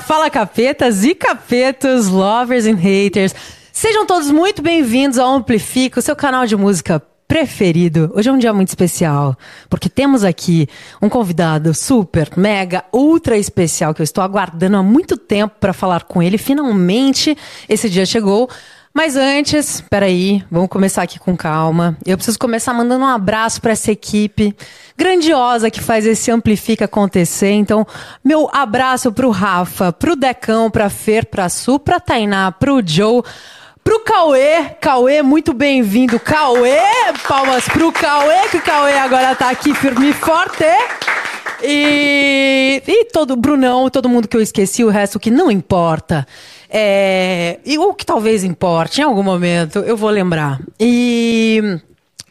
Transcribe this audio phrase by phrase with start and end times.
[0.00, 3.34] Fala capetas e capetos, lovers and haters.
[3.72, 8.10] Sejam todos muito bem-vindos ao Amplifica, o seu canal de música preferido.
[8.14, 9.36] Hoje é um dia muito especial,
[9.68, 10.66] porque temos aqui
[11.00, 16.04] um convidado super, mega, ultra especial que eu estou aguardando há muito tempo para falar
[16.04, 16.38] com ele.
[16.38, 17.36] Finalmente
[17.68, 18.48] esse dia chegou.
[18.94, 21.96] Mas antes, peraí, vamos começar aqui com calma.
[22.04, 24.54] Eu preciso começar mandando um abraço para essa equipe
[24.96, 27.52] grandiosa que faz esse Amplifica acontecer.
[27.52, 27.86] Então,
[28.22, 33.22] meu abraço pro Rafa, pro Decão, pra Fer, pra Su, pra Tainá, pro Joe,
[33.82, 34.76] pro Cauê.
[34.78, 36.20] Cauê, muito bem-vindo.
[36.20, 36.78] Cauê,
[37.26, 40.64] palmas pro Cauê, que o Cauê agora tá aqui firme e forte.
[41.62, 46.26] E, e todo, Brunão, todo mundo que eu esqueci, o resto que não importa.
[46.74, 50.58] É, e o que talvez importe em algum momento, eu vou lembrar.
[50.80, 51.60] E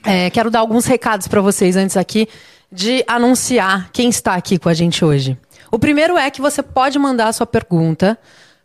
[0.03, 2.27] é, quero dar alguns recados para vocês antes aqui
[2.71, 5.37] de anunciar quem está aqui com a gente hoje.
[5.69, 8.17] O primeiro é que você pode mandar a sua pergunta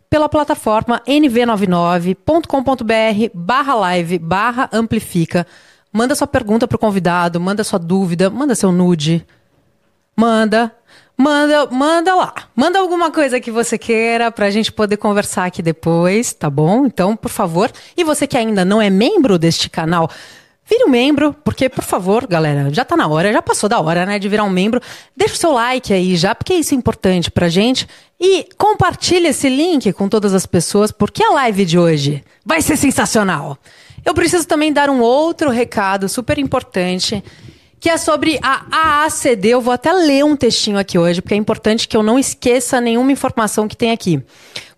[0.09, 5.45] pela plataforma nv99.com.br barra live barra amplifica.
[5.93, 9.23] Manda sua pergunta para o convidado, manda sua dúvida, manda seu nude.
[10.15, 10.73] Manda,
[11.17, 12.33] Manda, manda lá.
[12.55, 16.85] Manda alguma coisa que você queira pra gente poder conversar aqui depois, tá bom?
[16.85, 17.71] Então, por favor.
[17.95, 20.07] E você que ainda não é membro deste canal,
[20.63, 24.05] vire um membro, porque, por favor, galera, já tá na hora, já passou da hora,
[24.05, 24.79] né, de virar um membro.
[25.15, 27.87] Deixa o seu like aí já, porque isso é importante pra gente.
[28.19, 32.77] E compartilhe esse link com todas as pessoas, porque a live de hoje vai ser
[32.77, 33.57] sensacional.
[34.05, 37.23] Eu preciso também dar um outro recado super importante
[37.79, 39.49] que é sobre a AACD.
[39.49, 42.81] Eu vou até ler um textinho aqui hoje, porque é importante que eu não esqueça
[42.81, 44.21] nenhuma informação que tem aqui.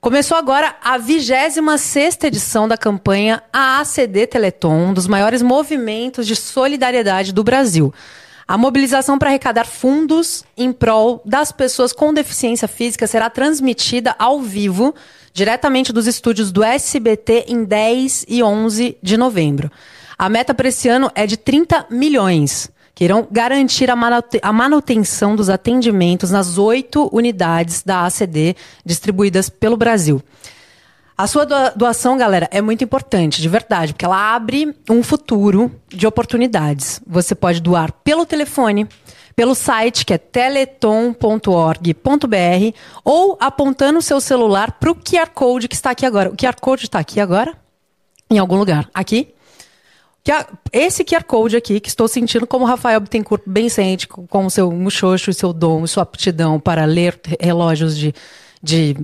[0.02, 7.34] Começou agora a 26 edição da campanha AACD Teleton, um dos maiores movimentos de solidariedade
[7.34, 7.94] do Brasil.
[8.48, 14.42] A mobilização para arrecadar fundos em prol das pessoas com deficiência física será transmitida ao
[14.42, 14.96] vivo,
[15.32, 19.72] diretamente dos estúdios do SBT, em 10 e 11 de novembro.
[20.18, 25.50] A meta para esse ano é de 30 milhões que irão garantir a manutenção dos
[25.50, 30.22] atendimentos nas oito unidades da ACD distribuídas pelo Brasil.
[31.18, 31.46] A sua
[31.78, 37.00] doação, galera, é muito importante, de verdade, porque ela abre um futuro de oportunidades.
[37.08, 38.86] Você pode doar pelo telefone,
[39.34, 41.48] pelo site que é teleton.org.br
[43.06, 46.32] ou apontando o seu celular para o QR Code que está aqui agora.
[46.32, 47.54] O QR Code está aqui agora?
[48.30, 48.90] Em algum lugar.
[48.94, 49.34] Aqui?
[50.24, 54.46] Que a, esse QR Code aqui, que estou sentindo como Rafael Bittencourt bem sente, com
[54.46, 58.14] o seu muxoxo e seu dom sua aptidão para ler relógios de,
[58.62, 58.98] de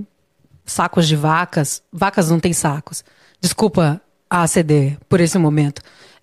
[0.64, 1.82] sacos de vacas.
[1.92, 3.04] Vacas não têm sacos.
[3.40, 5.80] Desculpa a ACD por esse momento.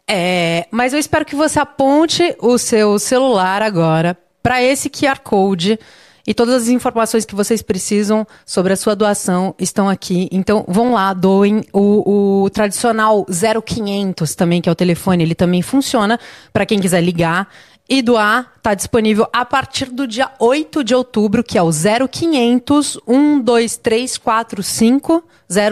[0.07, 5.79] É, mas eu espero que você aponte o seu celular agora para esse QR Code
[6.25, 10.29] e todas as informações que vocês precisam sobre a sua doação estão aqui.
[10.31, 11.63] Então, vão lá, doem.
[11.73, 16.17] O, o tradicional 0500 também, que é o telefone, ele também funciona
[16.51, 17.47] para quem quiser ligar.
[17.89, 22.97] E doar está disponível a partir do dia 8 de outubro, que é o 0500
[23.05, 25.21] 12345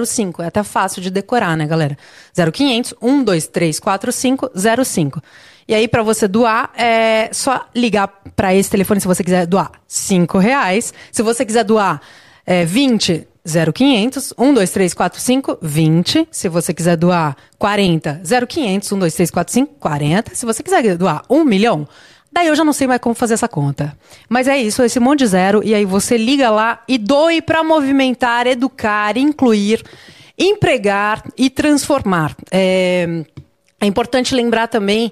[0.06, 0.42] 05.
[0.42, 1.98] É até fácil de decorar, né, galera?
[2.36, 4.52] 0500 12345
[4.84, 5.22] 05.
[5.68, 9.72] E aí, para você doar, é só ligar para esse telefone se você quiser doar
[9.88, 10.94] cinco reais.
[11.12, 12.02] Se você quiser doar
[12.46, 16.28] é, 20, 0500 12345 20.
[16.32, 20.36] Se você quiser doar 40, 0500 12345 40.
[20.36, 21.88] Se você quiser doar 1 milhão,
[22.32, 23.98] daí eu já não sei mais como fazer essa conta.
[24.30, 25.62] Mas é isso, esse monte de zero.
[25.64, 29.84] E aí você liga lá e doe para movimentar, educar, incluir,
[30.38, 32.36] empregar e transformar.
[32.52, 33.24] É,
[33.80, 35.12] é importante lembrar também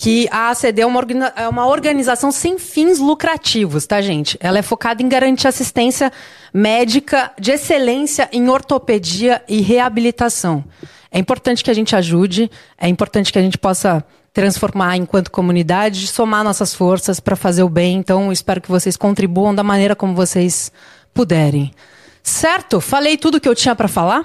[0.00, 1.02] que a ACD é uma,
[1.36, 4.38] é uma organização sem fins lucrativos, tá, gente?
[4.40, 6.10] Ela é focada em garantir assistência
[6.54, 10.64] médica de excelência em ortopedia e reabilitação.
[11.12, 14.02] É importante que a gente ajude, é importante que a gente possa
[14.32, 17.98] transformar enquanto comunidade, somar nossas forças para fazer o bem.
[17.98, 20.72] Então, espero que vocês contribuam da maneira como vocês
[21.12, 21.74] puderem.
[22.22, 22.80] Certo?
[22.80, 24.24] Falei tudo que eu tinha para falar?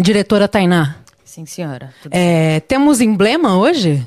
[0.00, 0.96] Diretora Tainá.
[1.26, 1.92] Sim, senhora.
[2.10, 4.06] É, temos emblema hoje?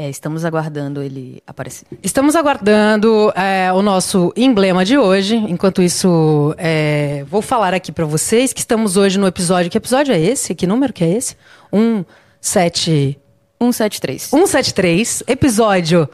[0.00, 1.86] É, estamos aguardando ele aparecer.
[2.02, 5.36] Estamos aguardando é, o nosso emblema de hoje.
[5.36, 9.70] Enquanto isso, é, vou falar aqui para vocês que estamos hoje no episódio.
[9.70, 10.54] Que episódio é esse?
[10.54, 11.36] Que número que é esse?
[11.70, 12.02] Um,
[12.40, 13.20] sete...
[13.62, 14.22] 173.
[14.22, 16.08] 173, episódio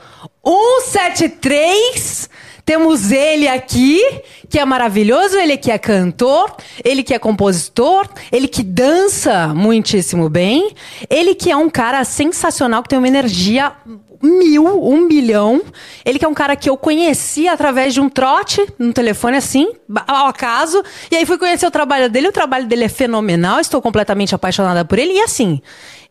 [0.44, 2.28] 173.
[2.66, 4.02] Temos ele aqui,
[4.50, 6.52] que é maravilhoso, ele que é cantor,
[6.84, 10.74] ele que é compositor, ele que dança muitíssimo bem,
[11.08, 13.72] ele que é um cara sensacional, que tem uma energia
[14.20, 15.62] mil, um bilhão.
[16.04, 19.72] Ele que é um cara que eu conheci através de um trote no telefone, assim,
[20.06, 20.82] ao acaso.
[21.08, 22.28] E aí fui conhecer o trabalho dele.
[22.28, 23.60] O trabalho dele é fenomenal.
[23.60, 25.12] Estou completamente apaixonada por ele.
[25.12, 25.60] E assim,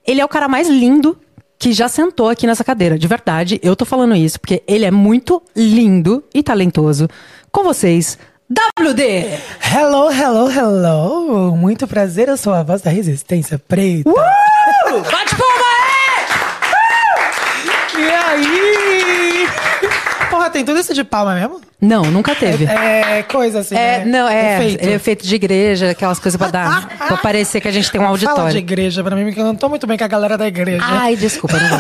[0.06, 1.18] ele é o cara mais lindo
[1.66, 2.96] que já sentou aqui nessa cadeira.
[2.96, 7.08] De verdade, eu tô falando isso porque ele é muito lindo e talentoso.
[7.52, 9.02] Com vocês, WD!
[9.74, 11.56] Hello, hello, hello!
[11.56, 14.08] Muito prazer, eu sou a voz da Resistência Preta.
[14.08, 14.14] Uh!
[15.12, 15.66] Bate palma
[17.66, 17.98] aí!
[17.98, 18.85] E aí?
[20.50, 21.62] Tem tudo isso de palma mesmo?
[21.82, 22.66] Não, nunca teve.
[22.66, 23.76] É, é coisa assim.
[23.76, 24.06] É, né?
[24.06, 24.58] não, é.
[24.58, 24.84] Efeito.
[24.84, 26.88] Ele é feito de igreja, aquelas coisas pra dar.
[26.98, 28.38] pra parecer que a gente tem um auditório.
[28.38, 30.48] Fala de igreja pra mim, porque eu não tô muito bem com a galera da
[30.48, 30.84] igreja.
[30.84, 31.78] Ai, desculpa, não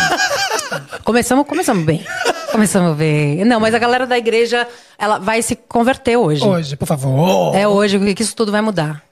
[1.05, 2.03] começamos, começamos bem.
[2.51, 3.45] Começamos bem.
[3.45, 6.43] Não, mas a galera da igreja, ela vai se converter hoje.
[6.43, 7.55] Hoje, por favor.
[7.55, 9.03] É hoje que isso tudo vai mudar.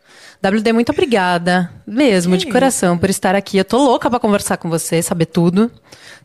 [0.42, 3.58] WD, muito obrigada, mesmo, de coração, por estar aqui.
[3.58, 5.72] Eu tô louca pra conversar com você, saber tudo,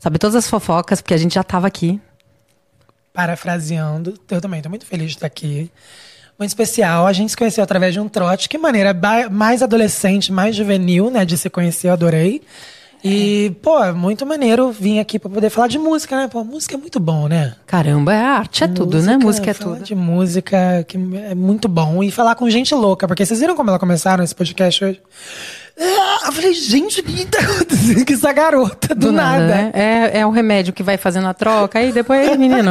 [0.00, 2.00] saber todas as fofocas, porque a gente já tava aqui.
[3.18, 5.68] Parafraseando, eu também tô muito feliz de estar aqui.
[6.38, 7.04] Muito especial.
[7.04, 8.48] A gente se conheceu através de um trote.
[8.48, 8.96] Que maneira
[9.28, 11.24] mais adolescente, mais juvenil, né?
[11.24, 12.40] De se conhecer, eu adorei.
[13.02, 16.28] E, pô, é muito maneiro vir aqui pra poder falar de música, né?
[16.28, 17.56] Pô, música é muito bom, né?
[17.66, 19.16] Caramba, é arte, é tudo, né?
[19.16, 19.82] Música é tudo.
[19.82, 22.04] de música que é muito bom.
[22.04, 25.02] E falar com gente louca, porque vocês viram como ela começaram esse podcast hoje?
[25.80, 28.94] Ah, eu falei, gente, o que tá acontecendo com essa garota?
[28.94, 29.46] Do, do nada.
[29.46, 29.46] nada.
[29.46, 29.70] Né?
[29.74, 32.70] É, é o remédio que vai fazendo a troca, aí depois, menino,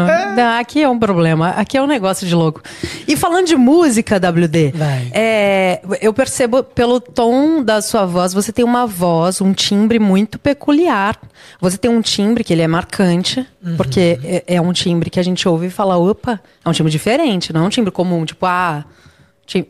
[0.60, 2.62] aqui é um problema, aqui é um negócio de louco.
[3.08, 4.74] E falando de música, WD,
[5.14, 10.38] é, eu percebo pelo tom da sua voz, você tem uma voz, um timbre muito
[10.38, 11.18] peculiar.
[11.62, 13.78] Você tem um timbre que ele é marcante, uhum.
[13.78, 16.92] porque é, é um timbre que a gente ouve e fala, opa, é um timbre
[16.92, 18.84] diferente, não é um timbre comum, tipo, ah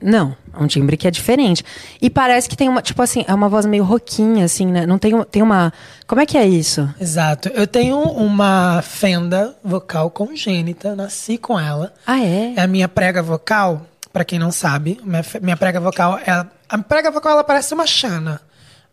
[0.01, 1.63] não, é um timbre que é diferente.
[2.01, 4.85] E parece que tem uma, tipo assim, é uma voz meio roquinha, assim, né?
[4.85, 5.71] Não tem, tem uma.
[6.07, 6.89] Como é que é isso?
[6.99, 7.49] Exato.
[7.49, 11.93] Eu tenho uma fenda vocal congênita, nasci com ela.
[12.05, 12.53] Ah, é?
[12.55, 14.99] É a minha prega vocal, para quem não sabe.
[15.03, 16.45] Minha, minha prega vocal é.
[16.69, 18.41] A prega vocal ela parece uma chana.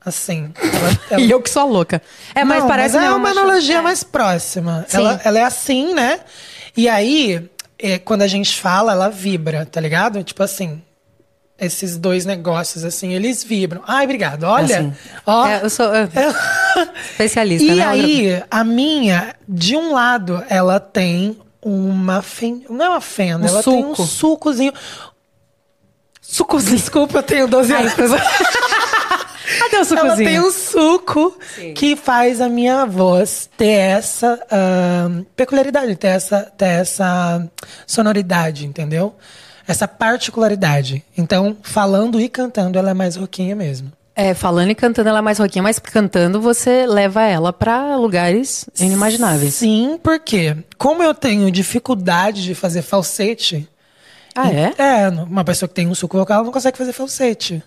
[0.04, 0.52] Assim.
[0.60, 1.20] Ela, ela...
[1.22, 2.02] e eu que sou louca.
[2.34, 3.80] É, mas não, parece mas é uma analogia é.
[3.80, 4.84] mais próxima.
[4.92, 6.20] Ela, ela é assim, né?
[6.76, 7.48] E aí,
[7.84, 10.24] é, quando a gente fala, ela vibra, tá ligado?
[10.24, 10.80] Tipo assim,
[11.60, 13.82] esses dois negócios, assim, eles vibram.
[13.86, 14.44] Ai, obrigado.
[14.44, 14.92] Olha, assim,
[15.26, 15.46] ó.
[15.46, 16.08] É, eu sou é,
[17.12, 17.84] especialista, e né?
[17.84, 22.64] aí, a minha, de um lado, ela tem uma fen...
[22.70, 23.76] não é uma fenda, um ela suco.
[23.76, 24.72] tem um sucozinho.
[26.22, 26.76] Sucozinho.
[26.76, 27.92] Desculpa, eu tenho 12 anos.
[29.58, 30.06] Cadê o sucozinho?
[30.06, 31.74] Ela tem um suco Sim.
[31.74, 37.48] que faz a minha voz ter essa uh, peculiaridade, ter essa, ter essa
[37.86, 39.14] sonoridade, entendeu?
[39.66, 41.04] Essa particularidade.
[41.16, 43.90] Então, falando e cantando, ela é mais roquinha mesmo.
[44.16, 48.64] É, falando e cantando ela é mais roquinha, mas cantando você leva ela para lugares
[48.78, 49.54] inimagináveis.
[49.54, 53.68] Sim, porque como eu tenho dificuldade de fazer falsete.
[54.32, 54.74] Ah, é?
[54.78, 57.62] É, uma pessoa que tem um suco vocal não consegue fazer falsete.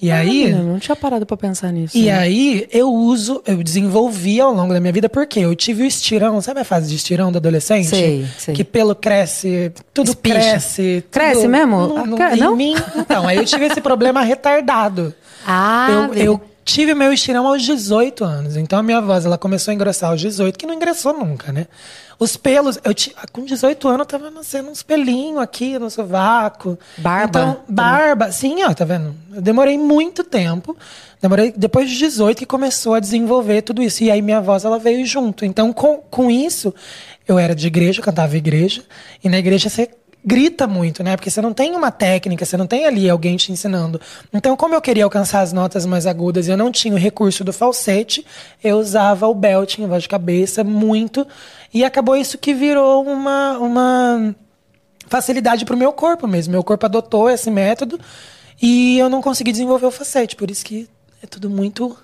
[0.00, 0.46] E ah, aí.
[0.46, 1.96] Menina, não tinha parado pra pensar nisso.
[1.96, 2.18] E né?
[2.18, 6.40] aí eu uso, eu desenvolvi ao longo da minha vida, porque eu tive o estirão,
[6.42, 7.88] sabe a fase de estirão do adolescente?
[7.88, 8.54] Sei, sei.
[8.54, 10.34] Que pelo cresce, tudo Espicha.
[10.34, 11.04] cresce.
[11.10, 11.86] Cresce tudo, mesmo?
[11.86, 12.52] No, no, ah, não?
[12.52, 12.74] Em mim.
[12.94, 15.14] Então, aí eu tive esse problema retardado.
[15.48, 18.56] Ah, eu, eu tive meu estirão aos 18 anos.
[18.56, 21.68] Então a minha voz ela começou a engrossar aos 18, que não engrossou nunca, né?
[22.18, 23.14] Os pelos, eu t...
[23.30, 26.76] com 18 anos eu tava nascendo uns pelinhos aqui no sovaco.
[26.98, 27.28] Barba.
[27.28, 28.32] Então, barba.
[28.32, 29.14] Sim, ó, tá vendo?
[29.32, 30.76] Eu demorei muito tempo.
[31.22, 34.02] Demorei depois de 18 que começou a desenvolver tudo isso.
[34.02, 35.44] E aí minha voz ela veio junto.
[35.44, 36.74] Então, com, com isso,
[37.28, 38.82] eu era de igreja, cantava igreja.
[39.22, 39.88] E na igreja você
[40.26, 41.16] grita muito, né?
[41.16, 44.00] Porque você não tem uma técnica, você não tem ali alguém te ensinando.
[44.32, 47.44] Então, como eu queria alcançar as notas mais agudas e eu não tinha o recurso
[47.44, 48.26] do falsete,
[48.62, 51.24] eu usava o belting, a voz de cabeça, muito.
[51.72, 54.34] E acabou isso que virou uma, uma
[55.06, 56.50] facilidade para o meu corpo mesmo.
[56.50, 58.00] Meu corpo adotou esse método
[58.60, 60.34] e eu não consegui desenvolver o falsete.
[60.34, 60.88] Por isso que
[61.22, 61.96] é tudo muito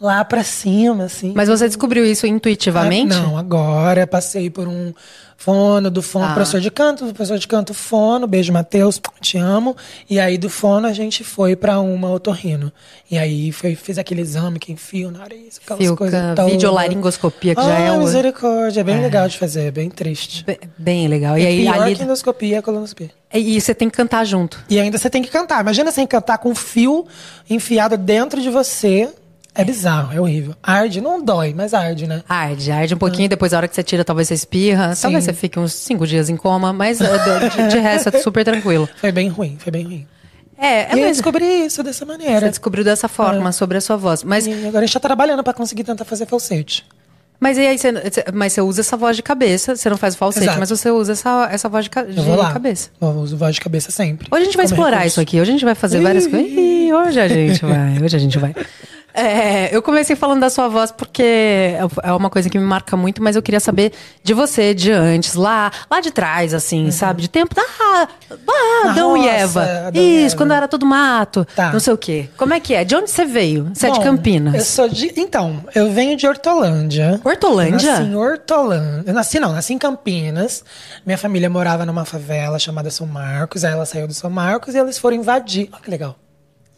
[0.00, 1.32] lá para cima, assim.
[1.36, 3.14] Mas você descobriu isso intuitivamente?
[3.14, 4.92] Ah, não, agora passei por um
[5.36, 6.34] fono, do fono, ah.
[6.34, 9.76] professor de canto, professor de canto, fono, beijo, Matheus, te amo.
[10.08, 12.72] E aí do fono a gente foi para uma otorrino.
[13.10, 16.50] E aí foi, fez aquele exame que enfia o nariz, aquelas Fica, coisas.
[16.50, 17.98] Videolaringoscopia, que ah, já é o...
[17.98, 19.00] misericórdia, é bem é.
[19.00, 20.44] legal de fazer, é bem triste.
[20.44, 21.36] Bem, bem legal.
[21.38, 21.96] E é aí, pior ali...
[21.96, 23.10] que endoscopia, colonoscopia.
[23.32, 24.62] E você tem que cantar junto.
[24.70, 25.60] E ainda você tem que cantar.
[25.60, 27.06] Imagina você cantar com um fio
[27.50, 29.12] enfiado dentro de você
[29.54, 30.54] é bizarro, é horrível.
[30.62, 32.22] Arde, não dói, mas arde, né?
[32.28, 35.02] Arde, arde um pouquinho, depois a hora que você tira, talvez você espirra, Sim.
[35.02, 37.06] talvez você fique uns cinco dias em coma, mas eh,
[37.50, 38.88] de, de resto é super tranquilo.
[38.96, 40.06] Foi bem ruim, foi bem ruim.
[40.58, 42.40] É, é e eu descobri isso dessa maneira.
[42.40, 43.52] Você descobriu dessa forma, é.
[43.52, 44.22] sobre a sua voz.
[44.24, 44.46] Mas...
[44.46, 46.84] E agora a gente tá trabalhando para conseguir tentar fazer falsete.
[47.40, 47.92] Mas e aí você,
[48.32, 50.58] mas você usa essa voz de cabeça, você não faz o falsete, Exato.
[50.60, 52.52] mas você usa essa, essa voz de, ca- Eu vou lá.
[52.52, 52.90] cabeça.
[53.00, 54.28] Eu uso voz de cabeça sempre.
[54.30, 55.08] Hoje a gente vai explorar recurso.
[55.08, 55.40] isso aqui.
[55.40, 56.50] Hoje a gente vai fazer várias coisas.
[56.50, 58.02] Hoje a gente vai.
[58.02, 58.54] Hoje a gente vai.
[59.16, 63.22] É, eu comecei falando da sua voz porque é uma coisa que me marca muito,
[63.22, 63.92] mas eu queria saber
[64.24, 67.22] de você, de antes, lá, lá de trás, assim, sabe?
[67.22, 67.54] De tempo.
[67.56, 69.62] Ah, ah Na Adão e roça, Eva.
[69.86, 70.36] Adão e Isso, Eva.
[70.36, 71.46] quando era tudo mato.
[71.54, 71.72] Tá.
[71.72, 72.28] Não sei o quê.
[72.36, 72.82] Como é que é?
[72.82, 73.70] De onde você veio?
[73.72, 74.54] Você é de Bom, Campinas.
[74.54, 75.12] Eu sou de.
[75.16, 77.20] Então, eu venho de Hortolândia.
[77.22, 77.86] Hortolândia?
[77.86, 79.04] Eu nasci em Hortolândia.
[79.06, 80.64] Eu nasci, não, nasci em Campinas.
[81.06, 83.64] Minha família morava numa favela chamada São Marcos.
[83.64, 85.68] Aí ela saiu do São Marcos e eles foram invadir.
[85.72, 86.16] Olha que legal.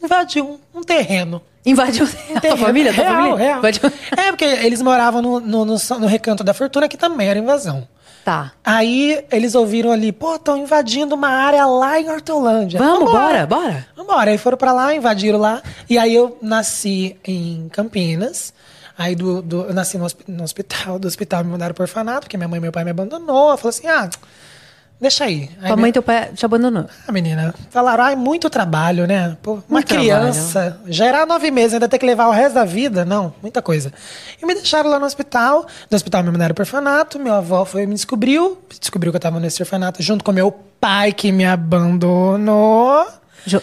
[0.07, 1.43] Invadir um, um terreno.
[1.65, 2.93] Invadiu a tua família?
[2.95, 3.37] Tua real, família?
[3.37, 3.59] real.
[3.59, 7.39] Invadiu- É, porque eles moravam no, no, no, no Recanto da Fortuna, que também era
[7.39, 7.87] invasão.
[8.25, 8.53] Tá.
[8.65, 12.79] Aí eles ouviram ali, pô, estão invadindo uma área lá em Hortolândia.
[12.79, 13.19] Vamos, Vambora.
[13.19, 13.87] bora, bora.
[13.97, 14.31] Vambora.
[14.33, 15.63] Aí foram pra lá, invadiram lá.
[15.89, 18.53] E aí eu nasci em Campinas.
[18.99, 20.99] Aí do, do- eu nasci no, no hospital.
[20.99, 23.57] Do hospital me mandaram pro orfanato, porque minha mãe e meu pai me abandonou.
[23.57, 24.09] Falou assim, ah,
[25.01, 25.51] deixa aí.
[25.61, 26.87] Aí Tua mãe e teu pai te abandonou.
[27.07, 29.37] ah, menina, falaram, ai, muito trabalho, né?
[29.43, 32.65] Pô, uma Muito criança, já era nove meses, ainda ter que levar o resto da
[32.65, 33.93] vida, não, muita coisa.
[34.43, 37.83] E me deixaram lá no hospital, do hospital me mandaram pro orfanato, meu avó foi
[37.83, 40.51] e me descobriu, descobriu que eu tava nesse orfanato junto com meu
[40.81, 43.07] pai que me abandonou.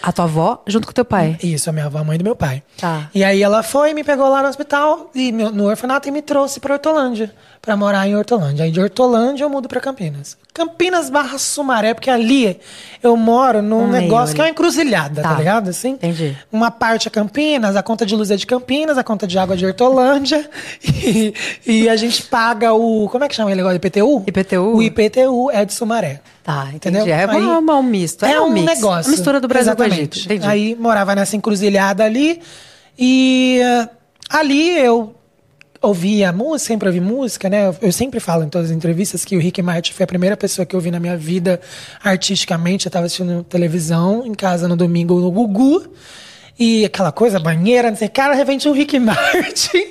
[0.02, 1.38] A tua avó junto com teu pai.
[1.44, 2.64] Isso, a minha avó, a mãe do meu pai.
[2.80, 3.10] Tá.
[3.14, 6.22] E aí ela foi, me pegou lá no hospital, e meu- no orfanato, e me
[6.22, 8.64] trouxe pra Hortolândia, pra morar em Hortolândia.
[8.64, 10.38] Aí de Hortolândia eu mudo pra Campinas.
[10.54, 12.60] Campinas barra Sumaré, porque ali
[13.02, 15.36] eu moro num Um negócio que é uma encruzilhada, tá, Tá.
[15.40, 15.70] ligado?
[15.72, 15.94] Assim?
[15.94, 16.38] Entendi.
[16.52, 19.56] Uma parte é Campinas, a conta de luz é de Campinas, a conta de água
[19.56, 20.48] é de Hortolândia,
[20.84, 21.34] e,
[21.66, 23.10] e a gente paga o...
[23.10, 23.76] Como é que chama ele agora?
[23.76, 24.24] IPTU?
[24.28, 24.76] IPTU?
[24.76, 26.22] O IPTU é de Sumaré.
[26.44, 26.98] Tá, entendi.
[27.00, 27.08] Entendeu?
[27.16, 28.24] É Aí- uma- uma- um misto.
[28.26, 28.76] É, é um, um mix.
[28.76, 29.10] negócio.
[29.10, 30.20] A mistura do Brasil com Exatamente.
[30.20, 30.32] Egito.
[30.34, 30.48] Entendi.
[30.48, 32.42] Aí morava nessa encruzilhada ali.
[33.00, 33.90] E eh,
[34.30, 35.16] ali eu
[35.84, 37.72] ouvia música, sempre ouvi música, né?
[37.82, 40.66] Eu- sempre falo em todas as entrevistas que o Rick Martin foi a primeira pessoa
[40.66, 41.60] que eu vi na minha vida
[42.04, 42.86] artisticamente.
[42.86, 45.86] Eu estava assistindo televisão em casa no domingo no Gugu.
[46.58, 49.88] E aquela coisa, banheira, não sei, cara, de repente um Rick Martin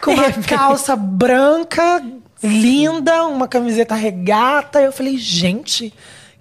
[0.00, 2.02] com uma calça branca,
[2.42, 4.80] linda, uma camiseta regata.
[4.80, 5.92] Eu falei, gente,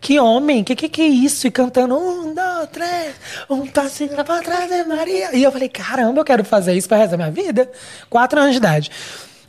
[0.04, 1.48] que homem, que que que é isso?
[1.48, 3.16] E cantando um, dois, três,
[3.50, 5.34] um passinho pra trás de Maria.
[5.34, 7.72] E eu falei, caramba, eu quero fazer isso resto da minha vida.
[8.10, 8.92] Quatro anos de idade.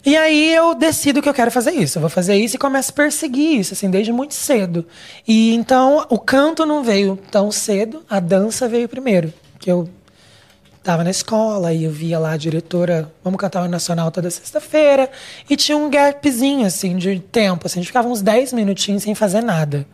[0.07, 1.99] E aí eu decido que eu quero fazer isso.
[1.99, 4.87] Eu vou fazer isso e começo a perseguir isso, assim, desde muito cedo.
[5.27, 9.35] E então o canto não veio tão cedo, a dança veio primeiro.
[9.59, 9.89] Que eu
[10.85, 15.11] tava na escola e eu via lá a diretora, vamos cantar o Nacional toda sexta-feira.
[15.51, 17.67] E tinha um gapzinho, assim, de tempo.
[17.67, 19.85] Assim, a gente ficava uns 10 minutinhos sem fazer nada.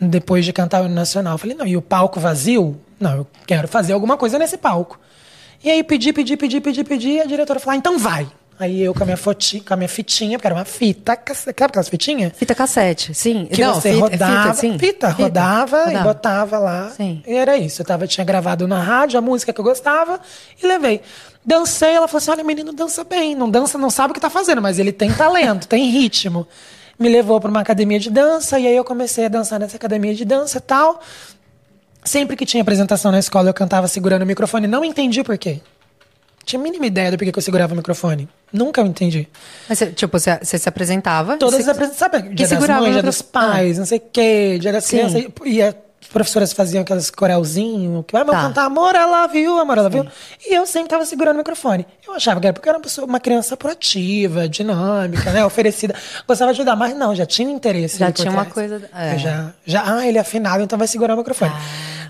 [0.00, 1.34] Depois de cantar o hino nacional.
[1.34, 2.80] Eu falei, não, e o palco vazio?
[2.98, 4.98] Não, eu quero fazer alguma coisa nesse palco.
[5.62, 8.26] E aí pedi, pedi, pedi, pedi, pedi, e a diretora falou, ah, então vai.
[8.60, 11.56] Aí eu com a minha, foti, com a minha fitinha, porque era uma fita, sabe
[11.64, 12.32] aquelas fitinhas?
[12.36, 13.46] Fita cassete, sim.
[13.46, 14.78] Que Não, você fita, rodava, fita, sim.
[14.78, 16.04] fita, rodava, e rodava.
[16.04, 16.90] botava lá.
[16.90, 17.22] Sim.
[17.26, 17.80] E era isso.
[17.80, 20.20] Eu tava, tinha gravado na rádio a música que eu gostava
[20.62, 21.00] e levei.
[21.42, 23.34] Dancei, ela falou assim: olha, menino dança bem.
[23.34, 26.46] Não dança, não sabe o que tá fazendo, mas ele tem talento, tem ritmo.
[27.00, 30.14] Me levou para uma academia de dança, e aí eu comecei a dançar nessa academia
[30.14, 31.00] de dança e tal.
[32.04, 34.66] Sempre que tinha apresentação na escola, eu cantava segurando o microfone.
[34.66, 35.60] Não entendi por quê.
[36.44, 38.28] Tinha a mínima ideia do porquê que eu segurava o microfone.
[38.52, 39.26] Nunca eu entendi.
[39.68, 41.38] Mas, tipo, você, você se apresentava.
[41.38, 41.62] Todas você...
[41.62, 42.34] as apresentações, sabe?
[42.34, 44.98] Dia das segurava mães, dia dos pais, não sei o quê, dia das Sim.
[44.98, 45.24] crianças.
[45.46, 48.32] E, e as professoras faziam aquelas coralzinhos, que vai Tá.
[48.32, 50.06] cantar amor, ela viu, amor, ela viu.
[50.46, 51.86] E eu sempre tava segurando o microfone.
[52.06, 55.44] Eu achava que era porque eu era uma, pessoa, uma criança proativa, dinâmica, né?
[55.46, 55.94] Oferecida.
[56.26, 57.98] Gostava de ajudar, mas não, já tinha interesse.
[57.98, 59.18] Já tinha uma coisa- é.
[59.18, 61.52] Já, já, ah, ele é afinado, então vai segurar o microfone.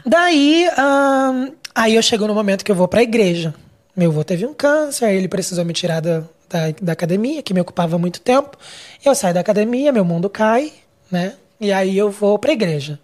[0.06, 3.54] Daí, ahn, aí eu chego no momento que eu vou pra igreja.
[3.96, 7.60] Meu avô teve um câncer, ele precisou me tirar da, da, da academia, que me
[7.60, 8.56] ocupava muito tempo.
[9.04, 10.72] Eu saio da academia, meu mundo cai,
[11.10, 11.34] né?
[11.60, 12.98] E aí eu vou pra igreja.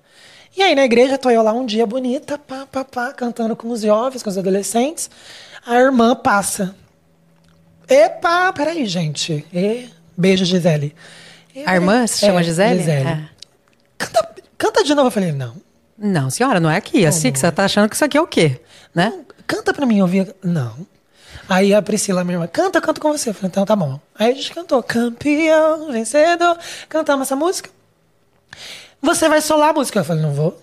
[0.57, 3.69] E aí na igreja tô eu lá um dia bonita, pá, pá, pá, cantando com
[3.71, 5.11] os jovens, com os adolescentes.
[5.67, 6.75] A irmã passa.
[7.87, 9.45] Epa, peraí, gente.
[9.53, 10.95] E, beijo, Gisele.
[11.55, 12.79] E, A irmã se chama é, Gisele?
[12.79, 13.09] Gisele.
[13.09, 13.29] É.
[13.99, 15.09] Canta, canta de novo.
[15.09, 15.55] Eu falei, não.
[15.99, 17.05] Não, senhora, não é aqui.
[17.05, 18.61] Assim que você tá achando que isso aqui é o quê?
[18.95, 19.13] Né?
[19.15, 20.35] Não, canta pra mim ouvir.
[20.43, 20.87] Não.
[21.49, 23.29] Aí a Priscila, minha irmã, canta, eu canto com você.
[23.31, 24.01] Eu falei, então tá bom.
[24.19, 26.59] Aí a gente cantou, campeão, vencedor.
[26.89, 27.71] Cantamos essa música.
[29.03, 30.01] Você vai solar a música.
[30.01, 30.61] Eu falei, não vou.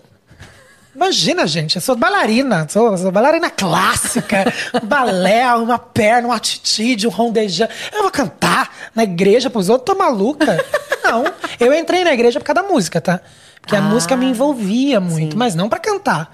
[0.94, 4.44] Imagina, gente, eu sou bailarina, sou, sou bailarina clássica,
[4.84, 7.66] balé, uma perna, um atitude, um rondejão.
[7.92, 10.64] Eu vou cantar na igreja pros outros, tô maluca?
[11.02, 11.24] Não,
[11.58, 13.20] eu entrei na igreja por causa da música, tá?
[13.60, 15.36] Porque a Ah, música me envolvia muito, sim.
[15.38, 16.32] mas não pra cantar.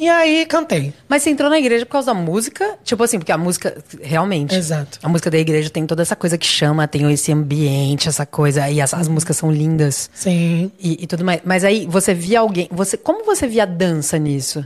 [0.00, 0.94] E aí cantei.
[1.06, 2.78] Mas você entrou na igreja por causa da música?
[2.82, 4.54] Tipo assim, porque a música, realmente.
[4.54, 4.98] Exato.
[5.02, 8.66] A música da igreja tem toda essa coisa que chama, tem esse ambiente, essa coisa.
[8.70, 10.08] E as, as músicas são lindas.
[10.14, 10.72] Sim.
[10.80, 11.42] E, e tudo mais.
[11.44, 12.66] Mas aí você via alguém.
[12.72, 14.64] Você, como você via a dança nisso?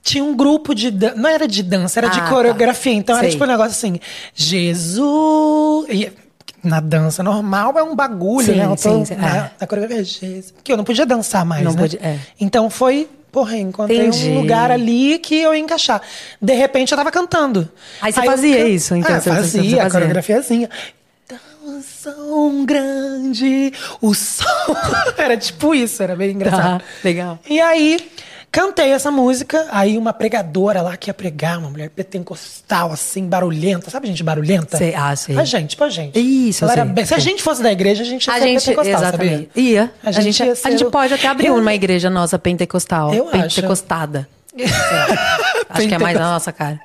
[0.00, 2.28] Tinha um grupo de dan- não era de dança, era Ah, de tá.
[2.28, 2.92] coreografia.
[2.92, 3.32] Então era Sei.
[3.32, 3.98] tipo um negócio assim,
[4.34, 5.86] Jesus.
[5.90, 6.12] E
[6.62, 8.64] na dança normal é um bagulho, Sim, né?
[8.64, 9.50] Eu tô sim, sim, na, é.
[9.60, 10.50] na coreografia, Jesus.
[10.52, 11.78] Porque eu não podia dançar mais, Não né?
[11.80, 12.18] podia- é.
[12.40, 14.28] Então foi, porra, encontrei Entendi.
[14.30, 16.00] um lugar ali que eu ia encaixar.
[16.40, 17.68] De repente eu tava cantando.
[18.00, 19.90] Aí você eu fazia can- isso, então, Ah, você- você- fazia, você a fazia.
[19.90, 20.70] coreografiazinha.
[22.02, 24.46] Tão grande, o sol.
[25.18, 26.78] era tipo isso, era bem engraçado.
[26.80, 27.38] Tá, legal.
[27.48, 27.98] E aí,
[28.50, 29.66] cantei essa música.
[29.70, 33.90] Aí, uma pregadora lá que ia pregar, uma mulher pentecostal, assim, barulhenta.
[33.90, 34.76] Sabe gente barulhenta?
[34.76, 35.36] Sei, ah, sei.
[35.38, 36.18] A gente, tipo a gente.
[36.18, 38.42] Isso, Ela sei, bem- Se a gente fosse da igreja, a gente ia A ser
[38.46, 39.48] gente, pentecostal, exatamente.
[39.54, 39.62] sabia?
[39.62, 39.92] Ia.
[40.02, 42.08] A A gente gente, ia a ser gente o- pode até abrir Eu- uma igreja
[42.10, 43.12] nossa pentecostal.
[43.14, 43.56] Eu acho.
[43.56, 44.28] pentecostada.
[44.58, 44.58] Lá.
[45.70, 46.80] Acho que é mais na nossa cara.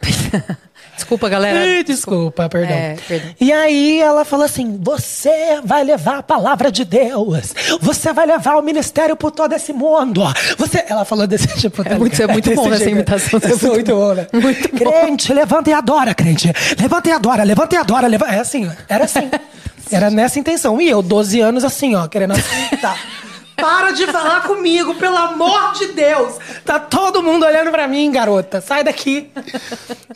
[0.98, 1.60] Desculpa, galera.
[1.60, 2.74] Ai, desculpa, perdão.
[2.76, 3.30] É, perdão.
[3.40, 8.56] E aí ela falou assim: você vai levar a palavra de Deus, você vai levar
[8.56, 10.22] o ministério por todo esse mundo.
[10.58, 11.84] Você, ela falou desse tipo.
[11.84, 12.30] tá muito- ligado?
[12.30, 14.26] é muito bom essa imitação, É muito bom, né?
[14.48, 14.78] Muito bom.
[14.78, 16.52] Crente, levanta e adora, crente.
[16.78, 18.06] Levanta e adora, levanta e adora.
[18.08, 18.26] Leva...
[18.26, 19.30] É assim, era assim.
[19.90, 20.80] Era nessa intenção.
[20.80, 22.34] E eu, 12 anos, assim, ó, querendo
[22.80, 22.96] tá.
[23.60, 26.36] Para de falar comigo, pelo amor de Deus!
[26.64, 28.60] Tá todo mundo olhando pra mim, garota.
[28.60, 29.30] Sai daqui.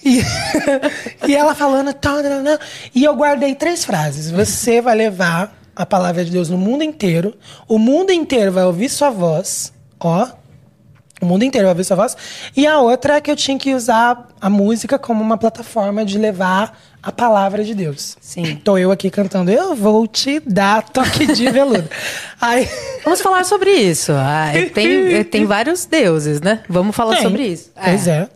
[0.05, 0.23] E,
[1.27, 1.93] e ela falando.
[1.93, 2.59] tá, tá, tá.
[2.95, 4.31] E eu guardei três frases.
[4.31, 7.35] Você vai levar a palavra de Deus no mundo inteiro.
[7.67, 9.73] O mundo inteiro vai ouvir sua voz.
[9.99, 10.42] Ó.
[11.23, 12.17] O mundo inteiro vai ouvir sua voz.
[12.57, 16.19] E a outra é que eu tinha que usar a música como uma plataforma de
[16.19, 18.17] levar a palavra de Deus.
[18.21, 18.57] Sim.
[18.57, 21.89] Tô eu aqui cantando, eu vou te dar toque de veludo.
[22.41, 22.69] Aí.
[23.05, 24.11] Vamos falar sobre isso.
[24.11, 26.65] Ah, tem, tem vários deuses, né?
[26.69, 27.23] Vamos falar Tem.
[27.23, 27.71] sobre isso.
[27.73, 28.29] Pois é.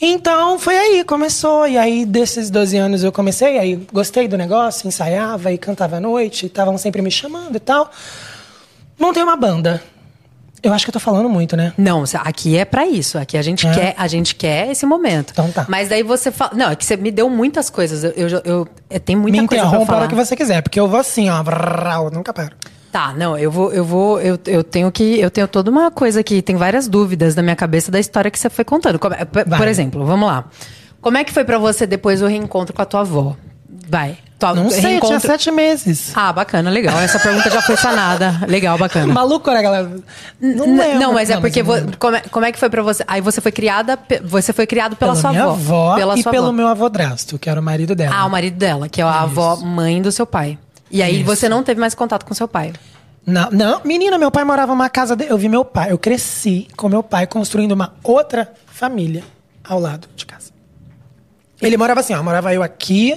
[0.00, 1.68] Então foi aí, começou.
[1.68, 6.00] E aí, desses 12 anos eu comecei, aí gostei do negócio, ensaiava e cantava à
[6.00, 7.90] noite, estavam sempre me chamando e tal.
[8.98, 9.82] Montei uma banda.
[10.64, 11.72] Eu acho que eu tô falando muito, né?
[11.76, 13.18] Não, aqui é pra isso.
[13.18, 13.72] Aqui a gente É?
[13.74, 15.30] quer, a gente quer esse momento.
[15.32, 15.66] Então tá.
[15.68, 18.02] Mas daí você fala, não, é que você me deu muitas coisas.
[18.02, 19.98] Eu, eu, eu, eu tenho muita me coisa pra interrompa a falar.
[20.00, 21.42] hora que você quiser, porque eu vou assim, ó.
[21.42, 22.52] vrau, nunca paro.
[22.90, 26.20] Tá, não, eu vou, eu vou, eu, eu tenho que, eu tenho toda uma coisa
[26.20, 29.00] aqui, tem várias dúvidas na minha cabeça da história que você foi contando.
[29.00, 29.68] Como é- por, Vai.
[29.68, 30.44] exemplo, vamos lá.
[31.00, 33.34] Como é que foi pra você depois o reencontro com a tua avó?
[33.88, 34.16] Vai.
[34.52, 36.12] Tua, Não sei, tinha sete meses.
[36.14, 36.98] Ah, bacana, legal.
[37.00, 38.40] Essa pergunta já foi sanada.
[38.46, 39.06] Legal, bacana.
[39.14, 39.90] Maluco, né, galera?
[40.40, 40.98] Não, N- lembro.
[41.00, 43.04] Não, mas é porque não vo- como, é, como é que foi pra você?
[43.06, 45.52] Aí você foi criada, você foi criado pela, Pela sua minha avó,
[45.92, 46.52] avó pela e sua pelo avó.
[46.52, 48.14] meu avodrasto, que era o marido dela.
[48.16, 50.58] Ah, o marido dela, que é a avó mãe do seu pai.
[50.90, 51.24] E aí Isso.
[51.24, 52.72] você não teve mais contato com seu pai.
[53.26, 55.16] Não, não, menina, meu pai morava numa casa.
[55.16, 55.24] De...
[55.24, 59.24] Eu vi meu pai, eu cresci com meu pai construindo uma outra família
[59.66, 60.52] ao lado de casa.
[61.62, 63.16] Ele morava assim, ó, morava eu aqui,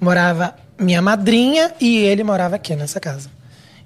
[0.00, 3.30] morava minha madrinha e ele morava aqui nessa casa.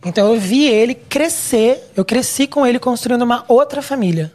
[0.05, 4.33] Então eu vi ele crescer, eu cresci com ele construindo uma outra família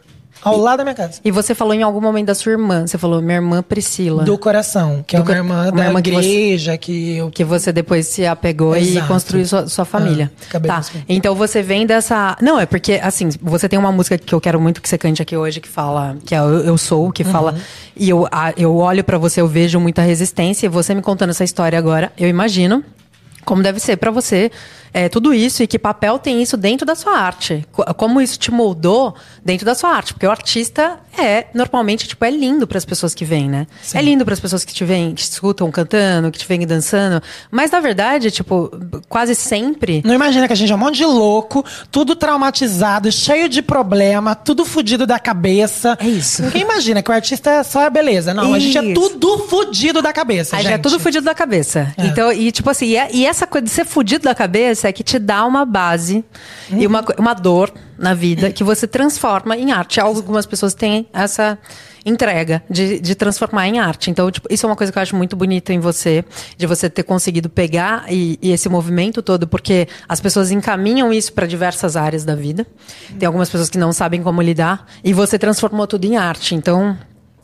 [0.48, 1.20] ao lado da minha casa.
[1.24, 4.24] E você falou em algum momento da sua irmã, você falou minha irmã Priscila.
[4.24, 7.16] Do coração, que é Do uma co- irmã uma da irmã que você- igreja que
[7.16, 9.06] eu Que você depois se apegou e Exato.
[9.08, 10.30] construiu sua, sua família.
[10.54, 10.84] Ah, tá.
[11.08, 12.36] Então você vem dessa.
[12.40, 15.20] Não, é porque, assim, você tem uma música que eu quero muito que você cante
[15.22, 16.16] aqui hoje, que fala.
[16.24, 17.52] Que é Eu, Eu Sou, que fala.
[17.52, 17.58] Uhum.
[17.96, 20.66] E eu, eu olho pra você, eu vejo muita resistência.
[20.66, 22.84] E você me contando essa história agora, eu imagino.
[23.46, 24.50] Como deve ser pra você
[24.92, 27.66] é, tudo isso e que papel tem isso dentro da sua arte?
[27.72, 30.12] Co- Como isso te moldou dentro da sua arte?
[30.12, 33.66] Porque o artista é, normalmente, tipo, é lindo para as pessoas que vêm, né?
[33.82, 33.98] Sim.
[33.98, 36.66] É lindo para as pessoas que te vêm, que te escutam cantando, que te vêm
[36.66, 37.22] dançando.
[37.50, 38.70] Mas, na verdade, tipo,
[39.08, 40.02] quase sempre.
[40.04, 44.34] Não imagina que a gente é um monte de louco, tudo traumatizado, cheio de problema,
[44.34, 45.96] tudo fudido da cabeça.
[46.00, 46.42] É isso.
[46.42, 48.34] Ninguém imagina que o artista é só a beleza.
[48.34, 48.94] Não, a gente é Isso.
[48.94, 50.70] tudo fudido da cabeça, Aí gente.
[50.70, 51.92] já é tudo fudido da cabeça.
[51.96, 52.06] É.
[52.06, 54.92] Então, e tipo assim, e, é- e essa coisa de ser fudido da cabeça é
[54.92, 56.24] que te dá uma base
[56.70, 60.00] e uma, uma dor na vida que você transforma em arte.
[60.00, 61.58] Algumas pessoas têm essa
[62.04, 64.10] entrega de, de transformar em arte.
[64.10, 66.24] Então, tipo, isso é uma coisa que eu acho muito bonita em você,
[66.56, 71.32] de você ter conseguido pegar e, e esse movimento todo, porque as pessoas encaminham isso
[71.32, 72.66] para diversas áreas da vida.
[73.18, 76.54] Tem algumas pessoas que não sabem como lidar e você transformou tudo em arte.
[76.54, 76.96] Então,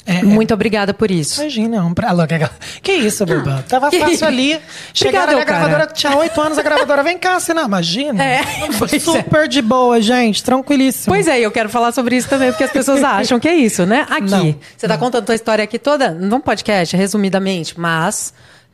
[0.05, 0.23] É, é.
[0.23, 1.41] muito obrigada por isso.
[1.41, 2.11] Imagina, um pra...
[2.11, 2.39] Alô, que,
[2.83, 3.63] que isso, Bebã?
[3.69, 4.61] Tava Que- fácil ali.
[4.93, 5.93] Chegaram Obrigado, a gravadora, cara.
[5.93, 7.65] tinha oito anos, a gravadora, vem cá, assinar.
[7.65, 8.23] Imagina.
[8.23, 8.99] É, é.
[8.99, 11.15] Super de boa, gente, tranquilíssimo.
[11.15, 13.85] Pois é, eu quero falar sobre isso também, porque as pessoas acham que é isso,
[13.85, 14.07] né?
[14.09, 14.31] Aqui.
[14.31, 18.33] Não, você tá contando tua história aqui toda num podcast, resumidamente, mas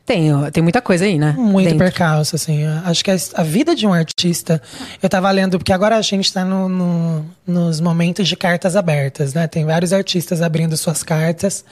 [0.09, 1.35] Tem, tem muita coisa aí, né?
[1.37, 1.79] Muito Dentro.
[1.85, 2.65] percalço, assim.
[2.85, 4.61] Acho que a, a vida de um artista.
[5.03, 9.35] Eu tava lendo, porque agora a gente tá no, no- nos momentos de cartas abertas,
[9.35, 9.47] né?
[9.47, 11.63] Tem vários artistas abrindo suas cartas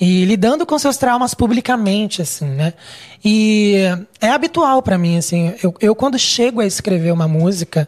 [0.00, 2.72] e lidando com seus traumas publicamente, assim, né?
[3.22, 3.82] E
[4.22, 5.52] é habitual pra mim, assim.
[5.62, 7.86] Eu, eu, quando chego a escrever uma música.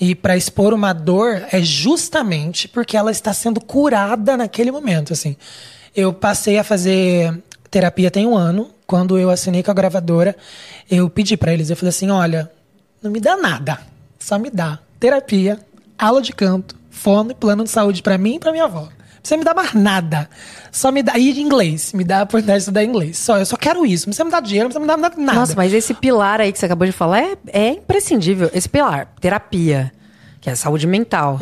[0.00, 5.36] E pra expor uma dor é justamente porque ela está sendo curada naquele momento, assim.
[5.94, 7.36] Eu passei a fazer
[7.70, 8.70] terapia tem um ano.
[8.86, 10.36] Quando eu assinei com a gravadora,
[10.90, 12.50] eu pedi pra eles, eu falei assim, olha,
[13.02, 13.78] não me dá nada,
[14.18, 15.58] só me dá terapia,
[15.98, 18.88] aula de canto, fono e plano de saúde pra mim e pra minha avó.
[19.20, 20.28] Precisa me dar mais nada.
[20.70, 21.18] Só me dá.
[21.18, 21.94] E de inglês.
[21.94, 23.16] Me dá a oportunidade de estudar inglês.
[23.16, 24.06] Só, eu só quero isso.
[24.06, 25.40] Não precisa me dar dinheiro, não precisa me dar nada.
[25.40, 28.50] Nossa, mas esse pilar aí que você acabou de falar é, é imprescindível.
[28.52, 29.90] Esse pilar, terapia,
[30.44, 31.38] que é saúde mental.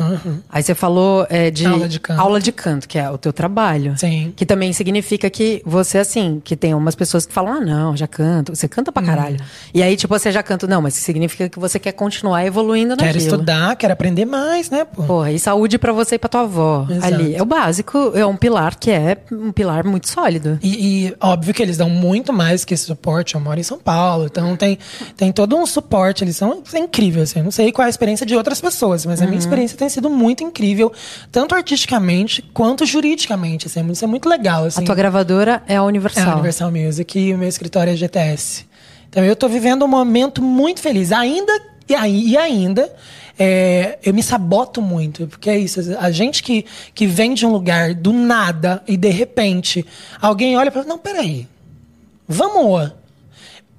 [0.49, 2.21] Aí você falou é, de Aula de canto.
[2.21, 3.97] aula de canto, que é o teu trabalho.
[3.97, 4.31] Sim.
[4.33, 8.07] Que também significa que você, assim, que tem umas pessoas que falam, ah, não, já
[8.07, 8.55] canto.
[8.55, 9.35] Você canta pra caralho.
[9.41, 9.45] Hum.
[9.73, 10.67] E aí, tipo, você já canta.
[10.67, 13.25] Não, mas significa que você quer continuar evoluindo Quero naquilo.
[13.25, 15.03] estudar, quero aprender mais, né, pô?
[15.03, 16.87] Porra, e saúde pra você e pra tua avó.
[16.89, 17.13] Exato.
[17.13, 17.35] Ali.
[17.35, 20.57] É o básico, é um pilar que é um pilar muito sólido.
[20.63, 23.35] E, e, óbvio que eles dão muito mais que esse suporte.
[23.35, 24.79] Eu moro em São Paulo, então tem,
[25.17, 26.23] tem todo um suporte.
[26.23, 27.39] Eles são é incrível, assim.
[27.39, 29.29] Eu não sei qual é a experiência de outras pessoas, mas a Uhum.
[29.31, 30.91] minha experiência tem sido muito incrível,
[31.31, 33.67] tanto artisticamente quanto juridicamente.
[33.67, 34.65] Assim, isso é muito legal.
[34.65, 34.81] Assim.
[34.81, 36.29] A tua gravadora é a É Universal.
[36.29, 38.65] a Universal Music e o meu escritório é GTS.
[39.09, 41.11] Então eu tô vivendo um momento muito feliz.
[41.11, 41.51] Ainda
[41.89, 41.93] e,
[42.31, 42.91] e ainda
[43.37, 45.79] é, eu me saboto muito, porque é isso.
[45.99, 49.85] A gente que, que vem de um lugar do nada e de repente
[50.21, 51.47] alguém olha e fala: Não, peraí,
[52.27, 52.91] vamos.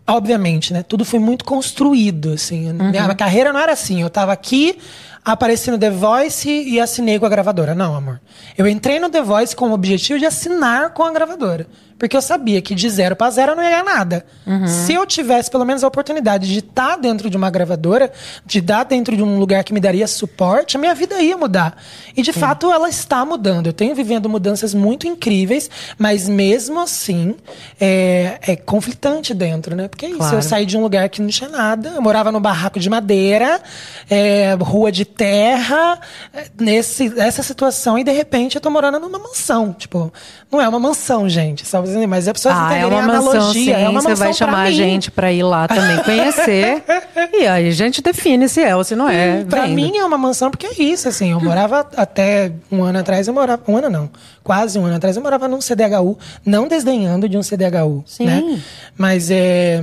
[0.06, 0.82] Obviamente, né?
[0.82, 2.72] Tudo foi muito construído, assim.
[2.72, 4.02] Minha carreira não era assim.
[4.02, 4.78] Eu tava aqui,
[5.24, 7.74] apareci no The Voice e assinei com a gravadora.
[7.74, 8.20] Não, amor.
[8.58, 11.66] Eu entrei no The Voice com o objetivo de assinar com a gravadora.
[11.98, 14.26] Porque eu sabia que de zero para zero eu não ia ganhar nada.
[14.66, 18.12] Se eu tivesse pelo menos a oportunidade de estar dentro de uma gravadora,
[18.44, 21.80] de estar dentro de um lugar que me daria suporte, a minha vida ia mudar.
[22.16, 23.68] E de fato ela está mudando.
[23.68, 27.36] Eu tenho vivendo mudanças muito incríveis, mas mesmo assim
[27.80, 29.86] é, é conflitante dentro, né?
[29.86, 30.18] Porque é isso.
[30.18, 30.36] Claro.
[30.36, 33.62] Eu saí de um lugar que não tinha nada, eu morava num barraco de madeira,
[34.10, 35.98] é, rua de terra,
[36.32, 39.72] é, nesse, nessa situação, e de repente eu tô morando numa mansão.
[39.72, 40.12] Tipo,
[40.50, 41.88] não é uma mansão, gente, sabe?
[42.06, 43.76] Mas as pessoas Ah, é entenderem uma a mansão, analogia.
[43.76, 43.82] sim.
[43.82, 44.74] é uma Você mansão vai pra chamar a mim.
[44.76, 46.82] gente pra ir lá também conhecer.
[47.32, 49.40] e aí a gente define se é ou se não é.
[49.42, 49.74] Hum, Pra vendo.
[49.74, 51.32] mim é uma mansão porque é isso, assim.
[51.32, 53.62] Eu morava até um ano atrás, eu morava.
[53.68, 54.10] Um ano não,
[54.42, 58.26] quase um ano atrás, eu morava num CDHU, não desdenhando de um CDHU, Sim.
[58.26, 58.60] né?
[58.96, 59.82] Mas é,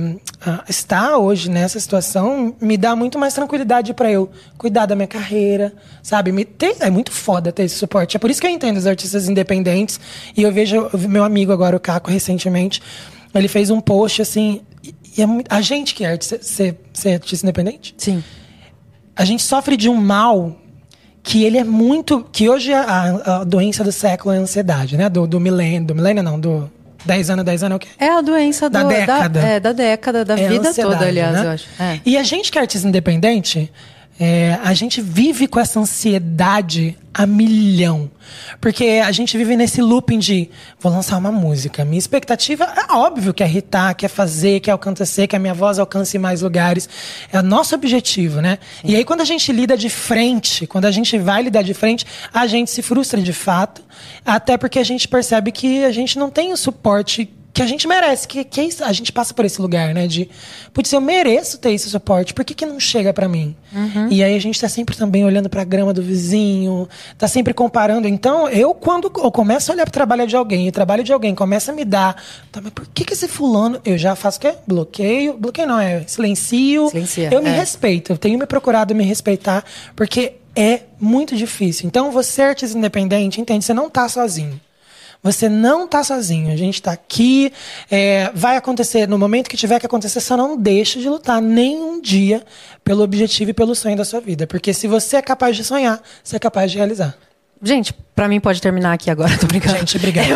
[0.68, 5.21] estar hoje nessa situação me dá muito mais tranquilidade pra eu cuidar da minha carreira,
[6.02, 6.32] sabe?
[6.32, 8.16] Me ter- é muito foda ter esse suporte.
[8.16, 9.98] É por isso que eu entendo os artistas independentes.
[10.36, 12.82] E eu vejo meu amigo agora, o Caco, recentemente,
[13.34, 14.60] ele fez um post assim.
[15.16, 18.22] e- é muito- a gente que é artista, ser, ser artista independente, Sim.
[19.14, 20.56] a gente sofre de um mal
[21.22, 22.26] que ele é muito.
[22.32, 25.08] Que hoje a, a doença do século é a ansiedade, né?
[25.08, 25.86] Do, do milênio.
[25.86, 26.68] Do milênio, não, do
[27.06, 27.88] 10 anos, 10 anos é o quê?
[27.98, 29.40] É a doença do, Da década.
[29.40, 31.44] é, da década, da É vida toda, aliás, né?
[31.46, 31.66] eu acho.
[31.78, 32.00] É.
[32.04, 33.70] E a gente que é artista independente,
[34.18, 38.10] é, a gente vive com essa ansiedade a milhão.
[38.60, 40.48] Porque a gente vive nesse looping de
[40.78, 41.84] vou lançar uma música.
[41.84, 45.78] Minha expectativa é óbvio que é irritar, quer fazer, quer acontecer, que a minha voz
[45.78, 46.88] alcance mais lugares.
[47.32, 48.58] É o nosso objetivo, né?
[48.84, 52.06] E aí, quando a gente lida de frente, quando a gente vai lidar de frente,
[52.32, 53.82] a gente se frustra de fato.
[54.24, 57.86] Até porque a gente percebe que a gente não tem o suporte que a gente
[57.86, 60.06] merece, que, que é a gente passa por esse lugar, né?
[60.06, 60.28] De,
[60.72, 63.54] putz, eu mereço ter esse suporte, por que, que não chega pra mim?
[64.10, 66.88] E aí a gente tá sempre também olhando pra grama do vizinho,
[67.18, 68.08] tá sempre comparando.
[68.08, 71.12] Então, eu, quando eu começo a olhar pro trabalho de alguém, e o trabalho de
[71.12, 74.38] alguém começa a me dar, tá, mas por que, que esse fulano, eu já faço
[74.38, 74.54] o quê?
[74.66, 76.88] Bloqueio, bloqueio não, é silencio.
[76.88, 77.56] Silencia, eu me é.
[77.56, 81.86] respeito, eu tenho me procurado me respeitar, porque é muito difícil.
[81.86, 84.58] Então, você, artista independente, entende, você não tá sozinho.
[85.22, 86.52] Você não tá sozinho.
[86.52, 87.52] A gente tá aqui.
[87.90, 90.20] é, vai acontecer no momento que tiver que acontecer.
[90.20, 92.42] Só não deixe de lutar nem um dia
[92.82, 94.46] pelo objetivo e pelo sonho da sua vida.
[94.46, 97.16] Porque se você é capaz de sonhar, você é capaz de realizar.
[97.62, 99.78] Gente, pra mim pode terminar aqui agora, tô brincando.
[99.78, 100.28] Gente, obrigado.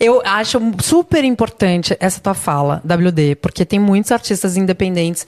[0.00, 5.26] Eu, eu acho super importante essa tua fala, WD, porque tem muitos artistas independentes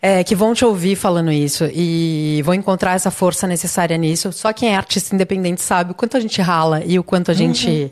[0.00, 4.32] é, que vão te ouvir falando isso e vão encontrar essa força necessária nisso.
[4.32, 7.34] Só quem é artista independente sabe o quanto a gente rala e o quanto a
[7.34, 7.90] gente.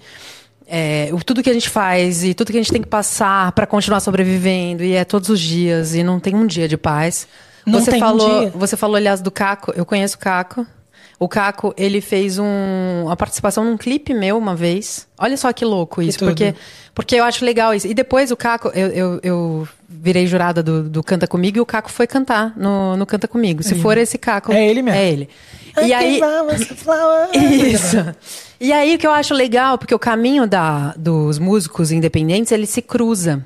[0.69, 3.53] é, o- tudo que a gente faz e tudo que a gente tem que passar
[3.53, 7.27] pra continuar sobrevivendo e é todos os dias e não tem um dia de paz.
[7.65, 8.53] Não você tem um falou, dia.
[8.55, 10.67] você falou aliás do Caco, eu conheço o Caco.
[11.19, 12.45] O Caco, ele fez um,
[13.05, 15.09] uma participação num clipe meu uma vez.
[15.19, 16.29] Olha só que louco isso, tudo.
[16.29, 16.55] porque,
[16.95, 17.87] porque eu acho legal isso.
[17.87, 21.67] E depois o Caco, eu, eu, eu virei jurada do, do Canta Comigo e o
[21.67, 23.63] Caco foi cantar no, no Canta Comigo.
[23.63, 24.53] Se for esse Caco.
[24.53, 24.99] É ele mesmo.
[24.99, 25.29] É ele.
[25.83, 26.21] E aí.
[27.73, 27.97] Isso.
[28.61, 32.67] E aí o que eu acho legal, porque o caminho da, dos músicos independentes, ele
[32.67, 33.45] se cruza.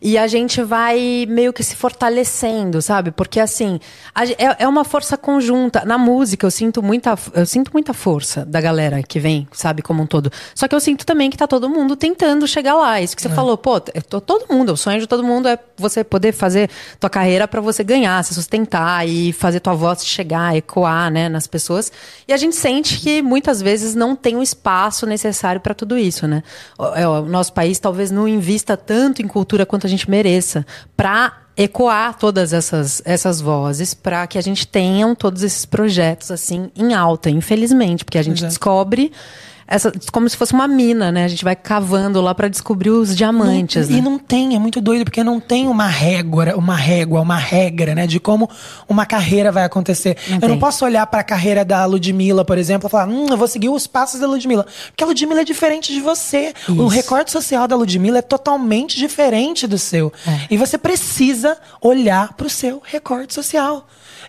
[0.00, 3.10] E a gente vai meio que se fortalecendo, sabe?
[3.10, 3.78] Porque assim,
[4.14, 5.84] a é, é uma força conjunta.
[5.84, 10.02] Na música, eu sinto muita, eu sinto muita força da galera que vem, sabe, como
[10.02, 10.30] um todo.
[10.54, 13.00] Só que eu sinto também que tá todo mundo tentando chegar lá.
[13.00, 16.04] Isso que você falou, pô, tô- todo mundo, o sonho de todo mundo é você
[16.04, 21.10] poder fazer tua carreira pra você ganhar, se sustentar e fazer tua voz chegar, ecoar,
[21.10, 21.90] né, nas pessoas.
[22.28, 26.26] E a gente sente que muitas vezes não tem o espaço necessário pra tudo isso,
[26.26, 26.42] né?
[26.78, 30.66] O, é, o nosso país talvez não invista tanto em cultura quanto a gente mereça
[30.96, 36.70] pra ecoar todas essas, essas vozes para que a gente tenha todos esses projetos assim
[36.76, 38.50] em alta, infelizmente, porque a gente Exato.
[38.50, 39.12] descobre
[39.66, 41.24] essa, como se fosse uma mina, né?
[41.24, 44.00] A gente vai cavando lá para descobrir os diamantes, Não- né?
[44.00, 47.94] E não tem, é muito doido, porque não tem uma régua, uma régua, uma regra,
[47.94, 48.48] né, de como
[48.88, 50.16] uma carreira vai acontecer.
[50.28, 50.48] Não eu tem.
[50.50, 53.68] não posso olhar pra carreira da Ludmilla, por exemplo, e falar, hum, eu vou seguir
[53.68, 54.66] os passos da Ludmilla.
[54.88, 56.52] Porque a Ludmilla é diferente de você.
[56.68, 56.86] O Isso.
[56.88, 60.12] recorte social da Ludmilla é totalmente diferente do seu.
[60.26, 60.40] É.
[60.50, 63.86] E você precisa olhar pro seu recorte social.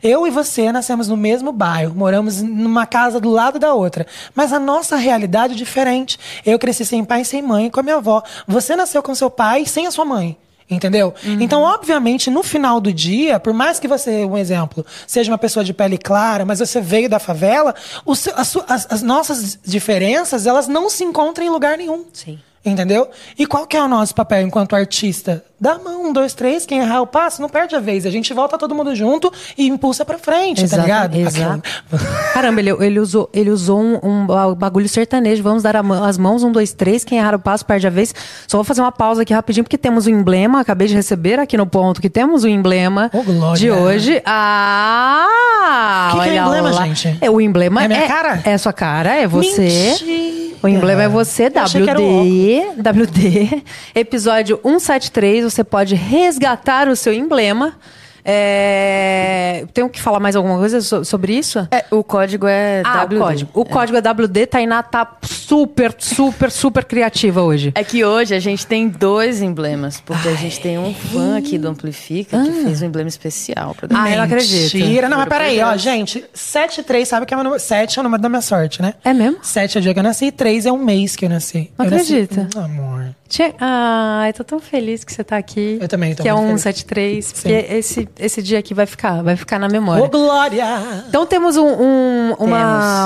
[0.08, 4.06] Eu e você nascemos no mesmo bairro, moramos numa casa do lado da outra.
[4.36, 6.20] Mas a nossa realidade é diferente.
[6.46, 8.22] Eu cresci sem pai e sem mãe com a minha avó.
[8.48, 10.38] Você nasceu com seu pai sem a sua mãe.
[10.70, 11.14] Entendeu?
[11.24, 15.64] Então, obviamente, no final do dia, por mais que você, um exemplo, seja uma pessoa
[15.64, 17.74] de pele clara, mas você veio da favela,
[18.16, 18.34] seu-
[18.68, 22.06] as- as nossas diferenças, elas não se encontram em lugar nenhum.
[22.14, 22.40] Sim.
[22.66, 23.08] Entendeu?
[23.38, 25.44] E qual que é o nosso papel enquanto artista?
[25.62, 28.06] Dá a mão, um, dois, três, quem errar o passo, não perde a vez.
[28.06, 31.16] A gente volta todo mundo junto e impulsa pra frente, tá Exato, ligado?
[31.16, 31.62] exato.
[31.94, 35.42] Aquela- Caramba, ele, ele usou, ele usou um, um ba- bagulho sertanejo.
[35.44, 37.06] Vamos dar mão- as mãos, um, dois, três.
[37.06, 38.14] Quem errar o passo perde a vez.
[38.48, 40.60] Só vou fazer uma pausa aqui rapidinho, porque temos o emblema.
[40.60, 43.58] Acabei de receber aqui no ponto que temos o emblema Ô, glória.
[43.60, 44.22] de hoje.
[44.26, 46.10] Ah!
[46.12, 46.86] Que que é olha emblema, lá.
[46.88, 47.18] gente?
[47.22, 47.84] É o emblema.
[47.84, 48.42] É minha cara?
[48.44, 49.62] É sua cara, é você.
[50.02, 50.36] Mentira.
[50.64, 53.64] O emblema é você, o WD, WD,
[53.94, 55.44] episódio 173.
[55.44, 57.78] Você pode resgatar o seu emblema.
[58.26, 59.66] É...
[59.74, 61.60] Tenho que falar mais alguma coisa so- sobre isso?
[61.72, 63.16] É, o código é Ah, WD.
[63.16, 63.50] o código.
[63.54, 67.72] O código é WD, Tainá tá super, super, super criativa hoje.
[67.76, 71.58] É que hoje a gente tem dois emblemas, porque a gente tem um fã aqui
[71.58, 74.78] do Amplifica que fez um emblema especial pra Ah, eu não acredito.
[74.78, 75.10] Mentira.
[75.10, 76.24] Não, mas peraí, ó, gente.
[76.34, 77.60] 7 e 3, sabe que é o número?
[77.62, 78.94] 7 é o número da minha sorte, né?
[79.04, 79.38] É mesmo?
[79.42, 81.72] 7 é o dia que eu nasci e 3 é um mês que eu nasci.
[81.78, 82.60] Não eu nasci- acredita.
[82.60, 83.16] Hum, Amor.
[83.28, 83.54] Tinha...
[83.60, 85.78] Ai, tô tão feliz que você tá aqui.
[85.82, 86.62] Eu também tô Que é um feliz.
[86.62, 90.04] 173, porque esse, esse dia aqui vai ficar, vai ficar na memória.
[90.04, 90.66] Ô, Glória!
[91.10, 92.58] Então temos um- um- uma,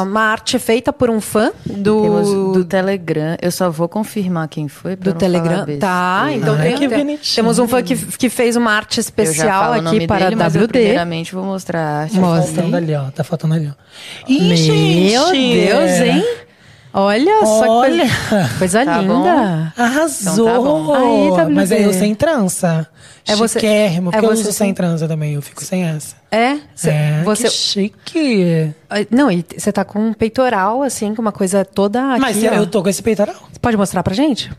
[0.01, 0.11] Temos.
[0.11, 3.35] uma arte feita por um fã do, Temos do Telegram.
[3.41, 5.65] Eu só vou confirmar quem foi do não Telegram.
[5.79, 7.35] Tá, então Ai, tem, que tem- bonitinho.
[7.35, 10.35] temos um fã que, que fez uma arte Eu já especial aqui nome para dele,
[10.35, 10.71] mas eu WD.
[10.79, 12.15] primeiramente vou mostrar a arte.
[12.15, 12.53] Tá Mostra.
[12.53, 13.03] faltando ali, ó.
[13.11, 13.73] Tá faltando ali, ó.
[14.27, 15.65] Ih, Meu gente!
[15.67, 16.25] Deus, hein?
[16.91, 17.97] Olha só que Olha.
[18.29, 19.73] coisa, coisa Tá linda.
[19.77, 20.49] Arrasou!
[20.49, 20.93] Então tá bom.
[20.93, 21.53] Aí, WD.
[21.53, 22.87] Mas é eu sem trança.
[23.27, 26.15] É você- Chiquérrimo, é porque eu você uso sem- trança também, eu fico sem essa.
[26.31, 26.57] É?
[26.75, 28.71] Cê- é, você, que chique.
[29.11, 32.47] Não, e você tá com um peitoral, assim, com uma coisa toda aqui, Mas ó.
[32.47, 33.35] eu tô com esse peitoral.
[33.51, 34.51] Você pode mostrar pra gente?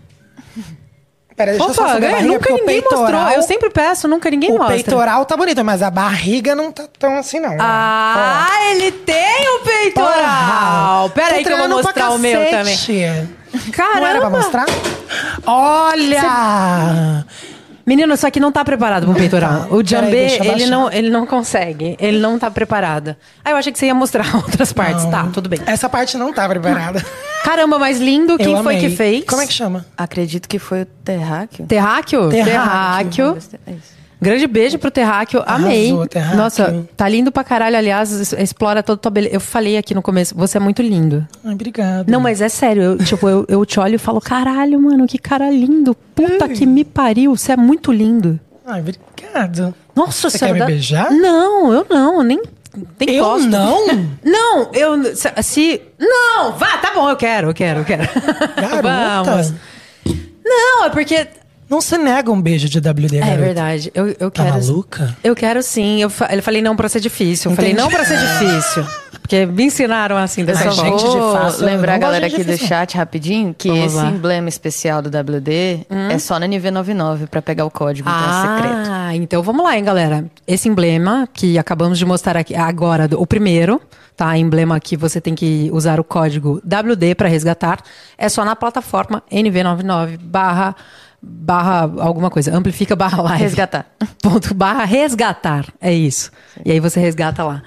[1.41, 3.01] Pera, deixa eu só Opa, subir a é, barriga, nunca o ninguém peitoral...
[3.01, 3.31] mostrou.
[3.31, 4.75] Eu sempre peço, nunca ninguém O mostra.
[4.75, 7.57] peitoral tá bonito, mas a barriga não tá tão assim, não.
[7.59, 11.09] Ah, ele tem o peitoral!
[11.09, 11.11] Porra.
[11.15, 12.77] Pera aí que eu vou mostrar o meu também.
[13.73, 14.01] Caramba!
[14.01, 14.67] Não era pra mostrar?
[15.47, 17.25] Olha!
[17.91, 19.63] Menino, isso aqui não tá preparado pro peitoral.
[19.63, 21.97] Tá, O peraí, Jambê, deixa eu ele não, ele não consegue.
[21.99, 23.17] Ele não tá preparado.
[23.45, 25.03] Ah, eu achei que você ia mostrar outras partes.
[25.03, 25.11] Não.
[25.11, 25.59] Tá, tudo bem.
[25.67, 27.05] Essa parte não tá preparada.
[27.43, 28.37] Caramba, mas lindo.
[28.37, 28.89] Quem Eu foi amei.
[28.91, 29.25] que fez?
[29.25, 29.85] Como é que chama?
[29.97, 31.67] Acredito que foi o Terráqueo.
[31.67, 32.29] Terráqueo?
[32.29, 33.37] Terráqueo.
[33.67, 34.00] É isso.
[34.21, 35.43] Grande beijo pro Terráqueo.
[35.47, 35.93] Amei.
[36.09, 36.37] Terráqueo.
[36.37, 37.77] Nossa, tá lindo pra caralho.
[37.77, 39.35] Aliás, explora todo o tua beleza.
[39.35, 41.27] Eu falei aqui no começo, você é muito lindo.
[41.45, 42.09] Ai, obrigado.
[42.11, 42.83] Não, mas é sério.
[42.83, 45.95] Eu, tipo, eu, eu te olho e falo, caralho, mano, que cara lindo.
[46.15, 47.35] Puta que me pariu.
[47.35, 48.39] Você é muito lindo.
[48.67, 49.75] Ai, obrigado.
[49.97, 50.59] Nossa Você senhora.
[50.59, 51.11] quer me beijar?
[51.11, 52.17] Não, eu não.
[52.19, 52.41] eu Nem,
[53.01, 53.49] nem Eu gosto.
[53.49, 53.87] não?
[54.23, 55.17] Não, eu.
[55.17, 58.03] Se, se- Não, vá, tá bom, eu quero, eu quero, eu quero.
[58.55, 58.83] Garota.
[59.25, 59.55] Vamos.
[60.45, 61.27] Não, é porque.
[61.71, 63.91] Não se nega um beijo de WD, É verdade.
[63.95, 64.57] Eu, eu Tá quero.
[64.57, 65.17] maluca?
[65.23, 66.03] Eu quero sim.
[66.03, 67.51] Eu, fa- eu falei não pra ser difícil.
[67.53, 67.83] Eu falei Entendi.
[67.85, 68.85] não pra ser difícil.
[69.21, 70.91] Porque me ensinaram assim dessa forma.
[70.99, 72.67] gente de vou fácil, eu lembrar a não gosto galera de aqui do difícil.
[72.69, 74.05] chat rapidinho que Vamos esse lá.
[74.07, 74.17] Hum?
[74.17, 78.91] emblema especial do WD é só na NV99 pra pegar o código, então é secreto.
[78.91, 80.25] Ah, então vamos lá, hein, galera.
[80.49, 83.81] Esse emblema que acabamos de mostrar aqui agora, do- o primeiro,
[84.17, 84.37] tá?
[84.37, 87.79] Emblema que você tem que usar o código WD para resgatar,
[88.19, 90.75] é só na plataforma NV99 barra
[91.23, 93.43] barra alguma coisa, amplifica barra live.
[93.43, 93.87] Resgatar.
[94.23, 96.31] Ponto barra resgatar, é isso.
[96.65, 97.63] E aí você resgata lá.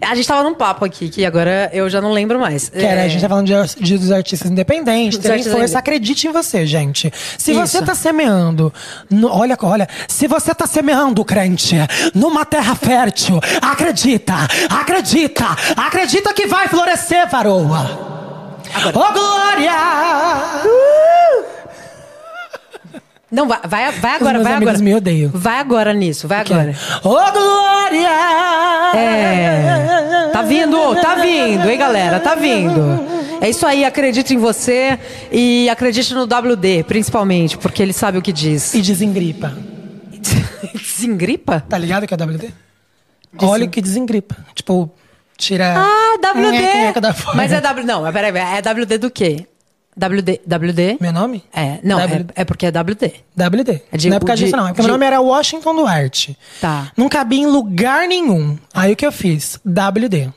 [0.00, 2.68] A gente tava num papo aqui que agora eu já não lembro mais.
[2.68, 5.58] Que era, É, a gente tá falando de, de- dos artistas independentes, Dos terem artistas
[5.58, 5.78] força.
[5.78, 7.12] Acredite em você, gente.
[7.38, 7.60] Se Isso.
[7.60, 8.72] você tá semeando,
[9.10, 11.76] no- olha, olha, se você tá semeando, crente,
[12.14, 14.34] numa terra fértil, acredita,
[14.68, 15.44] acredita,
[15.76, 18.06] acredita que vai florescer, varoa.
[18.88, 19.72] Ô, Glória!
[23.36, 24.78] Não, vai, vai, vai agora, vai agora.
[24.78, 25.30] me odeiam.
[25.30, 26.74] Vai agora nisso, vai agora.
[27.04, 28.08] Ô, Glória!
[28.96, 30.30] É.
[30.32, 32.18] Tá vindo, tá vindo, hein, galera?
[32.18, 32.80] Tá vindo.
[33.42, 34.98] É isso aí, acredite em você
[35.30, 38.72] e acredite no WD, principalmente, porque ele sabe o que diz.
[38.72, 39.52] E desengripa.
[40.72, 41.60] Desengripa?
[41.60, 42.54] Tá ligado que é WD?
[43.38, 44.34] Óleo que desengripa.
[44.54, 44.90] Tipo,
[45.36, 45.74] tira.
[45.76, 47.34] Ah, WD.
[47.34, 47.86] Mas é W.
[47.86, 49.46] Não, peraí, é WD do quê?
[49.98, 50.40] WD.
[50.46, 50.98] WD?
[51.00, 51.42] Meu nome?
[51.54, 53.14] É, não, é, é porque é WD.
[53.34, 53.82] WD.
[53.90, 54.64] É de- não é por causa disso, não.
[54.66, 56.36] É porque de- meu nome era Washington Duarte.
[56.60, 56.92] Tá.
[56.96, 58.58] Não cabia em lugar nenhum.
[58.74, 59.58] Aí o que eu fiz?
[59.64, 60.28] WD.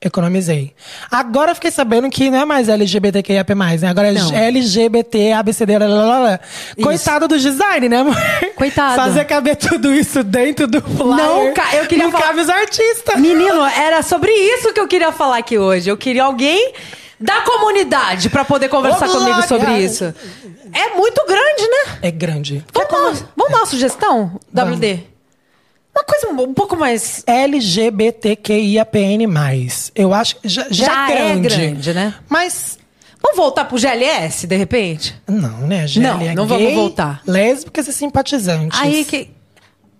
[0.00, 0.72] Economizei.
[1.10, 3.88] Agora eu fiquei sabendo que não é mais LGBTQIAP+, né?
[3.88, 4.32] Agora é Não.
[4.32, 6.40] LGBT, ABCD, lá, lá, lá, lá.
[6.80, 8.14] Coitado do design, né, amor?
[8.54, 8.94] Coitado.
[8.94, 11.16] Fazer caber tudo isso dentro do flyer.
[11.16, 13.20] Não, ca- eu queria Não falar- cabe os artistas.
[13.20, 15.90] Menino, era sobre isso que eu queria falar aqui hoje.
[15.90, 16.72] Eu queria alguém
[17.20, 20.12] da comunidade pra poder conversar Ô, comigo sobre isso.
[20.72, 21.98] É muito grande, né?
[22.02, 22.64] É grande.
[22.72, 25.04] Vamos, dar, vamos dar uma sugestão, WD?
[25.94, 27.22] Uma coisa um pouco mais.
[27.26, 29.26] LGBTQIAPN+.
[29.94, 31.48] Eu acho que já, já, Já é é grande.
[31.48, 32.14] grande, né?
[32.28, 32.78] Mas
[33.20, 35.20] Vamos voltar pro GLS, de repente?
[35.26, 35.86] Não, né?
[35.86, 37.20] GL Não, é não vamos gay, voltar.
[37.26, 38.78] Lésbicas e simpatizantes.
[38.80, 39.30] Aí que.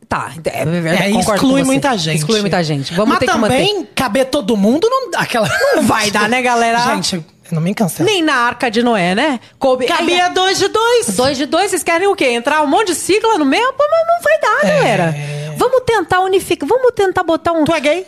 [0.08, 0.62] Tá, é,
[1.08, 2.16] É, com exclui muita gente.
[2.16, 2.94] Exclui muita gente.
[2.94, 3.92] Vamos Mas ter que também manter.
[3.94, 5.46] caber todo mundo não aquela.
[5.76, 6.78] Não vai dar, né, galera?
[6.94, 8.08] Gente, não me cancela.
[8.08, 9.38] Nem na Arca de Noé, né?
[9.58, 9.84] Coube...
[9.86, 11.14] Cabia Aí, dois de dois.
[11.14, 12.30] Dois de dois, vocês querem o quê?
[12.30, 13.70] Entrar um monte de sigla no meio?
[13.74, 14.78] Pô, mas não vai dar, É.
[14.78, 15.14] galera.
[15.58, 16.66] Vamos tentar unificar.
[16.66, 17.64] Vamos tentar botar um.
[17.64, 18.06] Tu é gay?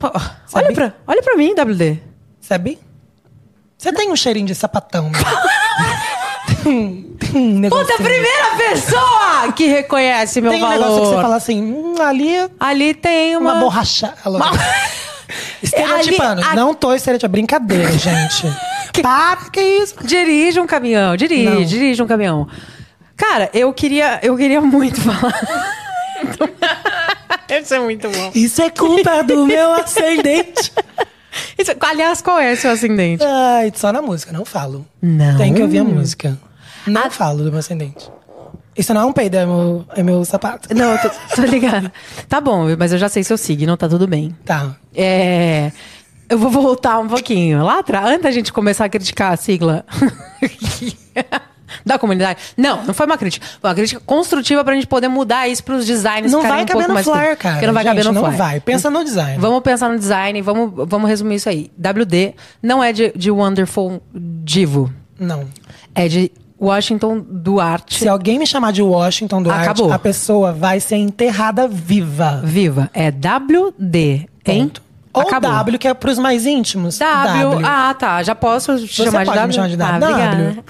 [0.00, 0.10] Pô,
[0.54, 1.98] olha, pra, olha pra mim, WD.
[2.40, 2.80] Sabe?
[3.78, 5.18] Você tem um cheirinho de sapatão, né?
[6.62, 7.68] tem um, tem um.
[7.70, 10.78] Puta, primeira pessoa que reconhece meu Tem um valor.
[10.80, 12.28] negócio que você fala assim, hum, ali
[12.60, 13.52] Ali tem uma.
[13.54, 14.14] uma borracha.
[14.26, 14.50] Uma-
[15.62, 16.40] Estereotipando.
[16.42, 17.32] Ali- a- Não tô estereotipando.
[17.32, 18.46] Brincadeira, gente.
[19.02, 19.94] Para, que isso?
[20.04, 21.64] Dirige um caminhão, dirige, Não.
[21.64, 22.46] dirige um caminhão.
[23.16, 25.32] Cara, eu queria, eu queria muito falar.
[27.48, 28.30] Isso é muito bom.
[28.34, 30.72] Isso é culpa do meu ascendente.
[31.58, 33.24] Isso- aliás, qual é seu ascendente?
[33.24, 34.86] Ai, só na música, não falo.
[35.00, 35.36] Não.
[35.38, 36.36] Tem que ouvir a música.
[36.86, 37.10] Não Ah.
[37.10, 38.10] falo do meu ascendente.
[38.76, 40.74] Isso não é um peido, é meu, é meu sapato.
[40.74, 41.92] Não, eu tô, tô ligada.
[42.28, 44.34] Tá bom, mas eu já sei seu signo, tá tudo bem.
[44.44, 44.74] Tá.
[44.94, 45.70] É.
[46.28, 47.62] Eu vou voltar um pouquinho.
[47.62, 49.84] Lá atrás, antes da gente começar a criticar a sigla
[51.84, 52.38] da comunidade.
[52.56, 53.46] Não, não foi uma crítica.
[53.60, 56.88] Foi uma crítica construtiva pra gente poder mudar isso pros designs Não vai um caber
[56.88, 57.54] no flyer, cara.
[57.56, 58.38] Porque não vai Gente, caber no não flyer.
[58.38, 58.60] vai.
[58.60, 59.38] Pensa no design.
[59.38, 61.70] Vamos pensar no design, vamos, vamos resumir isso aí.
[61.78, 64.90] WD não é de, de Wonderful Divo.
[65.18, 65.46] Não.
[65.94, 66.32] É de
[66.62, 67.98] Washington Duarte.
[67.98, 69.92] Se alguém me chamar de Washington Duarte, Acabou.
[69.92, 72.40] a pessoa vai ser enterrada viva.
[72.44, 72.88] Viva.
[72.94, 74.68] É WD, hein?
[74.68, 74.82] Ponto.
[75.14, 75.50] Ou Acabou.
[75.50, 76.98] W, que é pros mais íntimos.
[76.98, 77.60] W.
[77.66, 78.22] Ah, tá.
[78.22, 79.46] Já posso te Você chamar de pode W?
[79.48, 80.64] me chamar de Ah, W.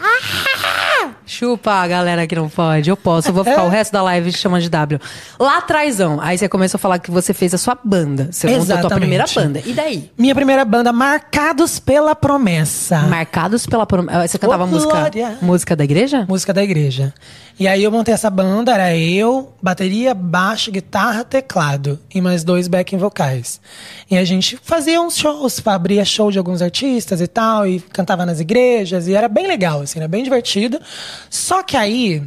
[1.32, 2.90] Chupa a galera que não pode.
[2.90, 3.28] Eu posso.
[3.28, 3.64] Eu vou ficar É.
[3.64, 5.00] o resto da live te chamando de W.
[5.38, 6.20] Lá atrásão.
[6.20, 8.28] Aí você começou a falar que você fez a sua banda.
[8.30, 9.00] Você montou a tua Exatamente.
[9.00, 9.62] primeira banda.
[9.64, 10.10] E daí?
[10.18, 12.98] Minha primeira banda, Marcados pela Promessa.
[13.02, 13.86] Marcados pela...
[13.86, 15.38] prom- Ah, Você cantava Ô, música, glória.
[15.40, 16.26] música da igreja?
[16.28, 17.14] Música da igreja.
[17.58, 22.66] E aí eu montei essa banda, era eu, bateria, baixo, guitarra, teclado e mais dois
[22.66, 23.60] backing vocais.
[24.10, 28.24] E a gente fazia uns shows, abria show de alguns artistas e tal, e cantava
[28.26, 30.80] nas igrejas, e era bem legal, assim, era bem divertido.
[31.30, 32.22] Só que aí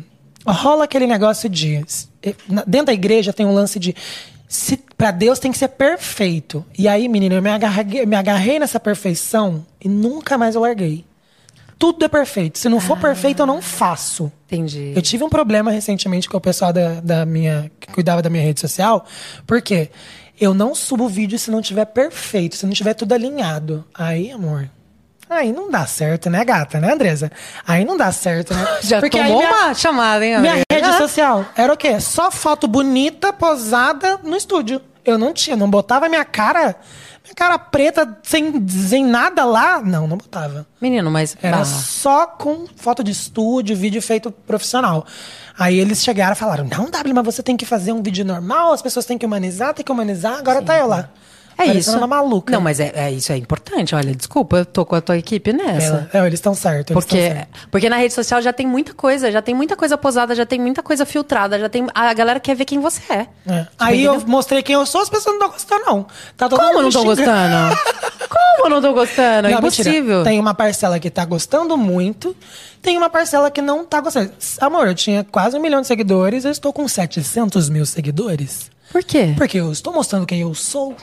[0.45, 1.83] rola aquele negócio de.
[2.47, 3.95] na- Dentro da igreja tem um lance de.
[4.47, 6.63] Se, pra Deus tem que ser perfeito.
[6.77, 11.03] E aí, menina, eu me agarrei, me agarrei nessa perfeição e nunca mais eu larguei.
[11.77, 12.57] Tudo é perfeito.
[12.57, 14.31] Se não for perfeito, eu não faço.
[14.45, 14.93] Entendi.
[14.95, 17.69] Eu tive um problema recentemente com o pessoal da, da minha.
[17.79, 19.05] que cuidava da minha rede social.
[19.45, 19.89] Porque
[20.39, 23.83] eu não subo vídeo se não tiver perfeito, se não tiver tudo alinhado.
[23.93, 24.69] Aí, amor.
[25.29, 27.31] Aí não dá certo, né, gata, né, Andresa?
[27.67, 28.65] Aí não dá certo, né?
[28.81, 30.65] Já Porque tomou minha, uma chamada, hein, minha amiga?
[30.71, 31.99] rede social era o quê?
[31.99, 34.81] Só foto bonita, posada no estúdio.
[35.03, 36.75] Eu não tinha, não botava minha cara,
[37.23, 39.81] minha cara preta sem, sem nada lá.
[39.81, 40.65] Não, não botava.
[40.81, 41.37] Menino, mas.
[41.41, 45.05] Era só com foto de estúdio, vídeo feito profissional.
[45.57, 48.73] Aí eles chegaram e falaram: Não, W, mas você tem que fazer um vídeo normal,
[48.73, 50.39] as pessoas têm que humanizar, tem que humanizar.
[50.39, 51.01] Agora tá eu lá.
[51.01, 51.25] É
[51.55, 51.97] Parecendo isso.
[51.97, 52.51] uma maluca.
[52.51, 53.95] Não, mas é, é isso é importante.
[53.95, 56.09] Olha, desculpa, eu tô com a tua equipe nessa.
[56.13, 56.93] É, eles estão certos.
[56.93, 57.67] Porque, certos.
[57.71, 60.59] porque na rede social já tem muita coisa, já tem muita coisa posada, já tem
[60.59, 61.87] muita coisa filtrada, já tem.
[61.93, 63.27] A galera quer ver quem você é.
[63.47, 63.67] É.
[63.79, 66.05] Aí eu mostrei quem eu sou, as pessoas não estão gostando, não.
[66.35, 67.15] Tá todo Como não xingando.
[67.15, 67.77] gostando?
[68.29, 69.47] Como não tô gostando?
[69.47, 69.89] É Não, mentira.
[69.89, 70.23] impossível.
[70.23, 72.35] Tem uma parcela que tá gostando muito,
[72.81, 74.31] tem uma parcela que não tá gostando.
[74.59, 78.69] Amor, eu tinha quase um milhão de seguidores, eu estou com 700 mil seguidores.
[78.91, 79.33] Por quê?
[79.37, 80.95] Porque eu estou mostrando quem eu sou.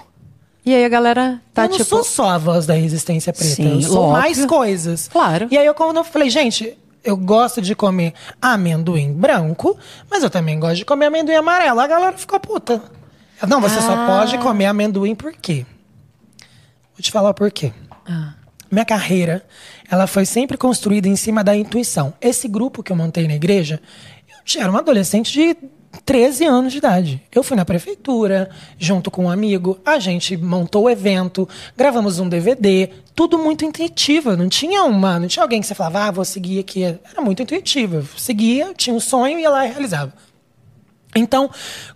[0.65, 1.89] E aí a galera tá eu não tipo.
[1.89, 4.13] sou só a voz da resistência preta, Sim, eu sou óbvio.
[4.23, 5.09] mais coisas.
[5.09, 5.49] Claro.
[5.51, 9.77] E aí eu quando eu falei, gente, eu gosto de comer amendoim branco,
[10.09, 11.81] mas eu também gosto de comer amendoim amarelo.
[11.81, 12.81] A galera ficou puta.
[13.49, 14.07] Não, você só Ah.
[14.07, 15.67] pode comer amendoim por quê?
[16.95, 17.73] Vou te falar por quê.
[18.09, 18.35] Ah.
[18.71, 19.45] Minha carreira,
[19.91, 22.15] ela foi sempre construída em cima da intuição.
[22.21, 23.81] Esse grupo que eu montei na igreja,
[24.55, 25.57] eu era uma adolescente de
[26.01, 27.23] 13 anos de idade.
[27.31, 32.29] Eu fui na prefeitura, junto com um amigo, a gente montou o evento, gravamos um
[32.29, 34.37] DVD, tudo muito intuitivo.
[34.37, 36.83] Não tinha uma, não tinha alguém que você falava, ah, vou seguir aqui.
[36.83, 37.97] Era muito intuitivo.
[37.97, 40.13] Eu seguia, tinha um sonho, ia lá e realizava.
[41.15, 41.51] Então,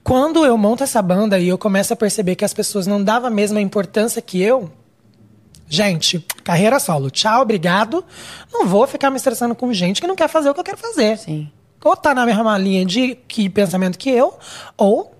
[0.05, 3.28] quando eu monto essa banda e eu começo a perceber que as pessoas não davam
[3.28, 4.70] a mesma importância que eu,
[5.68, 8.05] gente, carreira solo, tchau, obrigado.
[8.53, 10.76] Não vou ficar me estressando com gente que não quer fazer o que eu quero
[10.76, 11.16] fazer.
[11.16, 11.51] Sim.
[11.87, 14.37] Ou tá na mesma linha de que pensamento que eu,
[14.76, 15.12] ou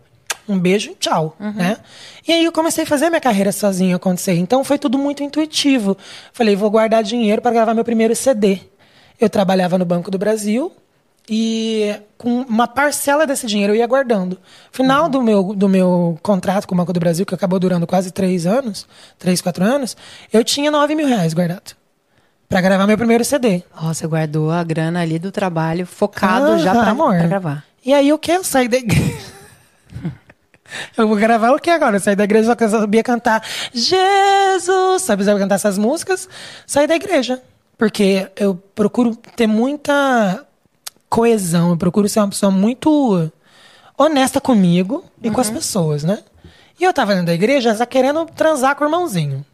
[0.49, 1.77] um beijo e tchau, né?
[2.27, 4.35] E aí eu comecei a fazer minha carreira sozinha acontecer.
[4.35, 5.97] Então foi tudo muito intuitivo.
[6.33, 8.61] Falei, vou guardar dinheiro para gravar meu primeiro CD.
[9.21, 10.73] Eu trabalhava no Banco do Brasil
[11.29, 14.39] e com uma parcela desse dinheiro eu ia guardando.
[14.73, 18.11] Final do, meu, do meu contrato com o Banco do Brasil, que acabou durando quase
[18.11, 18.87] três anos,
[19.19, 19.97] três, quatro anos,
[20.33, 21.77] eu tinha nove mil reais guardado.
[22.49, 23.63] Pra gravar meu primeiro CD.
[23.77, 27.17] Ó, você guardou a grana ali do trabalho focado Ah, já pra, amor.
[27.17, 27.65] pra gravar.
[27.85, 28.31] E aí o que?
[28.33, 29.17] Eu saí da igreja.
[30.97, 31.97] Eu vou gravar o que agora?
[31.97, 33.41] Eu saí da igreja, só sabia cantar
[33.73, 36.29] Jesus, sabe, sabia cantar essas músicas.
[36.67, 37.41] Saí da igreja.
[37.79, 40.45] Porque eu procuro ter muita
[41.11, 43.31] coesão, eu procuro ser uma pessoa muito
[43.97, 46.19] honesta comigo e com as pessoas, né?
[46.81, 49.45] E eu tava dentro da igreja já querendo transar com o irmãozinho.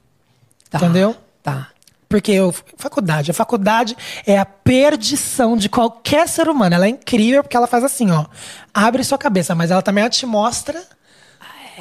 [0.71, 1.15] Tá, Entendeu?
[1.43, 1.69] Tá.
[2.13, 3.97] Porque eu, faculdade, a faculdade
[4.27, 6.75] é a perdição de qualquer ser humano.
[6.75, 8.27] Ela é incrível porque ela faz assim, ó.
[8.75, 10.85] Abre sua cabeça, mas ela também te mostra.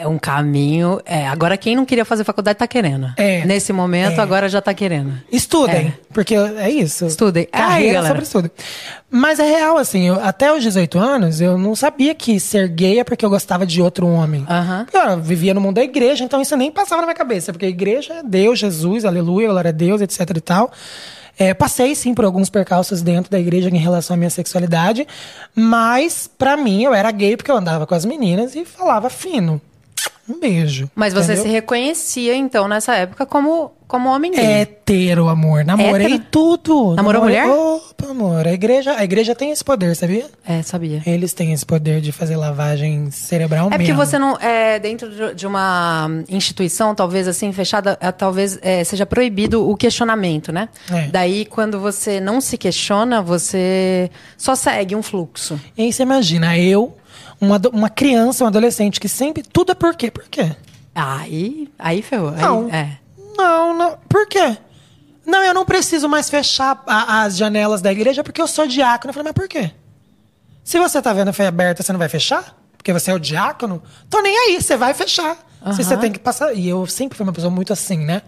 [0.02, 1.00] É um caminho.
[1.06, 3.14] É, agora quem não queria fazer faculdade tá querendo.
[3.18, 3.46] É.
[3.46, 4.22] Nesse momento, É.
[4.24, 5.14] agora já tá querendo.
[5.32, 5.94] Estudem, É.
[6.12, 7.06] porque é isso.
[7.06, 7.46] Estudem.
[7.46, 8.08] Carreira galera.
[8.08, 8.52] sobre estudo.
[9.12, 13.00] Mas é real, assim, eu- até os 18 anos, eu não sabia que ser gay
[13.00, 14.44] é porque eu gostava de outro homem.
[14.90, 17.66] Porque Eu vivia no mundo da igreja, então isso nem passava na minha cabeça, porque
[17.68, 20.72] a igreja é Deus, Jesus, aleluia, glória a Deus, etc e tal.
[21.38, 25.08] É, passei sim por alguns percalços dentro da igreja em relação à minha sexualidade,
[25.56, 29.62] mas pra mim eu era gay porque eu andava com as meninas e falava fino.
[30.32, 30.90] Um beijo.
[30.96, 31.44] Mas você entendeu?
[31.44, 34.44] se reconhecia, então, nessa época, como, como homem gay.
[34.46, 35.64] Hétero, amor.
[35.66, 36.24] Namorei Hétero?
[36.32, 36.96] tudo.
[36.96, 37.56] Namorou Namorei- mulher?
[37.56, 38.48] Opa, amor.
[38.48, 40.26] A igreja, a igreja tem esse poder, sabia?
[40.48, 41.02] É, sabia.
[41.06, 43.98] Eles têm esse poder de fazer lavagem cerebral É porque mesmo.
[44.06, 44.38] você não.
[44.40, 49.76] É, dentro de- de uma instituição, talvez assim, fechada, é, talvez é, seja proibido o
[49.76, 50.70] questionamento, né?
[50.92, 51.08] É.
[51.08, 55.60] Daí, quando você não se questiona, você só segue um fluxo.
[55.78, 56.96] E aí você imagina, eu,
[57.42, 59.44] uma, uma criança, um adolescente que sempre.
[59.44, 60.10] Tudo é por quê?
[60.12, 60.56] Por quê?
[60.94, 61.70] Aí.
[61.78, 62.30] Aí ferrou.
[62.30, 62.70] Aí- Não.
[62.70, 62.98] é.
[63.38, 63.98] Não, não.
[64.08, 64.58] Por quê?
[65.26, 69.10] Não, eu não preciso mais fechar a- as janelas da igreja porque eu sou diácono.
[69.10, 69.72] Eu falei, mas por quê?
[70.64, 72.56] Se você tá vendo a fé aberta, você não vai fechar?
[72.78, 73.82] Porque você é o diácono?
[74.10, 75.38] Tô nem aí, você vai fechar.
[75.76, 76.54] Se você tem que passar.
[76.56, 78.24] E eu sempre fui uma pessoa muito assim, né?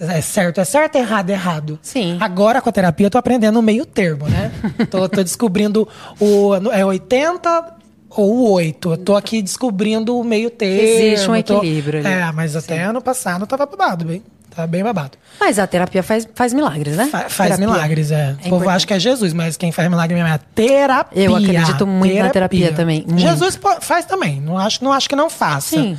[0.00, 1.78] É certo, é certo, errado, é errado.
[1.82, 2.16] Sim.
[2.20, 4.50] Agora com a terapia eu tô aprendendo o meio termo, né?
[4.90, 5.86] tô, tô descobrindo
[6.18, 6.54] o.
[6.72, 7.76] É 80
[8.16, 8.92] ou 8.
[8.92, 10.80] Eu tô aqui descobrindo o meio termo.
[10.80, 12.08] Existe um tô- equilíbrio ali.
[12.08, 14.22] É, mas até ano passado tava babado, bem.
[14.54, 15.18] Tava bem babado.
[15.40, 17.06] Mas a terapia faz, faz milagres, né?
[17.10, 17.66] Fa- faz Terapia.
[17.66, 18.36] milagres, é.
[18.46, 21.24] O povo acha que é Jesus, mas quem faz milagre mesmo é a terapia.
[21.24, 23.18] Eu acredito muito na terapia também, muito.
[23.20, 24.40] Jesus faz também.
[24.40, 25.70] Não acho, não acho que não faça.
[25.76, 25.98] Sim.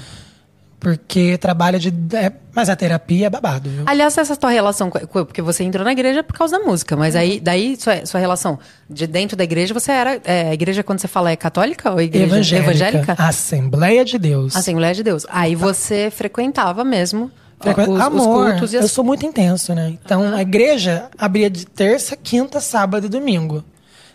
[0.80, 1.90] Porque trabalha de.
[2.16, 3.84] é, mas a terapia é babado, viu?
[3.88, 7.40] Aliás, essa tua relação, porque você entrou na igreja por causa da música, mas aí,
[7.40, 8.60] daí, sua, sua relação
[8.90, 10.22] de dentro da igreja, você era.
[10.24, 12.70] É, a igreja, quando você fala, é católica ou igreja Evangélica.
[12.72, 13.16] evangélica?
[13.18, 14.56] Assembleia de Deus.
[14.56, 15.26] Assembleia de Deus.
[15.30, 18.92] Aí você frequentava mesmo ó, Frequen- os, os Amor, cultos e eu as...
[18.92, 19.98] sou muito intenso, né?
[20.06, 23.64] Então, a igreja abria de terça, quinta, sábado e domingo.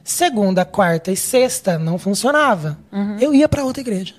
[0.05, 2.79] Segunda, quarta e sexta não funcionava.
[2.93, 3.17] Uhum.
[3.21, 4.15] Eu ia pra outra igreja.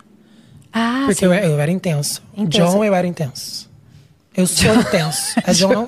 [0.74, 2.22] Ah, Porque eu, eu era intenso.
[2.36, 2.72] Intenso.
[2.72, 3.70] John, eu era intenso.
[4.36, 5.36] Eu sou intenso.
[5.46, 5.86] É John, não?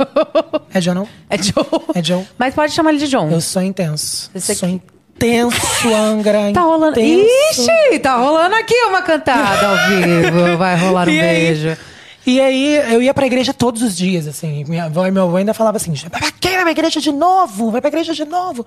[0.74, 1.08] É John, não?
[1.30, 1.84] É John.
[1.96, 2.26] É John.
[2.38, 3.30] Mas pode chamar ele de John.
[3.30, 4.30] Eu sou intenso.
[4.34, 4.76] Você sou que-
[5.16, 5.56] intenso,
[5.96, 6.52] Angra.
[6.54, 7.00] Tá rolando.
[7.00, 7.62] intenso.
[7.62, 10.58] Ixi, tá rolando aqui uma cantada ao vivo.
[10.58, 11.78] Vai rolar um E aí- beijo.
[12.26, 14.64] E aí, eu ia pra igreja todos os dias, assim.
[14.66, 16.52] Minha avó e meu avô ainda falavam assim: vai pra quê?
[16.52, 17.70] Vai pra igreja de novo?
[17.70, 18.66] Vai pra igreja de novo?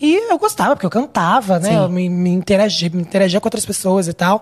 [0.00, 1.70] E eu gostava, porque eu cantava, né?
[1.70, 1.76] Sim.
[1.78, 4.40] Eu me, me, interagia, me interagia com outras pessoas e tal.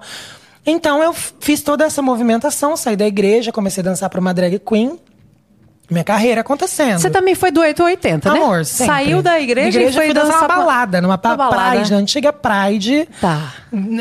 [0.64, 4.58] Então, eu fiz toda essa movimentação, saí da igreja, comecei a dançar pra uma drag
[4.58, 4.98] queen.
[5.90, 7.00] Minha carreira acontecendo.
[7.00, 8.38] Você também foi do 880, né?
[8.38, 8.94] Amor, sempre.
[8.94, 11.76] Saiu da igreja, e foi dançar dançar uma balada, numa Uma balada.
[11.76, 13.08] Pride, na antiga Pride.
[13.20, 13.54] Tá.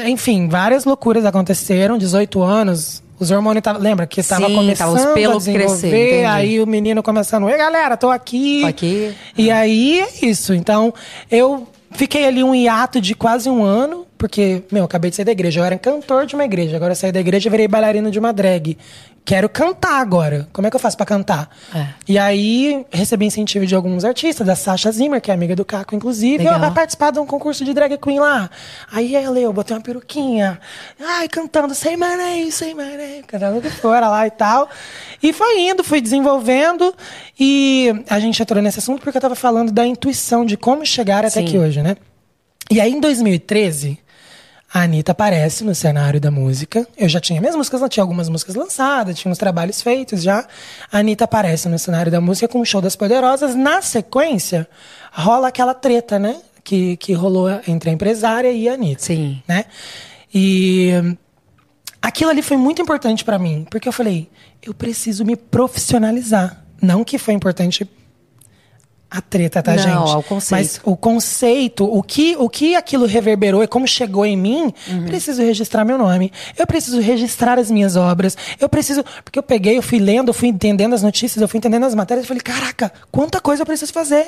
[0.05, 3.01] Enfim, várias loucuras aconteceram, 18 anos.
[3.19, 6.25] Os hormônios tava, lembra que tava Sim, começando os pelos a desenvolver, entendi.
[6.25, 8.61] aí o menino começando, ei galera, tô aqui.
[8.61, 9.13] Tô aqui.
[9.35, 10.53] E aí é isso.
[10.53, 10.93] Então,
[11.29, 15.25] eu fiquei ali um hiato de quase um ano, porque, meu, eu acabei de sair
[15.25, 15.61] da igreja.
[15.61, 18.33] Eu era cantor de uma igreja, agora saí da igreja e virei bailarino de uma
[18.33, 18.77] drag.
[19.25, 20.47] Quero cantar agora.
[20.51, 21.49] Como é que eu faço pra cantar?
[21.73, 21.87] É.
[22.07, 25.95] E aí, recebi incentivo de alguns artistas, da Sasha Zimmer, que é amiga do Caco,
[25.95, 26.39] inclusive.
[26.39, 26.55] Legal.
[26.55, 28.49] Ela vai participar de um concurso de drag queen lá.
[28.91, 30.59] Aí ela, eu botei uma peruquinha.
[30.99, 33.23] Ai, cantando Say My Name, Say My Name.
[33.27, 34.69] Cantando o que for lá e tal.
[35.21, 36.93] E foi indo, fui desenvolvendo.
[37.39, 41.19] E a gente entrou nesse assunto porque eu tava falando da intuição de como chegar
[41.19, 41.45] até Sim.
[41.45, 41.95] aqui hoje, né?
[42.71, 43.97] E aí, em 2013,
[44.71, 46.87] a Anitta aparece no cenário da música.
[46.95, 50.45] Eu já tinha minhas músicas, tinha algumas músicas lançadas, tinha uns trabalhos feitos já.
[50.91, 53.55] A Anitta aparece no cenário da música com o Show das Poderosas.
[53.55, 54.67] Na sequência,
[55.11, 56.39] rola aquela treta, né?
[56.63, 59.01] Que, que rolou entre a empresária e a Anitta.
[59.01, 59.41] Sim.
[59.47, 59.65] Né?
[60.31, 60.91] E
[61.99, 64.29] aquilo ali foi muito importante pra mim, porque eu falei,
[64.61, 66.63] eu preciso me profissionalizar.
[66.79, 67.89] Não que foi importante
[69.11, 69.91] a treta, tá, Não, gente?
[70.15, 70.51] ao conceito.
[70.51, 75.05] Mas o conceito, o que, o que aquilo reverberou e como chegou em mim, Uhum.
[75.05, 76.31] preciso registrar meu nome.
[76.57, 78.37] Eu preciso registrar as minhas obras.
[78.59, 79.03] Eu preciso.
[79.23, 81.95] Porque eu peguei, eu fui lendo, eu fui entendendo as notícias, eu fui entendendo as
[81.95, 82.23] matérias.
[82.25, 84.27] Eu falei, caraca, quanta coisa eu preciso fazer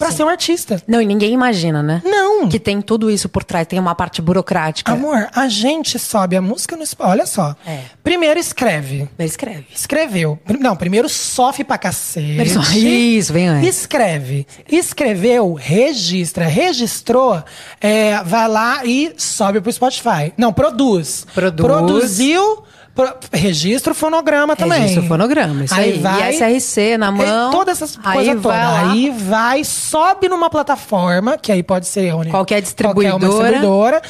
[0.00, 0.82] pra ser um artista.
[0.88, 2.00] Não, e ninguém imagina, né?
[2.04, 2.48] Não.
[2.48, 4.92] Que tem tudo isso por trás, tem uma parte burocrática.
[4.92, 7.10] Amor, a gente sobe a música no Spotify.
[7.10, 7.54] Olha só.
[7.66, 7.82] É.
[8.02, 9.08] Primeiro escreve.
[9.18, 9.66] Escreve.
[9.74, 10.38] Escreveu.
[10.58, 13.18] Não, primeiro sofre pra cacete.
[13.18, 13.68] Isso, vem antes.
[13.68, 14.46] Escreve.
[14.70, 16.46] Escreveu, registra.
[16.46, 17.42] Registrou,
[17.80, 20.32] é, vai lá e sobe pro Spotify.
[20.36, 21.26] Não, produz.
[21.34, 21.66] Produz.
[21.66, 22.62] Produziu,
[23.02, 24.80] pro- registra o fonograma também.
[24.80, 25.98] Registra o fonograma, isso aí.
[25.98, 26.32] vai.
[26.32, 27.48] E SRC na mão.
[27.48, 28.58] É, Todas essas aí coisas todas.
[28.90, 33.28] Aí vai, sobe numa plataforma, que aí pode ser onde- Qualquer qualquer uma distribuidora.
[33.50, 34.02] distribuidora.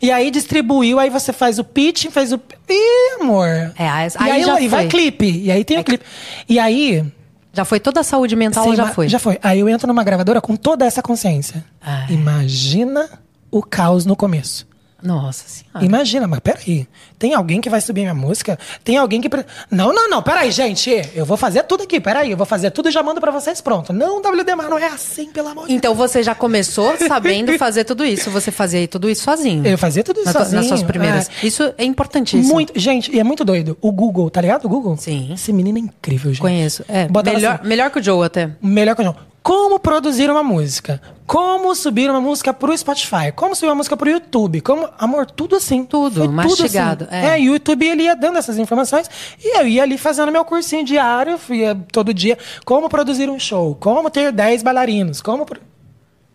[0.00, 2.40] E aí distribuiu, aí você faz o pitch, faz o.
[2.68, 3.48] Ih, amor.
[3.76, 5.42] É, aí- e aí aí, já vai clipe.
[5.44, 6.04] E aí tem o clipe.
[6.48, 7.04] E aí.
[7.52, 9.08] Já foi toda a saúde mental, Sim, já foi.
[9.08, 9.36] Já foi.
[9.42, 11.64] Aí eu entro numa gravadora com toda essa consciência.
[11.84, 12.06] Ah.
[12.08, 13.08] Imagina
[13.50, 14.64] o caos no começo.
[15.02, 15.84] Nossa senhora.
[15.84, 16.86] Imagina, mas peraí.
[17.18, 18.58] Tem alguém que vai subir minha música?
[18.82, 19.28] Tem alguém que.
[19.28, 20.90] pre- Não, não, não, peraí, gente.
[21.14, 22.30] Eu vou fazer tudo aqui, peraí.
[22.32, 23.92] Eu vou fazer tudo e já mando pra vocês pronto.
[23.92, 28.04] Não, WDMar, não é assim, pelo amor de Então você já começou sabendo fazer tudo
[28.04, 28.30] isso.
[28.30, 29.64] Você fazia tudo isso sozinho.
[29.66, 30.56] Eu fazia tudo isso Na sozinho.
[30.60, 31.30] Nas suas primeiras.
[31.42, 31.46] é.
[31.46, 32.52] Isso é importantíssimo.
[32.52, 33.78] Muito, gente, e é muito doido.
[33.80, 34.64] O Google, tá ligado?
[34.64, 34.96] O Google?
[34.96, 35.32] Sim.
[35.32, 36.40] Esse menino é incrível, gente.
[36.40, 36.84] Conheço.
[36.88, 38.50] É, Bota melhor, assim, melhor que o Joe até.
[38.60, 39.16] melhor que eu não.
[39.48, 41.00] Como produzir uma música?
[41.26, 43.32] Como subir uma música pro Spotify?
[43.34, 44.60] Como subir uma música pro YouTube?
[44.60, 45.86] Como, amor, tudo assim.
[45.86, 47.16] Tudo, Foi mastigado, assim.
[47.16, 47.26] é.
[47.30, 47.40] É.
[47.40, 49.08] e o YouTube ele ia dando essas informações
[49.42, 52.36] e eu ia ali fazendo meu cursinho diário, ia todo dia.
[52.66, 53.74] Como produzir um show?
[53.76, 55.22] Como ter 10 bailarinos?
[55.22, 55.46] Como.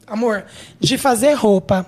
[0.07, 0.45] Amor,
[0.79, 1.85] de fazer roupa.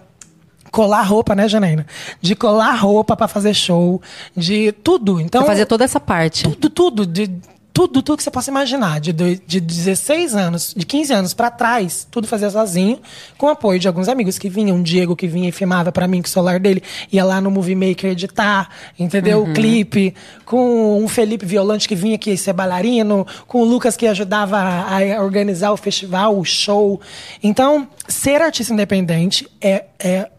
[0.71, 1.87] Colar roupa, né, Janaína?
[2.21, 3.99] De colar roupa pra fazer show,
[4.37, 5.19] de tudo.
[5.19, 6.43] Então, Você fazia toda essa parte.
[6.43, 7.31] tudo, tudo, de
[7.75, 12.07] tudo, tudo que você possa imaginar, de, de 16 anos, de 15 anos pra trás,
[12.09, 13.01] tudo fazia sozinho,
[13.37, 16.07] com o apoio de alguns amigos que vinham, um Diego que vinha e filmava pra
[16.07, 19.43] mim com o celular dele, ia lá no Movie Maker editar, entendeu?
[19.43, 20.15] O clipe,
[20.45, 25.17] com um Felipe Violante que vinha aqui ser bailarino, com o Lucas que ajudava a,
[25.17, 27.01] a organizar o festival, o show.
[27.43, 30.29] Então, ser artista independente é, é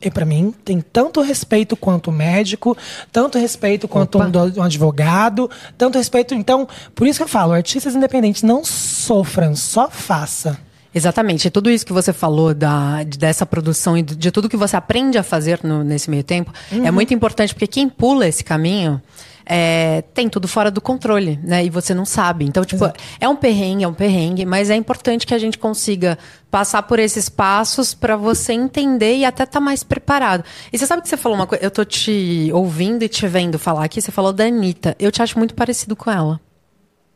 [0.00, 2.76] e para mim tem tanto respeito quanto médico,
[3.10, 6.34] tanto respeito quanto um, do- um advogado, tanto respeito.
[6.34, 10.58] Então, por isso que eu falo, artistas independentes não sofram, só faça.
[10.94, 11.48] Exatamente.
[11.48, 14.76] E tudo isso que você falou da, de- dessa produção e de, tudo que você
[14.76, 19.02] aprende a fazer no- nesse meio tempo é muito importante, porque quem pula esse caminho
[19.46, 21.64] é, tem tudo fora do controle, né?
[21.64, 22.44] E você não sabe.
[22.44, 22.84] Então, tipo,
[23.20, 26.18] é um perrengue, é um perrengue, mas é importante que a gente consiga
[26.50, 30.44] passar por esses passos para você entender e até estar mais preparado.
[30.72, 33.58] E você sabe que você falou uma coisa, eu tô te ouvindo e te vendo
[33.58, 34.96] falar aqui, você falou da Anitta.
[34.98, 36.40] Eu te acho muito parecido com ela.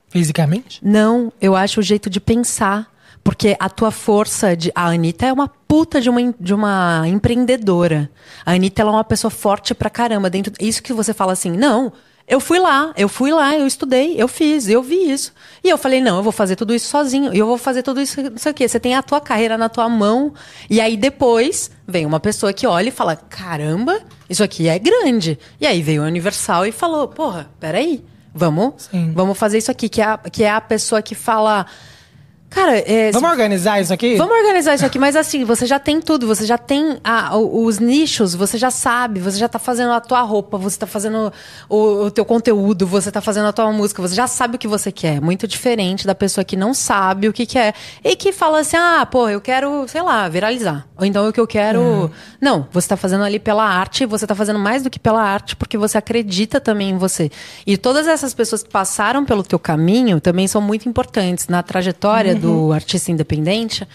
[0.09, 0.81] Fisicamente?
[0.85, 2.91] Não, eu acho o jeito de pensar.
[3.23, 4.73] Porque a tua força de.
[4.75, 8.11] A Anitta é uma puta de uma, de uma empreendedora.
[8.47, 10.31] A Anitta ela é uma pessoa forte pra caramba.
[10.31, 11.93] Dentro, isso que você fala assim, não.
[12.29, 15.33] Eu fui lá, eu fui lá, eu estudei, eu fiz, eu vi isso.
[15.65, 17.33] E eu falei, não, eu vou fazer tudo isso sozinho.
[17.35, 18.69] E eu vou fazer tudo isso, não sei o quê.
[18.69, 20.35] Você tem a tua carreira na tua mão.
[20.69, 23.99] E aí depois vem uma pessoa que olha e fala, caramba,
[24.29, 25.39] isso aqui é grande.
[25.59, 28.05] E aí veio o Universal e falou, porra, peraí,
[28.35, 29.11] vamos, Sim.
[29.15, 29.89] vamos fazer isso aqui.
[29.89, 31.65] Que é a, que é a pessoa que fala,
[32.51, 34.17] cara, é, Vamos organizar isso aqui?
[34.17, 37.79] Vamos organizar isso aqui, mas assim, você já tem tudo, você já tem a- os
[37.79, 41.33] nichos, você já sabe, você já tá fazendo a tua roupa, você tá fazendo
[41.69, 44.67] o, o teu conteúdo, você tá fazendo a tua música, você já sabe o que
[44.69, 45.21] você quer.
[45.21, 47.75] Muito diferente da pessoa que não sabe o que quer
[48.05, 50.87] e que fala assim: ah, pô, eu quero, sei lá, viralizar.
[50.97, 52.11] Ou então o que eu quero.
[52.41, 55.55] Não, você tá fazendo ali pela arte, você tá fazendo mais do que pela arte,
[55.57, 57.31] porque você acredita também em você.
[57.67, 62.38] E todas essas pessoas que passaram pelo teu caminho também são muito importantes na trajetória
[62.39, 63.87] do artista independente.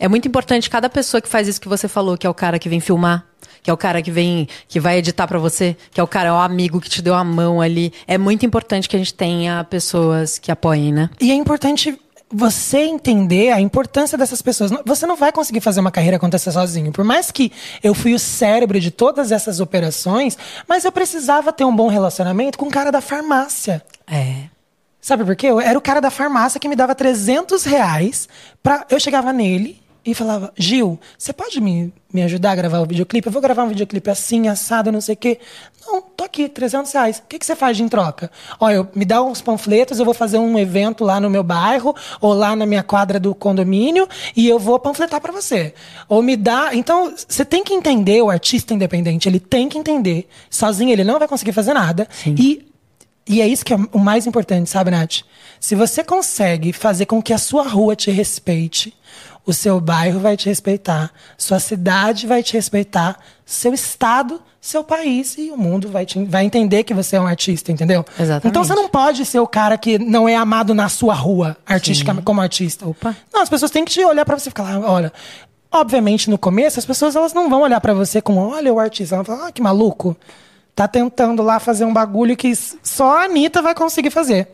[0.00, 2.58] É muito importante cada pessoa que faz isso que você falou, que é o cara
[2.58, 3.26] que vem filmar,
[3.62, 6.28] que é o cara que vem, que vai editar pra você, que é o cara,
[6.28, 7.92] é o amigo que te deu a mão ali.
[8.06, 11.10] É muito importante que a gente tenha pessoas que apoiem, né?
[11.20, 11.98] E é importante
[12.30, 14.70] você entender a importância dessas pessoas.
[14.84, 16.92] Você não vai conseguir fazer uma carreira acontecer sozinho.
[16.92, 17.50] Por mais que
[17.82, 20.36] eu fui o cérebro de todas essas operações,
[20.68, 23.82] mas eu precisava ter um bom relacionamento com o cara da farmácia.
[24.06, 24.44] É.
[25.08, 25.46] Sabe por quê?
[25.46, 28.28] Eu era o cara da farmácia que me dava 300 reais.
[28.62, 28.84] Pra...
[28.90, 33.26] Eu chegava nele e falava, Gil, você pode me, me ajudar a gravar o videoclipe?
[33.26, 35.38] Eu vou gravar um videoclipe assim, assado, não sei o quê.
[35.86, 37.18] Não, tô aqui, 300 reais.
[37.20, 38.30] O que, que você faz de em troca?
[38.60, 41.96] Olha, eu, me dá uns panfletos, eu vou fazer um evento lá no meu bairro,
[42.20, 44.06] ou lá na minha quadra do condomínio,
[44.36, 45.72] e eu vou panfletar pra você.
[46.06, 46.74] Ou me dá...
[46.74, 50.28] Então, você tem que entender, o artista independente, ele tem que entender.
[50.50, 52.06] Sozinho ele não vai conseguir fazer nada.
[52.26, 52.67] E
[53.28, 55.20] e é isso que é o mais importante, sabe, Nath?
[55.60, 58.94] Se você consegue fazer com que a sua rua te respeite,
[59.44, 65.36] o seu bairro vai te respeitar, sua cidade vai te respeitar, seu estado, seu país
[65.38, 68.04] e o mundo vai, te, vai entender que você é um artista, entendeu?
[68.18, 68.48] Exatamente.
[68.48, 72.14] Então você não pode ser o cara que não é amado na sua rua, artística,
[72.22, 72.86] como artista.
[72.86, 73.16] Opa.
[73.32, 75.12] Não, as pessoas têm que te olhar pra você e falar, olha.
[75.70, 79.14] Obviamente, no começo, as pessoas elas não vão olhar pra você como, olha o artista.
[79.14, 80.16] Elas vão falar, ah, que maluco.
[80.78, 82.52] Tá tentando lá fazer um bagulho que
[82.84, 84.46] só a Anitta vai conseguir fazer.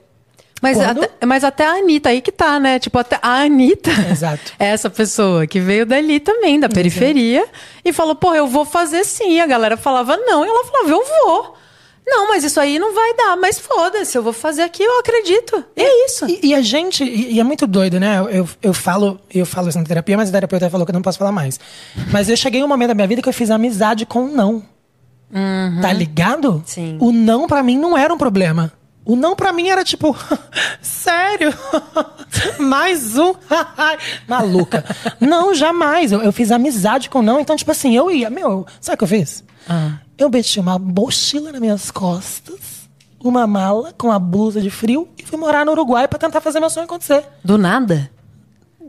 [0.62, 1.05] Mas Quando?
[1.05, 2.79] até, mas até a Anitta aí que tá, né?
[2.79, 4.55] Tipo, até a Anitta Exato.
[4.59, 7.45] é essa pessoa que veio dali também, da periferia,
[7.85, 9.39] e falou, pô, eu vou fazer sim.
[9.39, 11.57] A galera falava não, e ela falava, eu vou.
[12.07, 15.62] Não, mas isso aí não vai dar, mas foda-se, eu vou fazer aqui, eu acredito.
[15.77, 16.25] E é isso.
[16.27, 18.18] E, e a gente, e, e é muito doido, né?
[18.20, 20.95] Eu, eu, eu falo, eu falo isso na terapia, mas a terapeuta falou que eu
[20.95, 21.61] não posso falar mais.
[22.11, 24.72] Mas eu cheguei um momento da minha vida que eu fiz amizade com o não.
[25.82, 26.62] Tá ligado?
[26.64, 26.97] Sim.
[27.01, 28.72] O não pra mim não era um problema.
[29.05, 30.16] O não pra mim era tipo,
[30.80, 31.53] sério?
[32.59, 33.35] Mais um?
[34.26, 34.85] Maluca.
[35.20, 36.12] Não, jamais.
[36.12, 37.39] Eu, eu fiz amizade com o não.
[37.41, 38.30] Então, tipo assim, eu ia.
[38.30, 39.45] Meu, sabe o que eu fiz?
[40.16, 42.89] Eu meti uma mochila nas minhas costas,
[43.20, 46.61] uma mala com a blusa de frio e fui morar no Uruguai pra tentar fazer
[46.61, 47.24] meu sonho acontecer.
[47.43, 48.11] Do nada?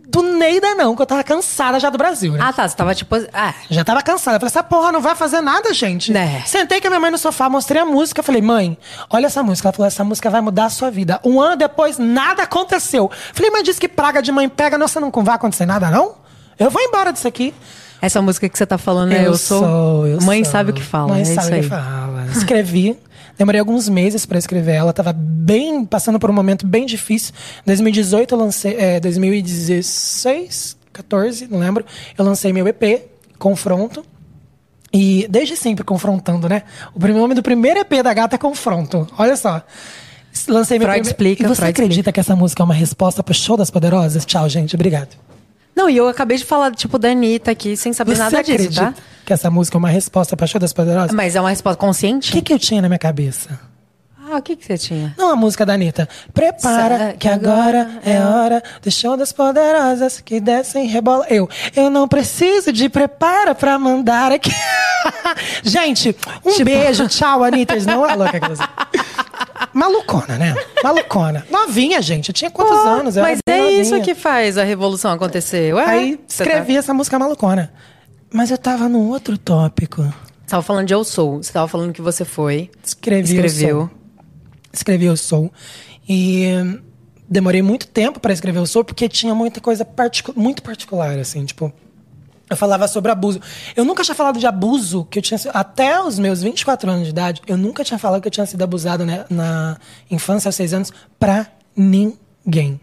[0.08, 2.40] Do Neida, não, que eu tava cansada já do Brasil, né?
[2.42, 3.16] Ah, tá, você tava tipo.
[3.34, 4.36] Ah, Já tava cansada.
[4.38, 6.12] Eu falei, essa porra não vai fazer nada, gente.
[6.12, 6.44] Né.
[6.46, 8.22] Sentei com a minha mãe no sofá, mostrei a música.
[8.22, 8.78] Falei, mãe,
[9.10, 9.68] olha essa música.
[9.68, 11.20] Ela falou, essa música vai mudar a sua vida.
[11.24, 13.10] Um ano depois, nada aconteceu.
[13.34, 16.14] Falei, mas disse que praga de mãe pega, nossa, não vai acontecer nada, não?
[16.60, 17.54] Eu vou embora disso aqui.
[18.02, 20.06] essa música que você tá falando é Eu, Sou.
[20.08, 20.52] eu Mãe sou.
[20.52, 21.10] sabe o que fala.
[21.10, 22.26] Mãe é sabe o que fala.
[22.32, 22.98] Escrevi.
[23.38, 24.94] Demorei alguns meses pra escrever ela.
[24.94, 27.34] Tava bem, passando por um momento bem difícil.
[27.64, 31.86] Em 2018 eu lancei, é, 2016, 14, não lembro.
[32.18, 33.02] Eu lancei meu EP,
[33.38, 34.06] Confronto.
[34.94, 36.64] E desde sempre confrontando, né?
[36.94, 39.06] O primeiro nome do primeiro EP da gata é Confronto.
[39.18, 39.62] Olha só.
[40.48, 43.22] Lancei meu Freud primeiro- explica, E você Freud acredita que essa música é uma resposta
[43.22, 44.26] pro show das poderosas?
[44.26, 44.76] Tchau, gente.
[44.76, 45.10] Obrigado.
[45.76, 48.54] Não, e eu acabei de falar, tipo, da Anitta aqui, sem saber Você nada disso,
[48.54, 48.94] acredita tá?
[49.26, 51.12] que essa música é uma resposta pra show das poderosas?
[51.12, 52.30] Mas é uma resposta consciente?
[52.30, 53.60] O que, que eu tinha na minha cabeça?
[54.28, 55.14] Ah, o que, que você tinha?
[55.20, 56.10] Não a música da Anitta.
[56.34, 61.28] Prepara Sa- que agora é hora do show das poderosas que descem rebola.
[61.30, 64.50] Eu, eu não preciso de prepara pra mandar aqui.
[65.64, 67.76] Gente, um Tipo- beijo, tchau, Anitta.
[67.82, 68.40] Não é louca.
[69.74, 70.56] Malucona, né?
[70.84, 71.46] Malucona.
[71.50, 72.30] Novinha, gente.
[72.30, 73.16] Eu tinha quantos Pô, anos?
[73.18, 74.06] Eu mas é bem isso novinha.
[74.06, 75.74] que faz a revolução acontecer.
[75.74, 77.72] Ué, Aí você escrevi essa música malucona.
[78.34, 80.04] Mas eu tava num outro tópico.
[80.04, 80.10] Tá...
[80.10, 81.42] Você tava falando de Eu Sou.
[81.42, 82.70] Você tava falando que você foi.
[82.84, 83.80] Escrevi Eu Escreveu.
[83.80, 83.92] Sou.
[84.74, 85.52] Escrevi Eu Sou.
[86.08, 86.48] E
[87.28, 91.46] demorei muito tempo para escrever Eu Sou, porque tinha muita coisa particu muito particular, assim,
[91.46, 91.72] tipo...
[92.56, 93.40] Eu falava sobre abuso.
[93.76, 97.10] Eu nunca tinha falado de abuso, que eu tinha até os meus 24 anos de
[97.10, 99.78] idade, eu nunca tinha falado que eu tinha sido abusado né, na
[100.10, 102.80] infância, aos 6 anos, pra ninguém.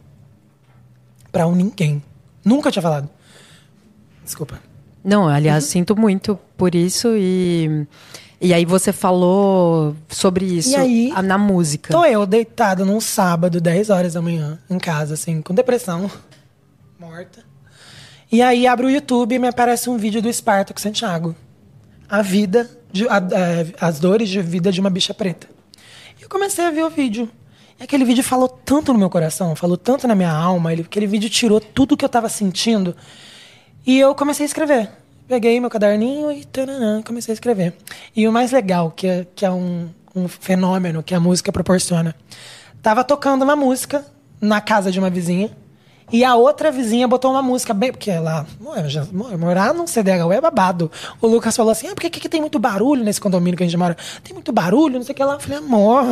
[1.32, 2.02] Pra um ninguém.
[2.44, 3.08] Nunca tinha falado.
[4.22, 4.60] Desculpa.
[5.02, 5.28] Não, Uhum.
[5.28, 7.86] aliás, sinto muito por isso e.
[8.40, 11.92] E aí você falou sobre isso aí, na música.
[11.92, 16.10] Tô eu deitado num sábado, 10 horas da manhã, em casa, assim, com depressão,
[16.98, 17.51] morta.
[18.32, 21.36] E aí abro o YouTube e me aparece um vídeo do Espartaco Santiago.
[22.08, 25.46] A vida, de- a- a- as dores de vida de uma bicha preta.
[26.18, 27.28] E eu comecei a ver o vídeo.
[27.78, 30.72] E aquele vídeo falou tanto no meu coração, falou tanto na minha alma.
[30.72, 32.96] Ele, aquele vídeo tirou tudo que eu tava sentindo.
[33.86, 34.88] E eu comecei a escrever.
[35.28, 37.74] Peguei meu caderninho e taranã, comecei a escrever.
[38.16, 42.14] E o mais legal, que é, que é um, um fenômeno que a música proporciona.
[42.82, 44.04] Tava tocando uma música
[44.40, 45.50] na casa de uma vizinha.
[46.12, 47.90] E a outra vizinha botou uma música bem.
[47.90, 48.44] Porque lá.
[49.38, 50.90] Morar num CDHU é babado.
[51.20, 53.66] O Lucas falou assim: ah, por que, que tem muito barulho nesse condomínio que a
[53.66, 53.96] gente mora?
[54.22, 55.34] Tem muito barulho, não sei o que lá.
[55.34, 56.04] Eu falei, amor.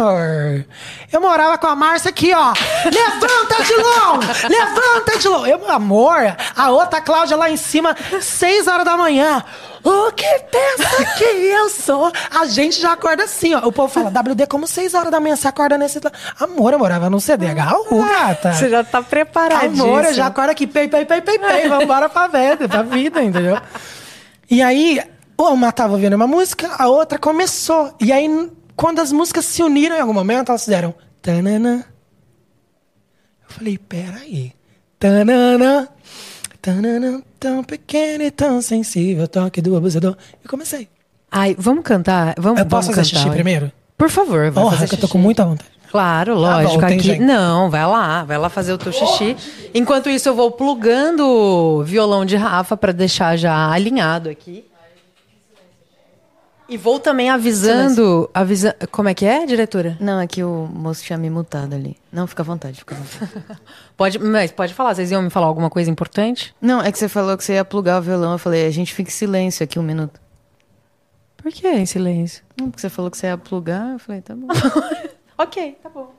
[1.12, 2.53] Eu morava com a Márcia aqui, ó.
[2.84, 4.18] Levanta, Dilon!
[4.48, 5.46] Levanta, Dilon!
[5.46, 9.44] Eu, amor, a outra Cláudia lá em cima, seis horas da manhã.
[9.83, 12.12] O que pensa que eu sou?
[12.31, 13.66] A gente já acorda assim, ó.
[13.66, 16.01] O povo fala, WD, como seis horas da manhã você acorda nesse.
[16.39, 18.53] Amor, eu morava no CDHU, gata.
[18.53, 19.64] Você já tá preparado.
[19.64, 23.22] Amor, eu já acordo aqui, pei, pei, pei, pei, pei, vambora pra vida, pra vida,
[23.22, 23.59] entendeu?
[24.51, 25.01] E aí,
[25.39, 27.95] uma tava ouvindo uma música, a outra começou.
[28.01, 30.95] E aí, quando as músicas se uniram em algum momento, elas fizeram...
[31.22, 31.85] Tanana.
[33.43, 34.53] Eu falei, peraí.
[34.99, 35.89] Tanana.
[36.61, 40.16] Tanana, tão pequeno e tão sensível, toque do abusador.
[40.44, 40.88] E comecei.
[41.30, 42.34] Ai, vamos cantar?
[42.38, 43.72] Vamos, Eu posso vamos fazer cantar, xixi primeiro?
[43.96, 45.70] Por favor, vai Porra, fazer que eu tô com muita vontade.
[45.90, 46.80] Claro, lógico.
[46.80, 47.18] bom, tem aqui.
[47.18, 49.36] Não, vai lá, vai lá fazer o teu xixi.
[49.74, 54.64] Enquanto isso, eu vou plugando o violão de Rafa pra deixar já alinhado aqui.
[56.71, 58.77] E vou também avisando, avisa...
[58.93, 59.97] Como é que é, diretora?
[59.99, 61.97] Não, é que o moço tinha me mutado ali.
[62.12, 63.61] Não, fica à vontade, fica à vontade.
[63.97, 66.55] Pode, mas pode falar, vocês iam me falar alguma coisa importante?
[66.61, 68.33] Não, é que você falou que você ia plugar o violão.
[68.33, 70.21] Eu falei, a gente fica em silêncio aqui um minuto.
[71.37, 72.45] Por que em silêncio?
[72.57, 73.95] Não, porque você falou que você ia plugar.
[73.95, 74.47] Eu falei, tá bom.
[75.37, 76.14] ok, tá bom.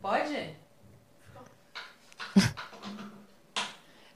[0.00, 0.50] Pode?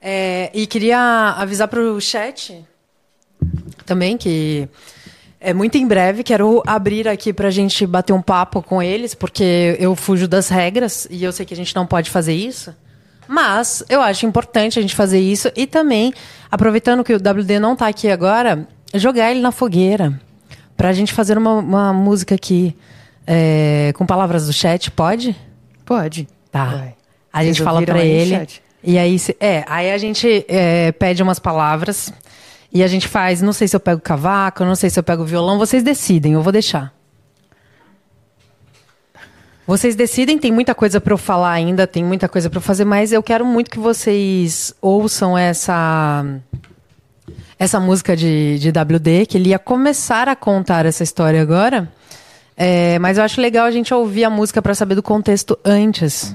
[0.09, 2.65] É, e queria avisar pro chat
[3.87, 4.69] também que
[5.41, 9.77] é muito em breve quero abrir aqui pra gente bater um papo com eles, porque
[9.79, 12.75] eu fujo das regras e eu sei que a gente não pode fazer isso.
[13.29, 16.13] Mas eu acho importante a gente fazer isso e também,
[16.51, 20.19] aproveitando que o WD não tá aqui agora, jogar ele na fogueira.
[20.77, 22.77] Pra gente fazer uma, uma música aqui
[23.27, 25.35] é, com palavras do chat, pode?
[25.85, 26.29] Pode.
[26.53, 26.67] Tá.
[26.67, 26.95] Vai.
[27.33, 28.47] A gente Vocês fala no ele.
[28.85, 32.13] E aí, se- é, aí a gente é, pede umas palavras
[32.73, 33.43] e a gente faz.
[33.43, 35.59] Não sei se eu pego cavaco, não sei se eu pego violão.
[35.59, 36.93] Vocês decidem, eu vou deixar.
[39.67, 43.13] Vocês decidem, tem muita coisa pra eu falar ainda, tem muita coisa eu fazer, mas
[43.13, 46.25] eu quero muito que vocês ouçam essa
[47.59, 51.91] essa música de, de WD, que ele ia começar a contar essa história agora.
[52.57, 56.35] É, mas eu acho legal a gente ouvir a música pra saber do contexto antes.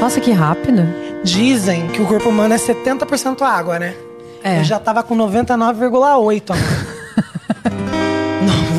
[0.00, 0.82] Nossa, que rápido.
[1.24, 3.94] Dizem que o corpo humano é 70% água, né?
[4.42, 4.60] É.
[4.60, 6.88] Eu já tava com 99,8, amor.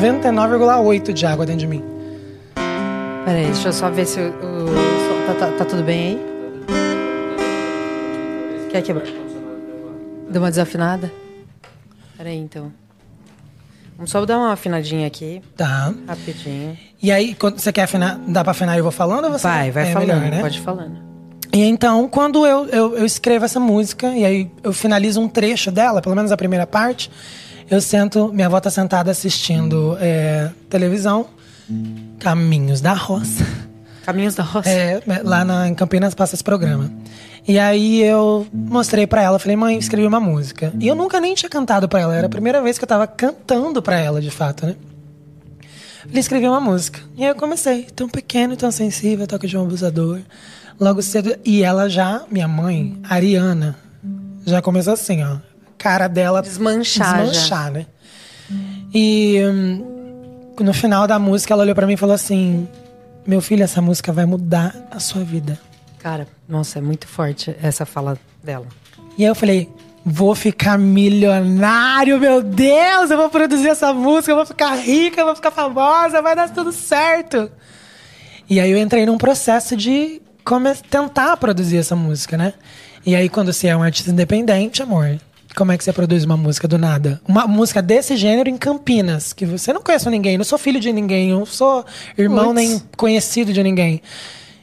[0.00, 1.84] 99,8 de água dentro de mim.
[3.24, 4.28] Peraí, deixa eu só ver se o.
[4.30, 6.30] o- tá, tá- tá tudo bem aí?
[8.70, 9.04] Quer quebrar?
[10.30, 11.12] Deu uma desafinada?
[12.16, 12.72] Peraí, então.
[13.96, 15.92] Vamos só dar uma afinadinha aqui, Tá.
[16.08, 16.78] rapidinho.
[17.02, 19.46] E aí, quando você quer afinar, dá pra afinar e eu vou falando ou você
[19.46, 20.40] Vai, vai é falando, melhor, né?
[20.40, 21.09] pode ir falando.
[21.52, 25.70] E então, quando eu, eu, eu escrevo essa música, e aí eu finalizo um trecho
[25.70, 27.10] dela, pelo menos a primeira parte,
[27.70, 31.26] eu sento, minha avó tá sentada assistindo é, televisão,
[32.18, 33.46] Caminhos da Roça.
[34.04, 34.68] Caminhos da Roça.
[34.68, 36.90] É, lá na, em Campinas passa esse programa.
[37.46, 40.72] E aí eu mostrei pra ela, falei, mãe, escrevi uma música.
[40.78, 43.06] E eu nunca nem tinha cantado pra ela, era a primeira vez que eu tava
[43.06, 44.76] cantando pra ela, de fato, né?
[46.02, 47.00] Falei, escrevi uma música.
[47.16, 50.20] E aí eu comecei, tão pequeno, tão sensível, toque de um abusador.
[50.80, 53.76] Logo cedo, e ela já, minha mãe, Ariana,
[54.46, 55.36] já começou assim, ó.
[55.76, 57.30] Cara dela Desmanchar já.
[57.30, 57.86] Desmanchar, né?
[58.94, 62.66] E hum, no final da música ela olhou pra mim e falou assim:
[63.26, 65.58] Meu filho, essa música vai mudar a sua vida.
[65.98, 68.66] Cara, nossa, é muito forte essa fala dela.
[69.18, 69.68] E aí eu falei:
[70.04, 73.10] Vou ficar milionário, meu Deus!
[73.10, 76.48] Eu vou produzir essa música, eu vou ficar rica, eu vou ficar famosa, vai dar
[76.48, 77.50] tudo certo.
[78.48, 82.52] E aí eu entrei num processo de come- tentar produzir essa música, né?
[83.04, 85.18] E aí, quando você é um artista independente, amor,
[85.56, 87.20] Como é que você produz uma música do nada?
[87.26, 90.92] Uma música desse gênero em Campinas, que você não conhece ninguém, não sou filho de
[90.92, 91.84] ninguém, não sou
[92.16, 92.54] irmão Puts.
[92.54, 94.00] nem conhecido de ninguém.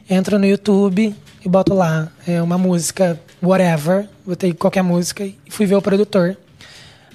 [0.08, 1.14] Entro no YouTube
[1.44, 6.38] e boto lá é, uma música, whatever, botei qualquer música e fui ver o produtor.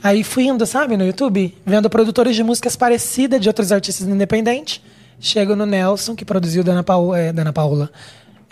[0.03, 4.81] Aí fui indo, sabe, no YouTube, vendo produtores de músicas parecidas de outros artistas independentes.
[5.19, 7.89] Chego no Nelson, que produziu Dana, Paula, é, Dana Paula.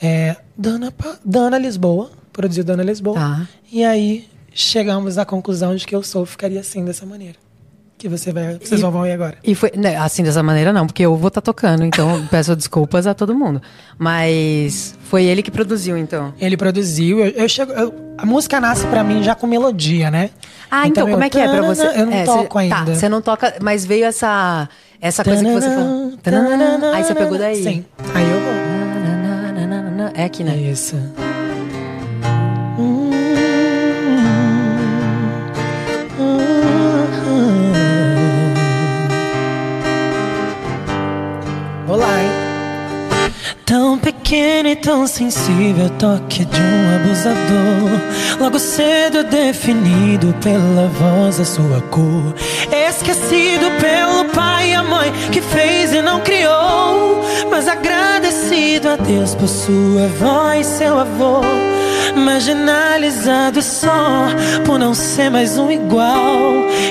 [0.02, 0.93] É, Dana,
[1.24, 3.16] Dana Lisboa, produziu Dana Lisboa.
[3.16, 3.47] Tá.
[3.72, 7.36] E aí chegamos à conclusão de que eu sou ficaria assim dessa maneira.
[7.97, 9.38] Que você vai, vocês E- vão ver agora.
[9.43, 13.06] E foi, né, assim, dessa maneira não, porque eu vou estar tocando, então peço desculpas
[13.06, 13.62] a todo mundo.
[13.95, 16.34] Mas foi ele que produziu, então.
[16.39, 20.32] Ele produziu, eu, eu chego, eu- a música nasce pra mim já com melodia, né?
[20.72, 21.86] Ah, então, eu- como é que é pra você?
[21.95, 22.76] Eu não É, toco você, ainda.
[22.76, 24.68] Tá, você não toca, mas veio essa,
[24.99, 26.14] essa coisa que você falou.
[26.95, 27.62] Aí você pegou daí.
[27.64, 27.86] Sim.
[28.16, 28.81] Aí eu vou.
[30.14, 30.55] É aqui, né?
[30.57, 30.95] Isso.
[41.88, 42.31] Vou lá, hein?
[43.72, 48.38] Tão pequeno e tão sensível, toque de um abusador.
[48.38, 52.36] Logo cedo definido pela voz da sua cor.
[52.69, 57.24] Esquecido pelo pai e a mãe que fez e não criou.
[57.49, 61.39] Mas agradecido a Deus por sua voz, seu avô.
[62.13, 64.28] Marginalizado só
[64.65, 66.19] por não ser mais um igual.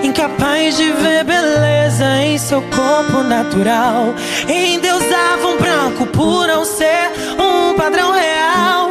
[0.02, 4.14] Incapaz de ver beleza em seu corpo natural.
[4.48, 8.88] Endeusava um branco por não ser um padrão real.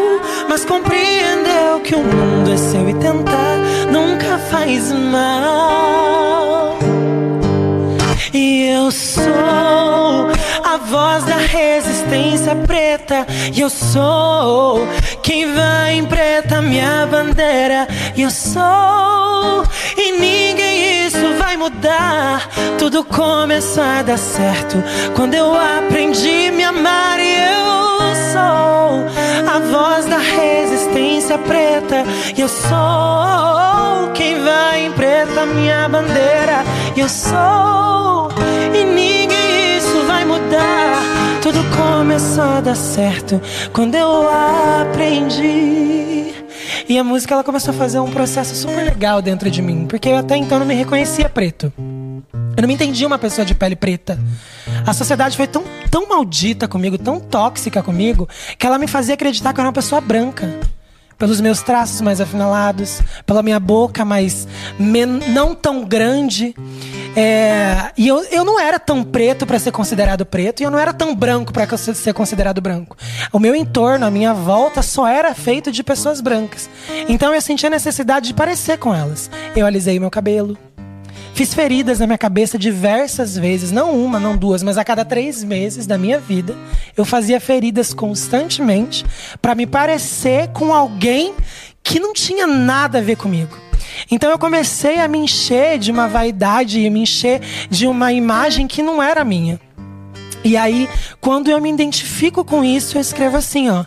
[0.48, 3.58] Mas compreendeu que o mundo é seu e tentar
[3.92, 6.78] nunca faz mal.
[8.34, 10.30] E eu sou
[10.64, 13.26] a voz da resistência preta.
[13.54, 14.88] E eu sou
[15.22, 17.88] quem vai em preta minha bandeira.
[18.16, 19.64] E eu sou,
[19.98, 22.48] e ninguém isso vai mudar.
[22.78, 24.82] Tudo começou a dar certo
[25.16, 27.20] quando eu aprendi a me amar.
[27.20, 32.04] E eu sou a voz da resistência preta.
[32.36, 36.64] E eu sou quem vai em preta minha bandeira.
[36.96, 38.30] E eu sou,
[41.50, 43.42] Tudo começou a dar certo
[43.74, 44.30] quando eu
[44.82, 46.32] aprendi.
[46.88, 50.10] E a música ela começou a fazer um processo super legal dentro de mim, porque
[50.10, 51.74] eu até então não me reconhecia preto.
[51.76, 54.20] Eu não me entendia uma pessoa de pele preta.
[54.86, 59.52] A sociedade foi tão, tão maldita comigo, tão tóxica comigo, que ela me fazia acreditar
[59.52, 60.48] que eu era uma pessoa branca.
[61.20, 64.48] Pelos meus traços mais afinalados, pela minha boca mais
[64.80, 66.56] não tão grande.
[67.16, 70.80] É, e eu, eu não era tão preto para ser considerado preto, e eu não
[70.80, 72.96] era tão branco para ser considerado branco.
[73.34, 76.70] O meu entorno, a minha volta, só era feito de pessoas brancas.
[77.10, 79.30] Então eu sentia a necessidade de parecer com elas.
[79.56, 80.58] Eu alisei meu cabelo,
[81.40, 85.42] Fiz feridas na minha cabeça diversas vezes, não uma, não duas, mas a cada três
[85.42, 86.54] meses da minha vida,
[86.98, 89.06] eu fazia feridas constantemente
[89.42, 91.34] para me parecer com alguém
[91.82, 93.58] que não tinha nada a ver comigo.
[94.12, 98.68] Então eu comecei a me encher de uma vaidade e me encher de uma imagem
[98.68, 99.62] que não era minha.
[100.44, 100.88] E aí,
[101.20, 103.84] quando eu me identifico com isso, eu escrevo assim, ó.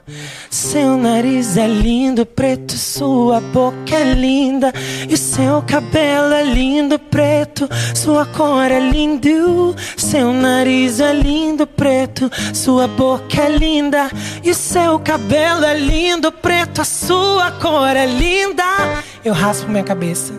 [0.51, 4.73] Seu nariz é lindo, preto, sua boca é linda.
[5.09, 9.75] E seu cabelo é lindo, preto, sua cor é lindo.
[9.97, 14.11] Seu nariz é lindo, preto, sua boca é linda.
[14.45, 18.65] E seu cabelo é lindo, preto, a sua cor é linda.
[19.25, 20.35] Eu raspo minha cabeça.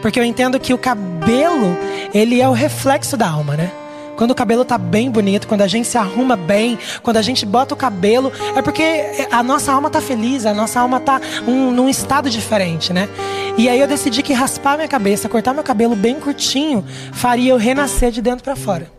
[0.00, 1.76] Porque eu entendo que o cabelo,
[2.12, 3.72] ele é o reflexo da alma, né?
[4.16, 7.44] Quando o cabelo tá bem bonito, quando a gente se arruma bem, quando a gente
[7.44, 11.70] bota o cabelo, é porque a nossa alma tá feliz, a nossa alma tá um,
[11.70, 13.08] num estado diferente, né?
[13.56, 17.56] E aí eu decidi que raspar minha cabeça, cortar meu cabelo bem curtinho, faria eu
[17.56, 18.90] renascer de dentro para fora.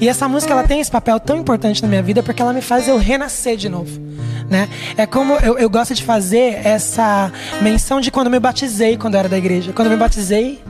[0.00, 2.62] E essa música ela tem esse papel tão importante na minha vida porque ela me
[2.62, 4.00] faz eu renascer de novo.
[4.48, 4.68] Né?
[4.96, 7.32] É como eu, eu gosto de fazer essa
[7.62, 9.72] menção de quando eu me batizei, quando eu era da igreja.
[9.72, 10.60] Quando eu me batizei,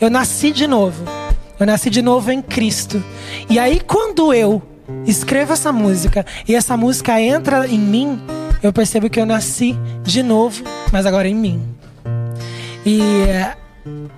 [0.00, 1.04] eu nasci de novo.
[1.58, 3.02] Eu nasci de novo em Cristo.
[3.50, 4.62] E aí, quando eu
[5.06, 8.20] escrevo essa música e essa música entra em mim,
[8.62, 11.62] eu percebo que eu nasci de novo, mas agora em mim.
[12.86, 13.56] E é,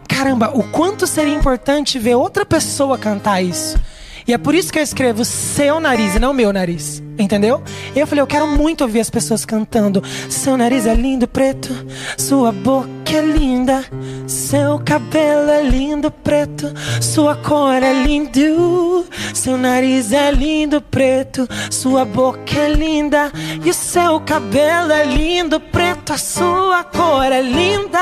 [0.08, 3.78] caramba, o quanto seria importante ver outra pessoa cantar isso.
[4.26, 7.02] E é por isso que eu escrevo seu nariz e não meu nariz.
[7.20, 7.62] Entendeu?
[7.94, 10.02] Eu falei, eu quero muito ouvir as pessoas cantando.
[10.28, 11.70] Seu nariz é lindo, preto.
[12.16, 13.84] Sua boca boca é linda,
[14.26, 19.04] seu cabelo é lindo preto, sua cor é lindo,
[19.34, 23.32] seu nariz é lindo preto, sua boca é linda
[23.64, 27.98] e o seu cabelo é lindo preto, a sua cor é linda.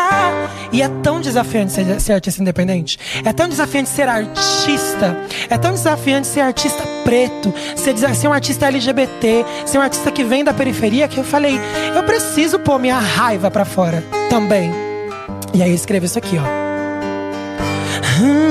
[0.70, 5.16] E é tão desafiante ser, ser artista independente, é tão desafiante ser artista,
[5.48, 10.22] é tão desafiante ser artista preto, ser, ser um artista LGBT, ser um artista que
[10.22, 11.58] vem da periferia que eu falei,
[11.96, 14.70] eu preciso pôr minha raiva pra fora também.
[15.54, 16.42] E aí eu escrevo isso aqui, ó.
[18.22, 18.47] Hum,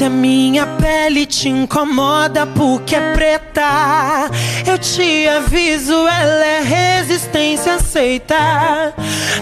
[0.00, 4.30] se a minha pele te incomoda porque é preta,
[4.66, 8.94] eu te aviso, ela é resistência aceita.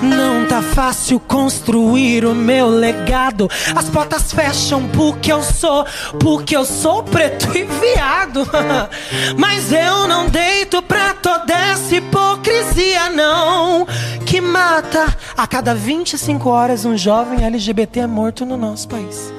[0.03, 3.49] Não tá fácil construir o meu legado.
[3.73, 5.87] As portas fecham porque eu sou,
[6.19, 8.45] porque eu sou preto e viado.
[9.39, 13.87] Mas eu não deito pra toda essa hipocrisia, não.
[14.27, 19.38] Que mata a cada 25 horas um jovem LGBT é morto no nosso país.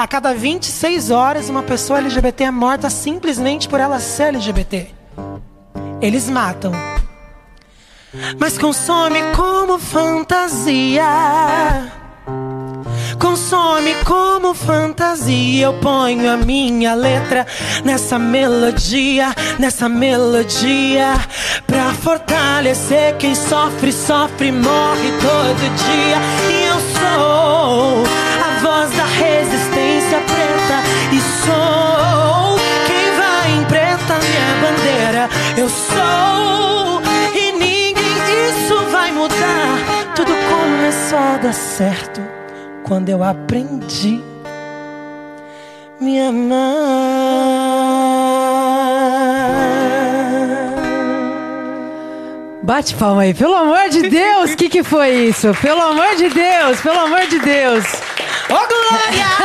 [0.00, 4.86] A cada 26 horas, uma pessoa LGBT é morta simplesmente por ela ser LGBT.
[6.00, 6.72] Eles matam.
[8.38, 11.04] Mas consome como fantasia.
[13.18, 15.66] Consome como fantasia.
[15.66, 17.46] Eu ponho a minha letra
[17.84, 21.12] nessa melodia, nessa melodia.
[21.66, 26.16] Pra fortalecer quem sofre, sofre, morre todo dia.
[26.50, 28.02] E eu sou
[28.42, 30.82] a voz da resistência preta.
[31.12, 35.28] E sou quem vai em preta, minha bandeira.
[35.56, 37.02] Eu sou.
[37.34, 39.78] E ninguém isso vai mudar.
[40.14, 42.20] Tudo começou a dar certo
[42.84, 44.20] quando eu aprendi
[46.00, 47.60] me amar.
[52.62, 55.52] Bate palma aí, pelo amor de Deus, o que, que foi isso?
[55.60, 57.84] Pelo amor de Deus, pelo amor de Deus.
[58.48, 59.39] Ô, Glória!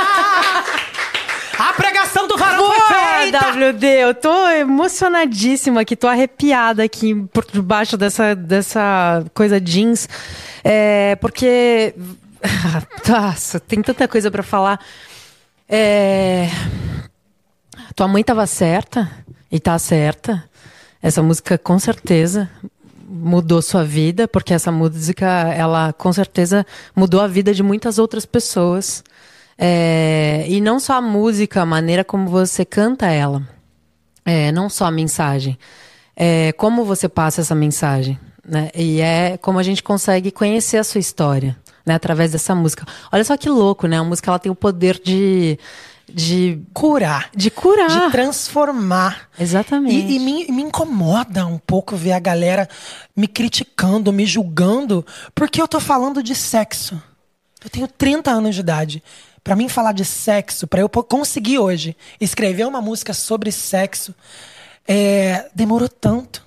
[1.57, 3.51] A pregação do varão foi feita!
[3.51, 10.07] WD, eu tô emocionadíssima aqui, tô arrepiada aqui por debaixo dessa, dessa coisa jeans.
[10.63, 11.95] É, porque.
[13.07, 14.79] Nossa, tem tanta coisa pra falar.
[15.67, 16.49] É,
[17.95, 19.09] tua mãe tava certa
[19.51, 20.43] e tá certa.
[21.01, 22.49] Essa música com certeza
[23.07, 28.25] mudou sua vida, porque essa música, ela com certeza mudou a vida de muitas outras
[28.25, 29.03] pessoas.
[29.57, 33.47] É, e não só a música, a maneira como você canta ela.
[34.25, 35.57] É, não só a mensagem.
[36.15, 38.19] É, como você passa essa mensagem.
[38.47, 38.69] Né?
[38.75, 41.95] E é como a gente consegue conhecer a sua história, né?
[41.95, 42.85] Através dessa música.
[43.11, 43.97] Olha só que louco, né?
[43.97, 45.57] A música ela tem o poder de.
[46.07, 47.31] De, Curar.
[47.35, 47.89] de curar.
[47.89, 49.27] De transformar.
[49.39, 50.11] Exatamente.
[50.11, 52.69] E, e me, me incomoda um pouco ver a galera
[53.15, 55.03] me criticando, me julgando,
[55.33, 57.01] porque eu tô falando de sexo.
[57.63, 59.03] Eu tenho 30 anos de idade.
[59.45, 64.13] Pra mim falar de sexo, pra eu conseguir hoje escrever uma música sobre sexo,
[64.87, 66.43] é, demorou tanto.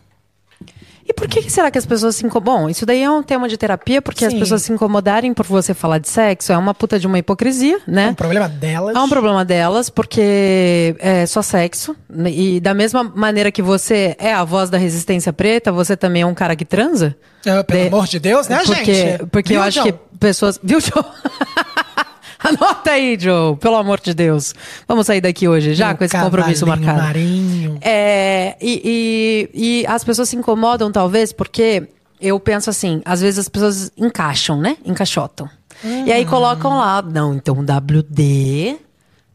[1.07, 2.63] E por que, que será que as pessoas se incomodam?
[2.65, 4.41] Bom, isso daí é um tema de terapia, porque as Sim.
[4.41, 7.81] pessoas se incomodarem por você falar de sexo é uma puta de uma hipocrisia, É
[7.91, 8.09] né?
[8.09, 8.95] um problema delas.
[8.97, 11.95] É um problema delas, porque é só sexo.
[12.11, 12.31] né?
[12.33, 16.27] E da mesma maneira que você é a voz da resistência preta, você também é
[16.27, 17.17] um cara que transa.
[17.47, 19.27] É, pelo De- amor de Deus, né, porque, gente?
[19.27, 19.85] Porque eu Viu, acho John?
[19.85, 20.59] que pessoas.
[20.63, 20.93] Viu, Joe?
[22.49, 24.55] Anota aí, Joe, pelo amor de Deus.
[24.87, 27.03] Vamos sair daqui hoje, já, Meu com esse compromisso marcado.
[27.03, 27.79] Marinho.
[27.81, 31.89] É, e, e- e as pessoas se incomodam, talvez, porque
[32.21, 34.77] eu penso assim, às vezes as pessoas encaixam, né?
[34.85, 35.49] Encaixotam.
[35.85, 38.77] E aí colocam lá, não, então WD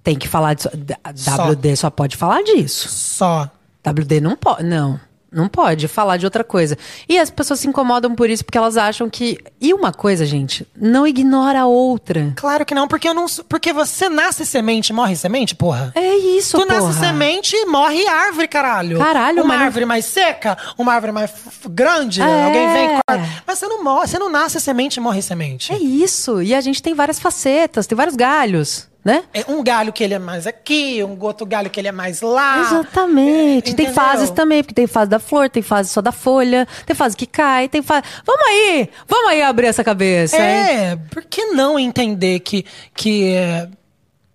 [0.03, 0.69] tem que falar disso.
[1.15, 1.51] Só.
[1.51, 2.89] WD só pode falar disso.
[2.89, 3.49] Só.
[3.85, 4.63] WD não pode.
[4.63, 4.99] Não.
[5.33, 6.77] Não pode falar de outra coisa.
[7.09, 9.37] E as pessoas se incomodam por isso, porque elas acham que.
[9.59, 12.31] E uma coisa, gente, não ignora a outra.
[12.35, 13.27] Claro que não, porque eu não.
[13.27, 15.91] sou- Porque você nasce semente e morre semente, porra.
[15.95, 16.79] É isso, Tu porra.
[16.81, 18.97] nasce semente e morre árvore, caralho.
[18.99, 21.31] Caralho, Uma árvore mais seca, uma árvore mais
[21.69, 22.43] grande, É.
[22.45, 23.43] alguém vem e corta.
[23.47, 25.73] Mas você não morre, você não nasce semente e morre semente.
[25.73, 26.41] É isso.
[26.41, 29.23] E a gente tem várias facetas, tem vários galhos, né?
[29.33, 32.21] É um galho que ele é mais aqui, um outro galho que ele é mais
[32.21, 32.61] lá.
[32.61, 33.75] Exatamente.
[33.75, 33.93] Tem entendeu?
[33.93, 37.25] fases também, porque tem fase da flor, tem fase só da folha, tem fase que
[37.25, 38.03] cai, tem fase.
[38.25, 38.89] Vamos aí!
[39.07, 40.43] Vamos aí abrir essa cabeça, hein?
[40.43, 43.67] É, por que não entender que, que, é,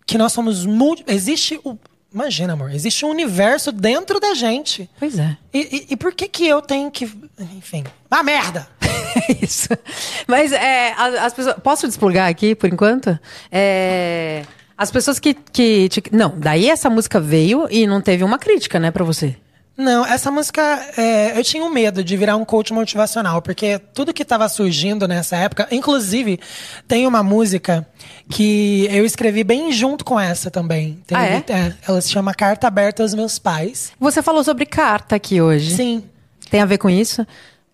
[0.07, 1.03] que nós somos multi...
[1.07, 1.79] Existe o...
[2.13, 4.89] Imagina, amor, existe um universo dentro da gente.
[4.99, 5.37] Pois é.
[5.53, 7.05] E, e, e por que que eu tenho que...
[7.57, 8.69] Enfim, uma merda!
[9.29, 9.69] É isso.
[10.27, 11.57] Mas é, as, as pessoas.
[11.63, 13.19] Posso desplugar aqui por enquanto?
[13.51, 14.43] É,
[14.77, 18.91] as pessoas que, que Não, daí essa música veio e não teve uma crítica, né,
[18.91, 19.37] pra você.
[19.77, 20.61] Não, essa música,
[20.97, 25.07] é, eu tinha um medo de virar um coach motivacional, porque tudo que estava surgindo
[25.07, 26.41] nessa época, inclusive,
[26.89, 27.87] tem uma música
[28.29, 30.99] que eu escrevi bem junto com essa também.
[31.07, 31.75] Tem- Ah, é?
[31.87, 33.93] ela se chama Carta Aberta aos Meus Pais.
[34.01, 35.77] Você falou sobre carta aqui hoje.
[35.77, 36.03] Sim.
[36.51, 37.25] Tem a ver com isso?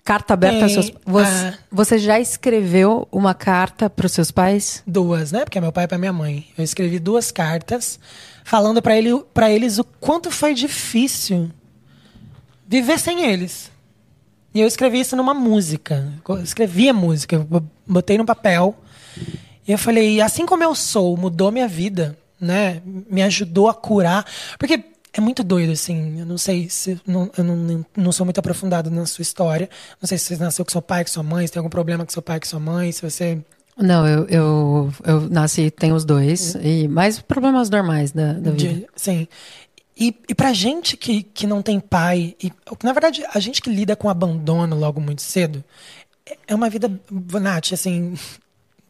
[0.04, 1.54] Carta aberta aos Tem, seus você, ah.
[1.72, 4.82] você já escreveu uma carta para os seus pais?
[4.86, 5.44] Duas, né?
[5.44, 6.46] Porque é meu pai e minha mãe.
[6.58, 7.98] Eu escrevi duas cartas
[8.44, 11.50] falando pra ele, para eles o quanto foi difícil
[12.68, 13.72] viver sem eles.
[14.54, 16.12] E eu escrevi isso numa música.
[16.28, 18.76] Eu escrevi a música, eu bo- botei no papel.
[19.66, 22.82] E eu falei, assim como eu sou, mudou minha vida, né?
[22.84, 24.24] Me ajudou a curar.
[24.58, 24.84] Porque
[25.16, 26.20] é muito doido, assim.
[26.20, 27.00] Eu não sei se.
[27.06, 29.68] Não, eu não, não sou muito aprofundado na sua história.
[30.02, 32.04] Não sei se você nasceu com seu pai, com sua mãe, se tem algum problema
[32.04, 33.38] com seu pai, com sua mãe, se você
[33.78, 38.74] Não, eu, eu, eu nasci, tenho os dois, e mais problemas normais da, da vida.
[38.74, 39.26] De- sim.
[39.96, 42.52] E, e pra gente que, que não tem pai, e
[42.82, 45.62] na verdade, a gente que lida com abandono logo muito cedo,
[46.26, 46.90] é- é uma vida,
[47.40, 48.14] Nath, assim,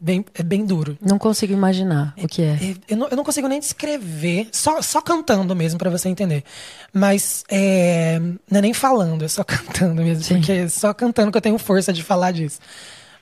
[0.05, 0.98] bem, é bem duro.
[1.00, 2.59] Não consigo imaginar o que é.
[2.61, 6.44] É, Eu não, eu não consigo nem descrever, só, só cantando mesmo pra você entender.
[6.92, 8.18] Mas é,
[8.50, 10.34] não é nem falando, é só cantando mesmo, Sim.
[10.36, 12.61] porque é só cantando que eu tenho força de falar disso.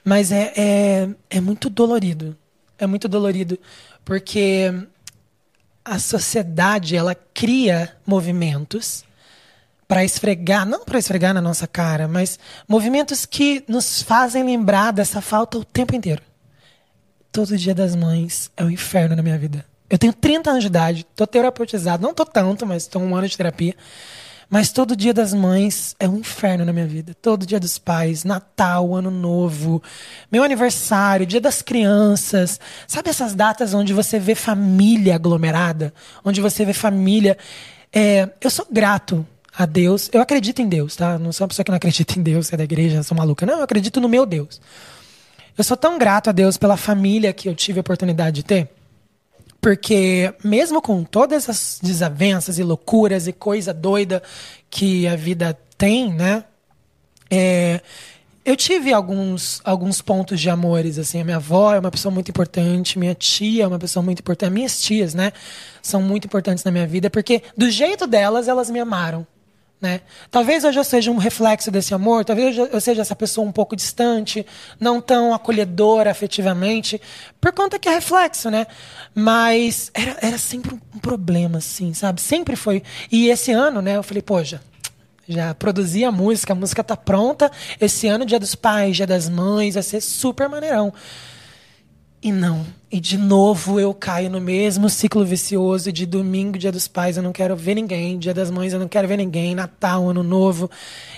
[0.05, 2.37] Mas é, é, é muito dolorido.
[2.77, 3.57] É muito dolorido,
[4.05, 4.75] porque
[5.85, 9.05] a sociedade ela cria movimentos
[9.87, 15.21] para esfregar, não para esfregar na nossa cara, mas movimentos que nos fazem lembrar dessa
[15.21, 16.23] falta o tempo inteiro.
[17.33, 19.65] Todo dia das mães é um inferno na minha vida.
[19.89, 23.27] Eu tenho 30 anos de idade, tô terapeutizado, não tô tanto, mas tô um ano
[23.27, 23.75] de terapia.
[24.51, 27.17] Mas todo dia das mães é um inferno na minha vida.
[27.23, 29.83] Todo dia dos pais, Natal, Ano Novo,
[30.31, 32.61] meu aniversário, Dia das Crianças.
[32.87, 35.95] Sabe essas datas onde você vê família aglomerada?
[36.23, 37.39] Onde você vê família.
[37.91, 39.27] É, eu sou grato
[39.57, 40.11] a Deus.
[40.13, 41.19] Eu acredito em Deus, tá?
[41.19, 43.47] Não sou uma pessoa que não acredita em Deus, é da igreja, sou maluca.
[43.47, 44.61] Não, eu acredito no meu Deus.
[45.57, 48.71] Eu sou tão grato a Deus pela família que eu tive a oportunidade de ter.
[49.61, 54.23] Porque mesmo com todas as desavenças e loucuras e coisa doida
[54.69, 56.45] que a vida tem, né?
[57.31, 57.81] É,
[58.45, 61.21] eu tive alguns, alguns pontos de amores, assim.
[61.21, 64.53] A minha avó é uma pessoa muito importante, minha tia é uma pessoa muito importante.
[64.53, 65.33] Minhas tias, né?
[65.81, 69.25] São muito importantes na minha vida, porque do jeito delas, elas me amaram.
[69.83, 70.01] Né?
[70.31, 73.75] Talvez hoje eu seja um reflexo desse amor, talvez eu seja essa pessoa um pouco
[73.75, 74.47] distante,
[74.79, 77.03] não tão acolhedora afetivamente,
[77.41, 78.69] por conta que é reflexo, né?
[79.13, 82.21] Mas era, era sempre um problema, assim, sabe?
[82.21, 82.81] Sempre foi.
[83.11, 84.61] E esse ano, né, eu falei, já,
[85.29, 87.51] já produzi a música, a música tá pronta.
[87.81, 90.95] Esse ano, dia dos pais, dia das mães, vai ser super maneirão.
[92.23, 92.65] E não.
[92.91, 97.23] E de novo eu caio no mesmo ciclo vicioso de domingo, dia dos pais, eu
[97.23, 100.71] não quero ver ninguém, dia das mães, eu não quero ver ninguém, Natal, Ano Novo.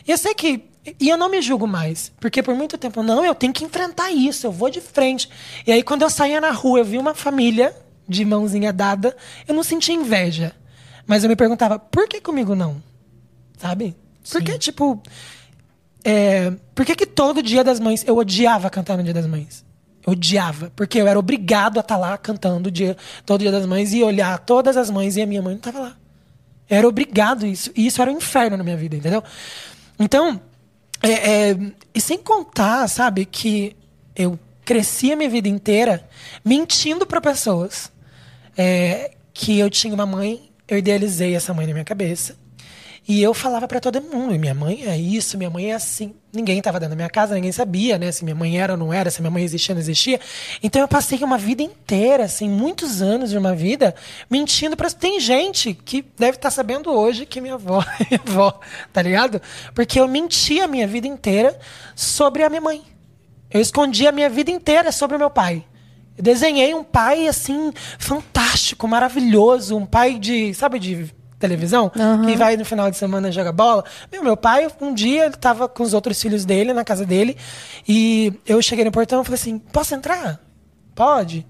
[0.07, 0.64] E eu sei que.
[0.98, 4.11] E eu não me julgo mais, porque por muito tempo, não, eu tenho que enfrentar
[4.12, 5.28] isso, eu vou de frente.
[5.66, 7.74] E aí, quando eu saía na rua, eu vi uma família
[8.07, 9.16] de mãozinha dada,
[9.48, 10.55] eu não sentia inveja.
[11.07, 12.82] Mas eu me perguntava, por que comigo não?
[13.59, 13.94] Sabe?
[14.30, 15.02] Porque, tipo.
[16.02, 19.64] É, por que, que todo dia das mães eu odiava cantar no dia das mães?
[20.07, 23.92] Eu odiava, porque eu era obrigado a estar lá cantando dia, todo dia das mães
[23.94, 25.96] e olhar todas as mães e a minha mãe não estava lá.
[26.68, 27.70] Eu era obrigado isso.
[27.74, 29.22] E isso era um inferno na minha vida, entendeu?
[29.98, 30.40] Então,
[31.02, 31.57] é, é,
[31.94, 33.76] e sem contar, sabe, que
[34.14, 36.09] eu cresci a minha vida inteira
[36.44, 37.92] mentindo para pessoas
[38.57, 42.36] é, que eu tinha uma mãe, eu idealizei essa mãe na minha cabeça.
[43.07, 46.14] E eu falava para todo mundo, minha mãe é isso, minha mãe é assim.
[46.32, 48.92] Ninguém estava dentro da minha casa, ninguém sabia, né, se minha mãe era ou não
[48.92, 50.18] era, se minha mãe existia ou não existia.
[50.62, 53.94] Então eu passei uma vida inteira, assim, muitos anos de uma vida
[54.30, 58.59] mentindo para tem gente que deve estar sabendo hoje que minha avó é avó,
[58.90, 59.40] tá ligado?
[59.74, 61.59] Porque eu menti a minha vida inteira
[61.94, 62.82] sobre a minha mãe.
[63.50, 65.62] Eu escondi a minha vida inteira sobre o meu pai.
[66.16, 71.91] Eu desenhei um pai assim fantástico, maravilhoso, um pai de, sabe, de televisão,
[72.24, 73.85] que vai no final de semana jogar bola.
[74.11, 77.37] Meu, meu pai, um dia, ele tava com os outros filhos dele na casa dele,
[77.87, 80.41] e eu cheguei no portão e falei assim: posso entrar?
[80.95, 81.46] Pode.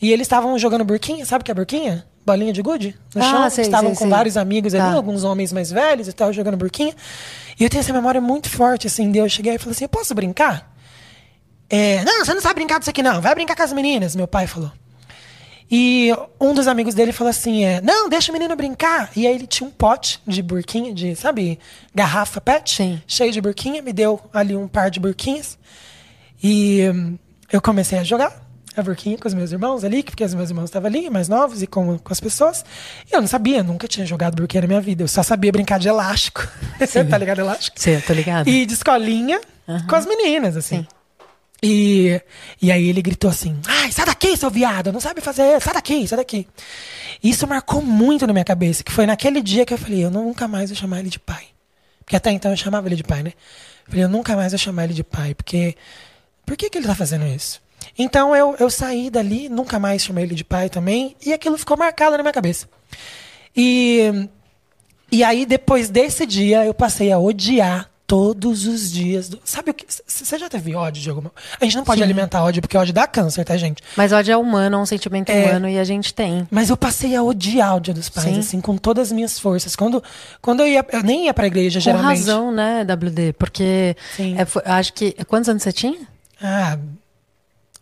[0.00, 2.06] E eles estavam jogando burquinha, sabe o que é burquinha?
[2.24, 2.94] Bolinha de gude?
[3.14, 3.50] No Ah, chão.
[3.50, 4.10] sei, estavam sei, com sei.
[4.10, 4.92] vários amigos ali, Tá.
[4.94, 6.94] alguns homens mais velhos e tal, jogando burquinha.
[7.58, 9.88] E eu tenho essa memória muito forte, assim, de eu cheguei e falei assim: eu
[9.88, 10.70] posso brincar?
[11.70, 13.20] É, não, você não sabe brincar disso aqui, não.
[13.20, 14.70] Vai brincar com as meninas, meu pai falou.
[15.70, 19.10] E um dos amigos dele falou assim: é, não, deixa o menino brincar.
[19.14, 21.58] E aí ele tinha um pote de burquinha, de, sabe,
[21.94, 23.02] garrafa pet, Sim.
[23.06, 25.58] cheio de burquinha, me deu ali um par de burquinhas.
[26.42, 27.18] E hum,
[27.52, 30.66] eu comecei a jogar a burquinha com os meus irmãos ali, porque os meus irmãos
[30.66, 32.64] estavam ali, mais novos, e com, com as pessoas.
[33.10, 35.02] E eu não sabia, nunca tinha jogado burquinha na minha vida.
[35.02, 36.46] Eu só sabia brincar de elástico.
[37.10, 37.78] tá ligado, elástico?
[37.78, 38.48] Sim, tô ligado.
[38.48, 39.40] E de escolinha
[39.88, 40.78] com as meninas, assim.
[40.78, 40.97] Sim.
[41.62, 42.20] E,
[42.62, 46.06] e aí ele gritou assim: Ai, sai daqui, seu viado, não sabe fazer, sai daqui,
[46.06, 46.46] sai daqui.
[47.22, 50.46] Isso marcou muito na minha cabeça, que foi naquele dia que eu falei: Eu nunca
[50.46, 51.46] mais vou chamar ele de pai.
[52.04, 53.32] Porque até então eu chamava ele de pai, né?
[53.86, 55.76] Eu falei: Eu nunca mais vou chamar ele de pai, porque.
[56.46, 57.60] Por que, que ele tá fazendo isso?
[57.98, 61.76] Então eu, eu saí dali, nunca mais chamei ele de pai também, e aquilo ficou
[61.76, 62.66] marcado na minha cabeça.
[63.54, 64.28] E,
[65.10, 69.28] e aí, depois desse dia, eu passei a odiar todos os dias.
[69.28, 69.84] do- Sabe o que?
[70.06, 71.30] Você já teve ódio de alguma
[71.60, 72.04] A gente não pode Sim.
[72.04, 73.82] alimentar ódio, porque ódio dá câncer, tá, gente?
[73.96, 75.44] Mas ódio é humano, é um sentimento É.
[75.50, 76.48] humano e a gente tem.
[76.50, 78.38] Mas eu passei a odiar o dia dos pais, Sim.
[78.40, 79.76] assim, com todas as minhas forças.
[79.76, 80.02] Quando,
[80.40, 80.84] quando eu ia.
[80.90, 82.18] Eu nem ia pra igreja, Com geralmente.
[82.18, 83.34] razão, né, WD?
[83.34, 84.36] Porque Sim.
[84.38, 85.12] é, acho que.
[85.26, 85.98] Quantos anos você tinha?
[86.42, 86.78] Ah,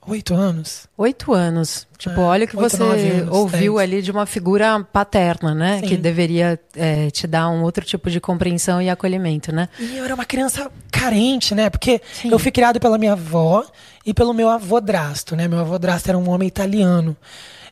[0.07, 0.89] oito anos.
[0.97, 1.87] Oito anos.
[1.99, 5.81] Tipo, É, olha o que oito, você anos, ouviu ali de uma figura paterna, né?
[5.81, 5.87] Sim.
[5.89, 9.69] Que deveria é, te dar um outro tipo de compreensão e acolhimento, né?
[9.78, 11.70] E eu era uma criança carente, né?
[11.70, 12.31] Porque Sim.
[12.31, 13.65] eu fui criado pela minha avó
[14.05, 15.49] e pelo meu avô-drasto, né?
[15.49, 17.16] Meu avô-drasto era um homem italiano.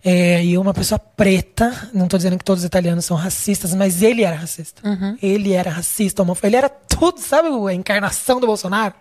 [0.04, 4.02] É, e uma pessoa preta, não tô dizendo que todos os italianos são racistas, mas
[4.02, 4.86] ele era racista.
[4.86, 5.16] Uhum.
[5.22, 6.46] Ele era racista, homofóbico.
[6.46, 8.92] Ele era tudo, sabe a encarnação do Bolsonaro?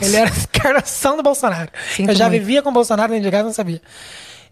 [0.00, 1.70] Ele era a encarnação do Bolsonaro.
[1.96, 2.40] Sinto eu já muito.
[2.40, 3.82] vivia com o Bolsonaro dentro de casa, não sabia.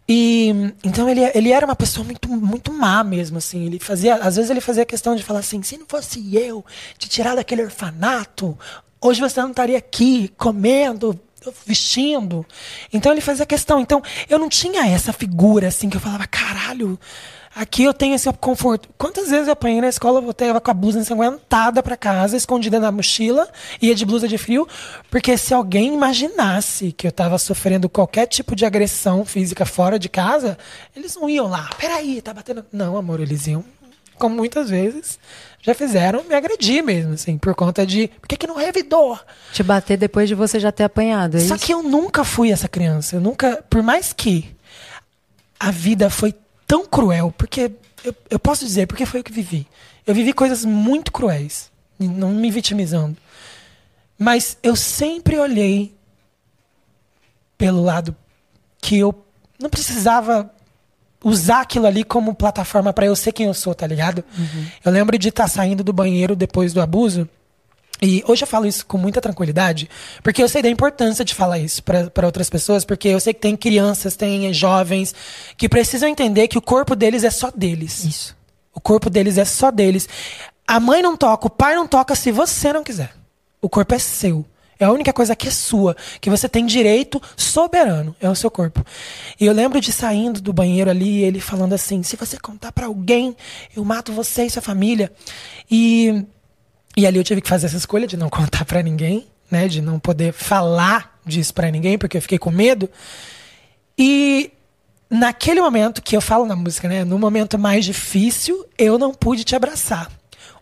[0.09, 3.65] E então ele, ele era uma pessoa muito, muito má mesmo, assim.
[3.65, 6.65] Ele fazia, às vezes ele fazia questão de falar assim: se não fosse eu
[6.99, 8.59] te tirar daquele orfanato,
[9.01, 11.19] hoje você não estaria aqui comendo,
[11.67, 12.47] vestindo.
[12.93, 13.81] Então ele fazia questão.
[13.81, 16.99] Então eu não tinha essa figura assim que eu falava: caralho,
[17.55, 18.89] aqui eu tenho esse conforto.
[18.99, 22.81] Quantas vezes eu apanhei na escola, eu voltava com a blusa ensanguentada pra casa, escondida
[22.81, 23.49] na mochila,
[23.81, 24.67] ia de blusa de frio,
[25.11, 30.09] porque se alguém imaginasse que eu tava sofrendo qualquer tipo de agressão física fora de
[30.09, 30.59] casa,
[30.97, 32.65] eles não iam lá, peraí, tá batendo.
[32.73, 33.65] Não, amor, eles iam,
[34.19, 35.19] como muitas vezes
[35.63, 38.09] já fizeram, me agredir mesmo, assim, por conta de.
[38.21, 39.19] Por que, que não revidou?
[39.53, 41.37] Te bater depois de você já ter apanhado.
[41.39, 41.65] É Só isso?
[41.65, 43.17] que eu nunca fui essa criança.
[43.17, 43.65] Eu nunca.
[43.71, 44.55] Por mais que
[45.59, 46.35] a vida foi
[46.67, 47.73] tão cruel, porque
[48.05, 49.67] eu, eu posso dizer, porque foi o que vivi.
[50.07, 53.17] Eu vivi coisas muito cruéis, não me vitimizando.
[54.19, 55.95] Mas eu sempre olhei
[57.57, 58.15] pelo lado
[58.83, 59.15] que eu
[59.59, 60.51] não precisava
[61.25, 64.23] usar aquilo ali como plataforma pra eu ser quem eu sou, tá ligado?
[64.85, 67.29] Eu lembro de estar saindo do banheiro depois do abuso.
[68.03, 69.89] E hoje eu falo isso com muita tranquilidade,
[70.23, 73.41] porque eu sei da importância de falar isso para outras pessoas, porque eu sei que
[73.41, 75.15] tem crianças, tem jovens
[75.57, 78.05] que precisam entender que o corpo deles é só deles.
[78.05, 78.37] Isso.
[78.75, 80.09] O corpo deles é só deles.
[80.67, 83.13] A mãe não toca, o pai não toca se você não quiser.
[83.63, 84.45] O corpo é seu.
[84.85, 88.51] É a única coisa que é sua, que você tem direito soberano, é o seu
[88.51, 88.85] corpo.
[89.41, 92.85] E eu lembro de saindo do banheiro ali, ele falando assim: se você contar pra
[92.85, 93.35] alguém,
[93.75, 95.11] eu mato você e sua família.
[95.71, 96.27] E,
[96.95, 99.69] e ali eu tive que fazer essa escolha de não contar pra ninguém, né?
[99.69, 102.87] De não poder falar disso pra ninguém, porque eu fiquei com medo.
[103.97, 104.53] E
[105.09, 107.05] naquele momento que eu falo na música, né?
[107.05, 110.11] No momento mais difícil, eu não pude te abraçar.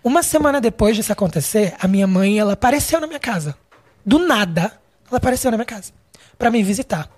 [0.05, 3.57] Uma semana depois disso acontecer, a minha mãe, ela apareceu na minha casa.
[4.05, 4.73] Do nada,
[5.09, 5.93] ela apareceu na minha casa
[6.39, 7.09] para me visitar.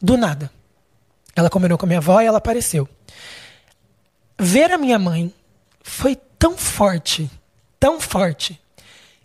[0.00, 0.50] Do nada.
[1.34, 2.88] Ela combinou com a minha avó e ela apareceu.
[4.38, 5.32] Ver a minha mãe
[5.82, 7.30] foi tão forte,
[7.78, 8.60] tão forte,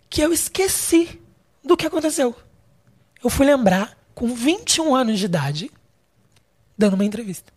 [0.08, 1.20] que eu esqueci
[1.64, 2.34] do que aconteceu.
[3.22, 5.70] Eu fui lembrar com 21 anos de idade,
[6.76, 7.52] dando uma entrevista.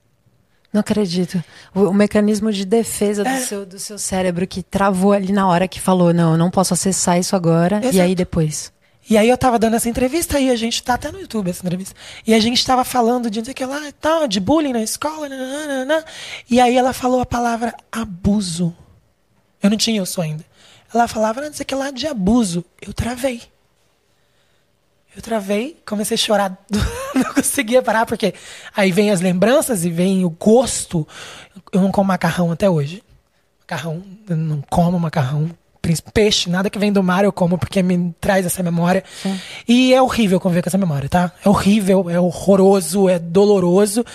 [0.73, 1.43] Não acredito.
[1.75, 3.39] O, o mecanismo de defesa É.
[3.39, 6.49] do, seu, do seu cérebro que travou ali na hora que falou: não, eu não
[6.49, 7.77] posso acessar isso agora.
[7.83, 8.01] E Exato.
[8.01, 8.71] aí depois.
[9.09, 11.65] E aí eu tava dando essa entrevista e a gente tá até no YouTube essa
[11.65, 11.95] entrevista.
[12.25, 14.73] E a gente tava falando de não sei o que lá e tal, de bullying
[14.73, 16.05] na escola, nananana.
[16.49, 18.75] E aí ela falou a palavra abuso.
[19.61, 20.45] Eu não tinha isso ainda.
[20.93, 22.63] Ela falava não sei o que lá de abuso.
[22.81, 23.41] Eu travei.
[25.15, 26.57] Eu travei, comecei a chorar,
[27.13, 28.33] não conseguia parar, porque
[28.73, 31.05] aí vem as lembranças e vem o gosto.
[31.71, 33.03] Eu não como macarrão até hoje.
[33.59, 35.49] Macarrão, eu não como macarrão.
[36.13, 39.03] Peixe, nada que vem do mar eu como porque me traz essa memória.
[39.67, 41.31] E é horrível conviver com essa memória, tá?
[41.43, 44.05] É horrível, é horroroso, é doloroso.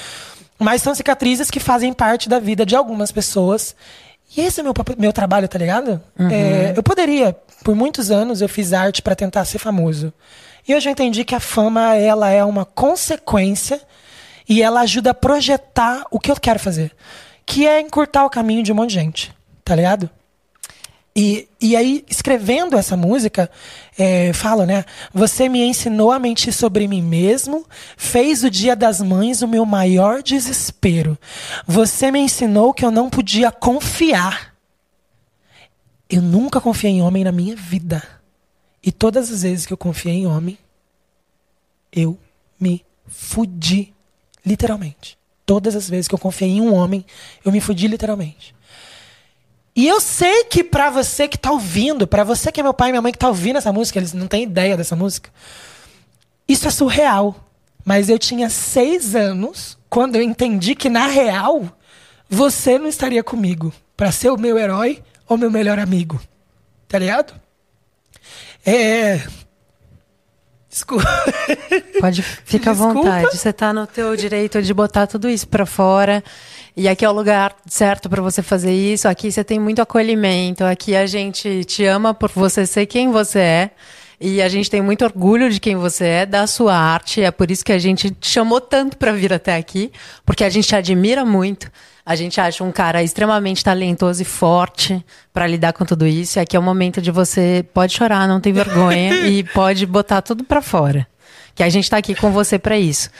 [0.58, 3.74] Mas são cicatrizes que fazem parte da vida de algumas pessoas.
[4.36, 6.00] E esse é meu, meu trabalho, tá ligado?
[6.32, 10.12] É, eu poderia, por muitos anos, eu fiz arte pra tentar ser famoso.
[10.66, 13.80] E hoje eu entendi que a fama, ela é uma consequência
[14.48, 16.92] e ela ajuda a projetar o que eu quero fazer.
[17.44, 19.32] Que é encurtar o caminho de um monte de gente,
[19.64, 20.10] tá ligado?
[21.18, 23.50] E, e aí, escrevendo essa música,
[23.98, 24.84] é, falo, né?
[25.14, 27.64] Você me ensinou a mentir sobre mim mesmo,
[27.96, 31.16] fez o dia das mães o meu maior desespero.
[31.66, 34.54] Você me ensinou que eu não podia confiar.
[36.10, 38.02] Eu nunca confiei em homem na minha vida.
[38.82, 40.58] E todas as vezes que eu confiei em homem,
[41.90, 42.18] eu
[42.60, 43.94] me fudi.
[44.44, 45.16] Literalmente.
[45.46, 47.06] Todas as vezes que eu confiei em um homem,
[47.42, 48.54] eu me fudi literalmente.
[49.76, 52.88] E eu sei que pra você que tá ouvindo, pra você que é meu pai
[52.88, 55.30] e minha mãe que tá ouvindo essa música, eles não têm ideia dessa música.
[56.48, 57.46] Isso é surreal.
[57.84, 61.70] Mas eu tinha seis anos quando eu entendi que, na real,
[62.28, 66.20] você não estaria comigo pra ser o meu herói ou meu melhor amigo.
[66.88, 67.38] Tá ligado?
[68.64, 69.20] É.
[70.76, 71.08] Desculpa.
[71.98, 73.34] Pode ficar à vontade.
[73.34, 76.22] Você tá no teu direito de botar tudo isso pra fora.
[76.76, 79.08] E aqui é o lugar certo pra você fazer isso.
[79.08, 80.64] Aqui você tem muito acolhimento.
[80.64, 83.70] Aqui a gente te ama por você ser quem você é.
[84.20, 87.22] E a gente tem muito orgulho de quem você é, da sua arte.
[87.22, 89.92] É por isso que a gente te chamou tanto pra vir até aqui,
[90.24, 91.70] porque a gente te admira muito.
[92.04, 96.38] A gente acha um cara extremamente talentoso e forte pra lidar com tudo isso.
[96.38, 100.22] E aqui é o momento de você pode chorar, não tem vergonha e pode botar
[100.22, 101.06] tudo pra fora.
[101.54, 103.10] Que a gente tá aqui com você pra isso.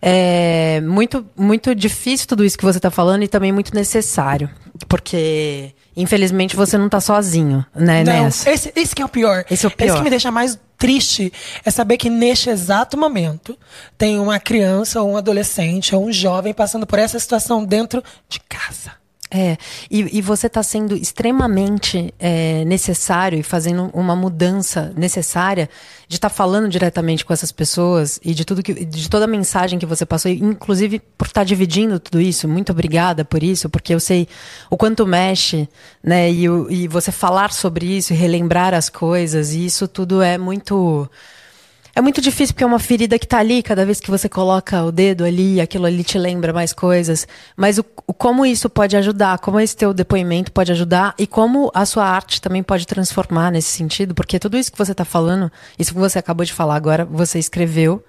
[0.00, 4.50] É muito, muito difícil tudo isso que você está falando e também muito necessário.
[4.88, 8.50] Porque, infelizmente, você não está sozinho, né, Não, nessa.
[8.50, 9.44] esse, esse que é o pior.
[9.50, 9.96] Esse é o Esse pior.
[9.96, 11.32] que me deixa mais triste
[11.64, 13.58] é saber que neste exato momento
[13.96, 18.38] tem uma criança ou um adolescente ou um jovem passando por essa situação dentro de
[18.40, 18.92] casa.
[19.28, 19.56] É,
[19.90, 25.68] e, e você está sendo extremamente é, necessário e fazendo uma mudança necessária
[26.06, 29.80] de estar falando diretamente com essas pessoas e de tudo que, de toda a mensagem
[29.80, 32.46] que você passou, inclusive por estar dividindo tudo isso.
[32.46, 34.28] Muito obrigada por isso, porque eu sei
[34.70, 35.68] o quanto mexe,
[36.02, 36.30] né?
[36.30, 41.10] E, e você falar sobre isso e relembrar as coisas, e isso tudo é muito
[41.96, 44.84] é muito difícil porque é uma ferida que tá ali, cada vez que você coloca
[44.84, 47.26] o dedo ali, aquilo ali te lembra mais coisas.
[47.56, 51.70] Mas o, o- como isso pode ajudar, como esse teu depoimento pode ajudar e como
[51.74, 55.50] a sua arte também pode transformar nesse sentido, porque tudo isso que você tá falando,
[55.78, 58.04] isso que você acabou de falar agora, você escreveu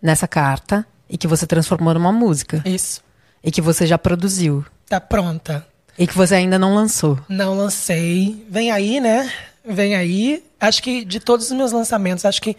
[0.00, 3.02] nessa carta e que você transformou numa música Isso.
[3.44, 5.66] e que você já produziu Tá pronta.
[5.98, 7.18] e que você ainda não lançou.
[7.28, 8.46] Não lancei.
[8.48, 9.30] Vem aí, né?
[9.64, 10.42] Vem aí.
[10.60, 12.56] Acho que de todos os meus lançamentos, acho que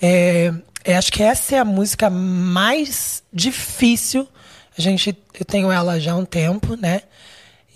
[0.00, 0.52] é,
[0.84, 4.26] é, acho que essa é a música mais difícil.
[4.76, 7.02] A gente, eu tenho ela já há um tempo, né?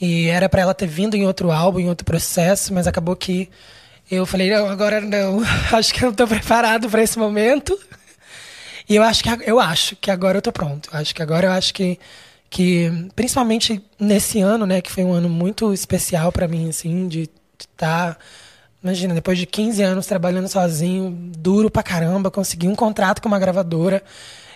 [0.00, 3.48] E era pra ela ter vindo em outro álbum, em outro processo, mas acabou que
[4.10, 5.42] eu falei não, agora não.
[5.72, 7.78] Acho que eu não tô preparado pra esse momento.
[8.86, 10.90] E eu acho que eu acho que agora eu tô pronto.
[10.92, 11.98] Acho que agora eu acho que
[12.50, 17.28] que principalmente nesse ano, né, que foi um ano muito especial pra mim assim, de
[17.58, 18.16] estar
[18.84, 23.38] Imagina, depois de 15 anos trabalhando sozinho, duro pra caramba, conseguir um contrato com uma
[23.38, 24.04] gravadora.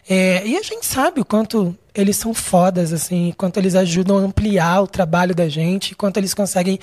[0.07, 4.21] É, e a gente sabe o quanto eles são fodas, assim, quanto eles ajudam a
[4.21, 6.79] ampliar o trabalho da gente, quanto eles conseguem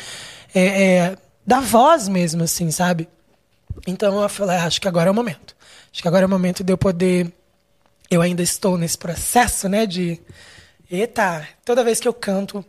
[0.56, 3.08] é, é, dar voz mesmo, assim, sabe?
[3.86, 5.56] Então eu falei, ah, acho que agora é o momento.
[5.94, 7.32] Acho que agora é o momento de eu poder.
[8.10, 9.86] Eu ainda estou nesse processo, né?
[9.86, 10.20] De.
[10.90, 12.66] Eita, toda vez que eu canto,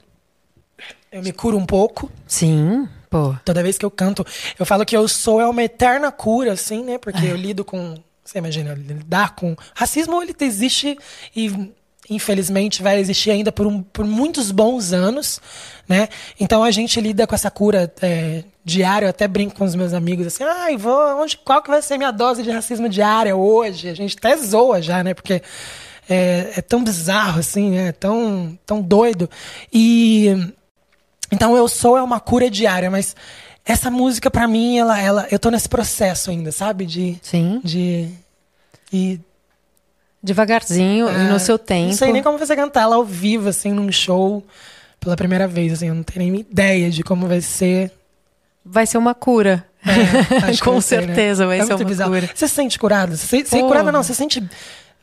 [1.11, 2.11] eu me curo um pouco.
[2.27, 3.35] Sim, pô.
[3.45, 4.27] Toda vez que eu canto,
[4.59, 6.99] eu falo que eu sou é uma eterna cura, assim, né?
[6.99, 7.95] Porque eu lido com.
[8.25, 9.57] Você imagina, lidar com.
[9.75, 10.99] Racismo, ele existe
[11.35, 11.73] e
[12.09, 15.41] infelizmente vai existir ainda por, um, por muitos bons anos,
[15.89, 16.09] né?
[16.39, 19.07] Então a gente lida com essa cura é, diária.
[19.07, 21.21] Eu até brinco com os meus amigos assim: ai, vou.
[21.21, 23.89] Onde, qual que vai ser minha dose de racismo diária hoje?
[23.89, 25.15] A gente até zoa já, né?
[25.15, 25.43] Porque.
[26.09, 29.29] É, é tão bizarro, assim, é tão, tão doido.
[29.73, 30.55] E
[31.31, 33.15] então eu sou é uma cura diária, mas
[33.65, 36.87] essa música pra mim, ela, ela, eu tô nesse processo ainda, sabe?
[36.87, 37.61] De, Sim.
[37.65, 38.09] de
[38.93, 39.19] e
[40.23, 41.85] Devagarzinho e no seu tempo.
[41.87, 44.45] É, Não sei nem como você cantar ela ao vivo, assim, num show
[44.99, 47.93] pela primeira vez, assim, eu não tenho nem ideia de como vai ser.
[48.65, 49.65] Vai ser uma cura.
[49.85, 50.81] É, Com né?
[50.81, 52.13] certeza vai É ser uma bizarro.
[52.13, 52.29] cura.
[52.35, 53.17] Você se sente curado?
[53.17, 53.69] Você, se- se Pô.
[53.69, 54.43] curada não, você sente.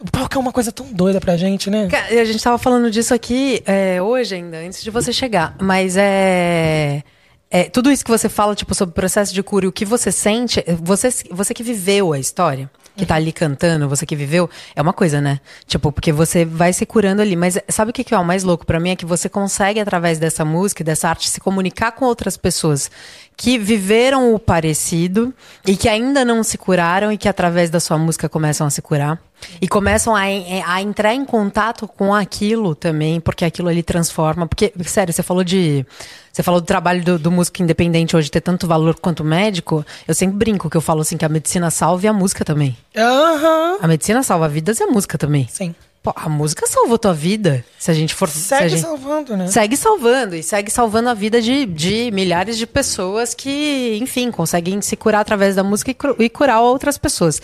[0.06, 1.88] O palco é uma coisa tão doida pra gente, né?
[2.10, 5.56] A gente tava falando disso aqui é, hoje ainda, antes de você chegar.
[5.62, 7.02] Mas é,
[7.50, 7.64] é.
[7.66, 10.12] Tudo isso que você fala, tipo, sobre o processo de cura e o que você
[10.12, 14.50] sente, é, você, você que viveu a história, que tá ali cantando, você que viveu,
[14.76, 15.40] é uma coisa, né?
[15.66, 17.36] Tipo, porque você vai se curando ali.
[17.36, 18.92] Mas sabe o que, é o mais louco pra mim?
[18.92, 22.92] É que você consegue, através dessa música, dessa arte, se comunicar com outras pessoas
[23.36, 25.34] que viveram o parecido
[25.66, 28.82] e que ainda não se curaram e que através da sua música começam a se
[28.82, 29.20] curar.
[29.60, 34.48] E começam a, a entrar em contato com aquilo também, porque aquilo ali transforma.
[34.48, 35.86] Porque, sério, você falou de
[36.34, 39.86] Você falou do trabalho do, do músico independente hoje ter tanto valor quanto médico.
[40.08, 42.76] Eu sempre brinco que eu falo assim que a medicina salva e a música também.
[42.98, 43.78] Aham.
[43.80, 45.48] A medicina salva vidas e a música também.
[45.48, 45.76] Sim.
[46.02, 47.64] Pô, a música salvou tua vida.
[47.78, 48.28] Se a gente for.
[48.28, 49.48] Segue gente- salvando, né?
[49.48, 54.82] Segue salvando, e segue salvando a vida de, de milhares de pessoas que, enfim, conseguem
[54.82, 57.40] se curar através da música e, e curar outras pessoas.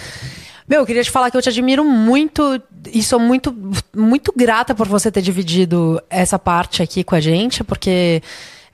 [0.67, 2.61] Meu, eu queria te falar que eu te admiro muito
[2.91, 3.55] e sou muito,
[3.95, 8.21] muito grata por você ter dividido essa parte aqui com a gente, porque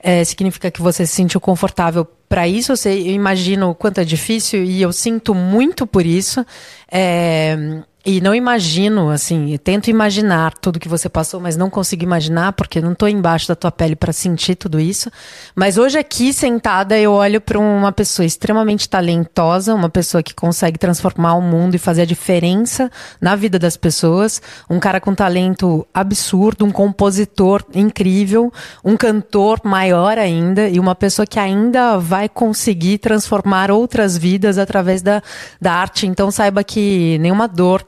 [0.06, 2.72] é, significa que você se sentiu confortável para isso.
[2.72, 6.44] Eu, sei, eu imagino o quanto é difícil e eu sinto muito por isso.
[6.90, 12.52] É, e não imagino, assim, tento imaginar tudo que você passou, mas não consigo imaginar
[12.52, 15.10] porque não estou embaixo da tua pele para sentir tudo isso.
[15.56, 20.78] Mas hoje aqui sentada eu olho para uma pessoa extremamente talentosa, uma pessoa que consegue
[20.78, 24.40] transformar o mundo e fazer a diferença na vida das pessoas,
[24.70, 28.52] um cara com talento absurdo, um compositor incrível,
[28.84, 35.02] um cantor maior ainda e uma pessoa que ainda vai conseguir transformar outras vidas através
[35.02, 35.22] da,
[35.60, 36.06] da arte.
[36.06, 37.84] Então saiba que nenhuma dor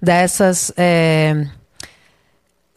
[0.00, 0.72] dessas.
[0.76, 1.46] é,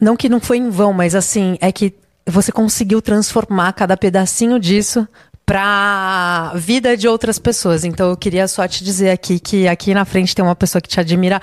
[0.00, 1.94] Não que não foi em vão, mas assim, é que
[2.26, 5.06] você conseguiu transformar cada pedacinho disso
[5.46, 7.84] para vida de outras pessoas.
[7.84, 10.88] Então eu queria só te dizer aqui que aqui na frente tem uma pessoa que
[10.88, 11.40] te admira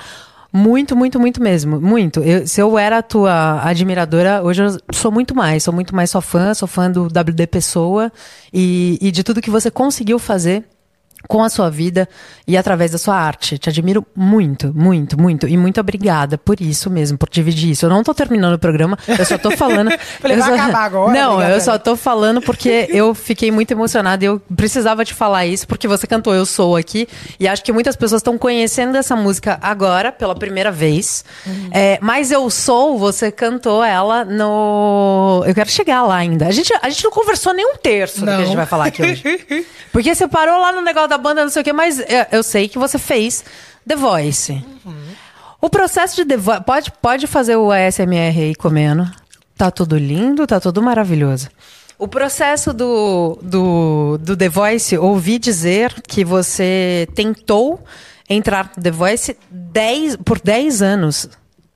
[0.54, 1.80] muito, muito, muito mesmo.
[1.80, 2.20] Muito.
[2.22, 5.64] Eu- se eu era a tua admiradora, hoje eu sou muito mais.
[5.64, 8.12] Sou muito mais sua fã, sou fã do WD Pessoa
[8.54, 10.64] e, e de tudo que você conseguiu fazer
[11.28, 12.08] com a sua vida
[12.48, 13.58] e através da sua arte.
[13.58, 15.48] Te admiro muito, muito, muito.
[15.48, 17.86] E muito obrigada por isso mesmo, por dividir isso.
[17.86, 19.92] Eu não tô terminando o programa, eu só tô falando.
[20.20, 21.56] Falei, eu vai só- acabar agora, Não, obrigada.
[21.56, 25.68] eu só tô falando porque eu fiquei muito emocionada e eu precisava te falar isso,
[25.68, 27.08] porque você cantou Eu Sou aqui.
[27.40, 31.24] E acho que muitas pessoas estão conhecendo essa música agora, pela primeira vez.
[31.46, 31.70] Uhum.
[31.72, 35.44] É, mas Eu Sou, você cantou ela no.
[35.46, 36.48] Eu quero chegar lá ainda.
[36.48, 38.46] A gente, a gente não conversou nem um terço do que a Não.
[38.46, 39.24] gente vai falar aqui hoje.
[39.92, 42.02] Porque você parou lá no negócio da banda, não sei o quê, mas
[42.32, 43.44] eu, sei que você fez
[43.88, 44.64] The Voice.
[45.62, 46.64] O processo de The Voice.
[46.64, 49.10] Pode, pode fazer o ASMR aí comendo.
[49.58, 51.50] Tá tudo lindo, tá tudo maravilhoso.
[52.00, 57.80] O processo do, do, do The Voice, ouvi dizer que você tentou
[58.28, 61.30] entrar no The Voice 10, por 10 anos.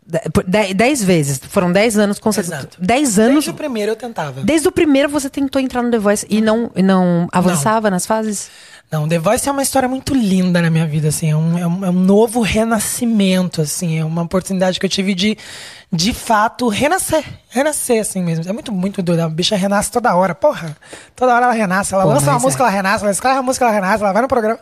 [0.07, 1.41] De- por 10, 10 vezes.
[1.47, 2.75] Foram 10 anos consecutivos.
[2.79, 3.33] 10 anos.
[3.35, 4.41] Desde o primeiro eu tentava.
[4.41, 8.05] Desde o primeiro você tentou entrar no The Voice e não, e não avançava nas
[8.07, 8.49] fases?
[8.91, 11.67] Não, The Voice é uma história muito linda na minha vida, assim, é um, é
[11.67, 15.37] um, é um novo renascimento, assim, é uma oportunidade que eu tive de,
[15.91, 18.47] de fato, renascer, renascer, assim mesmo.
[18.47, 20.77] É muito, muito doido, a bicha renasce toda hora, porra,
[21.15, 22.67] toda hora ela renasce, ela Pô, lança uma mas música, é.
[22.67, 24.59] ela renasce, ela escreve uma música, ela renasce, ela vai no programa.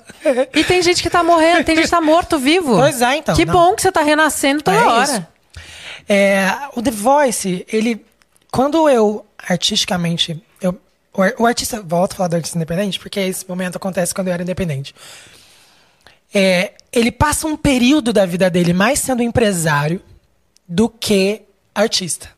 [0.55, 2.75] E tem gente que tá morrendo, tem gente que tá morto vivo.
[2.77, 3.53] Pois é, então, Que não.
[3.53, 5.03] bom que você tá renascendo toda É hora.
[5.03, 5.27] isso.
[6.07, 8.03] É, o The Voice, ele.
[8.51, 10.41] Quando eu artisticamente.
[11.13, 11.81] O, ar- o artista.
[11.81, 14.95] Volto a falar do artista independente, porque esse momento acontece quando eu era independente.
[16.33, 20.01] É, ele passa um período da vida dele mais sendo empresário
[20.67, 21.43] do que
[21.75, 22.29] artista.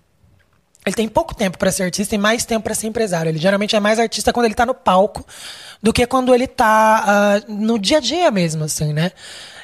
[0.86, 3.30] Ele tem pouco tempo para ser artista e mais tempo para ser empresário.
[3.30, 5.26] Ele geralmente é mais artista quando ele tá no palco
[5.82, 9.12] do que quando ele tá ah, no dia a dia mesmo, assim, né?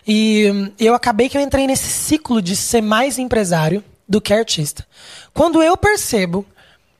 [0.08, 4.34] E hum, eu acabei que eu entrei nesse ciclo de ser mais empresário do que
[4.34, 4.86] artista.
[5.32, 6.44] Quando eu percebo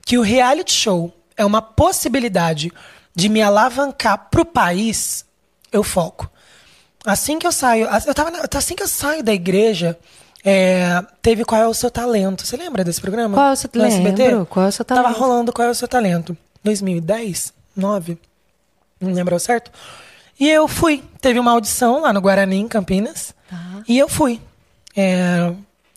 [0.06, 2.72] que o reality show é uma possibilidade
[3.14, 5.24] de me alavancar pro país,
[5.70, 6.30] eu foco.
[7.04, 9.98] Assim que eu saio, eu tava na- assim que eu saio da igreja,
[10.44, 12.46] é, teve qual é o seu talento.
[12.46, 13.34] Você lembra desse programa?
[13.36, 14.44] Qual é o seu- No SBT?
[14.48, 15.18] Qual é o seu Tava talento?
[15.18, 16.36] rolando qual é o seu talento.
[16.64, 18.18] 2010, 9,
[19.00, 19.70] não lembro certo.
[20.38, 21.02] E eu fui.
[21.20, 23.34] Teve uma audição lá no Guarani, em Campinas.
[23.88, 24.40] E eu fui.
[24.96, 25.52] É,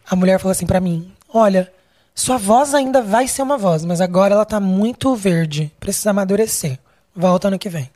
[0.09, 1.72] a mulher falou assim pra mim: Olha,
[2.16, 5.72] sua voz ainda vai ser uma voz, mas agora ela tá muito verde.
[5.80, 6.80] Precisa amadurecer.
[7.16, 7.90] Volta ano que vem.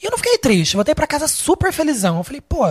[0.00, 2.18] E eu não fiquei triste, voltei pra casa super felizão.
[2.18, 2.66] Eu falei, pô,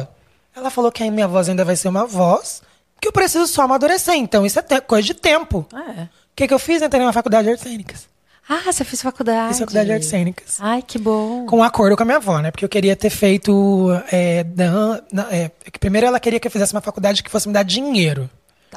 [0.56, 2.61] ela falou que a minha voz ainda vai ser uma voz,
[3.02, 4.15] que eu preciso só amadurecer.
[4.15, 5.65] Então isso é coisa de tempo.
[5.72, 6.10] O É.
[6.35, 6.81] que, que eu fiz?
[6.81, 8.07] Entrei numa faculdade de artes cênicas.
[8.49, 9.49] Ah, você fez faculdade.
[9.49, 10.57] Fiz faculdade de artes cênicas.
[10.61, 11.45] Ai, que bom.
[11.48, 12.49] Com um acordo com a minha avó, né?
[12.49, 13.88] Porque eu queria ter feito.
[14.10, 17.53] é, dan- na- é, primeiro ela queria que eu fizesse uma faculdade que fosse me
[17.53, 18.30] dar dinheiro.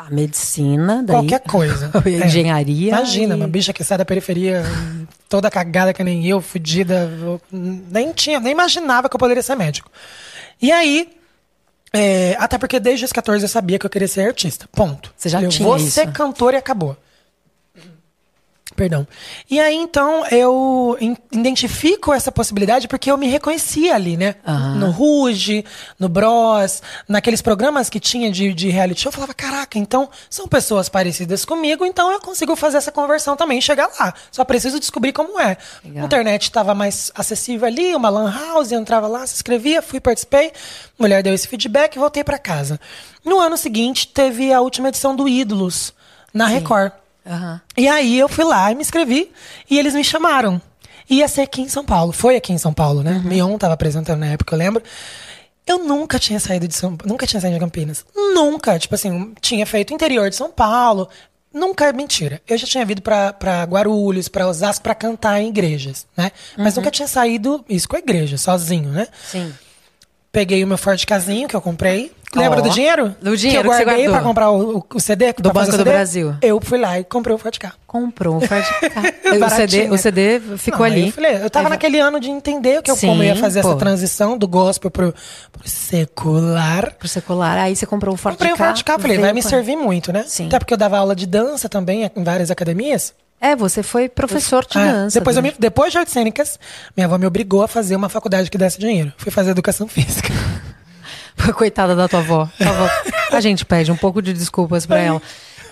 [0.05, 1.16] Tá, medicina, daí...
[1.16, 1.90] Qualquer coisa.
[2.05, 2.27] É.
[2.27, 2.89] Engenharia.
[2.89, 4.62] Imagina, e- uma bicha que sai da periferia,
[5.28, 7.10] toda cagada que nem eu, fudida.
[7.20, 9.90] eu Nem tinha, nem imaginava que eu poderia ser médico.
[10.60, 11.09] E aí,
[11.93, 14.66] é, até porque desde os 14 eu sabia que eu queria ser artista.
[14.72, 15.12] Ponto.
[15.16, 15.90] Você já eu tinha vou isso.
[15.90, 16.97] ser cantor e acabou.
[18.76, 19.06] Perdão.
[19.51, 20.97] E aí, então, eu
[21.32, 24.36] identifico essa possibilidade porque eu me reconhecia ali, né?
[24.78, 25.64] No Ruge,
[25.98, 29.10] no Bros, naqueles programas que tinha de, de reality show.
[29.10, 33.60] Eu falava, caraca, então são pessoas parecidas comigo, então eu consigo fazer essa conversão também
[33.60, 34.14] chegar lá.
[34.30, 35.56] Só preciso descobrir como é.
[35.84, 36.02] Legal.
[36.02, 40.01] A internet estava mais acessível ali, uma lan house, eu entrava lá, se inscrevia, fui,
[40.01, 40.48] participei.
[40.48, 42.80] A mulher deu esse feedback e voltei pra casa.
[43.24, 45.92] No ano seguinte, teve a última edição do Ídolos,
[46.32, 46.92] na Record.
[47.26, 47.60] Aham.
[47.76, 49.30] E aí eu fui lá e me inscrevi
[49.68, 50.60] e eles me chamaram.
[51.09, 52.12] Ia ser aqui em São Paulo.
[52.12, 53.20] Foi aqui em São Paulo, né?
[53.24, 54.82] Mion tava apresentando na época, eu lembro.
[55.66, 58.05] Eu nunca tinha saído de São nunca tinha saído de Campinas.
[58.14, 58.78] Nunca.
[58.78, 61.09] Tipo assim, tinha feito interior de São Paulo.
[61.52, 62.40] Nunca é mentira.
[62.47, 66.30] Eu já tinha vindo pra, pra Guarulhos, pra Osasco, pra cantar em igrejas, né?
[66.56, 69.09] Mas nunca tinha saído, isso com a igreja, sozinho, né?
[69.26, 69.52] Sim.
[70.30, 72.12] Peguei o meu Ford Casinho que eu comprei.
[72.35, 73.15] Lembra Ó, do dinheiro?
[73.20, 74.12] do dinheiro que eu que guardei guardou.
[74.15, 75.32] pra comprar o, o- o CD?
[75.32, 75.90] Do fazer Banco o do?
[75.90, 76.35] Brasil.
[76.40, 77.73] Eu fui lá e comprei o Ford K.
[77.86, 79.02] Comprou um Ford Ka.
[79.47, 81.07] o, CD, o CD ficou Não, ali.
[81.09, 83.62] Eu, falei, eu tava Aí naquele ano de entender que eu, Sim, como ia fazer
[83.62, 83.70] pô.
[83.70, 85.12] essa transição do gospel pro,
[85.51, 86.94] pro secular.
[86.97, 87.59] Pro secular.
[87.59, 90.12] Aí você comprou um Ford Comprei o Ka, Ford K, falei, vai me servir muito,
[90.12, 90.24] né?
[90.27, 90.47] Sim.
[90.47, 93.12] Até porque eu dava aula de dança também em várias academias.
[93.40, 95.19] É, você foi professor de É, dança.
[95.19, 96.61] depois, eu me- depois de artes cênicas,
[96.97, 99.12] minha avó me obrigou a fazer uma faculdade que desse dinheiro.
[99.16, 100.28] Fui fazer educação física.
[101.55, 102.49] Coitada da tua avó.
[102.59, 102.91] Tua avó.
[103.33, 105.23] A gente pede um pouco de desculpas pra ela.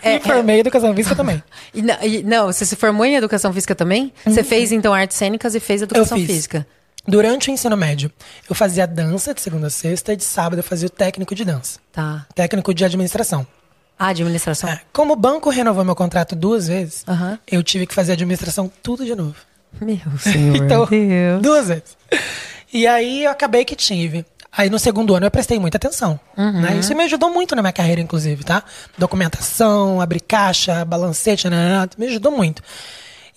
[0.02, 1.42] É, e formei em educação física também.
[1.74, 4.12] E, na- e- não, você se formou em educação física também?
[4.24, 6.24] Você fez, então, artes cênicas e fez educação Uhum.
[6.26, 6.66] física.
[7.06, 8.10] Durante o ensino médio,
[8.48, 11.44] eu fazia dança de segunda a sexta e de sábado eu fazia o técnico de
[11.44, 11.78] dança.
[11.92, 12.26] Tá.
[12.34, 13.46] Técnico de administração.
[13.98, 14.70] Ah, administração.
[14.70, 17.38] É, Como o banco renovou meu contrato duas vezes, Aham.
[17.50, 19.34] eu tive que fazer administração tudo de novo.
[19.80, 21.42] Meu senhor Então, Deus.
[21.42, 21.96] duas vezes.
[22.72, 24.24] E aí eu acabei que tive.
[24.58, 26.18] Aí no segundo ano eu prestei muita atenção.
[26.36, 26.60] Uhum.
[26.60, 26.78] Né?
[26.78, 28.64] Isso me ajudou muito na minha carreira, inclusive, tá?
[28.98, 32.60] Documentação, abrir caixa, balancete, nananã, me ajudou muito.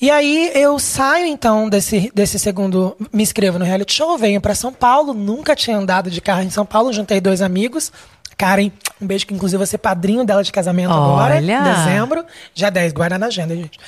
[0.02, 4.56] E aí eu saio então desse, desse segundo, me inscrevo no reality show, venho pra
[4.56, 7.92] São Paulo, nunca tinha andado de carro em São Paulo, juntei dois amigos.
[8.36, 11.62] Karen, um beijo que inclusive vai ser padrinho dela de casamento agora, em Olha!
[11.62, 12.26] dezembro.
[12.56, 13.80] Já 10, guarda na agenda, gente.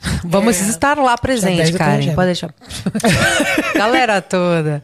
[0.24, 0.68] Vamos É.
[0.68, 1.98] estar lá presente, Karen.
[1.98, 2.14] agenda.
[2.14, 2.54] Pode deixar.
[3.74, 4.82] Galera toda.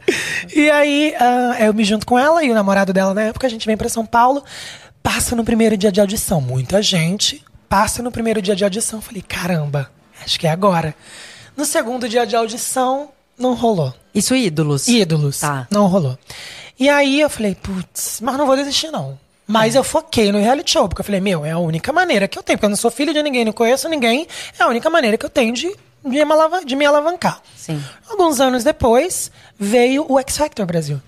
[0.53, 3.49] E aí, ah, eu me junto com ela e o namorado dela na época, a
[3.49, 4.43] gente vem pra São Paulo,
[5.01, 6.41] passa no primeiro dia de audição.
[6.41, 9.01] Muita gente passa no primeiro dia de audição.
[9.01, 9.89] Falei, caramba,
[10.23, 10.93] acho que é agora.
[11.55, 13.93] No segundo dia de audição, não rolou.
[14.13, 14.87] Isso, ídolos.
[14.87, 15.39] Ídolos.
[15.39, 15.67] Tá.
[15.71, 16.17] Não rolou.
[16.79, 19.17] E aí eu falei, putz, mas não vou desistir, não.
[19.47, 22.37] Mas eu foquei no reality show, porque eu falei, meu, é a única maneira que
[22.37, 24.27] eu tenho, porque eu não sou filho de ninguém, não conheço ninguém,
[24.59, 25.67] é a única maneira que eu tenho de,
[26.03, 27.41] de, me, alava- de me alavancar.
[27.55, 27.79] Sim.
[28.09, 30.99] Alguns anos depois, veio o X Factor Brasil.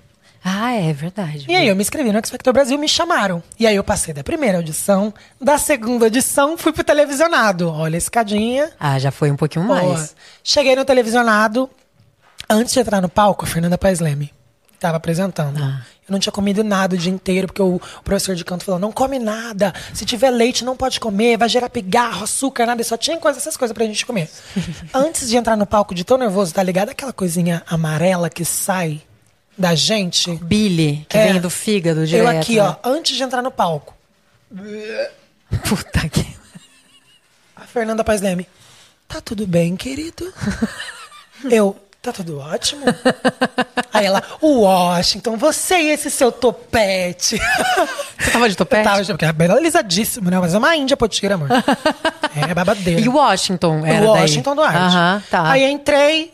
[0.46, 1.46] Ah, é verdade.
[1.50, 3.42] E aí eu me inscrevi no X Factor Brasil, me chamaram.
[3.60, 5.12] E aí eu passei da primeira audição,
[5.42, 7.70] da segunda audição, fui pro televisionado.
[7.70, 8.70] Olha a escadinha.
[8.80, 10.16] Ah, já foi um pouquinho mais.
[10.44, 11.70] Cheguei no televisionado,
[12.48, 14.32] antes de entrar no palco, a Fernanda Paes Leme
[14.80, 15.62] tava apresentando.
[15.62, 15.82] Ah.
[16.08, 18.92] Eu não tinha comido nada o dia inteiro, porque o, professor de canto falou: não
[18.92, 19.74] come nada.
[19.94, 22.82] Se tiver leite, não pode comer, vai gerar pigarro, açúcar, nada.
[22.82, 24.30] E só tinha coisa, essas coisas pra gente comer.
[24.94, 26.90] Antes de entrar no palco de tão nervoso, tá ligado?
[26.90, 29.02] Aquela coisinha amarela que sai
[29.58, 30.36] da gente.
[30.36, 31.34] Billy, que É.
[31.34, 32.32] vem do fígado direto.
[32.32, 32.62] Eu aqui, né?
[32.62, 33.94] ó, antes de entrar no palco.
[35.68, 36.26] Puta que...
[37.56, 38.48] A Fernanda Paes Leme.
[39.08, 40.32] Tá tudo bem, querido?
[41.50, 42.86] Eu, tá tudo ótimo?
[43.94, 47.38] Aí ela, Washington, você e esse seu topete.
[48.20, 48.84] Você tava de Eu topete?
[48.84, 50.40] tava, porque é belizadíssimo, né?
[50.40, 51.50] Mas é uma índia potira, amor.
[52.36, 53.02] É babadeira.
[53.02, 54.22] E o Washington era o daí?
[54.22, 54.78] Washington Duarte.
[54.78, 55.50] Aham, tá.
[55.52, 56.32] Aí entrei,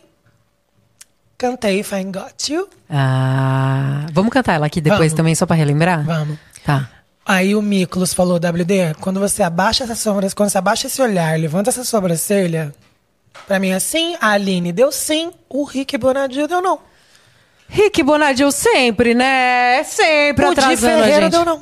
[1.38, 2.68] cantei Fine Got You.
[2.90, 5.14] Ah, vamos cantar ela aqui depois Vamos.
[5.14, 6.04] também, só pra relembrar?
[6.04, 6.38] Vamos.
[6.66, 6.90] Tá.
[7.26, 11.40] Aí o Miklos falou, WD, quando você abaixa essa sobrancelha, quando você abaixa esse olhar,
[11.40, 12.74] levanta essa sobrancelha,
[13.48, 16.80] pra mim assim, a Aline deu sim, o Rick Bonadil deu não.
[17.68, 19.84] Rick Bonadil sempre, né?
[19.84, 21.32] Sempre o Di atrasando a Ferreira gente.
[21.32, 21.62] deu não.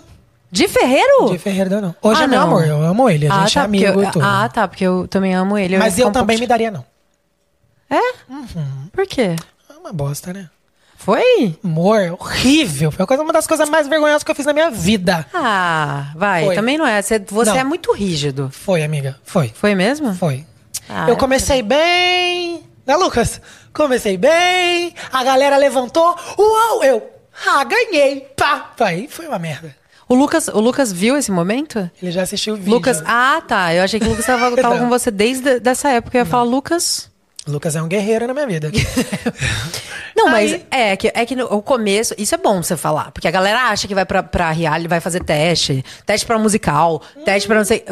[0.51, 1.29] De Ferreiro?
[1.31, 1.95] Di Ferreira deu não.
[2.01, 2.47] Hoje Ah, é meu não.
[2.47, 4.25] amor, eu amo ele, a ah, gente tá, é amigo eu, e tudo.
[4.25, 5.77] Ah, tá, porque eu também amo ele.
[5.77, 6.81] Mas ia eu um também pouco me daria não.
[6.81, 8.13] de- É?
[8.29, 8.87] Uhum.
[8.91, 9.35] Por quê?
[9.69, 10.49] É uma bosta, né?
[10.97, 11.57] Foi?
[11.63, 12.91] Amor, horrível.
[12.91, 15.25] Foi uma das coisas mais vergonhosas que eu fiz na minha vida.
[15.33, 16.45] Ah, vai.
[16.45, 16.55] Foi.
[16.55, 17.01] Também não é.
[17.01, 17.57] Você, você Não.
[17.57, 18.49] é muito rígido.
[18.51, 19.17] Foi, amiga.
[19.23, 19.51] Foi.
[19.55, 20.13] Foi mesmo?
[20.13, 20.45] Foi.
[20.93, 22.63] Ah, eu comecei bem.
[22.85, 23.39] Né, Lucas?
[23.73, 24.93] Comecei bem.
[25.11, 26.15] A galera levantou.
[26.37, 26.83] Uau!
[26.83, 27.09] Eu.
[27.47, 28.27] Ah, ganhei.
[28.35, 28.71] Pá.
[28.79, 29.75] Aí foi uma merda.
[30.09, 31.89] O Lucas, o Lucas viu esse momento?
[32.01, 32.73] Ele já assistiu o vídeo.
[32.73, 33.73] Lucas, ah, tá.
[33.73, 34.83] Eu achei que o Lucas tava, tava Não.
[34.83, 36.17] com você desde dessa época.
[36.17, 37.09] Eu ia falar, Lucas.
[37.47, 38.71] Lucas é um guerreiro na minha vida.
[40.15, 43.11] Não, mas Aí- é que, é que no o começo, isso é bom você falar,
[43.11, 47.01] porque a galera acha que vai pra, pra reality, vai fazer teste, teste pra musical,
[47.25, 47.83] teste pra não sei.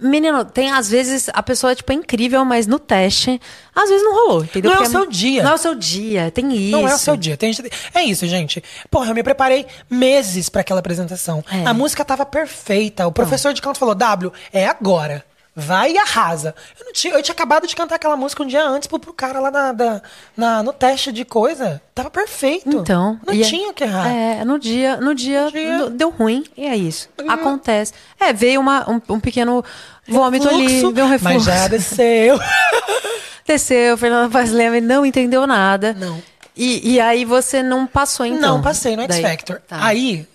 [0.00, 3.40] Menino, tem às vezes a pessoa tipo, é incrível, mas no teste,
[3.74, 4.70] às vezes não rolou, entendeu?
[4.70, 5.42] Não é o Porque seu dia.
[5.42, 6.76] Não é o seu dia, tem isso.
[6.76, 7.36] Não é o seu dia.
[7.36, 7.52] Tem
[7.94, 8.62] é isso, gente.
[8.90, 11.44] Porra, eu me preparei meses pra aquela apresentação.
[11.50, 11.66] É.
[11.66, 13.06] A música tava perfeita.
[13.06, 15.24] O professor de canto falou: W, é agora.
[15.56, 16.52] Vai e arrasa.
[16.80, 19.12] Eu, não tinha, eu tinha acabado de cantar aquela música um dia antes pro, pro
[19.12, 20.02] cara lá na,
[20.36, 21.80] na- no teste de coisa.
[21.94, 22.68] Tava perfeito.
[22.68, 23.20] Então.
[23.24, 24.08] Não é- tinha o que errar.
[24.12, 25.78] É, no dia, no dia, dia.
[25.78, 27.08] no- deu ruim, e é isso.
[27.28, 27.92] Acontece.
[28.18, 29.64] É, veio uma, um, um pequeno
[30.08, 31.34] vômito ali, Refluxo, veio um refluxo.
[31.36, 32.36] Mas já desceu.
[33.46, 35.92] Desceu, Fernanda Vaz Leme não entendeu nada.
[35.92, 36.20] Não.
[36.56, 38.40] E, e aí você não passou, então?
[38.56, 39.60] Não, passei no X Factor.
[39.68, 39.84] Tá.
[39.84, 40.26] Aí,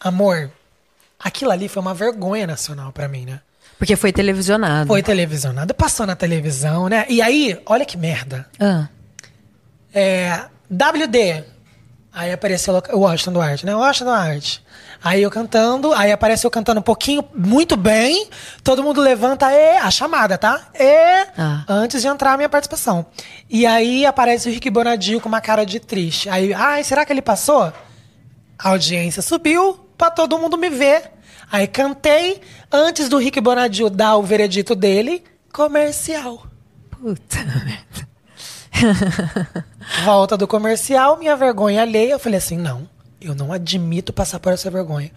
[0.00, 0.50] amor,
[1.18, 3.40] aquilo ali foi uma vergonha nacional pra mim, né?
[3.78, 4.86] Porque foi televisionado.
[4.86, 7.04] Foi televisionado, passou na televisão, né?
[7.08, 8.46] E aí, olha que merda.
[8.60, 8.88] Ah,
[9.92, 11.44] É, WD.
[12.12, 13.74] Aí apareceu o Washington Duarte, né?
[13.74, 14.64] Washington Duarte.
[15.02, 18.28] Aí eu cantando, aí apareceu cantando um pouquinho, muito bem.
[18.62, 20.68] Todo mundo levanta, e a chamada, tá?
[20.74, 21.64] E Ah.
[21.68, 23.04] antes de entrar a minha participação.
[23.50, 26.28] E aí aparece o Rick Bonadio com uma cara de triste.
[26.30, 27.72] Aí, ai, será que ele passou?
[28.58, 31.10] A audiência subiu pra todo mundo me ver.
[31.50, 32.40] Aí cantei
[32.70, 35.22] antes do Rick Bonadio dar o veredito dele,
[35.52, 36.46] comercial.
[36.90, 38.14] puta merda.
[40.04, 42.12] Volta do comercial, minha vergonha alheia.
[42.12, 42.88] Eu falei assim: não,
[43.20, 45.10] eu não admito passar por essa vergonha.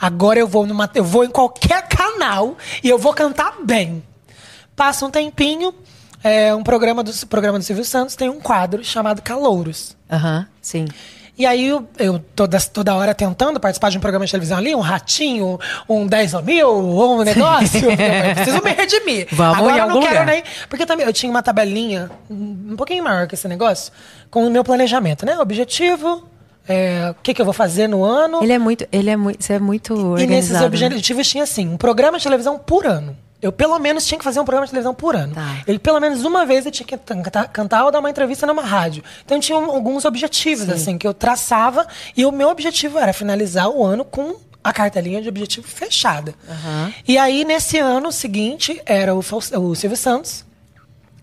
[0.00, 0.90] Agora eu vou numa.
[0.94, 4.02] Eu vou em qualquer canal e eu vou cantar bem.
[4.74, 5.74] Passa um tempinho,
[6.24, 9.96] é, um programa do, programa do Silvio Santos tem um quadro chamado Calouros.
[10.10, 10.86] Aham, sim.
[11.42, 14.76] E aí eu, eu toda, toda hora tentando participar de um programa de televisão ali,
[14.76, 15.58] um ratinho,
[15.88, 17.80] um 10 mil, um negócio.
[17.90, 19.26] eu preciso me redimir.
[19.32, 20.26] Vamos Agora eu não quero lugar.
[20.26, 20.44] nem.
[20.68, 23.92] Porque também eu tinha uma tabelinha um pouquinho maior que esse negócio,
[24.30, 25.36] com o meu planejamento, né?
[25.36, 26.22] Objetivo,
[26.68, 28.40] é, o que, que eu vou fazer no ano.
[28.40, 30.60] Ele é muito, ele é muito, você é muito E nesses organizado.
[30.78, 30.86] né?
[30.86, 33.16] objetivos tinha assim, um programa de televisão por ano.
[33.42, 35.34] Eu pelo menos tinha que fazer um programa de televisão por ano.
[35.34, 35.56] Tá.
[35.66, 36.96] Ele pelo menos uma vez eu tinha que
[37.52, 39.02] cantar, ou dar uma entrevista numa rádio.
[39.24, 41.86] Então tinha um- alguns objetivos assim que eu traçava
[42.16, 46.34] e o meu objetivo era finalizar o ano com a cartelinha de objetivo fechada.
[47.08, 50.44] E aí nesse ano seguinte era o, o Silvio Santos.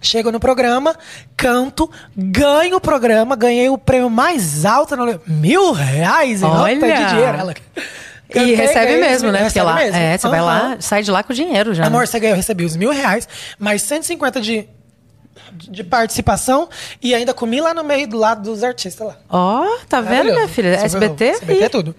[0.02, 0.96] Chego no programa,
[1.36, 6.84] canto, ganho o programa, ganhei o prêmio mais alto, lembro, mil reais em nota de
[6.86, 7.06] Olha!
[7.06, 7.38] dinheiro.
[7.38, 7.56] Ela-
[8.34, 9.44] E recebe ganhei, mesmo, né?
[9.44, 9.98] Porque lá, mesmo.
[9.98, 11.86] é, você vai lá, sai de lá com dinheiro já.
[11.86, 12.06] Amor, né?
[12.06, 13.28] você ganhou, eu recebi os mil reais,
[13.58, 14.70] mais 150 de,
[15.54, 16.70] de participação
[17.02, 19.18] e ainda comi lá no meio do lado dos artistas lá.
[19.30, 20.70] Ó, tá vendo, minha filha?
[20.76, 21.26] SBT?
[21.26, 21.96] SBT é Ih, tudo.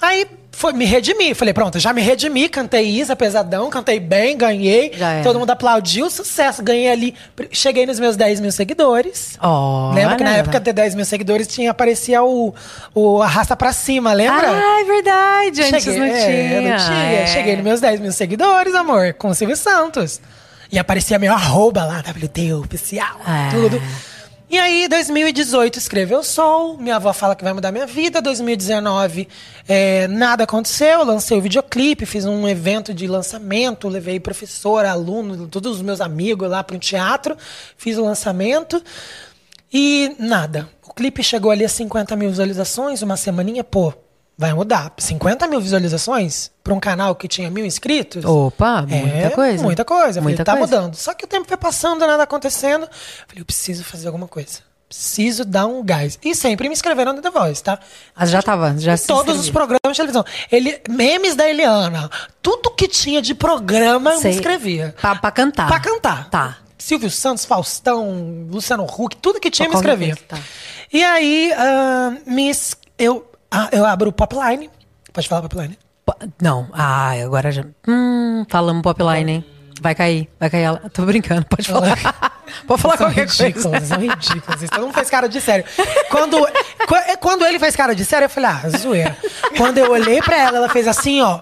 [0.00, 0.26] Aí
[0.58, 1.34] foi, me redimi.
[1.34, 4.92] Falei, pronto, já me redimi, cantei Isa, pesadão, cantei bem, ganhei.
[5.22, 6.62] Todo mundo aplaudiu, sucesso.
[6.62, 7.14] Ganhei ali.
[7.52, 9.38] Cheguei nos meus 10 mil seguidores.
[9.40, 12.52] Ó, lembra que na época ter 10 mil seguidores tinha aparecia o,
[12.94, 14.50] o Arrasta Pra Cima, lembra?
[14.50, 15.62] Ah, é verdade.
[15.62, 16.60] Antes Cheguei, não é, tinha.
[16.60, 17.12] não tinha.
[17.20, 17.26] é.
[17.28, 20.20] Cheguei nos meus 10 mil seguidores, amor, com o Silvio Santos.
[20.70, 23.50] E aparecia meu arroba lá, WT oficial, É.
[23.54, 23.80] tudo.
[24.50, 26.78] E aí, 2018, escreveu Sol.
[26.78, 28.22] Minha avó fala que vai mudar minha vida.
[28.22, 29.28] 2019,
[29.68, 31.04] é, nada aconteceu.
[31.04, 33.88] Lancei o videoclipe, fiz um evento de lançamento.
[33.88, 37.36] Levei professor, aluno, todos os meus amigos lá para um teatro.
[37.76, 38.82] Fiz o lançamento.
[39.70, 40.66] E nada.
[40.82, 43.92] O clipe chegou ali a 50 mil visualizações, uma semaninha, pô,
[44.38, 44.92] vai mudar.
[44.96, 48.24] 50 mil visualizações para um canal que tinha mil inscritos?
[48.24, 49.62] Opa, muita é, coisa.
[49.64, 50.20] Muita coisa.
[50.20, 50.76] Falei, Muita tá coisa.
[50.76, 50.94] mudando.
[50.94, 52.88] Só que o tempo foi passando, nada acontecendo.
[53.26, 54.60] Falei, eu preciso fazer alguma coisa.
[54.88, 56.18] Preciso dar um gás.
[56.24, 57.78] E sempre me inscreveram no The Voice, tá?
[58.16, 59.52] Ah, já tava, já se Todos os inscrevi.
[59.52, 60.24] programas de televisão.
[60.50, 62.08] Ele, memes da Eliana.
[62.40, 64.30] Tudo que tinha de programa eu Sei.
[64.30, 64.94] me inscrevia.
[64.98, 65.66] Pra, pra cantar.
[65.66, 66.30] Pra cantar.
[66.30, 66.58] Tá.
[66.78, 70.16] Silvio Santos, Faustão, Luciano Huck, tudo que tinha me Qualquer inscrevia.
[70.28, 70.38] tá.
[70.90, 72.50] E aí, ah, me
[72.98, 74.70] eu, ah, eu abro o Popline.
[75.12, 75.78] Pode falar Popline?
[76.04, 77.64] Po- Não, ah, agora já.
[77.86, 79.44] Hum, falamos popline, hein?
[79.80, 80.82] Vai cair, vai cair ela.
[80.92, 81.96] Tô brincando, pode falar.
[82.66, 83.86] pode falar qualquer ridículos, coisa.
[83.86, 84.70] são ridículos.
[84.70, 85.64] Todo mundo fez cara de sério.
[86.10, 86.36] Quando,
[86.86, 89.16] qu- quando ele fez cara de sério, eu falei, ah, zoeira.
[89.56, 91.40] Quando eu olhei pra ela, ela fez assim, ó.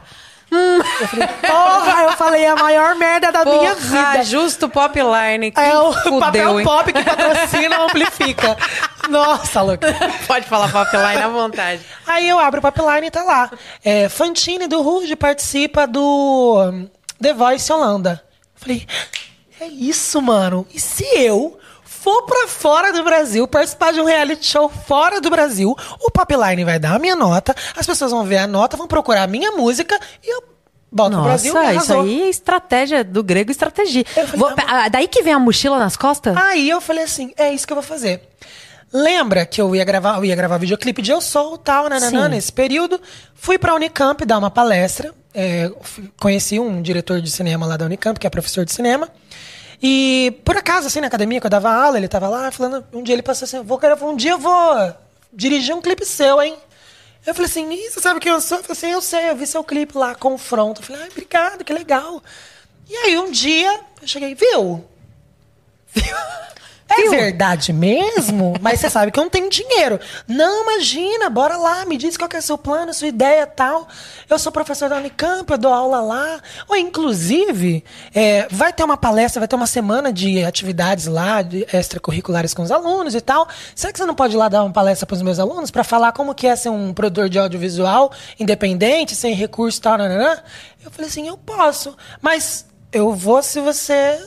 [1.01, 4.24] Eu falei, porra, eu falei a maior merda da minha Porra, vida.
[4.24, 5.51] justo popline.
[5.51, 6.65] que É o fudeu, papel hein?
[6.65, 8.57] pop que patrocina amplifica.
[9.09, 9.87] Nossa, louca.
[10.27, 11.81] Pode falar popline à vontade.
[12.07, 13.51] Aí eu abro o pipeline e tá lá.
[13.85, 16.89] É, Fantine do Ruge participa do hum,
[17.20, 18.23] The Voice Holanda.
[18.55, 18.87] Falei,
[19.61, 20.66] é isso, mano.
[20.74, 21.59] E se eu
[22.07, 26.62] for pra fora do Brasil, participar de um reality show fora do Brasil, o Pipeline
[26.65, 29.51] vai dar a minha nota, as pessoas vão ver a nota, vão procurar a minha
[29.51, 30.45] música e eu
[30.93, 34.05] volto pro Brasil Nossa, isso aí é estratégia do grego estratégia.
[34.05, 36.37] Falei, Vou- ah, daí que vem a mochila nas costas?
[36.37, 38.23] Aí eu falei assim, é isso que eu vou fazer.
[38.93, 42.28] Lembra que eu ia gravar, eu ia gravar videoclipe de Eu Sou, tal, nananã, Sim.
[42.31, 43.01] nesse período.
[43.35, 45.12] Fui pra Unicamp dar uma palestra.
[45.35, 45.70] é,
[46.20, 49.09] conheci um diretor de cinema lá da Unicamp, que é professor de cinema.
[49.82, 52.85] E por acaso, assim, na academia, que eu dava aula, ele tava lá falando.
[52.93, 54.94] Um dia ele passou assim: vou, um dia eu vou
[55.32, 56.57] dirigir um clipe seu, hein?
[57.27, 58.59] Eu falei assim, Ih, você sabe quem eu sou?
[58.59, 60.81] Eu falei assim, eu sei, eu vi seu clipe lá, Confronto.
[60.81, 62.23] Eu falei, ai, obrigado, que legal.
[62.89, 64.85] E aí um dia eu cheguei, viu?
[66.88, 68.54] É verdade mesmo?
[68.62, 69.98] Mas você sabe que eu não tenho dinheiro.
[70.26, 73.46] Não, imagina, bora lá, me diz qual que é o seu plano, sua ideia e
[73.46, 73.88] tal.
[74.28, 76.40] Eu sou professor da Unicamp, eu dou aula lá.
[76.68, 77.84] Ou, inclusive,
[78.14, 82.62] é, vai ter uma palestra, vai ter uma semana de atividades lá, de extracurriculares com
[82.62, 83.48] os alunos e tal.
[83.74, 85.82] Será que você não pode ir lá dar uma palestra para os meus alunos para
[85.82, 90.38] falar como que é ser um produtor de audiovisual independente, sem recurso e tal, nananã?
[90.84, 94.20] Eu falei assim, eu posso, mas eu vou se você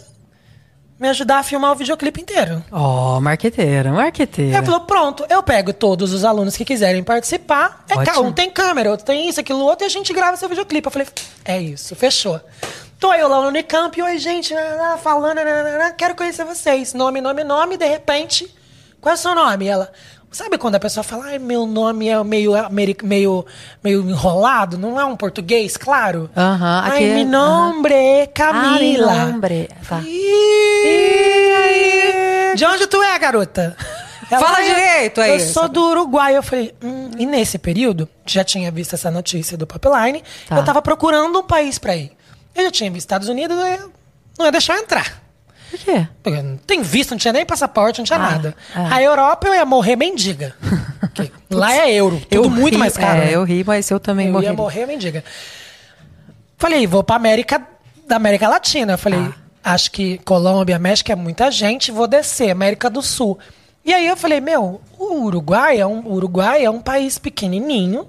[0.99, 2.63] me ajudar a filmar o videoclipe inteiro.
[2.71, 4.57] Ó, marqueteira, marqueteira.
[4.57, 7.85] Ele falou: pronto, eu pego todos os alunos que quiserem participar.
[7.87, 8.23] É, Ótimo.
[8.23, 10.85] um tem câmera, outro tem isso, aquilo, outro, e a gente grava seu videoclipe.
[10.87, 11.07] Eu falei:
[11.45, 12.39] é isso, fechou.
[12.99, 14.53] Tô eu lá no Unicamp, oi, gente,
[15.01, 15.39] falando,
[15.97, 16.93] quero conhecer vocês.
[16.93, 18.53] Nome, nome, nome, de repente,
[18.99, 19.67] qual é o seu nome?
[19.67, 19.89] Ela.
[20.31, 22.53] Sabe quando a pessoa fala, ai, meu nome é meio,
[23.01, 23.45] meio,
[23.83, 26.29] meio enrolado, não é um português, claro?
[26.37, 29.11] Aham, ai, aqui é- mi nome é Camila.
[29.11, 30.01] Ah, mi nombre, tá.
[30.05, 30.99] Ih,
[32.55, 33.75] De onde tu é, garota?
[34.29, 36.37] Fala "É, direito aí." Eu sou do Uruguai.
[36.37, 37.09] Eu falei, hum.
[37.17, 40.57] E nesse período, já tinha visto essa notícia do Pipeline, Tá.
[40.57, 42.11] eu tava procurando um país pra ir.
[42.55, 43.57] Eu já tinha visto Estados Unidos,
[44.37, 45.19] não ia deixar eu entrar.
[45.69, 46.07] Por quê?
[46.23, 48.55] Porque não tem visto, não tinha nem passaporte, não tinha Ah, nada.
[48.75, 48.95] ah.
[48.95, 50.55] A Europa eu ia morrer mendiga.
[51.49, 53.19] Lá é euro, tudo muito ri- mais caro.
[53.21, 53.35] É, né?
[53.35, 54.45] eu ri, mas eu também Eu morri.
[54.45, 55.23] ia morrer mendiga.
[56.57, 57.61] Falei, vou pra América,
[58.07, 58.93] da América Latina.
[58.93, 59.73] Eu falei, Ah.
[59.73, 63.37] acho que Colômbia, México é muita gente, vou descer, América do Sul.
[63.85, 68.07] E aí eu falei, meu, o Uruguai é um, Uruguai é um país pequenininho,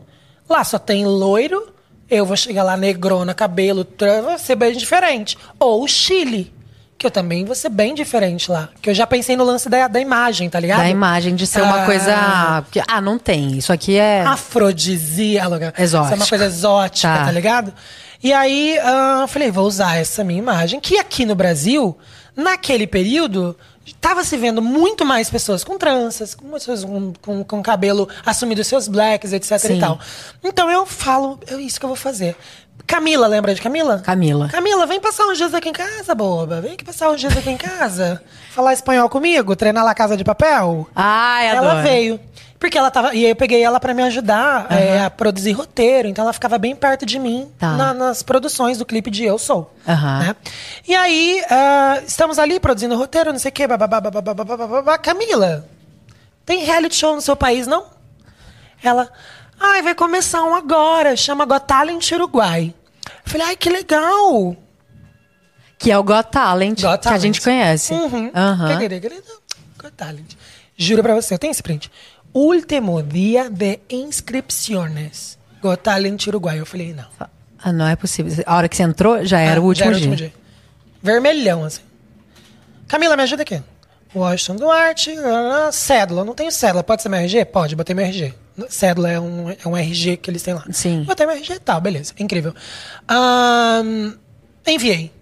[0.48, 1.72] lá só tem loiro,
[2.10, 3.86] eu vou chegar lá negrona, cabelo,
[4.24, 5.38] vai ser bem diferente.
[5.58, 6.52] Ou o Chile,
[7.00, 8.68] que eu também vou ser bem diferente lá.
[8.82, 10.80] Que eu já pensei no lance da, da imagem, tá ligado?
[10.80, 11.86] Da imagem de ser uma Ah.
[11.86, 12.64] coisa.
[12.70, 13.56] que, Ah, não tem.
[13.56, 14.20] Isso aqui é.
[14.20, 15.72] afrodisíaca.
[15.78, 15.82] Exótica.
[15.82, 17.24] Isso é uma coisa exótica, Tá.
[17.24, 17.72] tá, ligado?
[18.22, 21.96] E aí, ah, eu falei, vou usar essa minha imagem, que aqui no Brasil,
[22.36, 23.56] naquele período,
[23.98, 28.62] tava se vendo muito mais pessoas com tranças, com pessoas com, com, com cabelo assumindo
[28.62, 29.76] seus blacks, etc Sim.
[29.78, 29.98] e tal.
[30.44, 32.36] Então eu falo, é isso que eu vou fazer.
[32.86, 34.00] Camila, lembra de Camila?
[34.00, 34.48] Camila.
[34.48, 36.60] Camila, vem passar uns dias aqui em casa, boba.
[36.60, 38.20] Vem aqui passar uns dias aqui em casa.
[38.52, 40.88] Falar espanhol comigo, treinar lá Casa de Papel.
[40.94, 41.82] Ai, Ela adoro.
[41.82, 42.20] veio.
[42.58, 43.14] Porque ela tava.
[43.14, 46.08] E aí eu peguei ela pra me ajudar é, a produzir roteiro.
[46.08, 47.70] Então ela ficava bem perto de mim Tá.
[47.74, 49.72] na- nas produções do clipe de Eu Sou.
[49.88, 50.18] Aham.
[50.18, 50.36] né?
[50.86, 53.66] E aí, ah, estamos ali produzindo roteiro, não sei o quê.
[53.66, 54.98] bababá, bababá, bababá, babá.
[54.98, 55.64] Camila,
[56.44, 57.84] tem reality show no seu país, não?
[58.82, 59.08] Ela,
[59.60, 62.74] ai, vai começar um agora, chama Got Talent Uruguai.
[63.06, 64.56] Eu falei, ai, que legal.
[65.78, 67.92] Que é o Got Talent, Got que a gente conhece.
[67.94, 68.30] Uhum.
[68.78, 69.22] Querido,
[69.78, 70.34] Got Talent.
[70.76, 71.90] Juro pra você, eu tenho esse print.
[72.32, 75.38] Último dia de inscripciones.
[75.62, 76.58] Got Talent Uruguai.
[76.58, 77.06] Eu falei, não.
[77.62, 78.32] Ah, não é possível.
[78.46, 80.26] A hora que você entrou, já era Ah, o último já dia.
[80.26, 80.32] era
[81.02, 81.82] Vermelhão, assim.
[82.88, 83.62] Camila, me ajuda aqui.
[84.14, 86.24] Washington Duarte, ah, cédula.
[86.24, 86.82] Não tenho cédula.
[86.82, 87.44] Pode ser meu RG?
[87.46, 88.34] Pode, botei meu RG.
[88.68, 90.64] Cédula é um, é um RG que eles têm lá.
[90.70, 91.04] Sim.
[91.04, 92.12] Botei meu RG e tal, beleza.
[92.18, 92.54] Incrível.
[93.08, 94.12] Ahn,
[94.66, 95.12] enviei.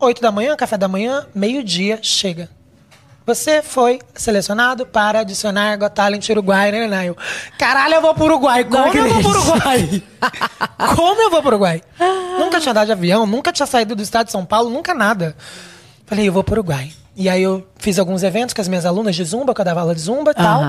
[0.00, 2.48] Oito da manhã, café da manhã, meio-dia, chega.
[3.24, 7.06] Você foi selecionado para adicionar Got Talent Uruguai, né?
[7.06, 7.16] Eu,
[7.56, 8.64] Caralho, eu vou pro Uruguai.
[8.64, 10.02] Como eu vou pro Uruguai?
[10.96, 11.82] Como eu vou pro Uruguai?
[12.38, 15.36] nunca tinha andado de avião, nunca tinha saído do estado de São Paulo, nunca nada.
[16.04, 16.90] Falei, eu vou pro Uruguai.
[17.14, 19.80] E aí eu fiz alguns eventos com as minhas alunas de Zumba, que eu dava
[19.80, 20.62] aula de Zumba e tal.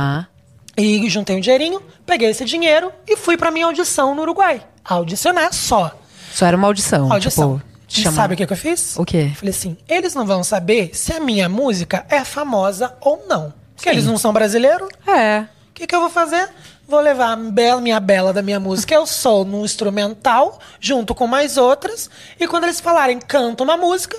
[0.77, 4.65] E juntei um dinheirinho, peguei esse dinheiro e fui pra minha audição no Uruguai.
[4.83, 5.95] Audicionar só.
[6.33, 7.11] Só era uma audição.
[7.11, 7.61] Audição.
[7.87, 8.97] Tipo, E chama- sabe o que, que eu fiz?
[8.97, 9.31] O quê?
[9.35, 13.53] Falei assim, eles não vão saber se a minha música é famosa ou não.
[13.75, 14.89] Porque eles não são brasileiros.
[15.07, 15.41] É.
[15.69, 16.49] O que, que eu vou fazer?
[16.87, 21.27] Vou levar a bela, minha bela da minha música, eu sou no instrumental, junto com
[21.27, 22.09] mais outras.
[22.39, 24.17] E quando eles falarem, canta uma música,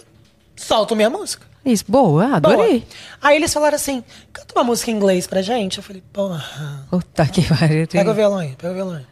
[0.56, 1.46] solto minha música.
[1.64, 2.80] Isso, boa, adorei.
[2.80, 2.82] Boa.
[3.22, 5.78] Aí eles falaram assim, canta uma música em inglês pra gente.
[5.78, 6.44] Eu falei, porra.
[6.90, 7.86] Puta que pariu.
[7.88, 9.06] Pega o violão aí, pega o violão aí.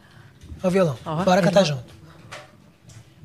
[0.57, 0.97] Pega o violão.
[1.05, 1.93] Ó, Bora cantar junto.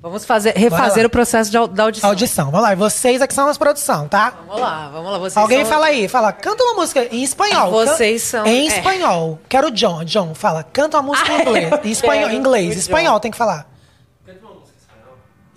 [0.00, 2.08] Vamos fazer, refazer o processo de, da audição.
[2.08, 2.72] Audição, vamos lá.
[2.72, 4.32] E vocês é que são as produção, tá?
[4.46, 5.18] Vamos lá, vamos lá.
[5.18, 7.70] Vocês Alguém são- fala aí, fala, canta uma música em espanhol.
[7.72, 8.78] Vocês são- Em é.
[8.78, 9.40] espanhol.
[9.48, 10.04] Quero o John.
[10.04, 11.72] John, fala, canta uma música em Ah, inglês.
[11.84, 12.76] Em espanhol, inglês.
[12.76, 13.68] Espanhol, tem que falar.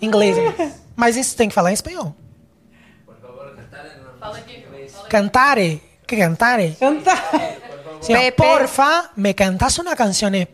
[0.00, 0.36] Inglês.
[0.96, 2.14] Mas isso tem que falar em espanhol.
[5.08, 5.80] Cantare.
[6.06, 6.76] Que cantare?
[6.78, 7.58] Cantar.
[8.00, 8.32] Sim, ó, Pepe.
[8.42, 10.48] porfa, me cantas una canción en,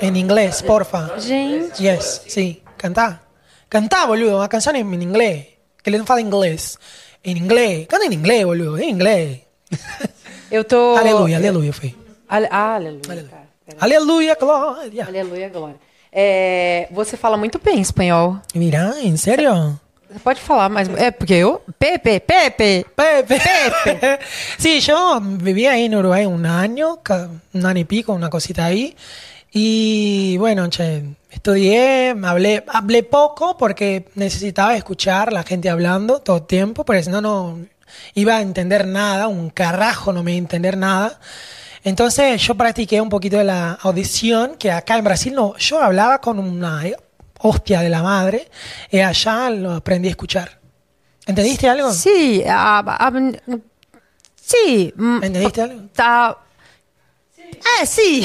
[0.00, 1.10] en inglés, porfa.
[1.20, 1.80] Gente.
[1.80, 3.20] Yes, sí, cantar.
[3.68, 5.46] Cantar, boludo, una canción en, inglés.
[5.82, 6.76] Que ele não fala inglês.
[7.22, 7.86] Em inglês.
[7.86, 9.40] Canta em inglês, boludo, em inglês.
[10.50, 10.96] Eu tô.
[10.96, 11.94] Aleluia, aleluia, foi.
[12.28, 13.24] Ale- Ah, aleluia.
[13.28, 13.48] cara.
[13.80, 15.04] Aleluia, glória.
[15.06, 15.76] Aleluia, glória.
[16.10, 18.40] É, você fala muito bem espanhol.
[18.54, 19.78] Mira, en serio?
[20.22, 20.88] Pode falar, mas.
[20.88, 21.62] É porque eu.
[21.78, 22.86] Pepe, Pepe.
[22.96, 23.38] Pepe.
[23.38, 24.18] Pepe.
[24.58, 27.00] Sí, yo vivía ahí en Uruguay un año,
[27.52, 28.96] un año y pico, una cosita ahí.
[29.52, 36.46] Y bueno, che, estudié, hablé, hablé poco porque necesitaba escuchar la gente hablando todo el
[36.46, 37.58] tiempo, porque si no, no
[38.14, 41.18] iba a entender nada, un carajo no me iba a entender nada.
[41.84, 46.20] Entonces yo practiqué un poquito de la audición, que acá en Brasil no, yo hablaba
[46.20, 46.82] con una
[47.38, 48.48] hostia de la madre,
[48.90, 50.58] y allá lo aprendí a escuchar.
[51.26, 51.92] ¿Entendiste algo?
[51.92, 53.12] Sim, a, a,
[54.36, 54.92] sim.
[54.98, 55.88] hum, Entendiste algo?
[55.94, 56.36] Tá.
[57.80, 58.22] É, sim.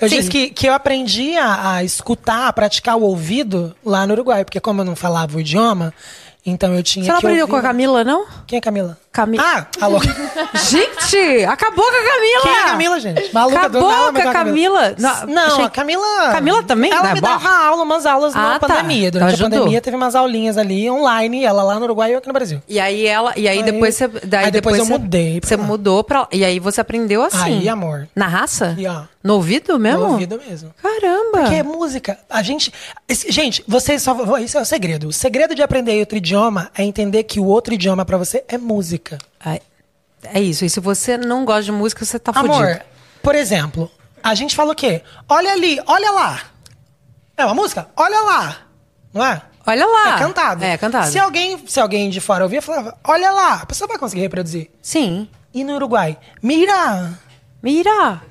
[0.00, 0.16] Eu Sim.
[0.16, 4.44] disse que, que eu aprendi a, a escutar, a praticar o ouvido lá no Uruguai,
[4.44, 5.92] porque como eu não falava o idioma,
[6.44, 7.50] então eu tinha Você não aprendeu ouvir.
[7.52, 8.26] com a Camila, não?
[8.46, 8.98] Quem é Camila?
[9.12, 10.08] Cami- Ah, a louca.
[10.70, 12.42] Gente, acabou com a Camila!
[12.42, 13.34] Quem é a Camila, gente?
[13.34, 14.94] Maluca do Acabou nada, com a Camila.
[14.98, 16.32] Não, Não, achei- a Camila...
[16.32, 16.90] Camila também?
[16.90, 17.12] Ela Né?
[17.14, 18.66] me dava aula, umas aulas Ah, na tá.
[18.68, 19.10] pandemia.
[19.10, 22.26] Durante a pandemia teve umas aulinhas ali online, ela lá no Uruguai e eu aqui
[22.26, 22.62] no Brasil.
[22.66, 23.32] E aí ela.
[23.36, 24.08] E aí, Aí- depois você.
[24.08, 25.62] Daí aí depois eu você- mudei pra Você lá.
[25.64, 26.26] mudou pra.
[26.32, 27.58] E aí você aprendeu assim.
[27.60, 28.08] Aí, amor.
[28.16, 28.74] Na raça?
[28.78, 29.02] E, ó.
[29.22, 30.00] No ouvido mesmo?
[30.00, 30.70] No ouvido mesmo.
[30.82, 31.38] Caramba!
[31.40, 32.18] Porque é música.
[32.30, 32.72] A gente.
[33.28, 34.16] gente, vocês só.
[34.38, 35.08] Isso é o segredo.
[35.08, 36.31] O segredo de aprender outro idioma
[36.76, 39.18] é entender que o outro idioma pra você é música.
[39.44, 39.60] É,
[40.24, 40.64] é isso.
[40.64, 42.80] E se você não gosta de música, você tá Amor, fudido.
[43.22, 43.90] por exemplo,
[44.22, 45.02] a gente fala o quê?
[45.28, 46.40] Olha ali, olha lá.
[47.36, 47.88] É uma música?
[47.96, 48.56] Olha lá.
[49.12, 49.42] Não é?
[49.66, 50.14] Olha lá.
[50.14, 50.64] É cantado.
[50.64, 51.06] É, cantado.
[51.10, 53.54] Se alguém, se alguém de fora ouvir, falava, olha lá.
[53.54, 54.70] A pessoa vai conseguir reproduzir.
[54.80, 55.28] Sim.
[55.54, 56.18] E no Uruguai?
[56.42, 57.18] Mira.
[57.62, 58.22] Mira.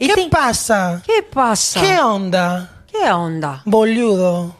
[0.00, 0.28] E que tem.
[0.28, 1.00] passa?
[1.04, 1.78] Que passa?
[1.78, 2.70] Que onda?
[2.86, 3.60] Que onda?
[3.66, 4.54] Boludo.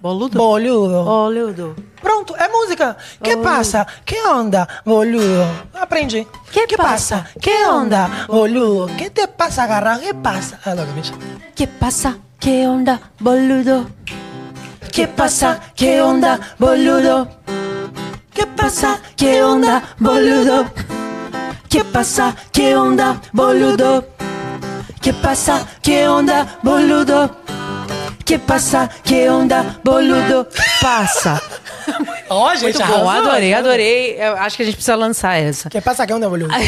[0.00, 0.38] Boludo?
[0.38, 1.04] Boludo.
[1.04, 1.76] Boludo.
[2.00, 2.96] Pronto, é música.
[3.22, 3.84] Que passa?
[4.06, 5.44] Que onda, boludo?
[5.74, 6.26] Aprendi.
[6.52, 7.26] Que passa?
[7.40, 8.86] Que onda, boludo?
[8.96, 9.98] Que te passa, garra?
[9.98, 10.58] Que passa?
[10.64, 11.14] Ah, logo, bicho.
[11.54, 12.16] Que passa?
[12.38, 13.90] Que onda, boludo?
[14.92, 15.58] Que passa?
[15.74, 17.28] Que onda, boludo?
[18.32, 19.00] Que passa?
[19.16, 20.70] Que onda, boludo?
[21.68, 22.36] Que passa?
[22.52, 24.04] Que onda, boludo?
[24.08, 24.62] Que passa?
[24.62, 24.98] Que onda, boludo?
[25.00, 25.66] Que passa?
[25.82, 27.30] Que onda, boludo?
[30.80, 31.40] Passa.
[32.28, 33.30] Ó, gente, Muito bom, arrasou.
[33.30, 34.16] adorei, adorei.
[34.18, 35.70] Eu acho que a gente precisa lançar essa.
[35.70, 36.52] Que passa, que onda, boludo?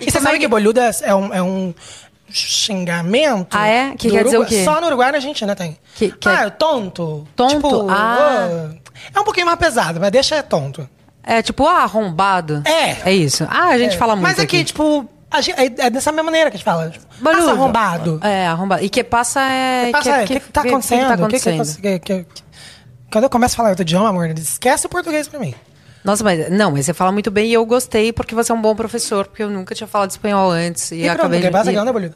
[0.00, 1.74] E você como é sabe que que- boludo é é um, é um
[2.30, 3.48] xingamento?
[3.54, 3.94] Ah, é?
[3.96, 4.64] Que quer dizer o quê?
[4.64, 5.76] Só no Uruguai e na Argentina tem.
[5.94, 7.28] Que- que ah, é- tonto.
[7.36, 7.54] Tonto?
[7.56, 8.48] Tipo, Ah.
[8.50, 8.70] ah,
[9.14, 10.88] é um pouquinho mais pesado, mas deixa é tonto.
[11.22, 12.62] É tipo, ah, arrombado.
[12.64, 13.10] É.
[13.10, 13.46] É isso.
[13.50, 13.98] Ah, a gente É.
[13.98, 14.64] fala muito Mas aqui, aqui.
[14.64, 16.90] tipo, a gente- é, é dessa mesma maneira que a gente fala.
[16.90, 17.38] Tipo, Boludo.
[17.42, 18.20] Passa arrombado.
[18.22, 18.84] É, arrombado.
[18.84, 19.86] E que passa é...
[19.86, 21.00] Que passa, é, o que, que tá acontecendo?
[21.10, 21.82] Que, tá O que que- acontecendo?
[21.82, 22.42] que- que- que-
[23.12, 25.54] Quando eu começo a falar outro idioma, amor, esquece o português pra mim.
[26.02, 28.60] Nossa, mas não, mas você fala muito bem e eu gostei porque você é um
[28.60, 30.90] bom professor, porque eu nunca tinha falado espanhol antes.
[30.92, 31.52] E, E pronto, acabei que de...
[31.52, 32.14] passa, e- que onda, boludo?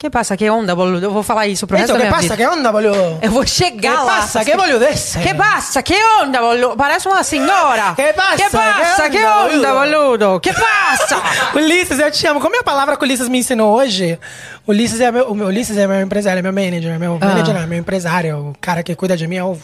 [0.00, 0.34] Que passa?
[0.34, 1.04] Que onda, boludo?
[1.04, 2.50] Eu vou falar isso pro resto Então, da que minha passa, vida.
[2.50, 3.18] que onda, boludo?
[3.20, 4.16] Eu vou Que chegar lá.
[4.16, 5.14] passa, que boludez?
[5.22, 5.82] Que passa?
[5.82, 6.74] Que onda, boludo?
[6.74, 7.92] Parece uma senhora.
[7.94, 8.36] Que passa?
[8.36, 9.02] Que passa?
[9.10, 10.40] Que Que onda, onda, boludo?
[10.42, 11.20] Que passa?
[11.54, 12.40] Ulisses, eu te amo.
[12.40, 14.18] Como é a palavra que o Ulisses me ensinou hoje?
[14.66, 17.26] Ulisses é meu, Ulisses é meu empresário, é meu manager, meu Ah.
[17.26, 19.54] manager, não, é meu empresário, o cara que cuida de mim, é o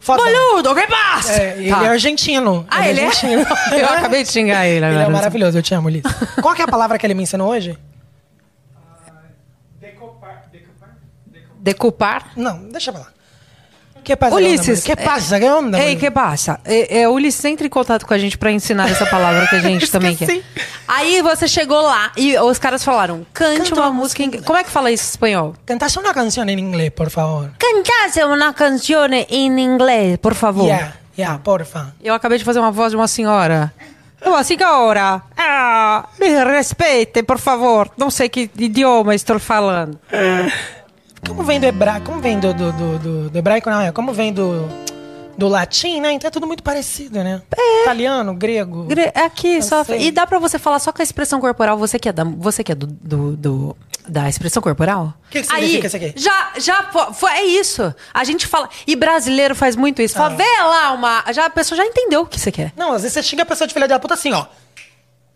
[0.00, 0.20] foda.
[0.24, 1.34] Boludo, que passa?
[1.40, 1.84] É, ele Tá.
[1.84, 2.66] é argentino.
[2.68, 3.06] Ah, ele é?
[3.06, 3.46] argentino.
[3.70, 5.04] Eu acabei de xingar ele Ele agora.
[5.04, 6.12] é maravilhoso, eu te amo, Ulisses.
[6.42, 7.78] Qual que é a palavra que ele me ensinou hoje?
[11.64, 12.26] Decupar.
[12.36, 13.06] Não, deixa pra lá.
[14.04, 14.84] Que passa, Ulisses.
[14.84, 15.82] Que passa, que onda?
[15.82, 16.60] Ei, que passa?
[16.62, 19.60] É, é, Ulisses, entre em contato com a gente pra ensinar essa palavra que a
[19.60, 20.42] gente também quer.
[20.86, 24.30] Aí você chegou lá e os caras falaram: cante Canta uma uma música em.
[24.42, 25.54] Como é que fala isso em espanhol?
[25.64, 27.50] Cantaste uma canção em inglês, por favor.
[27.58, 30.66] Cantasse uma canção em inglês, por favor.
[30.66, 31.94] Yeah, yeah, porfa.
[32.02, 33.72] Eu acabei de fazer uma voz de uma senhora.
[34.22, 35.22] Uma senhora.
[35.34, 37.90] Ah, me respeite, por favor.
[37.96, 39.98] Não sei que idioma estou falando.
[41.26, 42.06] Como vem do hebraico?
[42.06, 43.90] Como vem do, do, do, do- hebraico, não é?
[43.92, 44.68] Como vem do,
[45.36, 46.12] do latim, né?
[46.12, 47.42] Então é tudo muito parecido, né?
[47.82, 48.84] Italiano, grego.
[48.84, 49.82] Gre- Aqui, só.
[49.84, 50.06] sei.
[50.06, 51.76] E dá pra você falar só com a expressão corporal.
[51.78, 53.76] Você que é da, você que é do, do, do-
[54.06, 55.12] da expressão corporal?
[55.30, 56.12] Que que significa isso aqui?
[56.16, 57.94] Já, já fo- foi, é isso.
[58.12, 58.68] A gente fala.
[58.86, 60.14] E brasileiro faz muito isso.
[60.14, 60.36] Fala, Ah.
[60.36, 61.24] vê lá uma.
[61.32, 62.72] Já, a pessoa já entendeu o que você quer.
[62.76, 64.46] Não, às vezes você xinga a pessoa de filha da puta assim, ó.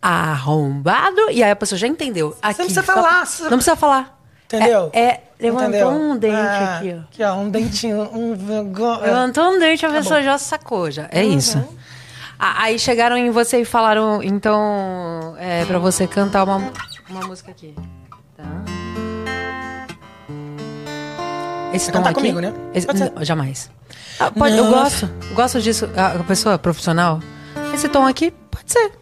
[0.01, 1.31] Arrombado.
[1.31, 2.37] E aí a pessoa já entendeu.
[2.41, 4.18] Aqui, precisa só- falar, você- Não precisa falar.
[4.51, 4.91] Entendeu?
[4.95, 5.89] É, é, levantou Entendeu?
[5.91, 7.01] um dente Ah, aqui, ó.
[7.01, 8.35] Aqui, ó, um dentinho, um...
[8.35, 11.07] vergo- Levantou um dente, a pessoa já sacou, já.
[11.13, 11.63] É isso.
[12.39, 16.73] Ah, aí chegaram em você e falaram, então, é, pra você cantar uma,
[17.11, 17.75] uma música aqui.
[18.37, 18.45] Tá.
[21.75, 22.21] Esse tom cantar aqui?
[22.21, 22.55] comigo, né?
[22.75, 23.71] Esse- não, jamais.
[24.19, 25.09] Ah, pode, eu gosto.
[25.35, 25.89] Gosto disso.
[25.97, 27.21] A a pessoa profissional.
[27.75, 28.93] Esse tom aqui, pode ser.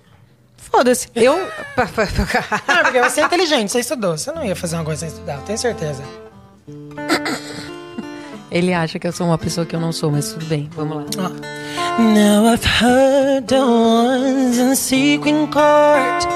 [0.70, 1.08] Foda-se.
[1.14, 1.36] Eu.
[2.68, 4.16] Ah, porque você é inteligente, você estudou.
[4.16, 6.02] Você não ia fazer uma coisa sem estudar, eu tenho certeza.
[8.50, 10.70] Ele acha que eu sou uma pessoa que eu não sou, mas tudo bem.
[10.74, 11.30] Vamos lá.
[11.30, 11.56] Ó.
[12.02, 16.26] Now I've heard the ones in sequin court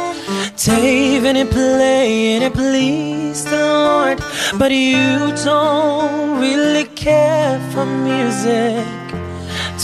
[0.56, 4.22] Taven and playing it please the Lord
[4.56, 8.86] But you don't really care for music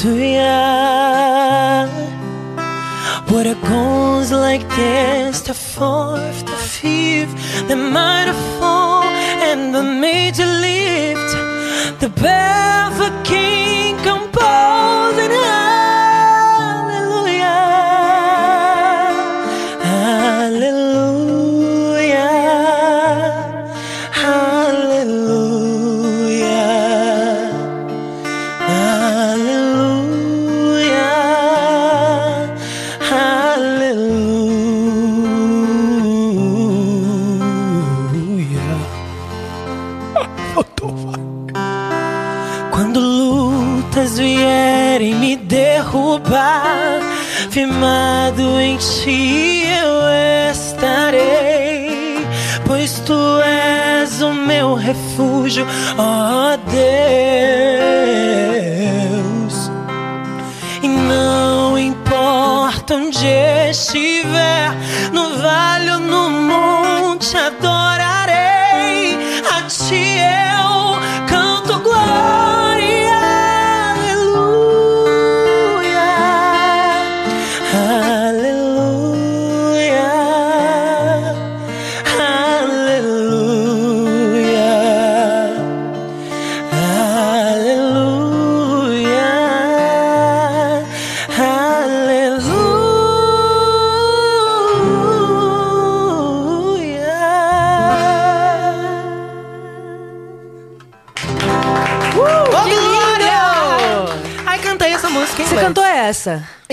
[0.01, 2.06] Do ya?
[3.29, 7.35] What it goes like this The fourth, the fifth
[7.69, 9.05] The minor fall
[9.49, 11.31] and the major lift.
[12.01, 13.86] The barefoot king
[47.57, 52.19] firmado em ti eu estarei,
[52.67, 55.67] pois tu és o meu refúgio,
[55.97, 57.56] ó Deus.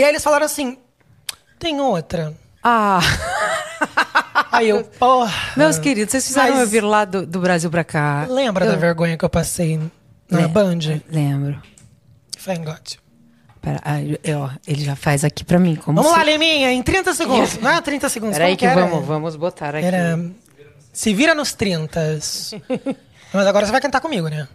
[0.04, 0.78] E aí eles falaram assim:
[1.58, 2.34] tem outra.
[2.62, 3.00] Ah.
[4.52, 5.32] Aí eu, porra.
[5.56, 8.26] Meus queridos, vocês fizeram Mas- eu vir lá do, do Brasil pra cá.
[8.30, 9.80] Lembra Eu- da vergonha que eu passei
[10.30, 10.80] na Le- Band?
[11.10, 11.62] Lembro.
[12.44, 12.96] Thank God.
[13.62, 13.80] Pera,
[14.26, 15.76] eu- ó, ele já faz aqui pra mim.
[15.78, 16.18] Como Vamos se...
[16.20, 17.58] lá, Leminha, em 30 segundos.
[17.60, 18.38] Não é 30 segundos.
[18.38, 18.86] Peraí que era?
[18.86, 19.86] vamos, vamos botar aqui.
[19.86, 20.20] Era.
[20.92, 22.20] Se vira nos 30.
[23.34, 24.48] Mas agora você vai cantar comigo, né?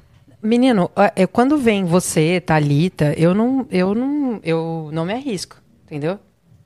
[0.43, 6.19] Menino, é, quando vem você, Thalita, eu não, eu não, eu não me arrisco, entendeu?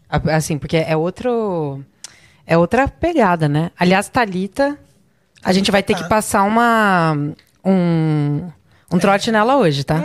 [0.09, 1.82] Assim, porque é outro,
[2.47, 3.70] é outra pegada, né?
[3.78, 4.78] Aliás, Thalita,
[5.43, 7.16] a gente vai ter que passar uma,
[7.65, 8.51] um,
[8.93, 10.03] um trote nela hoje, tá?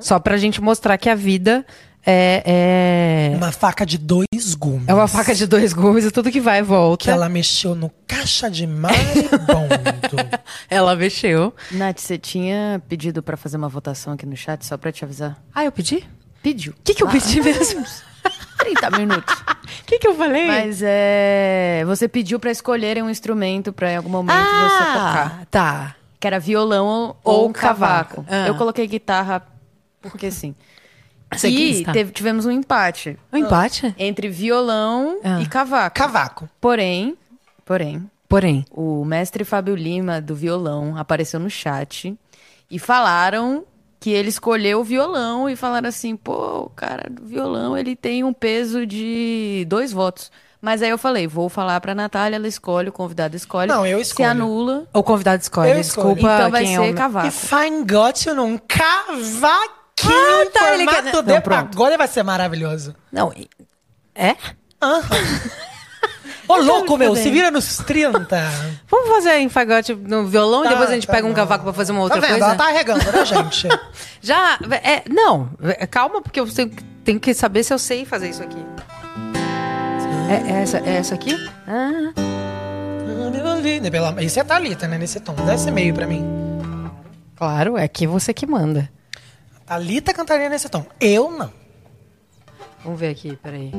[0.00, 1.64] Só pra gente mostrar que a vida
[2.06, 4.86] é, é, Uma faca de dois gumes.
[4.88, 7.04] é uma faca de dois gumes e tudo que vai e volta.
[7.04, 9.74] Que ela mexeu no caixa de maribondo.
[10.70, 11.54] Ela mexeu.
[11.72, 15.36] Nath, você tinha pedido pra fazer uma votação aqui no chat, só pra te avisar?
[15.54, 16.04] Ah, eu pedi?
[16.42, 16.72] Pediu.
[16.72, 17.84] O que, que eu pedi mesmo?
[18.58, 19.34] 30 minutos.
[19.34, 20.46] O que, que eu falei?
[20.46, 21.82] Mas é.
[21.86, 25.38] Você pediu pra escolherem um instrumento pra em algum momento você tocar.
[25.42, 25.96] ah, tá.
[26.20, 28.22] Que era violão ou, Ou ou cavaco.
[28.22, 28.26] cavaco.
[28.28, 28.46] Ah.
[28.48, 29.42] Eu coloquei guitarra
[30.00, 30.54] porque sim.
[31.44, 33.94] E teve- tivemos um empate Um empate?
[33.98, 35.40] entre violão Ah.
[35.40, 35.96] e cavaco.
[35.96, 36.48] Cavaco.
[36.60, 37.16] Porém,
[37.64, 38.64] porém, Porém.
[38.70, 42.16] o mestre Fábio Lima do violão apareceu no chat
[42.70, 43.64] e falaram
[43.98, 48.22] que ele escolheu o violão e falaram assim, pô, o cara do violão, ele tem
[48.22, 50.30] um peso de dois votos.
[50.60, 53.68] Mas aí eu falei, vou falar pra Natália, ela escolhe, o convidado escolhe.
[53.68, 54.30] Não, eu Se escolho.
[54.30, 55.70] anula, O convidado escolhe.
[55.70, 56.14] Eu escolho.
[56.14, 56.94] Desculpa então vai quem ser é o...
[56.94, 57.26] cavaco.
[57.26, 61.68] E Fine Got You num cavaquinho Ah, tá, ele quer- formato Não, de pronto.
[61.76, 62.94] pagode vai ser maravilhoso.
[63.12, 63.48] Não, e-
[64.14, 64.36] é?
[66.46, 68.20] Ô, louco, meu, se vira nos 30.
[68.90, 71.36] Vamos fazer em fagote no violão e Tá, depois a gente tá pega um bom.
[71.36, 72.38] cavaco pra fazer uma outra tá vendo?
[72.38, 72.46] coisa?
[72.46, 73.66] Ela tá arregando, né, gente?
[74.20, 76.70] Já, é, não, é, calma, porque eu tenho,
[77.02, 78.58] tenho que saber se eu sei fazer isso aqui.
[80.28, 81.34] É, é essa, é essa aqui?
[81.66, 82.12] Ah,
[83.90, 84.98] Pela- Isso é Thalita, né?
[84.98, 85.34] Nesse tom.
[85.34, 86.24] Dá esse meio pra mim.
[87.36, 88.90] claro, é que você que manda.
[89.66, 90.84] Thalita cantaria nesse tom.
[91.00, 91.50] Eu não.
[92.82, 93.72] Vamos ver aqui, peraí.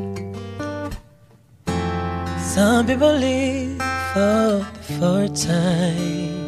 [2.55, 3.77] Some people live
[4.13, 6.47] for the first time.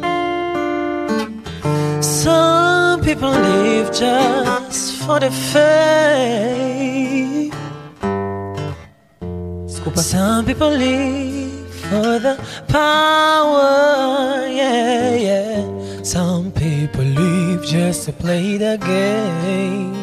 [2.02, 6.78] Some people live just for the fame.
[9.66, 10.00] Desculpa.
[10.00, 12.36] Some people live for the
[12.66, 15.77] power, yeah, yeah.
[16.02, 19.94] Some people live just to play the game.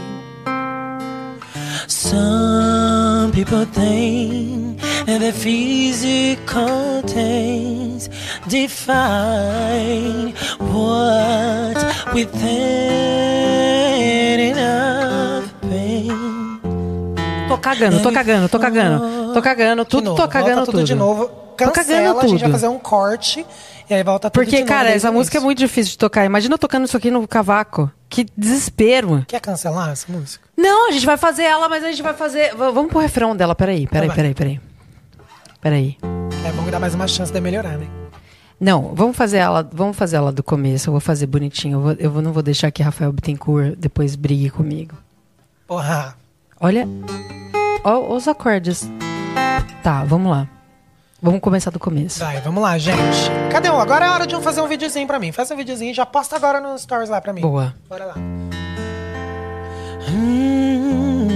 [1.87, 8.09] Some people think that the physical things
[8.47, 11.77] define what
[12.13, 12.39] within
[14.39, 16.59] enough pain.
[17.47, 19.33] Tô cagando, tô cagando, tô cagando.
[19.33, 20.87] Tô cagando, tudo, tô cagando volta tudo, tudo.
[20.87, 21.44] de novo.
[21.55, 23.45] Cancela, a gente vai fazer um corte
[23.89, 26.25] e aí volta tudo Porque, cara, essa música é muito difícil de tocar.
[26.25, 27.89] Imagina eu tocando isso aqui no cavaco.
[28.09, 29.25] Que desespero.
[29.27, 30.47] Quer cancelar essa música?
[30.55, 32.51] Não, a gente vai fazer ela, mas a gente vai fazer.
[32.55, 34.15] v- Vamos pro refrão dela, peraí, peraí, vai.
[34.15, 34.61] peraí, peraí.
[35.61, 35.97] Peraí.
[36.45, 37.87] É bom dá mais uma chance de melhorar, né?
[38.59, 40.87] Não, vamos fazer ela, vamos fazer ela do começo.
[40.89, 41.77] Eu vou fazer bonitinho.
[41.77, 44.95] Eu, vou- eu não vou deixar que Rafael Bittencourt depois brigue comigo.
[45.67, 46.15] Porra.
[46.59, 46.87] Olha,
[47.83, 48.89] ó, os acordes.
[49.83, 50.47] Tá, vamos lá.
[51.21, 52.19] Vamos começar do começo.
[52.19, 53.31] Vai, vamos lá, gente.
[53.51, 53.79] Cadê um?
[53.79, 55.31] Agora é hora de um fazer um videozinho pra mim.
[55.31, 57.41] Faz um videozinho e já posta agora nos stories lá pra mim.
[57.41, 57.73] Boa.
[57.89, 58.15] Bora lá.
[60.09, 61.27] Hum.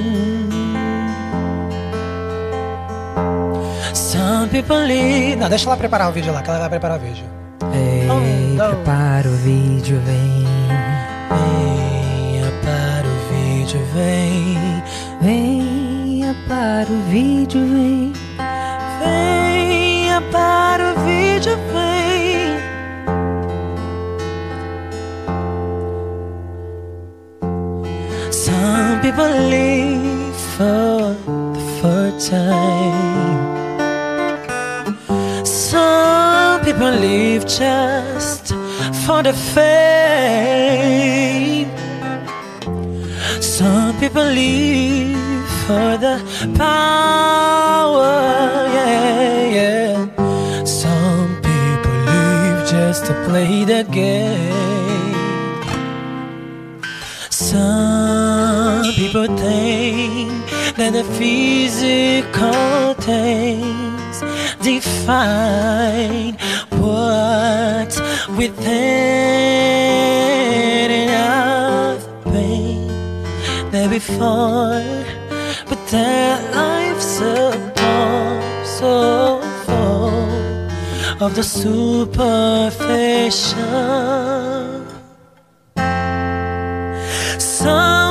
[3.94, 5.38] Some people live...
[5.38, 7.26] Não, deixa ela preparar o vídeo lá, que ela vai preparar o vídeo.
[7.74, 8.06] Ei,
[8.56, 8.76] não.
[8.76, 10.46] prepara o vídeo, vem.
[11.30, 14.84] Venha para o vídeo, vem.
[15.22, 18.14] Venha para o vídeo, vem.
[19.00, 22.60] Venha para o vídeo, vem.
[28.32, 31.16] Some people live for
[31.54, 33.38] the first time.
[35.46, 38.54] Some people live just
[39.06, 40.40] for the fame.
[43.42, 45.18] Some people live
[45.66, 46.20] for the
[46.58, 48.69] power,
[53.10, 55.14] to play the game.
[57.32, 60.46] Some people think
[60.78, 64.16] that the physical things
[64.62, 66.38] define
[66.82, 67.98] what's
[68.38, 68.70] within
[71.06, 72.88] enough pain
[73.72, 74.86] there before,
[75.70, 77.40] but that life's so
[78.80, 79.49] so full
[81.22, 82.80] of the superficial.
[87.38, 88.09] Some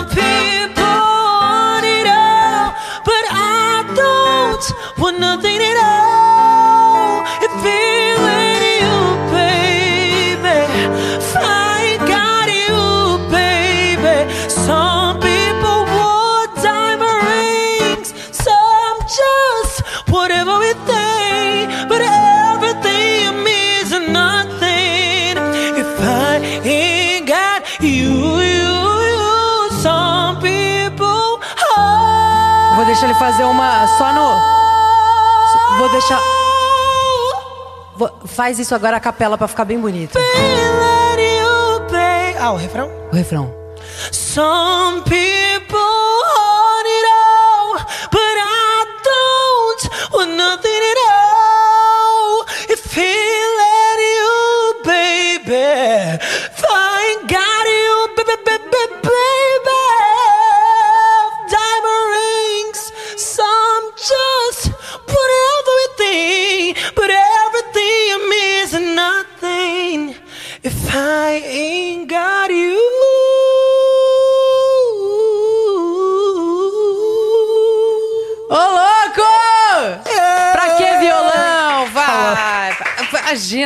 [32.99, 35.79] Vou deixar ele fazer uma só no.
[35.79, 36.21] Vou deixar.
[37.97, 40.19] Vou- Faz isso agora a capela pra ficar bem bonito.
[42.41, 42.91] Ah, o refrão?
[43.13, 43.55] O refrão.
[44.11, 45.48] Some people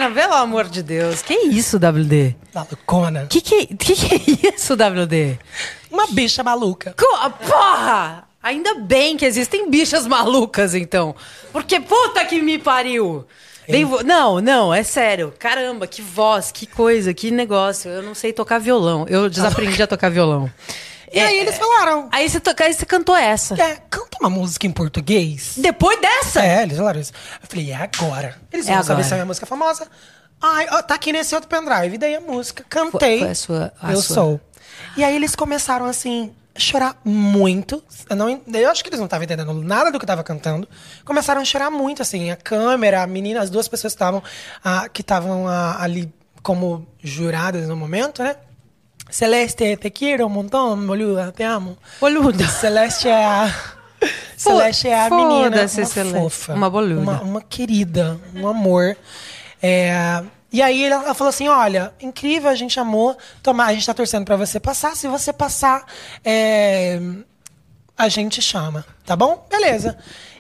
[0.03, 1.23] Imagina, pelo amor de Deus.
[1.23, 2.35] Que isso, WD?
[2.55, 3.27] Malucona.
[3.29, 4.15] Que que, que que
[4.49, 5.39] é isso, WD?
[5.91, 6.95] Uma bicha maluca.
[6.99, 8.25] Co- Porra!
[8.43, 11.15] Ainda bem que existem bichas malucas, então.
[11.53, 13.25] Porque puta que me pariu!
[13.69, 15.33] Bem não, não, é sério.
[15.39, 17.89] Caramba, que voz, que coisa, que negócio.
[17.91, 19.07] Eu não sei tocar violão.
[19.09, 20.51] Eu desaprendi a tocar violão.
[21.13, 22.09] E aí eles falaram.
[22.11, 23.55] Aí você, toca, aí você cantou essa.
[23.61, 25.55] É, canta uma música em português.
[25.59, 26.45] Depois dessa?
[26.45, 27.13] É, eles falaram isso.
[27.43, 28.37] Eu falei, é agora.
[28.53, 29.05] Eles É vão saber agora.
[29.09, 29.87] se é minha música famosa.
[30.41, 31.99] Ai, ó, tá aqui nesse outro pendrive.
[31.99, 32.65] Daí a música.
[32.69, 33.19] Cantei.
[33.19, 34.15] Foi- foi a sua- a eu sua.
[34.15, 34.41] sou.
[34.97, 36.33] E aí eles começaram assim.
[36.55, 37.83] Chorar muito.
[38.11, 40.69] Eu, não, eu acho que eles não estavam entendendo nada do que eu tava cantando.
[41.03, 42.31] Começaram a chorar muito, assim.
[42.31, 44.23] A câmera, a menina, as duas pessoas que estavam
[44.63, 46.13] ah, que estavam ah, ali
[46.43, 48.37] como juradas no momento, né?
[49.11, 51.77] Celeste, te quiero um montão, boluda, te amo.
[52.01, 52.47] Boluda.
[52.49, 53.55] Celeste é a.
[54.37, 55.61] Celeste é a menina.
[55.61, 56.13] Uma Celeste.
[56.13, 56.55] fofa.
[56.55, 57.01] Uma boluda.
[57.03, 58.97] Uma, uma querida, um amor.
[59.63, 60.23] É,
[60.53, 63.17] e aí ela falou assim: olha, incrível, a gente amou.
[63.43, 64.95] Tomar, a gente tá torcendo pra você passar.
[64.97, 65.85] Se você passar,
[66.25, 67.01] é,
[67.97, 69.47] a gente chama, tá bom?
[69.51, 69.97] Beleza.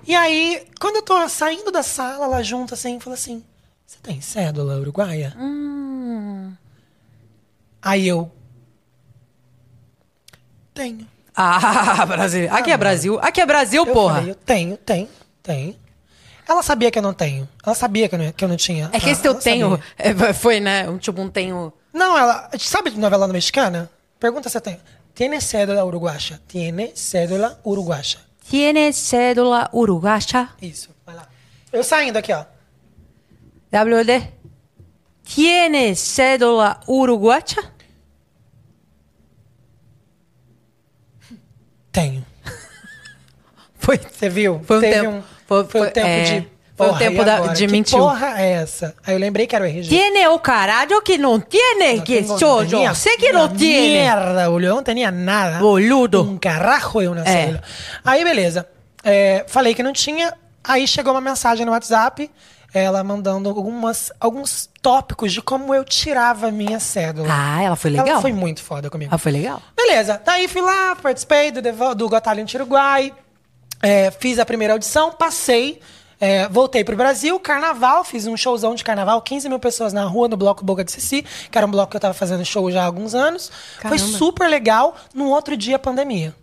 [0.06, 3.42] E aí, quando eu tô saindo da sala, ela junta assim, fala assim:
[3.86, 5.34] Você tem cédula uruguaia?
[7.80, 8.30] Aí eu.
[10.74, 11.06] Tenho.
[11.34, 12.48] Ah, Brasil.
[12.52, 13.18] Aqui é Brasil.
[13.22, 14.14] Aqui é Brasil, Eu porra.
[14.16, 15.08] falei, eu tenho, tenho,
[15.42, 15.76] tenho.
[16.48, 17.48] Ela sabia que eu não tenho.
[17.64, 18.90] Ela sabia que eu não, que eu não tinha.
[18.92, 19.84] É que Ah, esse teu ela tenho sabia.
[20.28, 20.88] é, foi, né?
[20.88, 21.72] Um, tipo um tenho.
[21.92, 22.50] Não, ela.
[22.58, 23.88] Sabe de novela mexicana?
[24.18, 24.80] Pergunta se eu tenho.
[25.14, 26.40] Tiene cédula uruguacha?
[26.48, 28.18] Tiene cédula uruguacha?
[28.48, 30.48] Tiene cédula uruguacha?
[30.60, 31.28] Isso, vai lá.
[31.72, 32.44] Eu saindo aqui, ó.
[33.70, 34.28] WD.
[35.24, 37.62] Tiene cédula uruguacha?
[41.92, 42.24] Tenho.
[43.78, 43.98] Foi.
[43.98, 44.60] Você viu?
[44.64, 46.48] Foi um Teve tempo- foi- foi, foi- o tempo é, de.
[46.76, 48.94] foi o tempo da- de que porra é essa?
[49.04, 49.88] Aí eu lembrei que era o RG.
[49.88, 52.94] Tiene o caralho que não tiene, No que eu.
[52.94, 53.88] Sei que não una tiene.
[54.00, 54.74] Mierda, boludo.
[54.76, 55.58] Não tinha nada.
[55.58, 56.22] Boludo.
[56.22, 57.24] Um carrajo eu na É.
[57.24, 57.62] célula.
[58.04, 58.66] Aí, beleza.
[59.04, 60.32] É, falei que não tinha.
[60.64, 62.30] Aí chegou uma mensagem no WhatsApp,
[62.74, 67.28] ela mandando algumas, alguns tópicos de como eu tirava a minha cédula.
[67.30, 68.06] Ah, ela foi legal?
[68.08, 69.14] Ela foi muito foda comigo.
[69.14, 69.60] Ah, foi legal?
[69.76, 73.12] Beleza, daí fui lá, participei do, Devo- do Got Talent Uruguai,
[73.82, 75.80] é, fiz a primeira audição, passei,
[76.20, 80.28] é, voltei pro Brasil, carnaval, fiz um showzão de carnaval, 15 mil pessoas na rua,
[80.28, 82.82] no bloco Boca de Sissi, que era um bloco que eu tava fazendo show já
[82.82, 83.50] há alguns anos.
[83.80, 84.18] Foi Caramba.
[84.18, 86.34] super legal, no outro dia pandemia.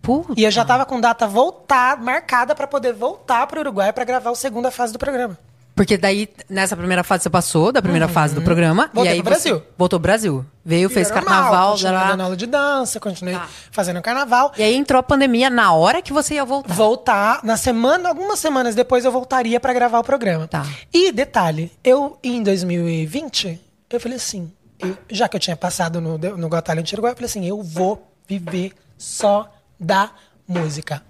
[0.00, 0.32] Puta.
[0.36, 4.30] E eu já tava com data voltar, marcada pra poder voltar pro Uruguai pra gravar
[4.30, 5.38] a segunda fase do programa.
[5.78, 8.84] Porque daí, nessa primeira fase, você passou da primeira fase do programa.
[8.86, 8.90] Uhum.
[8.94, 9.62] Voltei e aí pro Brasil.
[9.78, 10.44] Voltou pro Brasil.
[10.64, 11.70] Veio, fez Vida normal, carnaval.
[11.72, 13.48] continuei dando aula de dança, continuei Tá.
[13.70, 14.52] fazendo carnaval.
[14.58, 16.74] E aí entrou a pandemia na hora que você ia voltar.
[16.74, 20.48] voltar na semana, algumas semanas depois eu voltaria pra gravar o programa.
[20.48, 20.66] Tá.
[20.92, 26.18] E detalhe, eu em 2020, eu falei assim, eu- já que eu tinha passado no
[26.18, 29.48] no Got Talent Uruguai, eu falei assim, eu vou viver só
[29.78, 30.10] da
[30.46, 31.02] música.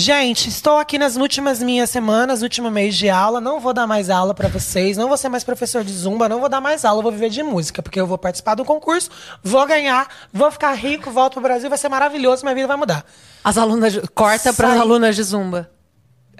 [0.00, 3.38] Gente, estou aqui nas últimas minhas semanas, último mês de aula.
[3.38, 6.40] Não vou dar mais aula pra vocês, não vou ser mais professor de zumba, não
[6.40, 9.10] vou dar mais aula, vou viver de música, porque eu vou participar do concurso,
[9.44, 13.04] vou ganhar, vou ficar rico, volto pro Brasil, vai ser maravilhoso, minha vida vai mudar.
[13.44, 14.00] As alunas.
[14.14, 15.70] Corta para as alunas de zumba.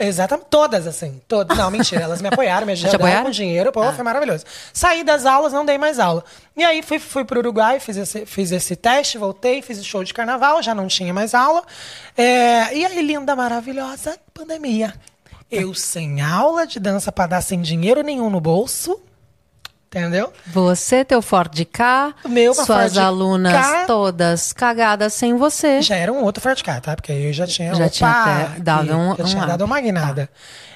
[0.02, 1.20] Exatamente, todas assim.
[1.28, 1.56] Todas.
[1.56, 4.46] Não, mentira, elas me apoiaram, me ajudaram com dinheiro, pô, foi maravilhoso.
[4.72, 6.24] Saí das aulas, não dei mais aula.
[6.56, 10.02] E aí fui, fui pro Uruguai, fiz esse, fiz esse teste, voltei, fiz o show
[10.02, 11.62] de carnaval, já não tinha mais aula.
[12.16, 14.94] É, e aí, linda, maravilhosa, pandemia.
[15.50, 18.98] Eu sem aula de dança pra dar sem dinheiro nenhum no bolso.
[19.92, 20.32] Entendeu?
[20.46, 23.84] Você, teu Ford K, meu, suas Ford alunas Ka.
[23.86, 25.82] todas cagadas sem você.
[25.82, 26.94] Já era um outro Ford Car, tá?
[26.94, 27.74] Porque aí eu já tinha.
[27.74, 30.30] Já opa, tinha até dado um- Já um tinha dado uma guinada.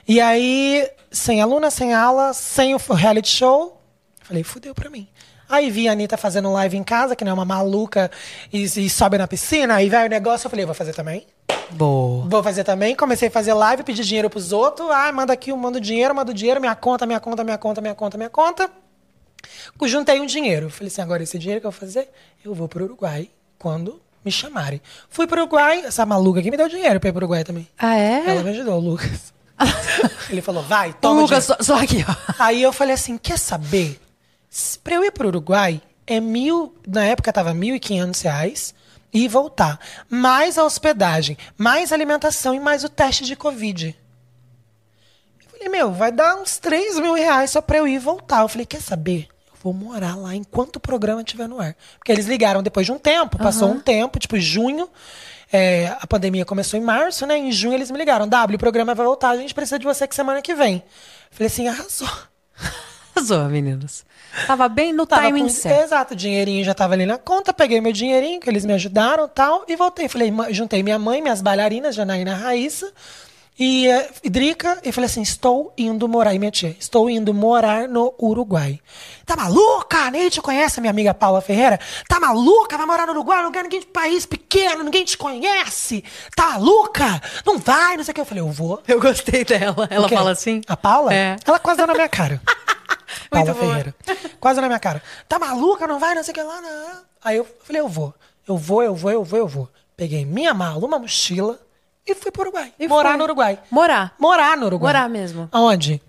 [0.08, 3.80] E aí, sem aluna, sem aula, sem o reality show,
[4.20, 5.06] falei, fudeu pra mim.
[5.48, 8.10] Aí vi a Anitta fazendo live em casa, que não é uma maluca,
[8.52, 11.24] e, e sobe na piscina, aí vai o negócio, eu falei, vou fazer também.
[11.70, 12.26] Boa.
[12.28, 12.96] Vou fazer também.
[12.96, 14.90] Comecei a fazer live, pedir dinheiro pros outros.
[14.90, 17.94] Ah, manda aqui, eu mando dinheiro, mando dinheiro, minha conta, minha conta, minha conta, minha
[17.94, 18.70] conta, minha conta.
[19.84, 20.70] Juntei um dinheiro.
[20.70, 22.08] Falei assim, agora esse dinheiro que eu vou fazer,
[22.44, 24.80] eu vou pro Uruguai quando me chamarem.
[25.10, 27.68] Fui pro Uruguai, essa maluca aqui me deu dinheiro pra ir pro Uruguai também.
[27.78, 28.30] Ah, é?
[28.30, 29.32] Ela me ajudou, o Lucas.
[30.30, 31.64] Ele falou, vai, toma Lucas, dinheiro.
[31.64, 32.34] só, só aqui, ó.
[32.38, 34.00] Aí eu falei assim, quer saber?
[34.82, 36.74] Pra eu ir pro Uruguai, é mil...
[36.86, 38.74] Na época tava 1.500 reais
[39.12, 39.78] e voltar.
[40.08, 43.96] Mais a hospedagem, mais a alimentação e mais o teste de Covid.
[45.44, 48.42] Eu falei, meu, vai dar uns 3 mil reais só pra eu ir e voltar.
[48.42, 49.28] Eu falei, quer saber?
[49.64, 51.74] Vou morar lá enquanto o programa estiver no ar.
[51.98, 54.88] Porque eles ligaram depois de um tempo, passou um tempo, tipo junho.
[55.50, 57.36] é, a pandemia começou em março, né?
[57.38, 58.28] Em junho eles me ligaram.
[58.28, 60.82] W, o programa vai voltar, a gente precisa de você que semana que vem.
[61.30, 62.08] Falei assim, arrasou.
[63.16, 64.04] Arrasou, meninas.
[64.46, 65.84] Tava bem no Tava timing com- certo.
[65.84, 69.26] Exato, o dinheirinho já tava ali na conta, peguei meu dinheirinho, que eles me ajudaram
[69.26, 70.08] e tal, e voltei.
[70.08, 72.92] Falei, juntei minha mãe, minhas bailarinas, Janaína Raíssa,
[73.58, 77.88] e eh, Drica, e falei assim: estou indo morar, e minha tia, estou indo morar
[77.88, 78.80] no Uruguai.
[79.24, 80.10] Tá maluca?
[80.10, 81.78] Nem te conhece, minha amiga Paula Ferreira?
[82.08, 82.76] Tá maluca?
[82.76, 86.02] Vai morar no Uruguai, não lugar ninguém de país pequeno, ninguém te conhece.
[86.34, 87.22] Tá maluca?
[87.46, 88.20] Não vai, não sei o que.
[88.20, 88.82] Eu falei, eu vou.
[88.88, 89.86] Eu gostei dela.
[89.88, 90.60] Ela fala assim?
[90.66, 91.14] A Paula?
[91.14, 91.36] É.
[91.46, 92.42] Ela quase deu na minha cara.
[93.30, 93.68] Paula Muito boa.
[93.68, 93.94] Ferreira.
[94.40, 95.00] Quase na minha cara.
[95.28, 95.86] Tá maluca?
[95.86, 97.02] Não vai, não sei o que lá, não.
[97.22, 98.12] Aí eu falei, eu vou.
[98.46, 99.68] Eu vou, eu vou, eu vou, eu vou.
[99.96, 101.58] Peguei minha mala, uma mochila
[102.06, 102.72] e fui pro Uruguai.
[102.78, 103.18] E morar foi.
[103.18, 103.58] no Uruguai.
[103.70, 104.14] Morar.
[104.18, 104.92] Morar no Uruguai.
[104.92, 105.48] Morar mesmo.
[105.52, 106.00] Aonde?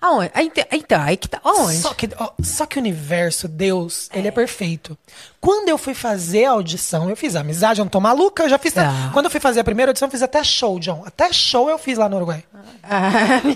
[0.00, 0.32] Aonde?
[0.34, 1.40] Ah, Então, aí que tá.
[1.44, 1.76] Aonde?
[1.78, 4.98] Só que, ó, só que o universo, Deus, ele é perfeito.
[5.40, 8.58] Quando eu fui fazer a audição, eu fiz amizade, eu não tô maluca, eu já
[8.58, 8.72] fiz.
[8.72, 9.10] Tá.
[9.12, 11.04] Quando eu fui fazer a primeira audição, eu fiz até show, John.
[11.06, 12.42] Até show eu fiz lá no Uruguai.
[12.82, 13.10] Ah,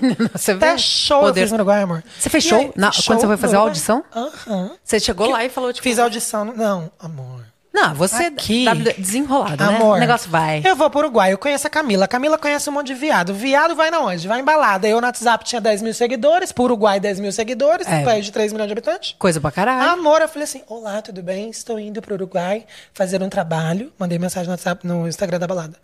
[0.35, 0.67] você vê?
[0.67, 1.41] Até show Poder.
[1.41, 2.05] eu fiz no Uruguai, amor.
[2.17, 2.59] Você fez show?
[2.61, 4.05] aí, Na- fiz quando você foi fazer a audição?
[4.15, 4.71] Aham.
[4.85, 5.83] Você chegou lá e falou, tipo...
[5.83, 6.45] Fiz audição.
[6.45, 7.45] no- Não, amor.
[7.77, 8.65] Não, você Aqui.
[8.65, 9.77] tá desenrolado, né?
[9.77, 10.63] Amor, O negócio vai.
[10.65, 12.07] Eu vou pro Uruguai, eu conheço a Camila.
[12.07, 13.35] A Camila conhece um monte de viado.
[13.35, 14.27] Viado vai na onde?
[14.27, 14.89] Vai em balada.
[14.89, 17.97] Eu no WhatsApp tinha 10 mil seguidores, pro Uruguai 10 mil seguidores, É.
[17.97, 19.15] um país de 3 milhões de habitantes.
[19.19, 19.91] Coisa pra caralho.
[19.91, 21.51] Amor, eu falei assim: Olá, tudo bem?
[21.51, 23.93] Estou indo pro Uruguai fazer um trabalho.
[23.99, 25.77] Mandei mensagem no WhatsApp, no Instagram da balada.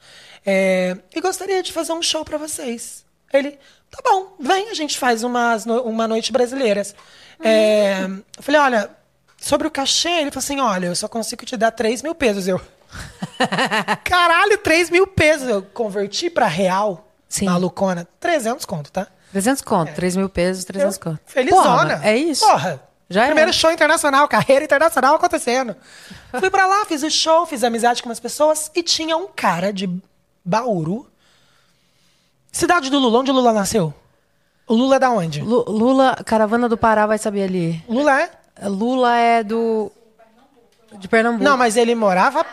[0.47, 3.05] É, e gostaria de fazer um show pra vocês.
[3.33, 3.59] Ele,
[3.91, 6.95] tá bom, vem, a gente faz umas uma noite brasileiras.
[7.45, 8.05] É,
[8.37, 8.91] eu falei, olha,
[9.43, 12.47] sobre o cachê, ele falou assim: olha, eu só consigo te dar 3 mil pesos.
[12.49, 12.61] Eu.
[14.05, 15.49] Caralho, 3 mil pesos.
[15.49, 17.47] Eu converti pra real, Sim.
[17.47, 19.07] malucona, 300 conto, tá?
[19.33, 21.21] 300 conto, 3 mil pesos, 300 Eu- conto.
[21.27, 21.97] Felizona.
[21.97, 22.47] Porra, é isso.
[22.47, 22.81] Porra.
[23.09, 23.53] Já Primeiro é.
[23.53, 25.77] show internacional, carreira internacional acontecendo.
[26.39, 29.71] Fui pra lá, fiz o show, fiz amizade com umas pessoas e tinha um cara
[29.71, 29.87] de
[30.43, 31.07] Bauru.
[32.51, 33.93] Cidade do Lula, onde o Lula nasceu?
[34.67, 35.43] O Lula é da onde?
[35.43, 37.85] Lu- Lula, Caravana do Pará vai saber ali.
[37.89, 38.31] Lula é?
[38.69, 39.91] Lula é do...
[40.99, 41.43] De Pernambuco.
[41.43, 42.45] Não, mas ele morava.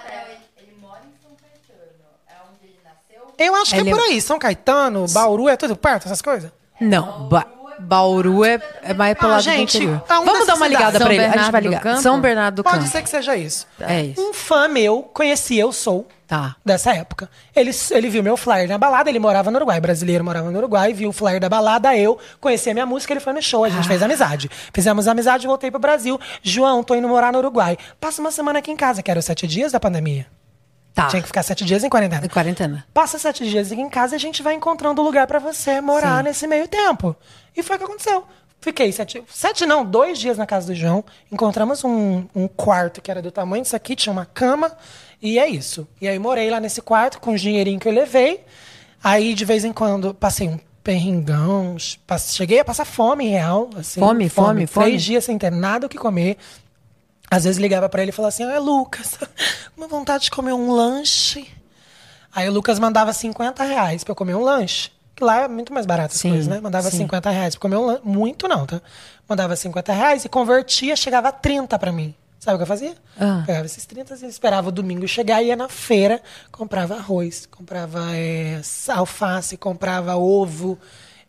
[3.38, 4.22] Eu acho que Ele- é por aí.
[4.22, 6.52] São Caetano, Bauru, é tudo perto, essas coisas?
[6.80, 7.45] Não, ba
[7.80, 10.03] Bauru é, é mais pro Ah, lado gente, do interior.
[10.11, 11.23] um Vamos dar uma ligada pra ele.
[11.26, 11.97] A gente vai ligar.
[11.97, 12.89] São Bernardo do Pode Campo.
[12.91, 13.65] ser que seja isso.
[13.80, 14.22] É isso.
[14.22, 16.56] Um fã meu, conheci eu sou, Tá.
[16.64, 17.27] dessa época.
[17.56, 20.93] Ele, ele viu meu flyer na balada, ele morava no Uruguai, brasileiro morava no Uruguai,
[20.93, 23.69] viu o flyer da balada, eu conheci a minha música, ele foi no show, a
[23.69, 24.49] gente fez amizade.
[24.72, 26.19] Fizemos amizade, voltei pro Brasil.
[26.43, 27.77] João, tô indo morar no Uruguai.
[27.99, 30.27] Passa uma semana aqui em casa, que era os sete dias da pandemia.
[31.03, 31.07] Tá.
[31.07, 32.26] Tinha que ficar sete dias em quarentena.
[32.26, 32.85] Em quarentena.
[32.93, 36.17] Passa sete dias em casa e a gente vai encontrando um lugar pra você morar
[36.17, 36.23] Sim.
[36.23, 37.15] nesse meio tempo.
[37.55, 38.23] E foi o que aconteceu.
[38.61, 41.03] Fiquei sete, sete não, dois dias na casa do João.
[41.31, 44.71] Encontramos um, um quarto que era do tamanho disso aqui, tinha uma cama.
[45.21, 45.88] E é isso.
[46.01, 48.43] E aí morei lá nesse quarto com o dinheirinho que eu levei.
[49.01, 51.77] Aí, de vez em quando, passei um perringão.
[52.05, 53.69] passe- Cheguei a passar fome real.
[53.77, 54.97] Assim, Fome, fome, Três fome.
[54.97, 56.38] dias sem ter nada o que comer.
[57.31, 59.18] Às vezes ligava pra ele e falava assim: Ah, Lucas,
[59.77, 61.47] uma vontade de comer um lanche.
[62.34, 64.91] Aí o Lucas mandava 50 reais pra eu comer um lanche.
[65.15, 66.61] Que lá é muito mais barato as Sim, coisas, né?
[66.61, 66.97] Mandava sim.
[66.97, 68.01] 50 reais pra comer um lanche.
[68.06, 68.81] Muito não, tá?
[69.27, 72.15] Mandava 50 reais e convertia, chegava a 30 pra mim.
[72.39, 72.95] Sabe o que eu fazia?
[73.19, 73.43] Ah.
[73.45, 78.61] Pegava esses 30 e esperava o domingo chegar, ia na feira, comprava arroz, comprava é,
[78.88, 80.80] alface, comprava ovo.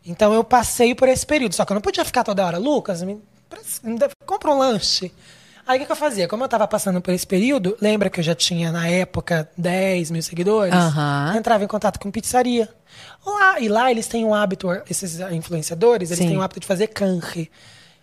[0.07, 1.55] Então eu passei por esse período.
[1.57, 3.21] Só que eu não podia ficar toda hora, Lucas, me,
[4.25, 5.13] compra um lanche.
[5.71, 6.27] Aí o que, que eu fazia?
[6.27, 10.11] Como eu tava passando por esse período, lembra que eu já tinha na época 10
[10.11, 10.75] mil seguidores?
[10.75, 11.35] Aham.
[11.37, 12.69] Entrava em contato com pizzaria.
[13.25, 16.29] Lá, e lá eles têm um hábito, esses influenciadores, eles Sim.
[16.31, 17.51] têm um hábito de fazer canre.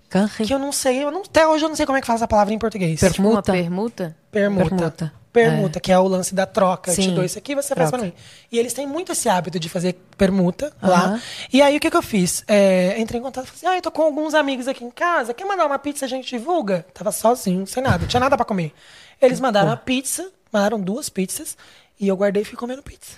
[0.09, 0.45] Canre.
[0.45, 2.17] Que eu não sei, eu não, até hoje eu não sei como é que fala
[2.17, 2.99] essa palavra em português.
[2.99, 3.51] Per- Uma Permuta.
[3.51, 4.15] permuta?
[4.31, 5.13] Permuta.
[5.31, 5.55] Permuta.
[5.55, 6.91] Permuta, que é o lance da troca.
[6.91, 7.13] Eu te Sim.
[7.15, 7.97] dou isso aqui, você faz Troca.
[7.97, 8.13] pra mim.
[8.51, 10.89] E eles têm muito esse hábito de fazer permuta Aham.
[11.13, 11.21] lá.
[11.51, 12.43] E aí, o que, que eu fiz?
[12.47, 14.89] É, entrei em contato e falei assim, ah, eu tô com alguns amigos aqui em
[14.89, 16.85] casa, quer mandar uma pizza, a gente divulga?
[16.93, 18.73] Tava sozinho, sem nada, não tinha nada pra comer.
[19.21, 21.55] Eles mandaram a pizza, mandaram duas pizzas,
[21.99, 23.17] e eu guardei e fui comendo pizza.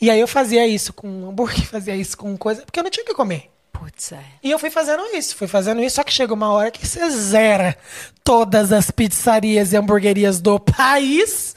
[0.00, 3.04] E aí eu fazia isso com hambúrguer, fazia isso com coisa, porque eu não tinha
[3.04, 3.50] o que comer.
[3.80, 4.22] Putz, é.
[4.42, 7.08] E eu fui fazendo isso, fui fazendo isso, só que chega uma hora que você
[7.08, 7.74] zera
[8.22, 11.56] todas as pizzarias e hamburguerias do país.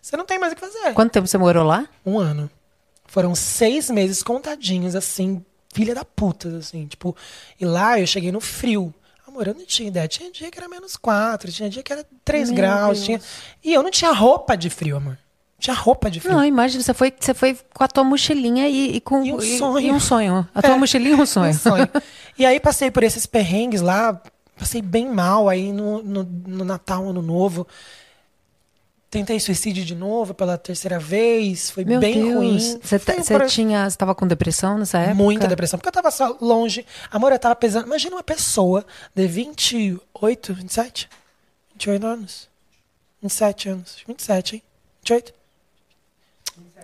[0.00, 0.94] Você não tem mais o que fazer.
[0.94, 1.88] Quanto tempo você morou lá?
[2.06, 2.48] Um ano.
[3.06, 5.44] Foram seis meses contadinhos, assim,
[5.74, 7.16] filha da puta, assim, tipo.
[7.60, 8.94] E lá eu cheguei no frio.
[9.26, 10.06] Amor, eu não tinha ideia.
[10.06, 12.98] Tinha dia que era menos quatro, tinha dia que era três Meu graus.
[12.98, 13.04] Deus.
[13.04, 13.20] Tinha...
[13.64, 15.18] E eu não tinha roupa de frio, amor.
[15.64, 16.34] Tinha roupa de frio.
[16.34, 19.40] Não, imagina, você foi, você foi com a tua mochilinha e, e com E um
[19.40, 19.80] sonho.
[19.86, 20.48] e um sonho.
[20.54, 21.50] A tua É, mochilinha e um sonho.
[21.50, 21.88] Um sonho.
[22.38, 24.20] E aí passei por esses perrengues lá,
[24.58, 27.66] passei bem mal aí no, no, no Natal, Ano Novo.
[29.10, 32.34] Tentei suicídio de novo pela terceira vez, foi Meu bem Deus.
[32.34, 32.58] ruim.
[32.82, 35.14] Você tá- você pro- tinha, você tava com depressão nessa época?
[35.14, 36.84] Muita depressão, porque eu tava só longe.
[37.12, 37.86] Amor, eu tava pesando.
[37.86, 38.84] Imagina uma pessoa
[39.14, 41.08] de 28, 27?
[41.74, 42.48] 28 anos.
[43.22, 43.96] 27 anos.
[44.06, 44.62] 27, hein?
[45.00, 45.32] 28?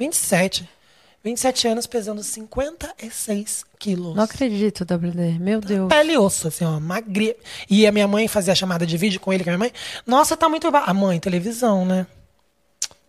[0.00, 0.66] 27.
[1.22, 4.16] 27 anos pesando 56 quilos.
[4.16, 5.38] Não acredito, WD.
[5.38, 5.88] Meu Deus.
[5.90, 7.34] Pele e osso, assim, ó, magrinha.
[7.68, 9.72] E a minha mãe fazia chamada de vídeo com ele, com a minha mãe.
[10.06, 10.66] Nossa, tá muito.
[10.68, 12.06] A mãe, televisão, né?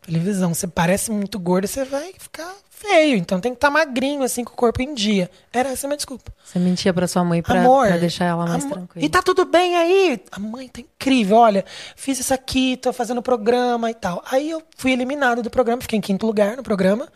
[0.02, 0.54] Televisão.
[0.54, 3.16] Você parece muito gordo, você vai ficar feio.
[3.18, 5.30] Então tem que estar magrinho, assim, com o corpo em dia.
[5.54, 6.32] Era essa a minha desculpa.
[6.44, 7.88] Você mentia pra sua mãe pra, Amor.
[7.88, 9.06] pra deixar ela mais amor, tranquila.
[9.06, 10.22] E tá tudo bem aí?
[10.32, 11.38] A mãe tá incrível.
[11.38, 11.64] Olha,
[11.96, 14.24] fiz isso aqui, tô fazendo programa e tal.
[14.32, 17.08] Aí eu fui eliminado do programa, fiquei em quinto lugar no programa.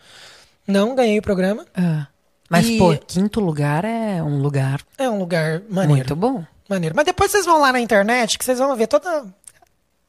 [0.66, 1.66] Não ganhei o programa.
[1.76, 2.06] Ah.
[2.48, 5.88] Mas, E pô, quinto lugar é um lugar É um lugar maneiro.
[5.96, 6.44] muito bom.
[6.68, 6.94] Maneiro.
[6.94, 9.24] Mas depois vocês vão lá na internet que vocês vão ver toda.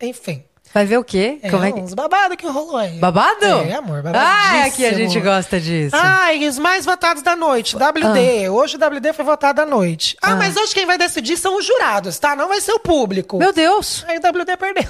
[0.02, 0.44] Enfim.
[0.74, 1.40] Vai ver o quê?
[1.42, 1.80] É, Como é que...
[1.80, 3.00] uns babados que rolou aí.
[3.00, 3.46] Babado?
[3.46, 4.62] É, amor, babadíssimo.
[4.62, 5.96] Ah, aqui a gente gosta disso.
[5.96, 8.50] Ai, os mais votados da noite, WD.
[8.50, 10.16] Hoje o WD foi votado à noite.
[10.22, 12.36] Ah, mas hoje quem vai decidir são os jurados, tá?
[12.36, 13.38] Não vai ser o público.
[13.38, 14.84] Meu Deus, Aí o WD perdeu.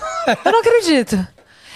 [0.45, 1.25] eu não acredito.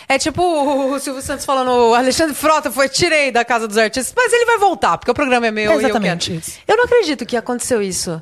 [0.09, 4.13] É tipo o Silvio Santos falando, o Alexandre Frota foi, tirei da casa dos artistas,
[4.13, 6.43] mas ele vai voltar, porque o programa é meu É e eu exatamente quero.
[6.67, 8.21] Eu não acredito que aconteceu isso.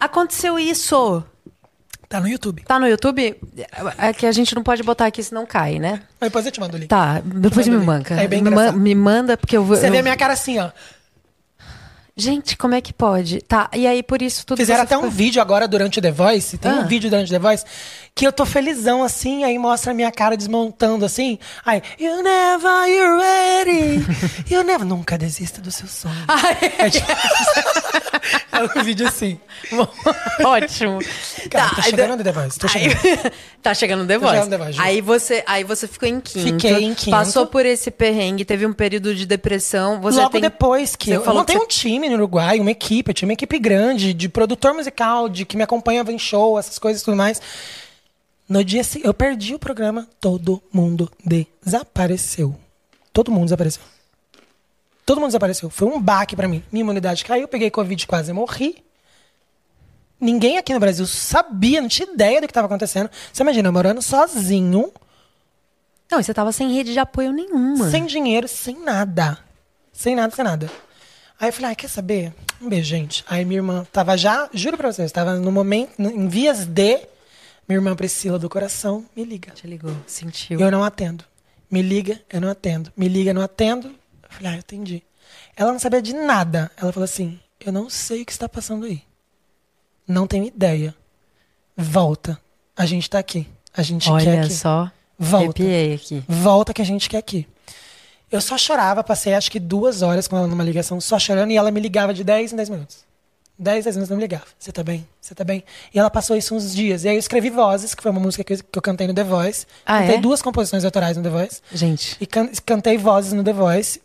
[0.00, 1.22] Aconteceu isso.
[2.08, 2.62] Tá no YouTube.
[2.62, 3.36] Tá no YouTube?
[3.98, 6.02] É que a gente não pode botar aqui, senão cai, né?
[6.20, 6.88] Mas depois eu te mando o link.
[6.88, 8.14] Tá, depois me manca.
[8.14, 9.76] É bem me, ma- me manda, porque eu vou.
[9.76, 10.70] Você eu- vê a minha cara assim, ó.
[12.20, 13.40] Gente, como é que pode?
[13.42, 16.10] Tá, e aí por isso tudo Fizeram até um ficou- vídeo agora durante o The
[16.10, 16.58] Voice.
[16.58, 16.74] Tem Ah.
[16.80, 17.64] um vídeo durante o The Voice
[18.12, 21.38] que eu tô felizão assim, aí mostra a minha cara desmontando assim.
[21.64, 24.04] Aí, you never, you're ready.
[24.52, 24.84] You never.
[24.84, 26.16] Nunca desista do seu sonho.
[26.78, 27.06] É, tipo...
[28.52, 29.38] é um vídeo assim.
[30.44, 30.98] Ótimo.
[31.50, 33.32] Cara, tá aí chegando no The Voice, tá aí- chegando.
[33.62, 34.34] tá chegando no The Tá Voice.
[34.34, 36.46] chegando The Voice, aí você, aí você ficou em quinto.
[36.46, 37.10] Fiquei em quinto.
[37.10, 40.00] Passou por esse perrengue, teve um período de depressão.
[40.00, 40.40] Você Logo tem...
[40.40, 43.26] depois que você eu, eu montei que um time no Uruguai, uma equipe, eu tinha
[43.28, 47.04] uma equipe grande de produtor musical, de que me acompanhava em show, essas coisas e
[47.04, 47.40] tudo mais.
[48.48, 51.10] No dia seguinte, eu perdi o programa, todo mundo
[51.62, 52.54] desapareceu.
[53.12, 53.82] Todo mundo desapareceu.
[55.08, 55.70] Todo mundo desapareceu.
[55.70, 56.62] Foi um baque pra mim.
[56.70, 58.84] Minha imunidade caiu, peguei Covid, quase morri.
[60.20, 63.08] Ninguém aqui no Brasil sabia, não tinha ideia do que estava acontecendo.
[63.32, 64.92] Você imagina, eu morando sozinho,
[66.10, 67.90] Não, e você tava sem rede de apoio nenhuma.
[67.90, 69.38] sem dinheiro, sem nada.
[69.94, 70.70] Sem nada, sem nada.
[71.40, 72.34] Aí eu falei, ah, quer saber?
[72.60, 73.24] Um beijo, gente.
[73.30, 77.00] Aí minha irmã tava já, juro pra vocês, tava no momento, em vias de.
[77.66, 79.52] Minha irmã Priscila do coração me liga.
[79.52, 80.60] Te ligou, sentiu.
[80.60, 81.24] Eu não atendo.
[81.70, 82.92] Me liga, eu não atendo.
[82.94, 83.97] Me liga, eu não atendo.
[84.38, 85.02] Eu falei, ah, eu entendi.
[85.56, 86.70] Ela não sabia de nada.
[86.76, 89.02] Ela falou assim: eu não sei o que está passando aí.
[90.06, 90.94] Não tenho ideia.
[91.76, 92.40] Volta.
[92.76, 93.46] A gente tá aqui.
[93.76, 94.52] A gente quer Olha aqui.
[94.52, 94.90] só.
[95.18, 95.62] Volta.
[95.62, 96.24] Aqui.
[96.28, 97.46] Volta que a gente quer aqui.
[98.30, 101.56] Eu só chorava, passei acho que duas horas com ela numa ligação, só chorando, e
[101.56, 102.98] ela me ligava de 10 em 10 minutos.
[103.58, 104.44] 10, 10 minutos não me ligava.
[104.58, 105.06] Você tá bem?
[105.20, 105.64] Você tá bem?
[105.92, 107.04] E ela passou isso uns dias.
[107.04, 109.14] E aí eu escrevi Vozes, que foi uma música que eu, que eu cantei no
[109.14, 109.66] The Voice.
[109.84, 110.20] Ah, cantei é?
[110.20, 111.60] duas composições autorais no The Voice.
[111.72, 114.00] Gente, E can- cantei Vozes no The Voice.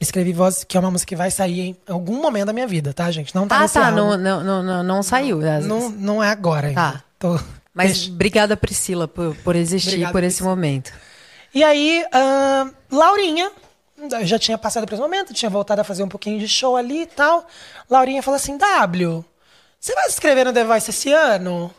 [0.00, 2.92] Escrevi Vozes, que é uma música que vai sair em algum momento da minha vida,
[2.92, 3.34] tá, gente?
[3.34, 5.38] Não tá ah, tá, não, não, não, não, saiu.
[5.62, 6.80] Não, não é agora ainda.
[6.80, 7.04] Tá.
[7.18, 7.38] Tô-
[7.72, 10.50] Mas Deixa- obrigada, Priscila, por, por existir, Obrigado, por esse Priscila.
[10.50, 10.92] momento.
[11.54, 13.50] E aí, ahn, Laurinha,
[13.96, 16.76] eu já tinha passado por esse momento, tinha voltado a fazer um pouquinho de show
[16.76, 17.46] ali e tal.
[17.88, 19.24] Laurinha falou assim: W,
[19.80, 21.72] você vai se inscrever no The Voice esse ano?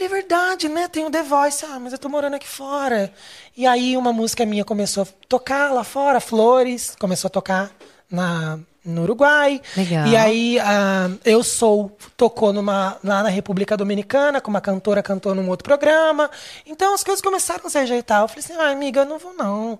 [0.00, 0.88] Falei, é verdade, né?
[0.88, 1.64] Tem o The Voice.
[1.66, 3.12] Ah, mas eu tô morando aqui fora.
[3.54, 7.70] E aí, uma música minha começou a tocar lá fora, Flores, começou a tocar
[8.10, 9.60] na, no Uruguai.
[9.76, 10.06] Legal.
[10.06, 15.34] E aí, ah, Eu Sou tocou numa, lá na República Dominicana, com uma cantora cantou
[15.34, 16.30] num outro programa.
[16.64, 18.22] Então as coisas começaram a se ajeitar.
[18.22, 19.78] Eu falei assim, ah, amiga, eu não vou não.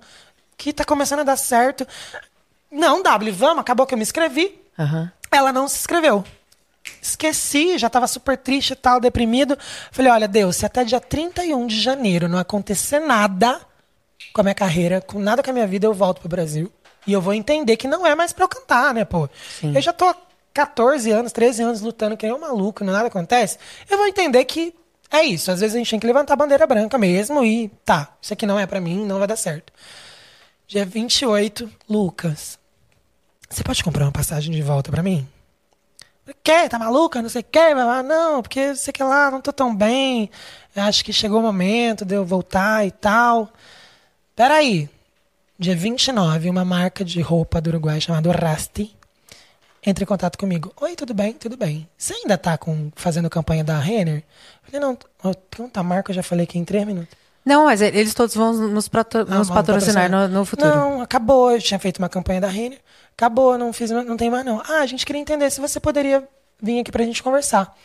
[0.59, 1.87] Que tá começando a dar certo.
[2.71, 3.61] Não, W, vamos.
[3.61, 4.61] Acabou que eu me inscrevi.
[4.79, 5.11] Aham.
[5.31, 6.25] Ela não se inscreveu.
[7.01, 9.59] Esqueci, já tava super triste e tal, deprimido.
[9.91, 13.61] Falei, olha, Deus, se até dia 31 de janeiro não acontecer nada
[14.33, 16.71] com a minha carreira, com nada com a minha vida, eu volto pro Brasil.
[17.07, 19.29] E eu vou entender que não é mais pra eu cantar, né, pô?
[19.61, 19.75] Sim.
[19.75, 20.17] Eu já tô há
[20.53, 23.59] 14 anos, 13 anos lutando que nem um maluco, não nada acontece.
[23.89, 24.75] Eu vou entender que
[25.11, 25.51] é isso.
[25.51, 28.47] Às vezes a gente tem que levantar a bandeira branca mesmo e tá, isso aqui
[28.47, 29.73] não é pra mim, não vai dar certo.
[30.67, 32.59] Dia 28, Lucas.
[33.49, 35.27] Você pode comprar uma passagem de volta pra mim?
[36.43, 36.69] Quer?
[36.69, 37.23] Tá maluca?
[37.23, 37.59] Não sei o que.
[37.59, 40.31] Ah, não, porque sei que lá, não tô tão bem.
[40.75, 43.51] Acho que chegou o momento de eu voltar e tal.
[44.35, 44.89] Peraí.
[45.59, 48.97] Dia 29, uma marca de roupa do Uruguai chamada Rasti
[49.85, 50.73] entra em contato comigo.
[50.81, 51.33] Oi, tudo bem?
[51.33, 51.89] Tudo bem.
[51.97, 54.19] Você ainda tá com, fazendo campanha da Renner?
[54.19, 57.17] Eu falei, não, ó, tanta marca, eu já falei aqui em três minutos.
[57.51, 60.11] Não, mas eles todos vão nos, Ah, nos vão patrocinar patrocinar.
[60.11, 60.69] no, no futuro.
[60.75, 61.51] Não, acabou.
[61.51, 62.79] Eu tinha feito uma campanha da Renner.
[63.17, 64.61] Acabou, não fiz, não tem mais não.
[64.69, 66.27] Ah, a gente queria entender se você poderia
[66.63, 67.77] vir aqui pra gente conversar.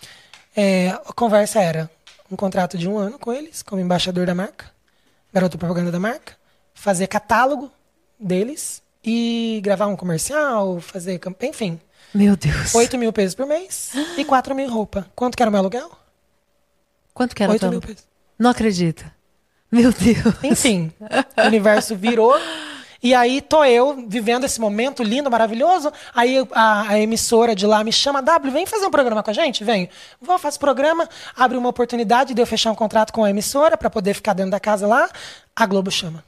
[0.55, 1.89] É, a conversa era
[2.31, 4.65] um contrato de um ano com eles, como embaixador da marca,
[5.33, 6.33] garoto propaganda da marca,
[6.73, 7.69] fazer catálogo
[8.19, 11.79] deles e gravar um comercial, fazer campanha, enfim.
[12.13, 12.73] Meu Deus.
[12.73, 15.05] 8 mil pesos por mês e 4 mil roupa.
[15.15, 15.91] Quanto que era o meu aluguel?
[17.13, 18.03] Quanto que era 8 teu- mil pesos.
[18.39, 19.05] Não acredito.
[19.75, 20.35] Meu Deus.
[20.41, 20.91] Enfim,
[21.37, 22.33] o universo virou.
[23.03, 25.91] E aí tô eu vivendo esse momento lindo, maravilhoso.
[26.13, 29.33] Aí a, a emissora de lá me chama, W, vem fazer um programa com a
[29.33, 29.63] gente?
[29.63, 29.89] Venho.
[30.19, 33.89] Vou, faço programa, abre uma oportunidade de eu fechar um contrato com a emissora para
[33.89, 35.09] poder ficar dentro da casa lá.
[35.55, 36.23] A Globo chama.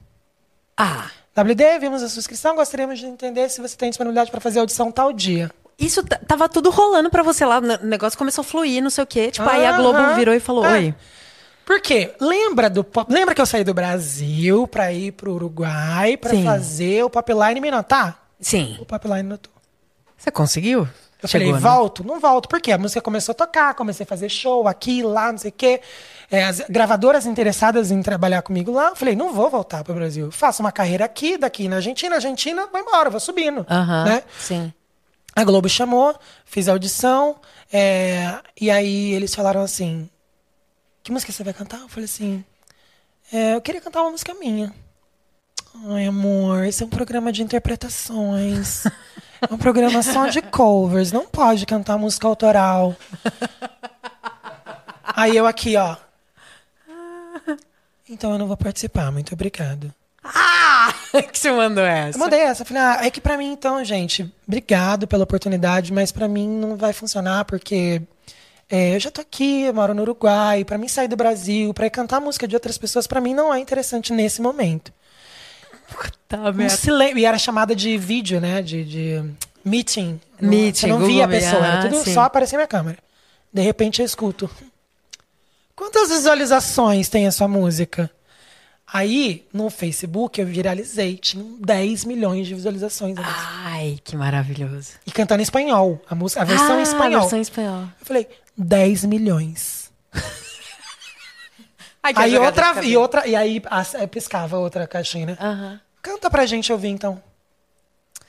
[0.76, 4.60] Ah, WD, vimos a sua inscrição, gostaríamos de entender se você tem disponibilidade para fazer
[4.60, 5.50] audição tal dia.
[5.80, 9.08] Isso tava tudo rolando pra você lá, o negócio começou a fluir, não sei o
[9.08, 9.32] quê.
[9.32, 10.74] Tipo, aí a Globo virou e falou: É.
[10.74, 10.96] Oi.
[11.68, 12.14] Por quê?
[12.22, 16.46] Lembra do pop- lembra que eu saí do Brasil pra ir pro Uruguai pra Sim.
[16.46, 18.26] fazer o Popline me notar?
[18.40, 18.78] Sim.
[18.80, 19.52] O Popline notou.
[20.18, 20.88] Você conseguiu?
[21.22, 21.60] Eu Chegou, falei, né?
[21.60, 22.04] volto?
[22.06, 22.48] Não volto.
[22.48, 22.72] Por quê?
[22.72, 25.82] A música começou a tocar, comecei a fazer show aqui, lá, não sei o quê.
[26.32, 30.32] É, as gravadoras interessadas em trabalhar comigo lá, eu falei, não vou voltar pro Brasil.
[30.32, 33.66] Faço uma carreira aqui, daqui na Argentina, Argentina, vou embora, vou subindo.
[34.06, 34.24] Né?
[34.40, 34.72] Sim.
[35.36, 36.16] A Globo chamou,
[36.46, 37.36] fiz a audição,
[37.74, 40.10] é, e aí eles falaram assim:
[41.08, 41.80] Que música você vai cantar?
[41.80, 42.44] Eu falei assim:
[43.32, 44.74] "É, Eu queria cantar uma música minha.
[45.88, 48.84] Ai, amor, esse é um programa de interpretações.
[49.40, 52.94] É um programa só de covers, não pode cantar música autoral.
[55.02, 55.96] Aí eu aqui, ó.
[58.10, 59.94] Então eu não vou participar, muito obrigado.
[60.22, 60.94] Ah!
[61.32, 62.18] que você mandou essa?
[62.18, 62.66] Eu mandei essa.
[62.66, 66.76] Falei, ah, é que pra mim, então, gente, obrigado pela oportunidade, mas pra mim não
[66.76, 68.02] vai funcionar porque
[68.70, 70.64] é, eu já tô aqui, eu moro no Uruguai.
[70.66, 73.54] Pra mim sair do Brasil, pra ir cantar música de outras pessoas, pra mim não
[73.54, 74.92] é interessante nesse momento.
[76.28, 76.76] Tá, Um merda.
[76.76, 77.18] silêncio.
[77.18, 78.62] E era chamada de vídeo, né?
[78.62, 79.24] De, de
[79.64, 80.20] meeting.
[80.40, 82.14] Meeting, Você não via a Google pessoa, ah, tudo sim.
[82.14, 82.98] só aparecer minha câmera.
[83.54, 84.50] De repente eu escuto.
[85.76, 88.12] Quantas visualizações tem a sua música?
[88.92, 91.18] Aí, no Facebook, eu viralizei.
[91.18, 93.16] Tinha 10 milhões de visualizações.
[93.20, 94.92] Ai, que maravilhoso.
[95.06, 96.02] E cantando em espanhol.
[96.10, 97.18] A, música, a versão ah, em espanhol.
[97.18, 97.82] A versão em espanhol.
[98.00, 98.28] Eu falei,
[98.58, 99.92] 10 milhões.
[102.04, 103.62] Ai, Aí outra, e outra, e aí
[104.00, 105.38] aí piscava outra caixinha, né?
[105.42, 105.82] Aham.
[106.02, 107.22] Canta pra gente ouvir, então.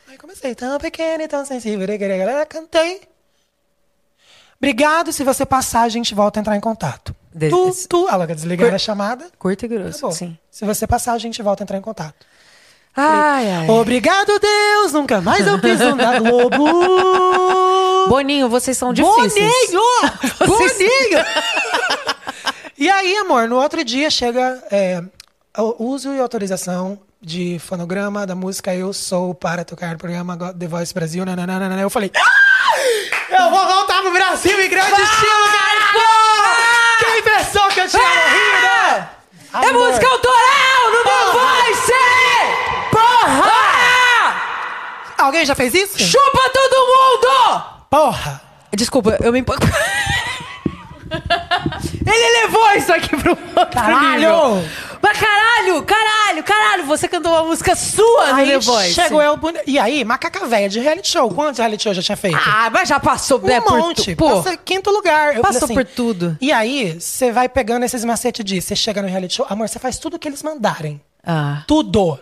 [0.08, 1.86] Aí comecei, tão pequena e tão sensível.
[2.48, 3.02] Cantei.
[4.56, 5.12] Obrigado.
[5.12, 7.14] Se você passar, a gente volta a entrar em contato.
[7.32, 9.30] De- tu, tu, ela desligar Cur- a chamada.
[9.38, 10.12] Curto e grosso, Acabou.
[10.12, 10.36] sim.
[10.50, 12.26] Se você passar, a gente volta a entrar em contato.
[12.96, 13.68] Ai, ai.
[13.68, 14.92] Obrigado, Deus.
[14.92, 16.64] Nunca mais eu piso na Globo.
[18.08, 19.34] Boninho, vocês são difíceis.
[19.34, 19.82] Boninho!
[20.46, 21.24] Boninho!
[22.78, 25.02] e aí, amor, no outro dia chega é,
[25.78, 30.94] uso e autorização de fonograma da música Eu Sou para tocar no programa The Voice
[30.94, 31.24] Brasil.
[31.24, 31.80] Nananana.
[31.80, 33.40] Eu falei, "Ah!
[33.42, 35.78] eu vou voltar pro Brasil em grande estilo, cara!
[37.00, 39.08] Quem pensou que eu tinha morrido?
[39.54, 41.32] É música autoral no The!
[41.32, 41.92] Voice!
[42.92, 44.42] Porra!
[45.18, 45.98] Alguém já fez isso?
[45.98, 47.77] Chupa todo mundo!
[47.90, 48.40] Porra!
[48.72, 49.42] Desculpa, eu me...
[52.06, 54.12] Ele levou isso aqui pro outro Caralho!
[54.18, 54.64] nível.
[55.00, 58.94] Mas caralho, caralho, caralho, você cantou uma música sua no Aí The Voice.
[58.94, 59.38] chegou eu.
[59.66, 61.30] E aí, macaca velha de reality show.
[61.32, 62.36] Quantos reality show eu já tinha feito?
[62.44, 64.14] Ah, mas já passou Um né, por monte.
[64.14, 65.36] tu- Pô, Passa quinto lugar.
[65.36, 66.36] Eu Passou falei por tudo.
[66.40, 69.78] E aí, você vai pegando esses macetes de você chega no reality show, amor, você
[69.78, 71.00] faz tudo o que eles mandarem.
[71.24, 72.18] Ah, Tudo.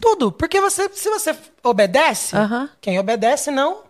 [0.00, 0.32] Tudo.
[0.32, 2.70] Porque você, se você obedece, Aham.
[2.80, 3.80] quem obedece não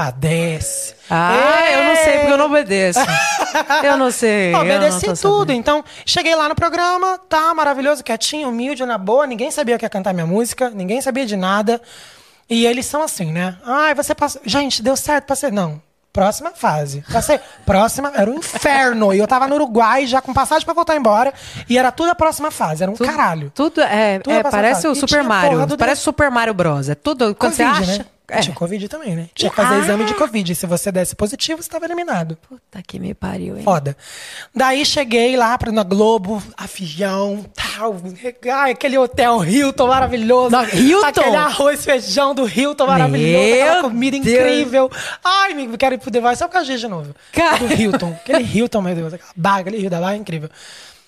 [0.00, 0.94] padece.
[1.10, 1.74] ah É.
[1.78, 3.00] eu não sei porque eu não obedeço.
[3.84, 4.52] eu não sei.
[4.52, 5.38] não Obedeci tô tudo.
[5.40, 5.52] sabendo.
[5.52, 9.26] Então, cheguei lá no programa, tá maravilhoso, quietinho, humilde, na boa.
[9.26, 11.80] Ninguém sabia que ia cantar minha música, ninguém sabia de nada.
[12.48, 13.56] E eles são assim, né?
[13.64, 14.40] Ai, você passou.
[14.44, 15.50] Gente, deu certo, passei.
[15.50, 15.80] Não.
[16.12, 17.04] Próxima fase.
[17.12, 17.38] Passei.
[17.64, 18.10] Próxima.
[18.16, 19.14] Era um inferno.
[19.14, 21.32] E eu tava no Uruguai já com passagem pra voltar embora.
[21.68, 22.82] E era tudo a próxima fase.
[22.82, 23.52] Era um caralho.
[23.54, 25.68] Tudo é, Tudo é parece o Super Mario.
[25.78, 25.98] Parece Deus.
[26.00, 26.88] Super Mario Bros.
[26.88, 27.98] É tudo quando você Covid, acha.
[27.98, 28.06] né?
[28.30, 28.40] É.
[28.40, 29.28] Tinha Covid também, né?
[29.34, 29.78] Tinha que fazer Ah!
[29.78, 30.54] exame de Covid.
[30.54, 32.36] Se você desse positivo, você tava eliminado.
[32.48, 33.62] Puta que me pariu, hein?
[33.64, 33.96] Foda.
[34.54, 37.96] Daí cheguei lá pra, na Globo, avião, tal.
[38.52, 40.50] Ai, aquele hotel Hilton maravilhoso.
[40.50, 41.06] Não, Hilton?
[41.06, 43.44] Aquele arroz feijão do Hilton maravilhoso.
[43.44, 44.26] Meu aquela comida Deus.
[44.26, 44.90] incrível.
[45.24, 47.14] Ai, me quero ir pro The Voice só por causa de novo.
[47.32, 47.58] Cara.
[47.58, 48.12] Do Hilton.
[48.12, 49.12] Aquele Hilton, meu Deus.
[49.14, 50.48] Aquela barra, aquele Rio da Barra, incrível.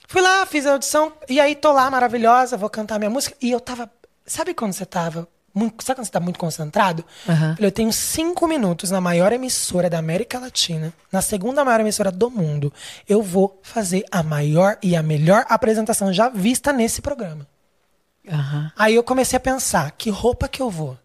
[0.08, 1.12] Fui lá, fiz a audição.
[1.28, 3.34] E aí tô lá, maravilhosa, vou cantar minha música.
[3.40, 3.90] E eu tava...
[4.26, 5.26] Sabe quando você tava...
[5.54, 7.04] Muito, sabe quando você tá muito concentrado?
[7.26, 12.10] Falei, Eu tenho cinco minutos na maior emissora da América Latina, na segunda maior emissora
[12.10, 12.72] do mundo.
[13.08, 17.46] Eu vou fazer a maior e a melhor apresentação já vista nesse programa.
[18.28, 18.72] Aham.
[18.78, 20.96] Aí eu comecei a pensar, que roupa que eu vou?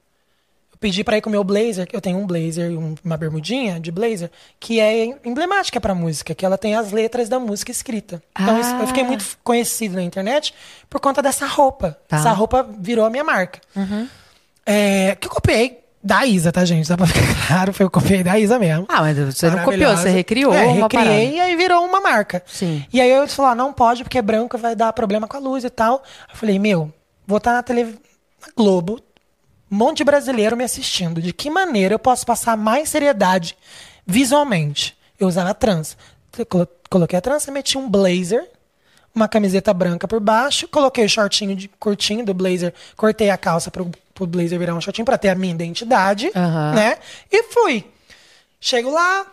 [0.71, 3.17] Eu pedi pra ir com o meu blazer, que eu tenho um blazer e uma
[3.17, 4.29] bermudinha de blazer,
[4.59, 8.21] que é emblemática pra música, que ela tem as letras da música escrita.
[8.39, 8.59] Então Ah.
[8.59, 10.53] isso- eu fiquei muito conhecido na internet
[10.89, 11.97] por conta dessa roupa.
[12.07, 12.17] Tá.
[12.17, 13.59] Essa roupa virou a minha marca.
[14.67, 16.89] É, que eu copiei da Isa, tá, gente?
[16.89, 18.85] Dá pra ficar claro, foi eu copiei da Isa mesmo.
[18.89, 22.43] Ah, mas você não copiou, você recriou é, uma recriei e aí virou uma marca.
[22.45, 22.85] Sim.
[22.91, 25.63] E aí eu falei, ah, não pode, porque branco vai dar problema com a luz
[25.63, 26.03] e tal.
[26.29, 26.93] Eu falei, meu,
[27.25, 27.99] vou estar na televisão,
[28.55, 28.99] Globo,
[29.71, 31.21] um monte de brasileiro me assistindo.
[31.21, 33.57] De que maneira eu posso passar mais seriedade
[34.05, 34.97] visualmente?
[35.17, 35.95] Eu usava trança.
[36.89, 38.47] Coloquei a trança, meti um blazer,
[39.13, 43.71] uma camiseta branca por baixo, coloquei o shortinho de curtinho do blazer, cortei a calça
[43.71, 46.73] pro, pro blazer virar um shortinho pra ter a minha identidade, Aham.
[46.73, 46.97] né?
[47.31, 47.85] E fui.
[48.59, 49.25] Chego lá,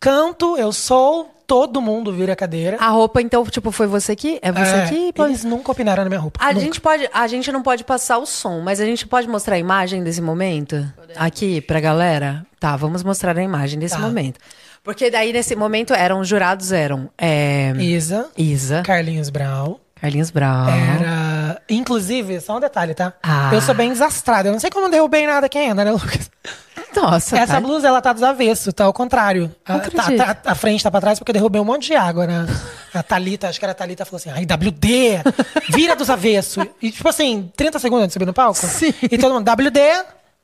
[0.00, 2.76] canto, eu sou, todo mundo vira cadeira.
[2.80, 4.38] A roupa, então, tipo, foi você que.
[4.42, 5.12] É você É, que.
[5.12, 6.38] pode- eles nunca opinaram na minha roupa.
[6.42, 6.60] A nunca.
[6.60, 9.58] gente, pode, a gente não pode passar o som, mas a gente pode mostrar a
[9.58, 10.86] imagem desse momento?
[11.16, 12.46] Aqui pra galera?
[12.60, 14.00] Tá, vamos mostrar a imagem desse Tá.
[14.00, 14.38] momento.
[14.82, 19.80] Porque daí, nesse momento, eram os jurados eram é, Isa, Isa, Carlinhos Brau.
[20.04, 20.68] Carlinhos Brown.
[20.68, 21.62] Era.
[21.66, 23.14] Inclusive, só um detalhe, tá?
[23.22, 23.48] Ah.
[23.54, 24.50] Eu sou bem desastrada.
[24.50, 26.30] Eu não sei como eu não derrubei nada aqui ainda, né, Lucas?
[26.94, 29.50] Nossa, Essa tá- blusa, ela tá dos avessos, tá ao contrário.
[29.64, 32.26] A, tá, tá- a frente tá pra trás porque eu derrubei um monte de água,
[32.26, 32.46] né?
[32.92, 35.22] A Thalita, acho que era a Thalita, falou assim: ai, WD,
[35.70, 36.64] vira dos avessos.
[36.82, 38.60] E tipo assim, 30 segundos antes de subir no palco.
[38.66, 38.92] Sim.
[39.10, 39.80] E todo mundo, WD,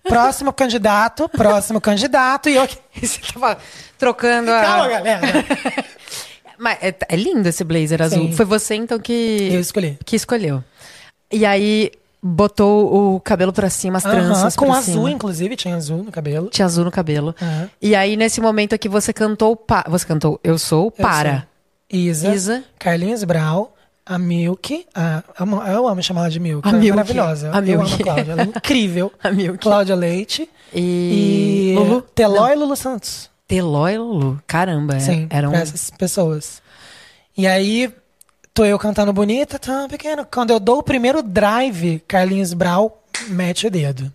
[0.09, 2.49] próximo candidato, próximo candidato.
[2.49, 2.79] E eu aqui.
[3.07, 3.59] Você tava
[3.99, 4.61] trocando a.
[4.63, 5.21] Calma, galera.
[6.61, 8.27] Mas é, é lindo esse blazer azul.
[8.27, 8.33] Sim.
[8.33, 9.49] Foi você, então, que.
[9.51, 9.99] Eu escolhi.
[10.05, 10.63] Que escolheu.
[11.33, 11.91] E aí,
[12.23, 15.11] botou o cabelo pra cima, as tranças com azul, cima.
[15.11, 16.49] inclusive, tinha azul no cabelo.
[16.51, 17.35] Tinha azul no cabelo.
[17.81, 19.57] E aí, nesse momento aqui, você cantou.
[19.57, 19.85] Pa...
[19.89, 21.33] Você cantou Eu Sou Eu Para.
[21.91, 22.65] sou Isa, Isa.
[22.79, 23.75] Carlinhos Brau,
[24.05, 24.87] a Milk.
[24.95, 26.69] A, amo- eu amo chamar ela de Milk.
[26.69, 26.91] A é Milk.
[26.97, 27.51] maravilhosa.
[27.53, 27.85] A eu Milk.
[27.85, 28.33] amo a Cláudia.
[28.33, 29.13] Ela é incrível.
[29.23, 29.59] A Milk.
[29.59, 30.49] Cláudia Leite.
[30.75, 31.73] E.
[31.73, 32.03] E, Lulu?
[32.15, 32.53] Teló Não.
[32.53, 33.30] e Lulu Santos.
[33.51, 34.41] Teló e Lulu.
[34.47, 35.51] Caramba, é- Sim, eram.
[35.51, 36.63] pra essas pessoas.
[37.37, 37.93] E aí,
[38.55, 40.25] tô eu cantando bonita, tão pequeno.
[40.25, 44.13] Quando eu dou o primeiro drive, Carlinhos Brau mete o dedo.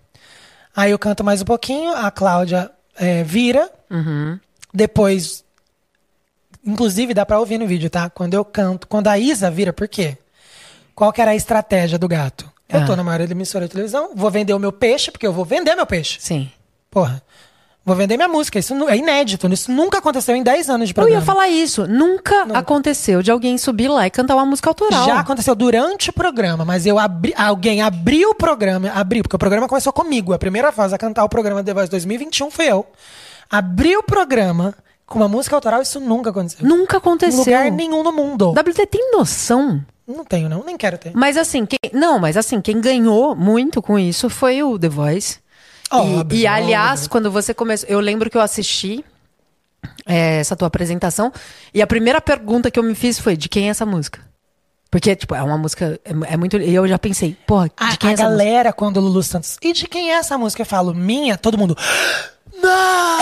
[0.73, 3.69] Aí eu canto mais um pouquinho, a Cláudia é, vira.
[3.91, 4.39] Uhum.
[4.73, 5.43] Depois,
[6.65, 8.09] inclusive dá pra ouvir no vídeo, tá?
[8.09, 10.17] Quando eu canto, quando a Isa vira, por quê?
[10.95, 12.49] Qual que era a estratégia do gato?
[12.69, 12.85] Eu Ah.
[12.85, 15.75] tô na maior emissora de televisão, vou vender o meu peixe, porque eu vou vender
[15.75, 16.19] meu peixe.
[16.21, 16.49] Sim.
[16.89, 17.21] Porra.
[17.85, 18.57] Vou vender minha música.
[18.57, 19.47] Isso é inédito.
[19.53, 21.19] Isso nunca aconteceu em 10 anos de Eu programa.
[21.19, 21.85] ia falar isso.
[21.87, 25.05] Nunca, aconteceu de alguém subir lá e cantar uma música autoral.
[25.05, 29.39] Já aconteceu durante o programa, mas eu abri, alguém abriu o programa, abriu, porque o
[29.39, 30.33] programa começou comigo.
[30.33, 32.85] A primeira voz a cantar o programa The Voice 2021 fui eu.
[33.49, 34.73] Abri o programa
[35.05, 36.67] com uma música autoral, isso nunca aconteceu.
[36.67, 37.37] Nunca Em aconteceu.
[37.39, 38.49] lugar nenhum no mundo.
[38.51, 41.11] WT tem noção Não tenho, não, nem quero ter.
[41.13, 45.37] Mas assim, quem, não, mas assim, quem ganhou muito com isso foi o The Voice.
[45.91, 47.09] E- Óbvio, e, aliás, óbvio.
[47.09, 49.03] quando você começou, eu lembro que eu assisti
[50.05, 51.31] é, essa tua apresentação
[51.73, 54.19] e a primeira pergunta que eu me fiz foi de quem é essa música?
[54.89, 56.57] Porque, tipo, é uma música, é, é muito.
[56.57, 58.43] E eu já pensei, porra, de A, quem é a essa música?
[58.45, 59.57] galera, quando o Lulu Santos.
[59.61, 60.61] E de quem é essa música?
[60.61, 61.77] Eu falo, minha, todo mundo.
[62.61, 63.19] Não!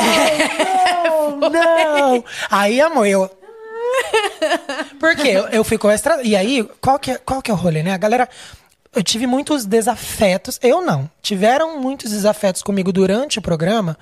[1.39, 1.49] Não!
[1.49, 2.23] não!
[2.51, 3.29] Aí, amor, eu.
[4.99, 5.29] Por quê?
[5.29, 6.21] Eu, eu fico extra.
[6.21, 7.93] E aí, qual que, é, qual que é o rolê, né?
[7.93, 8.29] A galera.
[8.95, 10.59] Eu tive muitos desafetos.
[10.61, 11.09] Eu não.
[11.21, 13.97] Tiveram muitos desafetos comigo durante o programa.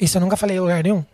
[0.00, 1.04] Isso eu nunca falei em lugar nenhum.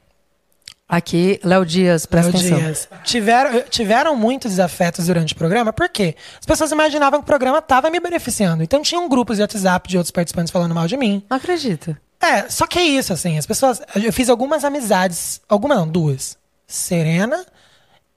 [0.86, 2.59] Aqui, Léo Dias, presta Léo atenção.
[2.59, 2.89] Dias.
[3.05, 6.15] Tiveram, tiveram muitos desafetos durante o programa, por quê?
[6.39, 8.62] As pessoas imaginavam que o programa estava me beneficiando.
[8.62, 11.23] Então tinham grupos de WhatsApp de outros participantes falando mal de mim.
[11.28, 11.97] Não acredito.
[12.20, 13.81] É, só que é isso, assim, as pessoas.
[13.95, 16.36] Eu fiz algumas amizades, algumas não, duas.
[16.66, 17.45] Serena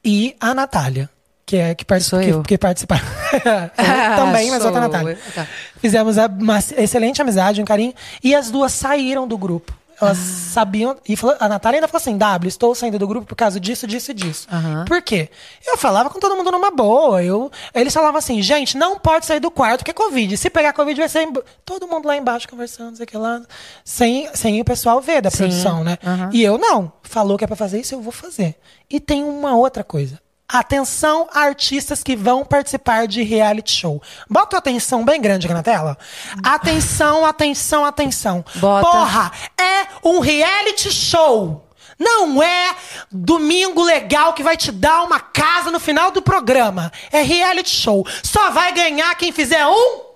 [0.03, 1.09] e a Natália.
[1.47, 2.41] Que é que, partic- Sou eu.
[2.41, 3.05] que, que participaram.
[3.39, 5.17] Eu também, mas outra Natália.
[5.33, 5.47] Tá.
[5.79, 7.93] Fizemos uma excelente amizade, um carinho.
[8.21, 9.73] E as duas saíram do grupo.
[9.99, 10.51] Elas Ah.
[10.53, 10.97] sabiam.
[11.07, 13.87] E falou- a Natália ainda falou assim: W, estou saindo do grupo por causa disso,
[13.87, 14.45] disso e disso.
[14.85, 15.29] Por quê?
[15.65, 17.23] Eu falava com todo mundo numa boa.
[17.23, 20.35] Eu, eles falavam assim: gente, não pode sair do quarto, porque é Covid.
[20.37, 21.27] Se pegar Covid, vai ser.
[21.65, 23.41] Todo mundo lá embaixo conversando, sei que lá.
[23.85, 25.37] Sem, sem o pessoal ver da Sim.
[25.37, 25.97] produção, né?
[26.33, 26.91] E eu não.
[27.03, 28.55] Falou que é pra fazer isso, eu vou fazer.
[28.89, 30.19] E tem uma outra coisa.
[30.49, 34.01] Atenção, artistas que vão participar de reality show.
[34.29, 35.97] Bota a atenção bem grande aqui na tela.
[36.41, 38.45] Atenção, atenção, atenção.
[38.55, 38.89] Bota.
[38.89, 41.67] Porra, é um reality show.
[41.99, 42.75] Não é
[43.11, 46.93] domingo legal que vai te dar uma casa no final do programa.
[47.11, 48.07] É reality show.
[48.23, 50.06] Só vai ganhar quem fizer um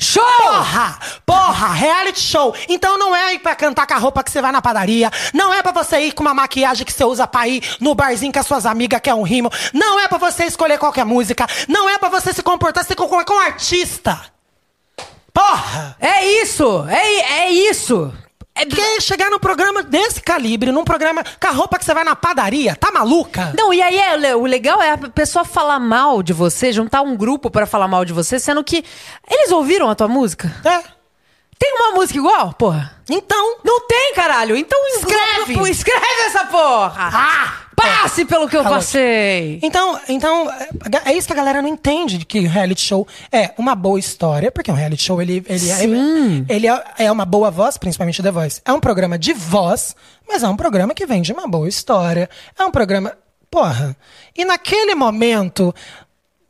[0.00, 0.22] Show!
[0.22, 0.98] Porra!
[1.26, 1.72] Porra!
[1.74, 2.54] Reality show!
[2.68, 5.10] Então não é ir pra cantar com a roupa que você vai na padaria.
[5.34, 8.32] Não é pra você ir com uma maquiagem que você usa pra ir no barzinho
[8.32, 9.50] com as suas amigas, que é um rimo.
[9.74, 11.48] Não é pra você escolher qualquer música.
[11.66, 14.20] Não é pra você se comportar, se comportar com um artista.
[15.34, 15.96] Porra!
[15.98, 16.86] É isso!
[16.88, 18.12] É, é isso!
[18.62, 22.16] É- chegar num programa desse calibre, num programa com a roupa que você vai na
[22.16, 23.52] padaria, tá maluca?
[23.56, 27.16] Não, e aí é, o legal é a pessoa falar mal de você, juntar um
[27.16, 28.84] grupo pra falar mal de você, sendo que
[29.30, 30.52] eles ouviram a tua música.
[30.64, 30.82] É.
[31.58, 32.94] Tem uma música igual, porra?
[33.10, 33.58] Então.
[33.64, 34.56] Não tem, caralho.
[34.56, 35.70] Então Escreve.
[35.70, 37.10] Escreve essa porra.
[37.12, 37.67] Ah!
[37.80, 38.78] Passe pelo que eu Falou.
[38.78, 39.58] passei.
[39.62, 40.50] Então, então
[41.04, 44.50] é- isso que a galera não entende de que reality show é uma boa história,
[44.50, 45.84] porque um reality show ele, ele, é,
[46.48, 48.60] ele é, é uma boa voz, principalmente The Voice.
[48.64, 49.94] É um programa de voz,
[50.28, 52.28] mas é um programa que vem de uma boa história.
[52.58, 53.12] É um programa
[53.50, 53.96] Porra.
[54.36, 55.74] E naquele momento,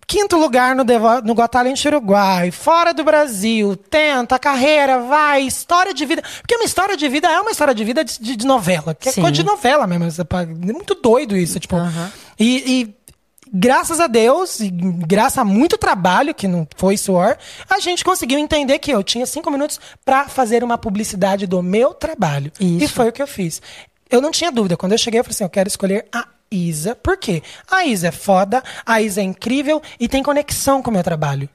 [0.08, 5.92] quinto lugar no, Devo- no Got Talent Uruguai, fora do Brasil, tenta, carreira, vai, história
[5.92, 6.22] de vida.
[6.40, 8.94] Porque uma história de vida é uma história de vida de, de- novela.
[8.94, 10.06] Que é coisa de novela mesmo.
[10.06, 11.60] É muito doido isso.
[11.60, 11.76] Tipo,
[12.40, 12.94] e, e
[13.52, 17.36] graças a Deus, e graças a muito trabalho, que não foi suor,
[17.68, 21.92] a gente conseguiu entender que eu tinha cinco minutos pra fazer uma publicidade do meu
[21.92, 22.50] trabalho.
[22.58, 22.94] E Isso.
[22.94, 23.60] foi o que eu fiz.
[24.10, 24.74] Eu não tinha dúvida.
[24.74, 26.94] Quando eu cheguei, eu falei assim: eu quero escolher a Isa.
[26.97, 27.43] Por quê?
[27.70, 31.49] A Isa é foda, a Isa é incrível e tem conexão com o meu trabalho.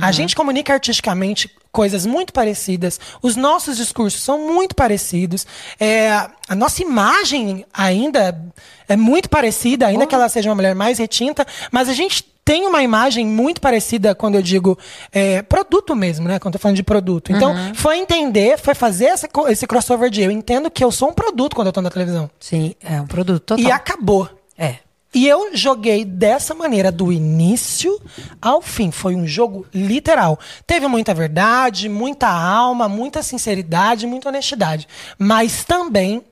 [0.00, 5.46] A gente comunica artisticamente coisas muito parecidas, os nossos discursos são muito parecidos,
[5.78, 6.10] é,
[6.48, 8.42] a nossa imagem ainda
[8.88, 12.64] é muito parecida, ainda que ela seja uma mulher mais retinta, mas a gente tem
[12.64, 14.78] uma imagem muito parecida quando eu digo
[15.10, 16.38] é, produto mesmo, né?
[16.38, 17.32] Quando eu tô falando de produto.
[17.32, 21.12] Então, foi entender, foi fazer essa esse crossover de eu entendo que eu sou um
[21.12, 22.30] produto quando eu tô na televisão.
[22.38, 23.64] Sim, é um produto total.
[23.64, 24.30] E acabou.
[24.56, 24.76] É.
[25.12, 28.00] E eu joguei dessa maneira, do início
[28.40, 28.92] ao fim.
[28.92, 30.38] Foi um jogo literal.
[30.64, 34.86] Teve muita verdade, muita alma, muita sinceridade, muita honestidade.
[35.18, 36.22] Mas também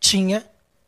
[0.00, 0.44] tinha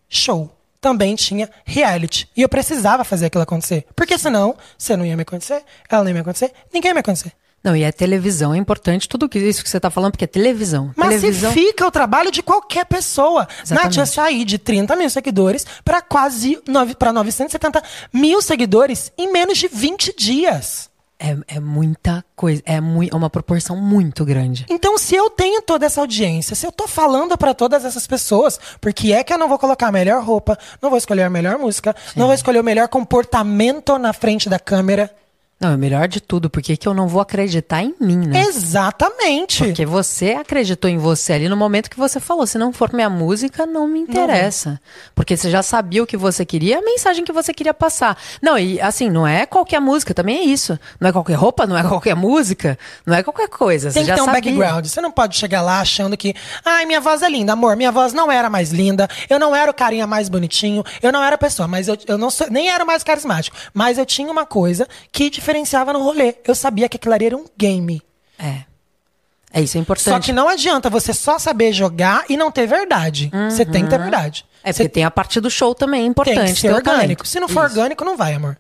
[0.09, 0.51] show.
[0.81, 2.29] Também tinha reality.
[2.37, 3.85] E eu precisava fazer aquilo acontecer.
[3.97, 7.01] Porque senão, você não ia me acontecer, ela não ia me acontecer, ninguém ia me
[7.01, 7.33] acontecer.
[7.65, 10.29] Não, e é televisão, é importante tudo que- isso que você tá falando, porque é
[10.29, 10.95] televisão.
[10.97, 11.51] televisão.
[11.51, 13.49] Massifica o trabalho de qualquer pessoa.
[13.65, 13.97] Exatamente.
[13.99, 16.63] Nath, eu saí de 30 mil seguidores para quase
[16.97, 17.83] para 970
[18.13, 20.88] mil seguidores em menos de 20 dias.
[21.21, 24.65] É, é muita coisa, é é uma proporção muito grande.
[24.69, 28.59] Então, se eu tenho toda essa audiência, se eu tô falando para todas essas pessoas,
[28.81, 31.31] por que é que eu não vou colocar a melhor roupa, não vou escolher a
[31.31, 35.11] melhor música, não vou escolher o melhor comportamento na frente da câmera?
[35.61, 38.43] Não, é melhor de tudo, porque que eu não vou acreditar em mim, né?
[38.43, 39.65] Exatamente.
[39.65, 43.11] Porque você acreditou em você ali no momento que você falou, se não for minha
[43.11, 44.81] música, não me interessa.
[45.17, 48.17] Porque você já sabia o que você queria, a mensagem que você queria passar.
[48.41, 50.78] Não, e assim, não é qualquer música, também é isso.
[51.01, 53.91] Não é qualquer roupa, não é qualquer música, não é qualquer coisa.
[53.91, 54.41] Tem você que ter um sabia.
[54.41, 54.87] background.
[54.87, 57.75] Você não pode chegar lá achando que, ai, minha voz é linda, amor.
[57.75, 61.20] Minha voz não era mais linda, eu não era o carinha mais bonitinho, eu não
[61.20, 63.57] era a pessoa, mas eu, eu não sou, nem era o mais carismático.
[63.75, 66.35] Mas eu tinha uma coisa que diferenciava no rolê.
[66.44, 68.02] Eu sabia que aquilo ali era um game.
[68.39, 68.65] É.
[69.51, 70.15] É isso, é importante.
[70.15, 73.31] Só que não adianta você só saber jogar e não ter verdade.
[73.51, 74.44] Você tem que ter verdade.
[74.62, 76.36] É Você porque tem a parte do show também, é importante.
[76.44, 77.27] tem que ser orgânico.
[77.27, 77.75] Se não for Isso.
[77.78, 78.59] orgânico, não vai, amor.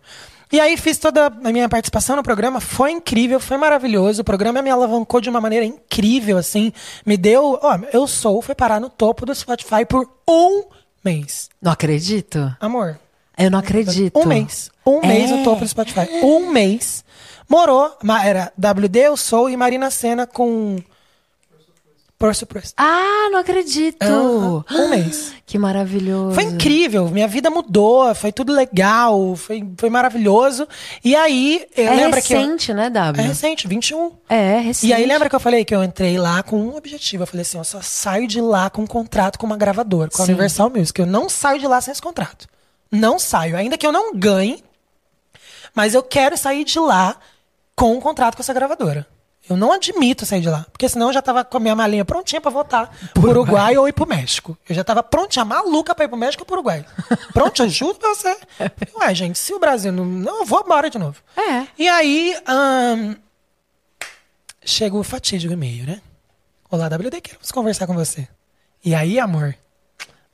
[0.50, 4.22] E aí fiz toda a minha participação no programa, foi incrível, foi maravilhoso.
[4.22, 6.72] O programa me alavancou de uma maneira incrível, assim.
[7.04, 7.58] Me deu.
[7.60, 10.64] Ó, eu sou, foi parar no topo do Spotify por um
[11.04, 11.50] mês.
[11.60, 12.50] Não acredito.
[12.58, 12.98] Amor.
[13.38, 14.18] Eu não acredito.
[14.18, 14.70] Um mês.
[14.84, 15.36] Um mês É.
[15.36, 16.08] no topo do Spotify.
[16.22, 17.04] Um mês.
[17.48, 17.96] Morou.
[18.24, 20.76] Era WD, Eu Sou e Marina Senna com.
[22.18, 22.72] Por Surprise.
[22.76, 24.02] Ah, não acredito.
[24.02, 25.32] Aham, Um mês.
[25.46, 26.34] Que maravilhoso.
[26.34, 30.66] Foi incrível, minha vida mudou, foi tudo legal, foi, foi maravilhoso.
[31.04, 32.34] E aí, eu É lembra que.
[32.34, 33.22] eu- recente, né, é W?
[33.24, 34.10] recente, 21.
[34.28, 34.90] É, é recente.
[34.90, 37.22] E aí, lembra que eu falei que eu entrei lá com um objetivo?
[37.22, 40.20] Eu falei assim: eu só saio de lá com um contrato com uma gravadora, com
[40.20, 40.32] a Sim.
[40.32, 41.00] Universal Music.
[41.00, 42.48] Eu não saio de lá sem esse contrato.
[42.90, 43.56] Não saio.
[43.56, 44.64] Ainda que eu não ganhe,
[45.74, 47.16] mas eu quero sair de lá
[47.74, 49.06] com um contrato com essa gravadora.
[49.48, 50.66] Eu não admito sair de lá.
[50.70, 53.88] Porque senão eu já tava com a minha malinha prontinha pra voltar pro Uruguai ou
[53.88, 54.58] ir pro México.
[54.68, 56.84] Eu já tava prontinha, maluca pra ir pro México ou pro Uruguai.
[57.32, 58.36] Pronto, eu juro pra você.
[59.00, 60.04] Ué, gente, se o Brasil não.
[60.04, 61.16] Não, eu vou embora de novo.
[61.34, 61.66] É.
[61.78, 63.14] E aí, ahn,
[64.62, 66.02] chega o fatídico e-mail, né?
[66.70, 68.28] Olá, WD, queremos conversar com você.
[68.84, 69.56] E aí, amor?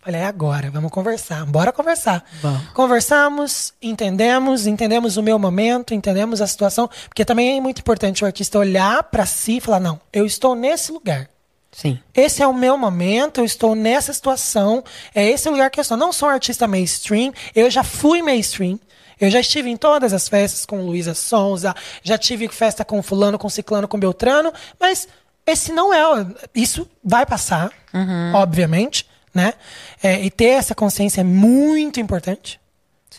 [0.05, 1.47] Falei, é agora, vamos conversar.
[1.47, 2.23] Bora conversar.
[2.43, 2.69] Vamos.
[2.75, 6.91] Conversamos, entendemos, entendemos o meu momento, entendemos a situação.
[7.09, 10.55] Porque também é muito importante o artista olhar pra si e falar: não, eu estou
[10.55, 11.27] nesse lugar.
[11.73, 11.99] Sim.
[12.15, 14.85] Esse é o meu momento, eu estou nessa situação,
[15.15, 15.97] é esse lugar que eu estou.
[15.97, 18.79] Não sou um artista mainstream, eu já fui mainstream.
[19.19, 23.39] Eu já estive em todas as festas com Luísa Sonza, já tive festa com fulano,
[23.39, 25.09] com ciclano, com Beltrano, mas
[25.47, 26.27] esse não é.
[26.55, 27.71] Isso vai passar,
[28.35, 29.53] obviamente, né?
[30.03, 32.61] É, e ter essa consciência é muito importante.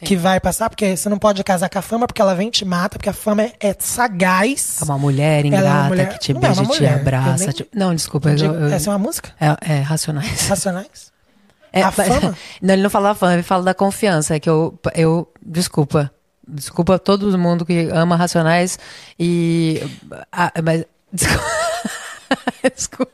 [0.01, 2.51] Que vai passar, porque você não pode casar com a fama, porque ela vem e
[2.51, 4.81] te mata, porque a fama é, é sagaz.
[4.81, 7.43] É uma mulher Ela é uma ingrata mulher- que te é beija e te abraça.
[7.45, 8.29] nem- te- Não, desculpa.
[8.31, 9.31] eu- eu- Essa é uma música?
[9.39, 10.47] É, é, racionais.
[10.49, 11.13] Racionais?
[11.71, 12.35] É, A fama?
[12.61, 14.35] Não, ele não fala da fama, ele fala da confiança.
[14.35, 15.31] É que eu, eu.
[15.41, 16.11] Desculpa.
[16.45, 18.77] Desculpa todo mundo que ama Racionais
[19.17, 19.81] e.
[20.29, 20.83] ah, mas.
[21.13, 21.45] Desculpa.
[22.75, 23.11] Desculpa.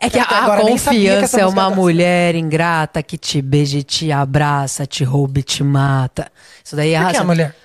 [0.00, 0.56] É que a, eu essa
[0.90, 5.42] confiança é uma era mulher ingrata que te beija, e te abraça, te rouba e
[5.42, 6.30] te mata.
[6.64, 7.56] Isso daí é Por que a mulher?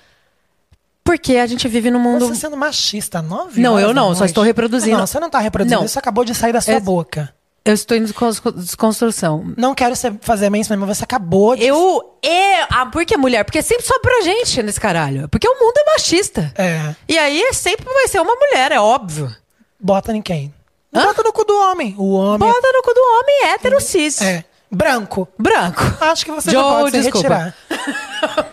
[1.04, 2.26] Porque a gente vive num mundo.
[2.26, 4.96] Você sendo machista, nove Não, eu não, só estou reproduzindo.
[4.96, 5.80] Não, você não tá reproduzindo.
[5.80, 5.86] Não.
[5.86, 7.32] Isso acabou de sair da sua boca.
[7.62, 9.54] Eu estou em descons- desconstrução.
[9.56, 11.64] Não quero fazer mansplaining, mas você acabou de...
[11.64, 12.16] Eu.
[12.22, 13.42] É, ah, por que mulher?
[13.44, 15.28] Porque sempre sobe pra gente nesse caralho.
[15.30, 16.52] Porque o mundo é machista.
[16.56, 19.34] É, E aí sempre vai ser uma mulher, é óbvio.
[19.80, 20.53] bota em quem?
[20.94, 21.94] Bota no cu do homem.
[21.98, 24.20] O homem Bota no cu do homem hétero cis.
[24.22, 25.28] é branco.
[25.38, 25.82] Branco.
[26.00, 27.28] Acho que você Joe, já pode se desculpa.
[27.36, 27.54] retirar.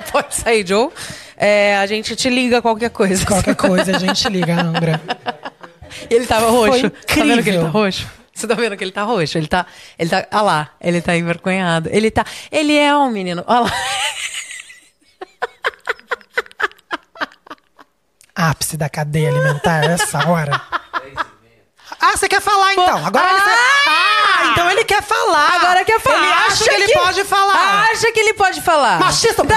[0.12, 0.90] Pode sair, Joe.
[1.38, 3.26] É, a gente te liga qualquer coisa.
[3.26, 5.02] Qualquer coisa a gente liga, Ambra.
[6.10, 6.90] Ele tava roxo.
[6.90, 8.08] Tá vendo que ele tá roxo?
[8.34, 9.38] Você tá vendo que ele tá roxo?
[9.38, 9.66] Ele tá.
[9.98, 10.28] Ele tá.
[10.32, 11.90] Olha lá, ele tá envergonhado.
[11.92, 12.26] Ele tá.
[12.52, 13.44] Ele é um menino.
[13.48, 13.72] Olha lá.
[18.36, 20.62] Ápice da cadeia alimentar essa hora.
[22.02, 23.06] Ah, você quer falar então?
[23.06, 23.42] Agora ele
[23.88, 25.56] Ah, então ele quer falar.
[25.56, 26.18] Agora quer falar.
[26.18, 27.90] Ele acha, que ele pode falar.
[27.92, 29.00] Acha que ele pode falar.
[29.00, 29.52] Machista não.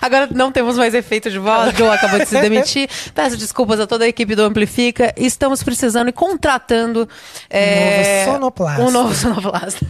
[0.00, 1.76] Agora não temos mais efeito de voz.
[1.76, 2.88] Joe acabou de se demitir.
[3.14, 5.12] Peço desculpas a toda a equipe do Amplifica.
[5.16, 7.08] Estamos precisando e contratando
[7.50, 8.82] é, novo sonoplasta.
[8.82, 9.86] Um novo sonoplasta.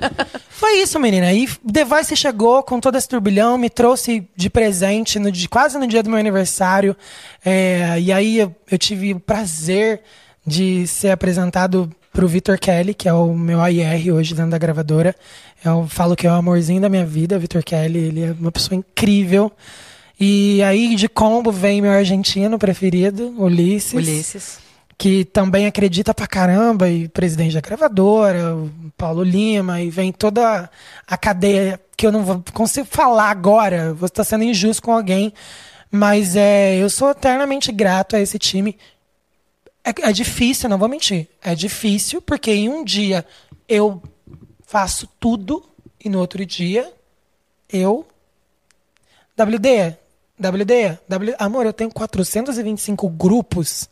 [0.48, 1.32] Foi isso, menina.
[1.32, 5.78] E The Voice chegou com todo esse turbilhão, me trouxe de presente no, dia- quase
[5.78, 6.96] no dia do meu aniversário.
[7.44, 10.02] É, e aí eu, eu tive o prazer
[10.48, 15.14] de ser apresentado pro Vitor Kelly, que é o meu AIR hoje dentro da gravadora.
[15.64, 17.98] Eu falo que é o amorzinho da minha vida, Vitor Kelly.
[17.98, 19.52] Ele é uma pessoa incrível.
[20.18, 24.58] E aí, de combo, vem meu argentino preferido, Ulisses Ulisses.
[24.96, 30.68] que também acredita pra caramba, e presidente da gravadora, o Paulo Lima, e vem toda
[31.06, 35.32] a cadeia que eu não vou consigo falar agora, vou estar sendo injusto com alguém,
[35.88, 38.76] mas é, eu sou eternamente grato a esse time.
[39.88, 43.24] É, é difícil, não vou mentir, é difícil, porque em um dia
[43.66, 44.02] eu
[44.66, 45.64] faço tudo
[46.04, 46.92] e no outro dia
[47.72, 48.06] eu
[49.34, 49.96] WD,
[50.38, 53.88] WD, W, amor, eu tenho 425 grupos.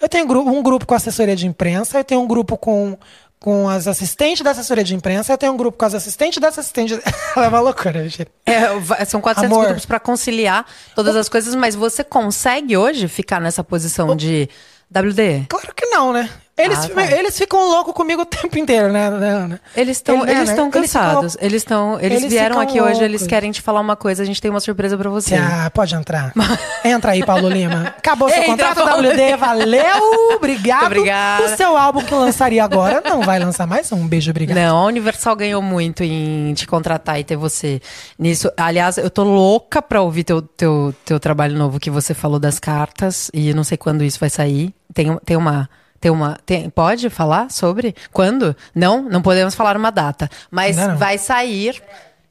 [0.00, 2.96] Eu tenho um grupo com assessoria de imprensa, eu tenho um grupo com,
[3.38, 6.58] com as assistentes da assessoria de imprensa, eu tenho um grupo com as assistentes das
[6.58, 6.98] assistentes.
[7.36, 8.26] Ela é uma loucura, gente.
[8.46, 9.66] É, são 400 Amor.
[9.66, 14.48] grupos para conciliar todas as coisas, mas você consegue hoje ficar nessa posição de
[14.90, 15.46] WD?
[15.48, 16.30] Claro que não, né?
[16.58, 17.12] Eles, Ah, tá.
[17.12, 19.60] eles ficam loucos comigo o tempo inteiro, né, né, Ana?
[19.76, 21.36] Eles estão Ele- eles né, ficam cansados.
[21.40, 23.26] Eles estão eles, eles vieram aqui hoje, eles loucos.
[23.26, 25.36] querem te falar uma coisa, a gente tem uma surpresa para você.
[25.36, 26.32] Ah, pode entrar.
[26.84, 27.94] Entra aí, Paulo Lima.
[27.96, 29.36] Acabou seu Entra, contrato, Paulo WD.
[29.36, 30.86] Valeu, obrigado.
[30.86, 31.44] Obrigada.
[31.44, 34.06] O seu álbum que lançaria agora não vai lançar mais um.
[34.06, 34.56] Beijo, obrigado.
[34.56, 37.80] Não, a Universal ganhou muito em te contratar e ter você
[38.18, 38.50] nisso.
[38.56, 42.58] Aliás, eu tô louca pra ouvir teu, teu, teu trabalho novo que você falou das
[42.58, 44.74] cartas e não sei quando isso vai sair.
[44.92, 45.68] Tem, tem uma.
[46.00, 46.38] Tem uma.
[46.46, 47.94] Tem, pode falar sobre?
[48.12, 48.56] Quando?
[48.74, 50.30] Não, não podemos falar uma data.
[50.50, 50.96] Mas não.
[50.96, 51.82] vai sair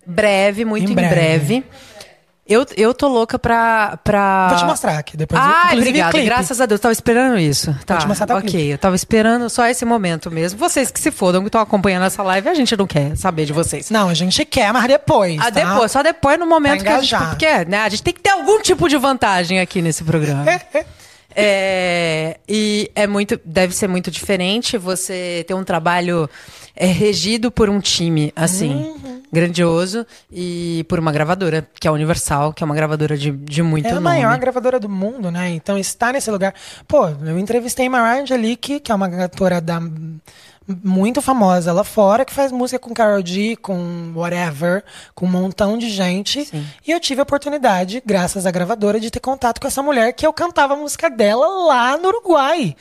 [0.06, 1.16] breve, muito Em em, breve.
[1.16, 1.66] breve.
[2.50, 4.00] Eu, eu tô louca pra.
[4.06, 4.48] pra...
[4.48, 5.42] Vou te mostrar aqui depois.
[5.44, 6.18] Ah, obrigada.
[6.24, 6.80] Graças a Deus.
[6.80, 7.76] Tava esperando isso.
[7.86, 7.98] Tá.
[7.98, 8.70] te mostrar até o ok, clipe.
[8.70, 10.58] eu tava esperando só esse momento mesmo.
[10.58, 13.52] Vocês que se fodam, que estão acompanhando essa live, a gente não quer saber de
[13.52, 13.90] vocês.
[13.90, 15.38] Não, a gente quer, mas depois.
[15.42, 15.72] Ah, tá?
[15.74, 17.30] depois, só depois no momento Pra que a gente.
[17.30, 20.46] Porque, né, a gente tem que ter algum tipo de vantagem aqui nesse programa.
[21.40, 26.28] É, e é muito, deve ser muito diferente você ter um trabalho
[26.76, 29.22] é, regido por um time assim Uhum.
[29.32, 33.62] grandioso e por uma gravadora que é a Universal, que é uma gravadora de, de
[33.62, 34.04] muito É a nome.
[34.06, 35.52] maior gravadora do mundo, né?
[35.52, 36.56] Então estar nesse lugar.
[36.88, 39.80] Pô, eu entrevistei Mariah Angelique, que é uma cantora da
[40.84, 44.84] muito famosa lá fora, que faz música com Karol G, com whatever,
[45.16, 46.46] com um montão de gente.
[46.46, 46.66] Sim.
[46.86, 50.26] E eu tive a oportunidade, graças à gravadora, de ter contato com essa mulher que
[50.28, 52.76] eu cantava a música dela lá no Uruguai.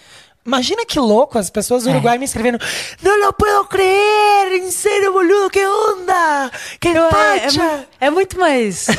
[0.45, 1.93] Imagina que louco as pessoas do É.
[1.93, 2.59] Uruguai me escrevendo
[3.03, 6.51] Não lo puedo creer, serio, boludo, que onda,
[6.81, 7.63] que É, é facha.
[7.63, 8.87] mu- é muito mais.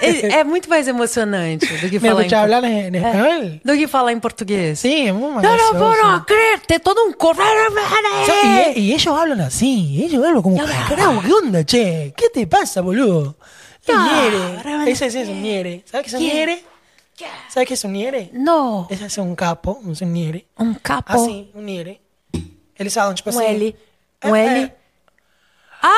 [0.00, 3.60] é, é muito mais emocionante do que Me falar em, por- hablar en español.
[3.64, 4.78] do que falar em português.
[4.78, 6.60] Sí, es muy Não, não vou crer.
[6.66, 7.42] Tem todo um corpo.
[7.42, 12.12] Y, y ellos hablan así, ellos hablan como, carajo, ¿qué onda, che?
[12.16, 13.36] ¿Qué te pasa, boludo?
[13.86, 14.90] Es ñere.
[14.92, 15.82] Ese sí es un ñere.
[15.90, 16.64] ¿Sabes qué es un ñere?
[17.48, 18.30] ¿Sabes qué es un ñere?
[18.32, 18.86] Não.
[18.90, 20.46] Ese es un capo, un ñere.
[20.58, 21.12] Um capo.
[21.14, 22.00] Assim, um ñere.
[22.78, 23.48] Eles falam, tipo um assim...
[23.54, 23.76] L.
[24.20, 24.60] É, Um L.
[24.64, 24.72] é.
[25.82, 25.88] Ah!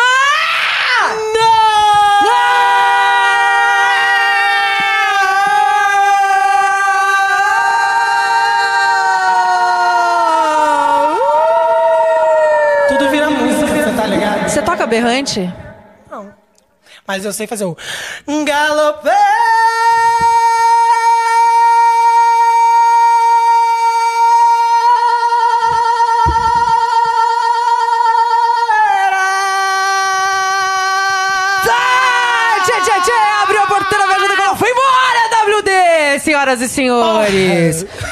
[14.90, 15.10] Ligado?
[15.10, 15.54] Você toca berrante?
[16.10, 16.34] Não.
[17.06, 17.76] Mas eu sei fazer o...
[18.44, 19.10] Galopé!
[36.20, 37.86] Senhoras e senhores.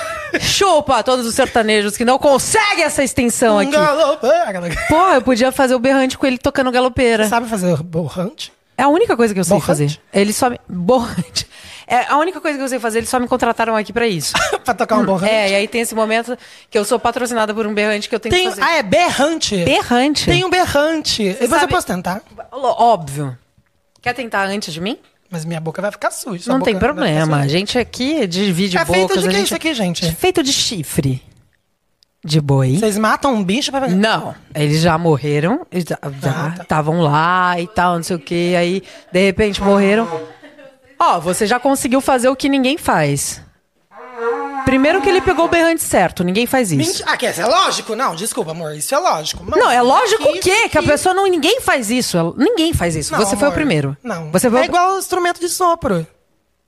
[0.58, 3.70] Chupa todos os sertanejos que não conseguem essa extensão aqui.
[3.70, 4.60] Galopeira.
[4.88, 7.28] Pô, eu podia fazer o berrante com ele tocando galopeira.
[7.28, 8.52] Sabe fazer borrante?
[8.76, 9.66] É a única coisa que eu sei Borrante?
[9.66, 10.00] fazer.
[10.12, 10.60] Ele só me...
[10.68, 11.48] Borrante.
[11.86, 14.34] É a única coisa que eu sei fazer, eles só me contrataram aqui pra isso.
[14.64, 15.32] pra tocar um borrante?
[15.32, 16.36] É, e aí tem esse momento
[16.68, 18.62] que eu sou patrocinada por um berrante que eu tenho Tem, que fazer.
[18.62, 19.64] ah, é berrante.
[19.64, 20.26] Berrante?
[20.26, 21.34] Tem um berrante.
[21.34, 22.20] Você sabe- eu posso tentar?
[22.52, 23.38] Óbvio.
[24.02, 24.98] Quer tentar antes de mim?
[25.31, 26.50] Mas minha boca vai ficar suja.
[26.50, 27.39] não tem problema.
[27.39, 29.23] A gente aqui divide É feito bocas.
[29.23, 29.47] de a que gente...
[29.47, 30.12] isso aqui, gente?
[30.12, 31.23] Feito de chifre.
[32.24, 32.76] De boi.
[32.78, 33.89] Vocês matam um bicho pra...
[33.89, 36.62] Não, eles já morreram, já Ah, tá.
[36.62, 38.82] estavam lá e tal, não sei o que, aí
[39.12, 40.08] de repente morreram.
[40.98, 43.40] Ó, você já conseguiu fazer o que ninguém faz.
[44.68, 47.02] Primeiro que ele pegou o berrante certo, ninguém faz isso.
[47.06, 47.97] Ah, que é lógico?
[47.97, 48.74] Não, desculpa, amor.
[48.74, 49.42] Isso é lógico.
[49.47, 50.68] Mas Não, é lógico o quê?
[50.68, 51.26] Que a aqui- pessoa não.
[51.26, 52.18] Ninguém faz isso.
[52.18, 53.10] ela- Ninguém faz isso.
[53.12, 53.55] Não, você foi o amor.
[53.55, 53.97] primeiro.
[54.05, 54.30] Não.
[54.30, 54.64] Você foi É o...
[54.66, 56.06] igual o instrumento de sopro.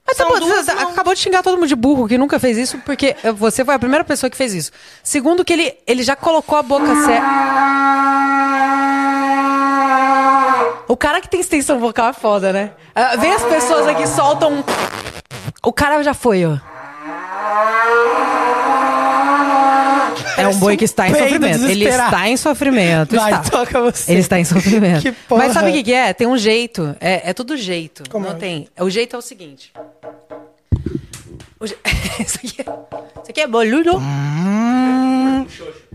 [0.06, 2.78] Mas tá bom, duas acabou de xingar todo mundo de burro que nunca fez isso,
[2.86, 4.72] porque você foi a primeira pessoa que fez isso.
[5.04, 7.26] Segundo, que ele, ele já colocou a boca certa.
[10.88, 12.70] O cara que tem extensão vocal é foda, né?
[12.94, 14.54] Ah, vem as pessoas aqui soltam.
[14.54, 14.64] um-
[15.62, 16.56] O cara já foi, ó.
[20.40, 21.64] É um boi que está em sofrimento.
[21.66, 23.16] Ele está em sofrimento.
[23.16, 23.50] Vai, está.
[23.50, 24.10] toca você.
[24.12, 25.02] Ele está em sofrimento.
[25.02, 25.44] Que porra.
[25.44, 26.12] Mas sabe o que, que é?
[26.12, 26.96] Tem um jeito.
[27.00, 28.02] É, é tudo jeito.
[28.10, 28.38] Como Não é?
[28.38, 28.68] tem.
[28.78, 29.72] O jeito é o seguinte.
[31.58, 31.76] O je-
[32.20, 32.62] isso, aqui é...
[32.62, 33.96] isso aqui é boludo.
[33.98, 35.46] Hum,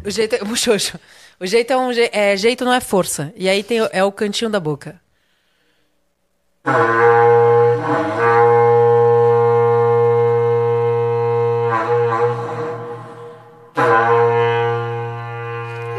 [0.04, 0.44] O jeito é.
[0.44, 1.00] O xoxo.
[1.40, 1.92] O jeito é um.
[1.92, 3.34] je- É, jeito não é força.
[3.36, 5.00] E aí tem, é o cantinho da boca.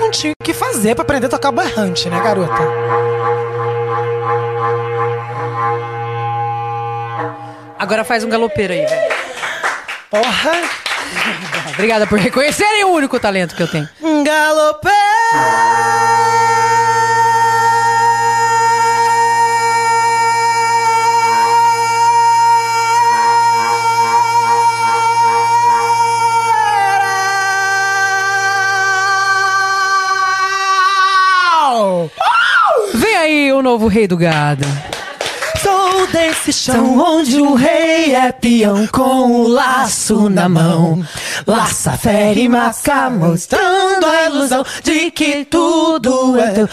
[0.07, 2.63] Não tinha o que fazer pra aprender a tocar berrante, né, garota?
[7.77, 9.15] Agora faz um galopeiro aí, velho.
[10.11, 10.53] Porra.
[11.75, 13.89] Obrigada por reconhecerem o único talento que eu tenho.
[14.01, 14.89] Um galope.
[33.53, 34.65] O novo rei do gado.
[35.63, 41.07] Sou desse chão onde o rei é peão com o laço na mão.
[41.47, 46.69] Laça, fere e maca, mostrando a ilusão de que tudo é teu.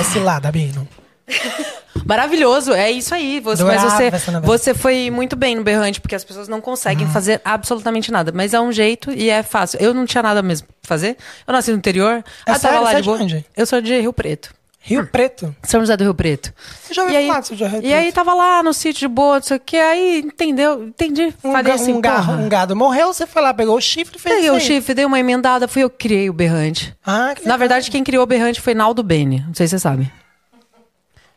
[0.00, 0.88] Esse lado, Abino.
[2.04, 3.40] Maravilhoso, é isso aí.
[3.40, 4.10] Você, mas você,
[4.42, 8.32] você foi muito bem no berrante, porque as pessoas não conseguem fazer absolutamente nada.
[8.34, 9.78] Mas é um jeito e é fácil.
[9.80, 11.16] Eu não tinha nada mesmo pra fazer.
[11.46, 12.24] Eu nasci no interior.
[12.46, 12.80] É ah, sério?
[12.82, 13.18] lá Você é de boa.
[13.22, 13.44] onde?
[13.56, 14.52] Eu sou de Rio Preto.
[14.86, 15.56] Rio Preto.
[15.62, 16.52] São José do Rio Preto.
[16.90, 17.94] Eu já ouvi E aí, falar Rio e Preto.
[17.94, 19.78] aí tava lá no sítio de boa, não sei o que.
[19.78, 20.84] Aí, entendeu?
[20.84, 21.34] Entendi.
[21.42, 24.20] um, Falei assim, um, garro- um gado morreu, você foi lá, pegou o chifre e
[24.20, 26.94] fez Peguei o chifre, dei uma emendada, fui eu que criei o berrante.
[27.06, 29.42] Ah, que Na verdade, quem criou o berrante foi Naldo Bene.
[29.46, 30.12] Não sei se você sabe.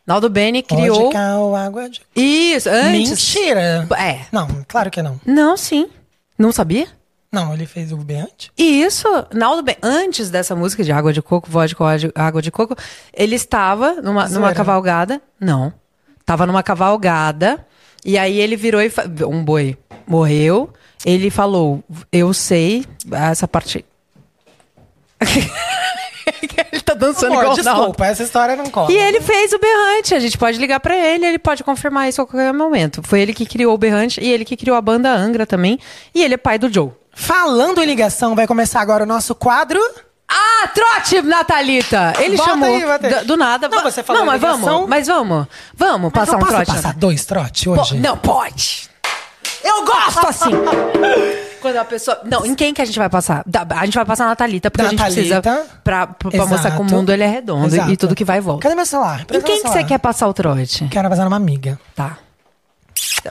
[0.07, 1.11] Naldo Bene criou.
[1.11, 2.01] Cal, água de...
[2.15, 3.09] Isso, antes.
[3.09, 3.85] Mentira.
[3.99, 4.21] É.
[4.31, 5.19] Não, claro que não.
[5.25, 5.89] Não, sim.
[6.39, 6.87] Não sabia?
[7.29, 8.49] Não, ele fez o berrante.
[8.57, 12.73] Isso, Naldo Bene, antes dessa música de água de coco, vodka, água- água de coco,
[13.13, 15.21] ele estava numa, numa cavalgada.
[15.39, 15.73] Não.
[16.25, 17.65] Tava numa cavalgada.
[18.05, 18.89] E aí ele virou e.
[18.89, 19.77] fa- Um boi
[20.07, 20.71] morreu.
[21.05, 23.83] Ele falou: Eu sei essa parte.
[26.97, 28.93] dançando Amor, igual desculpa, essa história não corre.
[28.93, 30.13] E ele fez o berrante.
[30.15, 33.01] A gente pode ligar pra ele, ele pode confirmar isso a qualquer momento.
[33.03, 35.79] Foi ele que criou o berrante e ele que criou a banda Angra também.
[36.13, 36.91] E ele é pai do Joe.
[37.13, 39.79] Falando em ligação, vai começar agora o nosso quadro.
[40.29, 42.13] Ah, trote, Natalita!
[42.19, 42.81] Ele Bota chamou aí,
[43.21, 43.69] do, do nada.
[43.69, 44.59] Não, você falou Não, mas ligação.
[44.61, 45.47] vamos, mas vamos.
[45.73, 46.71] Vamos Mas passar um posso trote.
[46.73, 47.95] passar dois trotes Po- hoje?
[47.97, 48.89] Não, pode.
[49.63, 50.51] Eu gosto assim.
[51.67, 52.21] Quando a pessoa.
[52.23, 53.43] Não, em quem que a gente vai passar?
[53.45, 55.41] Da- A gente vai passar na Natalita, porque a gente precisa.
[55.41, 57.91] Pra, pra, pra mostrar que o mundo ele é redondo Exato.
[57.91, 58.63] e tudo que vai e volta.
[58.63, 59.21] Cadê meu celular?
[59.31, 60.87] Em quem que você quer passar o trote?
[60.89, 61.79] Quero passar numa amiga.
[61.95, 62.17] Tá.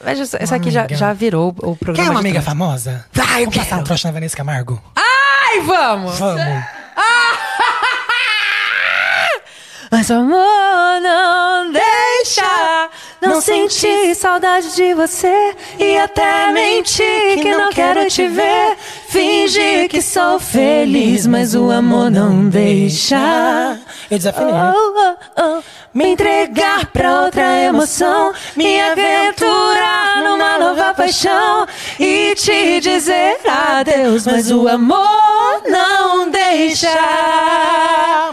[0.05, 0.97] Veja, essa aqui já, amiga.
[0.97, 1.97] já virou o programa.
[1.97, 2.59] Quer uma de amiga trote.
[2.59, 3.05] famosa?
[3.13, 3.81] Vai, eu Vamos passar quero.
[3.81, 4.83] um trote na Vanessa Camargo?
[4.95, 6.19] Ai, vamos!
[6.19, 6.65] Vamos.
[9.91, 12.89] Mas amor, não deixa
[13.29, 18.77] Não, sentir saudade de você E até mentir que não quero te ver
[19.09, 23.79] Fingir que sou feliz Mas o amor não deixa
[24.11, 24.53] Eu desafinei.
[24.53, 25.63] Oh, oh, oh.
[25.93, 31.67] Me entregar pra outra emoção Me aventurar numa nova paixão
[31.99, 36.89] E te dizer adeus Mas o amor não deixa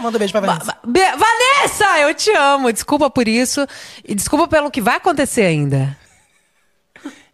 [0.04, 0.76] Manda um beijo pra Vanessa.
[0.84, 2.70] Vanessa, eu te amo.
[2.70, 3.66] Desculpa por isso.
[4.06, 5.96] E desculpa pelo que vai acontecer ainda.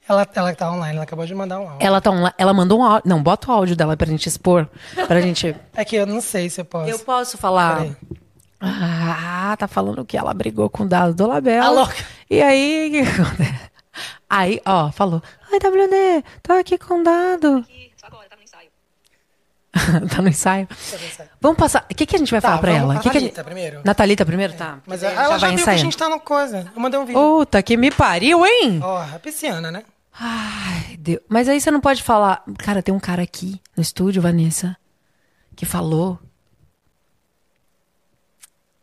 [0.09, 1.87] Ela, ela tá online, ela acabou de mandar um áudio.
[1.87, 3.09] Ela, tá onla- ela mandou um áudio.
[3.09, 4.69] Não, bota o áudio dela pra gente expor.
[5.07, 5.55] Pra gente.
[5.75, 6.91] É que eu não sei se eu posso.
[6.91, 7.77] Eu posso falar.
[7.77, 7.97] Peraí.
[8.61, 11.67] Ah, tá falando que ela brigou com o dado do Labela.
[11.67, 11.95] A louca.
[12.29, 13.71] E aí, o que acontece?
[14.29, 15.23] Aí, ó, falou.
[15.51, 17.65] Ai, WD, tô aqui com o dado.
[17.97, 18.69] Só agora, tá no ensaio.
[20.11, 20.69] tá no ensaio.
[21.41, 21.87] Vamos passar.
[21.91, 22.95] O que, que a gente vai Tá, falar pra ela?
[22.95, 23.81] pra Que que a primeiro.
[23.85, 24.53] Natalita primeiro?
[24.55, 24.79] Tá.
[24.87, 26.71] Mas ela já, vai viu que a gente tá no coisa.
[26.75, 27.21] Eu mandei um vídeo.
[27.21, 28.81] Puta, que me pariu, hein?
[28.83, 29.85] Ó, a pisciana, né?
[30.19, 31.21] Ai, Deus.
[31.29, 32.43] Mas aí você não pode falar.
[32.59, 34.77] Cara, tem um cara aqui no estúdio, Vanessa,
[35.55, 36.19] que falou.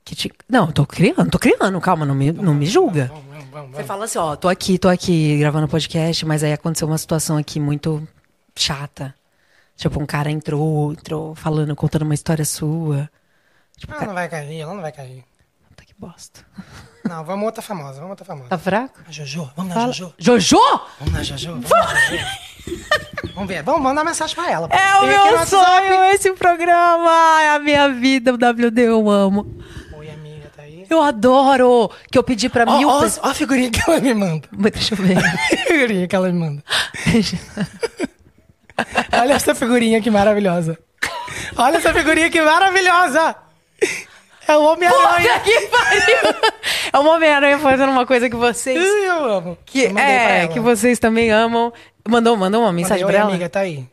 [0.06, 0.32] Que te...
[0.48, 3.08] Não, tô criando, tô criando, calma, não me, não me julga.
[3.08, 3.76] Vamos, vamos, vamos.
[3.76, 7.36] Você fala assim, ó, tô aqui, tô aqui gravando podcast, mas aí aconteceu uma situação
[7.36, 8.08] aqui muito
[8.56, 9.14] chata.
[9.78, 13.10] Tipo, um cara entrou, entrou falando, contando uma história sua.
[13.78, 15.24] Tipo, Ela cara, não vai cair, ela não vai cair.
[15.70, 16.42] puta que bosta.
[17.08, 18.50] Não, vamos outra famosa, vamos outra famosa.
[18.50, 19.00] Tá fraco?
[19.08, 19.94] A Jojo, vamos na Fala.
[19.94, 20.14] Jojo.
[20.18, 20.58] Jojo?
[21.00, 22.26] Vamos na Jojo, vamos na Jojo.
[23.36, 24.68] vamos ver, vamos mandar mensagem pra ela.
[24.72, 25.48] É o Tem meu WhatsApp.
[25.88, 27.42] sonho esse programa.
[27.44, 29.46] É a minha vida, o WD, eu amo.
[29.96, 30.86] Oi, amiga, tá aí?
[30.90, 31.90] Eu adoro.
[32.12, 33.24] Que eu pedi pra Ó, mil ó, pessoas.
[33.26, 34.50] ó a figurinha que ela me manda.
[34.52, 35.18] Mas Deixa eu ver.
[35.24, 36.64] A figurinha que ela me manda.
[39.20, 40.78] Olha essa figurinha que maravilhosa.
[41.56, 43.36] Olha essa figurinha que maravilhosa.
[44.48, 45.40] É o Homem-Aranha.
[45.42, 46.52] Que pariu!
[46.94, 48.78] É uma Homem-Aranha fazendo uma coisa que vocês.
[48.78, 49.58] Eu amo.
[49.66, 51.74] Que, Eu é, que vocês também amam.
[52.08, 53.30] Mandou, mandou uma mensagem Mandei, pra ela?
[53.34, 53.86] amiga, tá aí.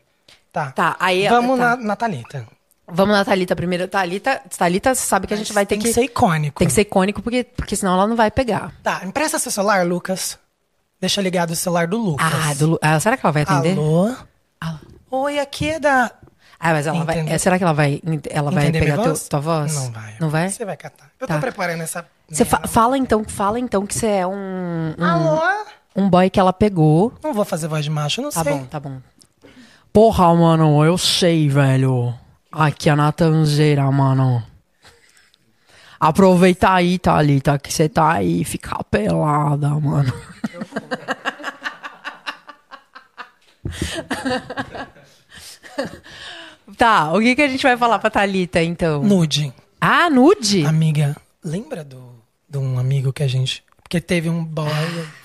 [0.53, 0.71] Tá.
[0.71, 1.27] Tá, aí.
[1.27, 1.75] Vamos tá.
[1.75, 2.47] na, na Thalita.
[2.87, 3.87] Vamos na Thalita primeiro.
[3.87, 5.87] Thalita, Thalita sabe que a gente vai ter Tem que.
[5.89, 6.59] que ser icônico.
[6.59, 8.71] Tem que ser icônico, porque, porque senão ela não vai pegar.
[8.81, 10.37] Tá, empresta seu celular, Lucas.
[11.01, 12.25] Deixa ligado o celular do Lucas.
[12.31, 13.73] Ah, do, Lu- ah, será que ela vai atender?
[13.77, 14.15] Alô?
[14.65, 14.79] Ah,
[15.11, 16.11] Oi, aqui é da...
[16.59, 17.15] Ah, mas ela vai.
[17.19, 17.39] Entendeu?
[17.39, 19.75] será que ela vai, ela vai Entender pegar teu- tua voz?
[19.75, 20.15] Não vai.
[20.19, 20.49] Não vai?
[20.49, 21.09] Você vai catar.
[21.19, 21.35] Eu Tá.
[21.35, 22.05] tô preparando essa...
[22.29, 25.41] Você fa- fala então, fala então que você é um, um, Alô?
[25.95, 27.13] um boy que ela pegou.
[27.23, 28.53] Não vou fazer voz de macho, eu não Tá sei.
[28.53, 28.97] bom, tá bom.
[29.93, 32.13] Porra, mano, eu sei, velho.
[32.51, 34.41] Aqui é na Tanzeira, mano.
[35.99, 40.11] Aproveita aí, Thalita, que você tá aí, fica pelada, mano.
[46.77, 49.03] tá, o que, que a gente vai falar pra Thalita, então?
[49.03, 49.53] Nude.
[49.79, 50.65] Ah, nude?
[50.65, 52.15] Amiga, lembra do,
[52.49, 53.63] de um amigo que a gente...
[53.83, 54.67] Porque teve um boy,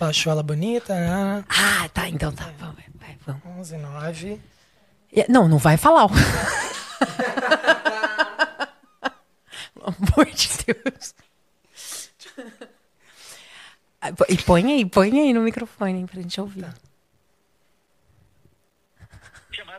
[0.01, 1.43] achou ela bonita, né?
[1.49, 2.51] Ah, tá, então tá.
[2.59, 3.43] Vamos, vai, vamos.
[3.61, 4.41] 11, 9...
[5.17, 6.09] É, Não, não vai falar.
[9.75, 11.15] Pelo amor de Deus.
[14.01, 16.67] Ah, E põe aí, põe aí no microfone pra gente ouvir.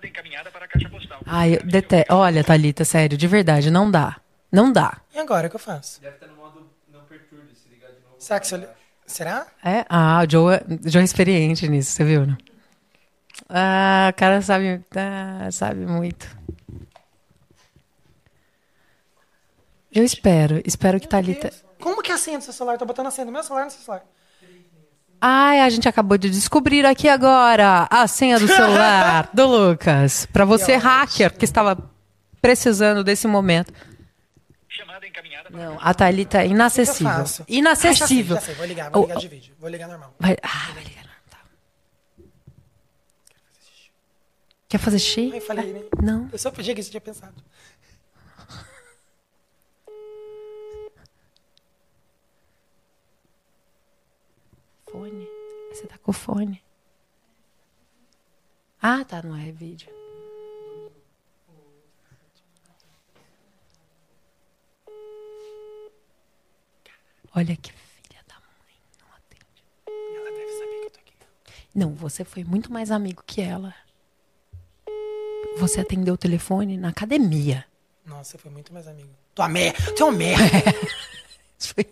[0.01, 1.19] Chamada encaminhada para a caixa postal.
[1.25, 2.15] Ai, eu.
[2.15, 4.19] Olha, Thalita, sério, de verdade, não dá.
[4.51, 4.99] Não dá.
[5.13, 6.01] E agora, o que eu faço?
[6.01, 8.15] Deve estar no modo não perturbe, se ligar de novo.
[8.17, 8.67] Será que se eu...
[9.05, 9.47] Será?
[9.63, 9.85] É?
[9.89, 12.37] Ah, o Joe, é- o Joe é experiente nisso, você viu, né?
[13.49, 16.27] Ah, o cara sabe, ah, sabe muito.
[19.93, 21.51] Eu espero, espero que Thalita...
[21.79, 22.77] Como que é a senha do seu celular?
[22.77, 24.05] Tô botando a senha do meu celular no seu celular.
[25.23, 30.25] Ai, a gente acabou de descobrir aqui agora a senha do celular do Lucas.
[30.33, 31.77] Pra você, hacker, que estava
[32.41, 33.71] precisando desse momento.
[34.67, 37.13] Chamada encaminhada para Não, a Thalita é inacessível.
[37.13, 37.45] faço?
[37.47, 38.37] Inacessível.
[38.37, 38.55] Ah, já sei, já sei.
[38.55, 39.53] Vou ligar, vou ligar de vídeo.
[39.59, 40.15] Vou ligar normal.
[40.19, 41.03] Vai, ah, vai ligar.
[41.29, 41.37] Tá.
[44.67, 45.29] Quer fazer xixi?
[45.33, 45.81] Ai, falei, né?
[46.01, 46.29] Não.
[46.31, 47.33] Eu só podia que você tinha pensado.
[54.91, 55.27] Fone.
[55.71, 56.61] Você tá com fone.
[58.81, 59.89] Ah, tá, não é vídeo.
[67.33, 69.63] Olha que filha da mãe, não atende.
[70.17, 71.13] Ela deve saber que eu tô aqui.
[71.73, 73.73] Não, você foi muito mais amigo que ela.
[75.57, 77.65] Você atendeu o telefone na academia.
[78.05, 79.09] Nossa, você foi muito mais amigo.
[79.33, 79.93] Tua merda.
[79.93, 80.43] Tu é um merda.
[81.57, 81.85] Isso foi-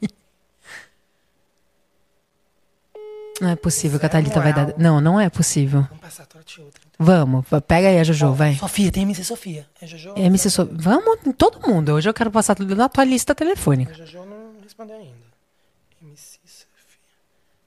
[3.42, 4.78] Não é possível que a Zero Thalita vai dar.
[4.78, 5.82] Não, não é possível.
[5.84, 6.82] Vamos passar torte outra.
[6.88, 7.06] então.
[7.06, 8.56] Vamos, va- pega aí a Jojo, vai.
[8.56, 9.66] Sofia, tem MC Sofia.
[9.82, 10.14] É Jojo?
[10.18, 10.68] MC So...
[10.72, 11.94] Vamos, todo mundo.
[11.94, 13.92] Hoje eu quero passar tudo na tua lista telefônica.
[13.94, 15.14] A Jojo não respondeu ainda.
[16.02, 16.68] MC Sofia.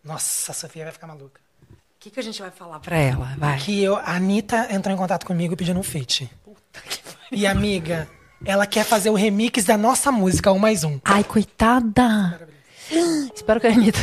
[0.05, 1.41] Nossa, a Sofia vai ficar maluca.
[1.71, 3.35] O que, que a gente vai falar pra ela?
[3.39, 3.59] Vai.
[3.61, 6.29] Que eu, a Anitta entrou em contato comigo pedindo um feat.
[7.31, 8.09] E amiga,
[8.45, 10.99] ela quer fazer o remix da nossa música, um mais um.
[11.05, 12.49] Ai, coitada.
[13.35, 14.01] Espero que a Anitta.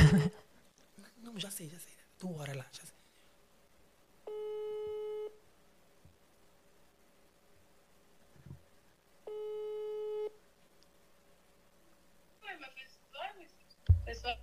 [14.05, 14.37] Já sei.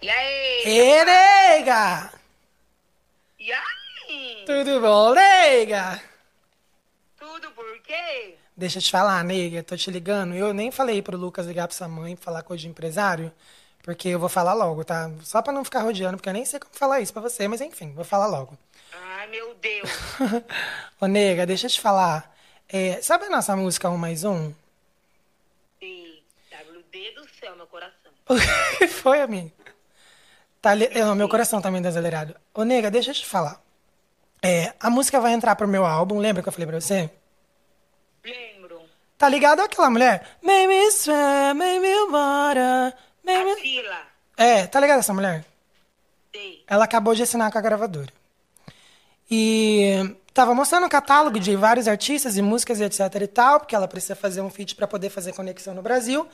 [0.00, 0.62] E aí?
[0.64, 2.12] Ê, nega!
[3.38, 4.44] E aí?
[4.44, 6.02] Tudo bom, nega?
[7.16, 8.36] Tudo por quê?
[8.56, 10.34] Deixa eu te falar, nega, tô te ligando.
[10.34, 13.32] Eu nem falei pro Lucas ligar pra sua mãe falar coisa de empresário,
[13.82, 15.10] porque eu vou falar logo, tá?
[15.22, 17.60] Só pra não ficar rodeando, porque eu nem sei como falar isso pra você, mas
[17.60, 18.56] enfim, vou falar logo.
[18.92, 19.90] Ai, meu Deus.
[21.00, 22.32] Ô, nega, deixa eu te falar.
[22.68, 24.52] É, sabe a nossa música 1 mais 1?
[25.80, 26.18] Sim.
[26.50, 27.92] WD do céu, meu coração.
[29.02, 29.50] Foi, amigo?
[30.60, 32.36] Tá, li- não, meu coração tá meio desacelerado.
[32.54, 33.60] Ô, nega, deixa eu te falar.
[34.40, 37.10] É, a música vai entrar pro meu álbum, lembra que eu falei pra você?
[38.24, 38.82] Lembro.
[39.18, 40.36] Tá ligado aquela mulher?
[40.42, 42.94] Make me swim, make me water,
[43.24, 43.56] make A me...
[43.56, 44.00] fila.
[44.36, 45.44] É, tá ligado essa mulher?
[46.34, 46.64] Sei.
[46.66, 48.12] Ela acabou de assinar com a gravadora.
[49.30, 53.74] E tava mostrando um catálogo de vários artistas e músicas e etc e tal, porque
[53.74, 56.26] ela precisa fazer um feat para poder fazer conexão no Brasil.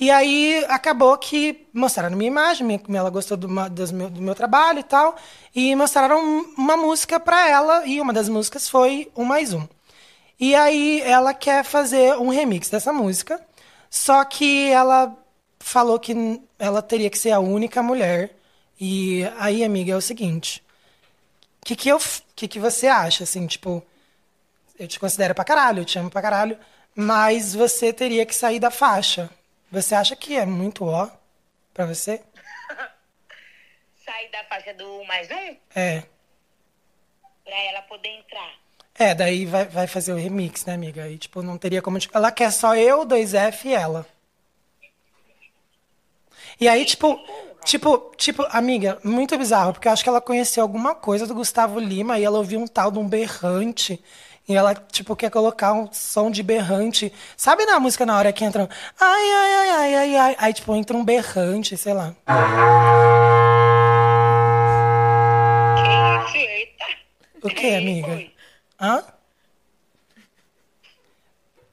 [0.00, 4.34] E aí acabou que mostraram minha imagem, minha- ela gostou do, dos meu, do meu
[4.34, 5.16] trabalho e tal,
[5.54, 9.66] e mostraram um- uma música para ela, e uma das músicas foi Um Mais Um.
[10.40, 13.40] E aí ela quer fazer um remix dessa música,
[13.88, 15.16] só que ela
[15.62, 16.14] falou que
[16.58, 18.34] ela teria que ser a única mulher.
[18.80, 20.62] E aí, amiga, é o seguinte.
[21.62, 22.00] O que, que, eu
[22.34, 23.82] que, que você acha, assim, tipo...
[24.78, 26.58] Eu te considero pra caralho, eu te amo pra caralho,
[26.94, 29.30] mas você teria que sair da faixa.
[29.70, 31.08] Você acha que é muito ó
[31.72, 32.20] pra você?
[34.04, 36.02] Sair da faixa do mais um É.
[37.44, 38.52] pra ela poder entrar.
[38.98, 41.04] É, daí vai, vai fazer o remix, né, amiga?
[41.04, 41.98] Aí, tipo, não teria como...
[42.12, 44.06] Ela quer só eu, 2F e ela.
[46.60, 47.18] E aí, tipo,
[47.64, 51.78] tipo, tipo, amiga, muito bizarro, porque eu acho que ela conheceu alguma coisa do Gustavo
[51.78, 54.02] Lima e ela ouviu um tal de um berrante.
[54.48, 57.12] E ela, tipo, quer colocar um som de berrante.
[57.36, 58.68] Sabe na música na hora que entra um
[59.00, 60.36] ai, ai, ai, ai, ai, ai.
[60.38, 62.14] Aí, tipo, entra um berrante, sei lá.
[67.42, 68.24] O que, amiga?
[68.80, 69.04] Hã?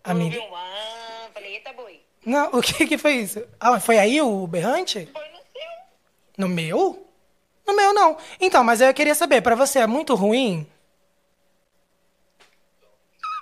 [0.03, 0.41] Amiga.
[0.53, 1.98] ah, falei, eita, boi.
[2.25, 3.45] Não, o que que foi isso?
[3.59, 5.05] Ah, foi aí o berrante?
[5.11, 5.71] Foi no seu.
[6.37, 7.07] No meu?
[7.65, 8.17] No meu, não.
[8.39, 10.69] Então, mas eu queria saber, pra você é muito ruim?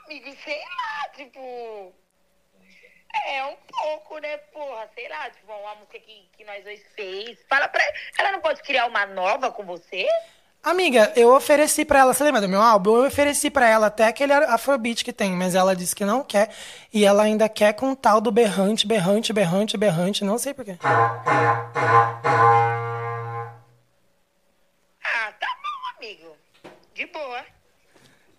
[0.06, 1.94] Amigo, sei lá, tipo...
[3.26, 4.90] É, um pouco, né, porra?
[4.94, 7.40] Sei lá, tipo, uma música que, que nós dois fez.
[7.50, 7.94] Fala pra ela.
[8.20, 10.08] Ela não pode criar uma nova com você?
[10.68, 12.98] Amiga, eu ofereci pra ela, você lembra do meu álbum?
[12.98, 16.54] Eu ofereci pra ela até aquele afrobeat que tem, mas ela disse que não quer.
[16.94, 20.76] E ela ainda quer com o tal do berrante, berrante, berrante, berrante, não sei porquê.
[20.84, 21.24] Ah,
[25.40, 26.36] tá bom, amigo.
[26.94, 27.46] De boa.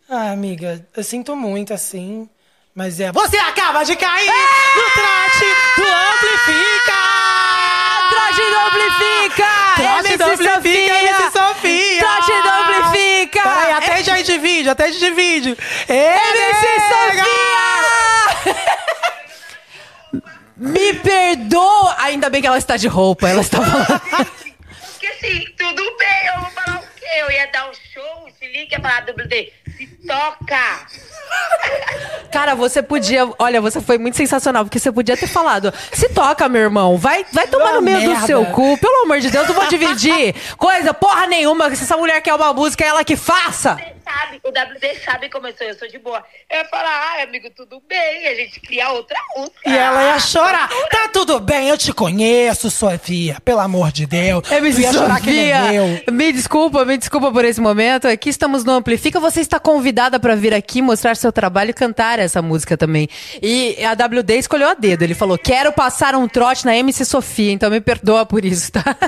[0.06, 2.28] Ah, amiga, eu sinto muito assim,
[2.74, 3.10] mas é.
[3.10, 4.30] Você acaba de cair
[4.76, 5.46] no trote
[5.78, 7.17] do Amplifica!
[8.38, 9.48] Trote do Amplifica!
[9.74, 10.94] Trote MC Amplifica, Sofia!
[11.00, 11.98] MC Sofia!
[11.98, 13.42] Trote do Amplifica!
[13.42, 15.56] Peraí, até já de vídeo, até de vídeo.
[15.88, 17.24] MC nega!
[17.24, 18.56] Sofia!
[20.56, 21.96] Me perdoa!
[21.98, 24.00] Ainda bem que ela está de roupa, ela está falando.
[24.90, 27.06] Porque assim, tudo bem, eu vou falar o quê?
[27.20, 29.52] Eu ia dar um show, se liga, ia falar WD.
[29.76, 30.86] Se toca!
[32.30, 33.28] Cara, você podia.
[33.38, 35.72] Olha, você foi muito sensacional, porque você podia ter falado.
[35.92, 36.98] Se toca, meu irmão.
[36.98, 38.26] Vai, vai tomar no meio do merda.
[38.26, 38.76] seu cu.
[38.78, 40.34] Pelo amor de Deus, não vou dividir.
[40.58, 41.74] Coisa, porra nenhuma.
[41.74, 43.78] Se essa mulher quer uma música, é ela que faça.
[44.08, 46.24] Sabe, o WD sabe como eu sou, eu sou de boa.
[46.50, 49.68] Eu ia falar, ai, amigo, tudo bem, a gente cria outra música.
[49.68, 50.66] E ela ia chorar.
[50.90, 53.36] Tá tudo bem, eu te conheço, Sofia.
[53.44, 54.50] Pelo amor de Deus.
[54.50, 56.12] MC Tu ia chorar que nem Sofia, eu.
[56.12, 58.08] me desculpa, me desculpa por esse momento.
[58.08, 59.20] Aqui estamos no Amplifica.
[59.20, 63.08] Você está convidada para vir aqui mostrar seu trabalho e cantar essa música também.
[63.42, 65.02] E a WD escolheu a dedo.
[65.02, 68.84] Ele falou: Quero passar um trote na MC Sofia, então me perdoa por isso, tá?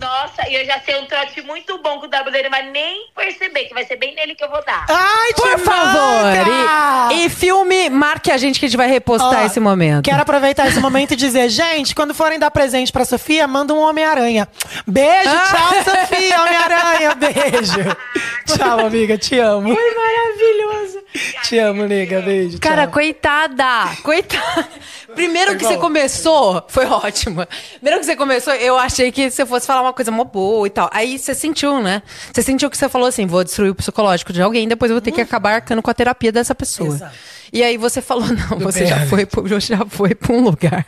[0.00, 3.64] Nossa, e eu já sei um trote muito bom que o não vai nem perceber,
[3.64, 4.86] que vai ser bem nele que eu vou dar.
[4.88, 7.12] Ai, Por favor.
[7.12, 10.04] E, e filme, marque a gente que a gente vai repostar Ó, esse momento.
[10.04, 13.80] Quero aproveitar esse momento e dizer, gente, quando forem dar presente pra Sofia, manda um
[13.80, 14.48] Homem-Aranha.
[14.86, 15.44] Beijo, Ah.
[15.50, 17.96] tchau, Sofia, Homem-Aranha, beijo.
[18.56, 19.74] tchau, amiga, te amo.
[19.74, 20.98] Foi maravilhoso.
[21.42, 22.58] Te amo, nega, beijo.
[22.60, 22.92] Cara, tchau.
[22.92, 23.88] coitada!
[24.02, 24.68] Coitada!
[25.14, 25.80] Primeiro que Foi você bom.
[25.80, 27.46] começou, foi ótimo.
[27.80, 30.70] Primeiro que você começou, eu achei que você fosse falar uma coisa mó boa e
[30.70, 30.88] tal.
[30.92, 32.02] Aí você sentiu, né?
[32.32, 35.02] Você sentiu que você falou assim: vou destruir o psicológico de alguém, depois eu vou
[35.02, 36.88] ter que acabar arcando com a terapia dessa pessoa.
[36.94, 37.14] Exato.
[37.50, 40.40] E aí você falou: não, Do você já foi, pro- você já foi pra um
[40.42, 40.84] lugar.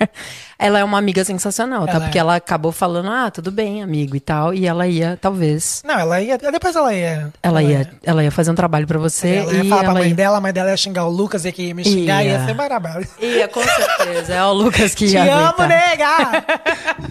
[0.59, 1.93] Ela é uma amiga sensacional, tá?
[1.93, 2.21] Ela Porque é.
[2.21, 4.53] ela acabou falando: ah, tudo bem, amigo e tal.
[4.53, 5.83] E ela ia, talvez.
[5.87, 6.37] Não, ela ia.
[6.37, 7.33] Depois ela ia.
[7.43, 9.37] Ela ia, ela ia fazer um trabalho pra você.
[9.37, 11.11] Ela ia e falar pra ela mãe ia- dela, a mãe dela ia xingar o
[11.11, 12.45] Lucas e que ia me xingar, ia, Ia.
[12.45, 13.09] ser maravilhoso.
[13.21, 14.35] Ia, com certeza.
[14.35, 15.69] É o Lucas que Te ia amo, aguentar.
[15.69, 16.45] nega!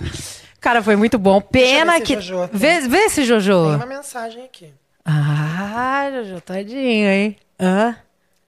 [0.60, 1.40] Cara, foi muito bom.
[1.42, 2.16] Pena que.
[2.16, 2.58] Jojo aqui.
[2.58, 3.76] Vê, vê esse Tem Jojo.
[3.76, 4.74] uma mensagem aqui.
[5.06, 7.38] Ah, Ah, Jojo, tadinho, hein?
[7.60, 7.96] Hã?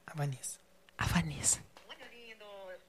[0.07, 0.57] A Vanessa.
[0.97, 1.59] A Vanessa.
[1.89, 2.45] Oi, meu lindo.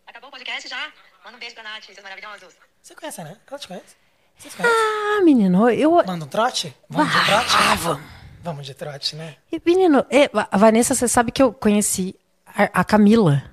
[0.07, 0.89] Acabou o podcast já?
[1.25, 2.55] Manda um beijo pra Nath, seus maravilhosos.
[2.83, 3.37] Você conhece, né?
[3.49, 3.97] Ela te conhece?
[4.37, 4.77] Vocês conhecem?
[4.79, 5.93] Ah, menino, eu.
[6.05, 6.75] Manda um trote?
[6.89, 7.55] Vamos de trote?
[7.57, 8.03] Ah, vamos.
[8.43, 9.37] Vamos de trote, né?
[9.53, 13.45] E, Menino, é, a Vanessa, você sabe que eu conheci a, a Camila.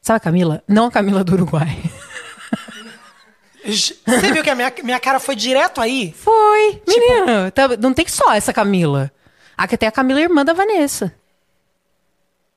[0.00, 0.62] Sabe a Camila?
[0.68, 1.66] Não a Camila do Uruguai.
[3.64, 6.12] Você viu que a minha, minha cara foi direto aí?
[6.12, 6.82] Foi.
[6.86, 9.10] Menino, tá- não tem só essa Camila.
[9.56, 11.14] Aqui tem a Camila, irmã da Vanessa.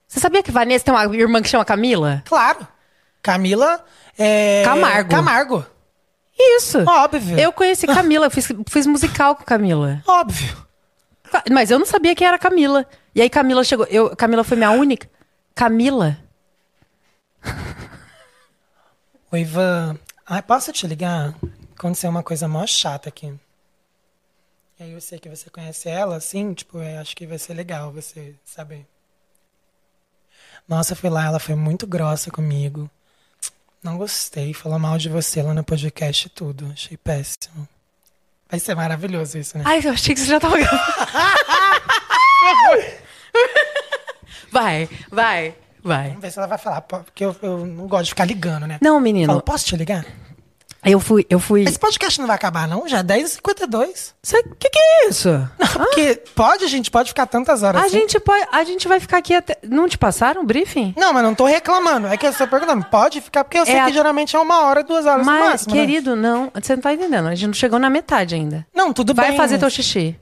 [0.07, 2.23] Você sabia que Vanessa tem uma irmã que chama Camila?
[2.25, 2.67] Claro.
[3.21, 3.83] Camila
[4.17, 4.63] é...
[4.65, 5.09] Camargo.
[5.09, 5.65] Camargo.
[6.39, 6.79] Isso.
[6.87, 7.37] Óbvio.
[7.39, 10.01] Eu conheci Camila, eu fiz, fiz musical com Camila.
[10.07, 10.65] Óbvio.
[11.51, 12.85] Mas eu não sabia que era Camila.
[13.13, 13.85] E aí Camila chegou.
[13.89, 15.09] Eu, Camila foi minha única.
[15.53, 16.17] Camila.
[19.31, 19.97] Oi, Ivan.
[20.29, 21.33] Ai, posso te ligar?
[21.73, 23.33] Aconteceu uma coisa mó chata aqui.
[24.77, 27.53] E aí eu sei que você conhece ela, assim, tipo, eu acho que vai ser
[27.53, 28.85] legal você saber.
[30.67, 32.91] Nossa, eu fui lá, ela foi muito grossa comigo.
[33.81, 36.69] Não gostei, falou mal de você lá no podcast e tudo.
[36.73, 37.65] Achei péssimo.
[38.49, 39.63] Vai ser maravilhoso isso, né?
[39.65, 40.57] Ai, eu achei que você já tava
[44.51, 45.55] vai, vai,
[45.87, 46.07] vai.
[46.09, 48.77] Vamos ver se ela vai falar, porque eu, eu não gosto de ficar ligando, né?
[48.81, 49.27] Não, menino.
[49.27, 50.05] Fala, posso te ligar?
[50.85, 51.63] Eu fui, eu fui.
[51.63, 52.87] Esse podcast não vai acabar, não?
[52.87, 54.13] Já é 10h52.
[54.23, 55.29] Você, que que é isso?
[55.59, 57.99] Não, porque pode, a gente pode ficar tantas horas A assim.
[57.99, 59.57] gente pode, a gente vai ficar aqui até.
[59.63, 60.93] Não te passaram o briefing?
[60.95, 62.07] Não, mas não tô reclamando.
[62.07, 62.85] É que eu estou perguntando.
[62.85, 65.31] Pode ficar, porque eu sei É a- que geralmente é uma hora, duas horas no
[65.31, 65.75] Mas, máximo.
[65.75, 65.81] né?
[65.81, 66.51] querido, não.
[66.53, 67.27] Você não tá entendendo.
[67.27, 68.65] A gente não chegou na metade ainda.
[68.73, 69.37] Não, tudo vai bem.
[69.37, 70.15] fazer mas- teu xixi.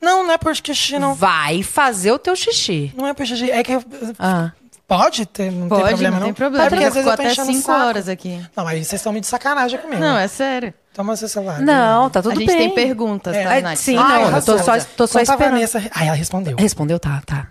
[0.00, 1.14] Não, não é por xixi, não.
[1.14, 2.92] Vai fazer o teu xixi.
[2.94, 3.50] Não é por xixi.
[3.50, 3.82] É que eu-
[4.18, 4.52] Ah.
[4.86, 6.26] Pode ter, não tem Pode, problema, não não.
[6.26, 6.64] tem problema.
[6.66, 7.80] É porque às vezes eu tô até enchendo o 5 saco.
[7.80, 8.46] horas aqui.
[8.56, 10.00] Não, aí vocês estão me de sacanagem comigo.
[10.00, 10.72] Não, é sério.
[10.94, 11.60] Toma seu celular.
[11.60, 12.56] Não, tá tudo a gente bem.
[12.58, 13.44] tem perguntas, É.
[13.44, 13.76] tá, É, Nath?
[13.78, 15.52] sim, Ai, não, eu tô só, tô só esperando.
[15.52, 15.78] Vanessa.
[15.94, 16.56] Ai, ela respondeu.
[16.58, 17.48] Respondeu, tá, tá.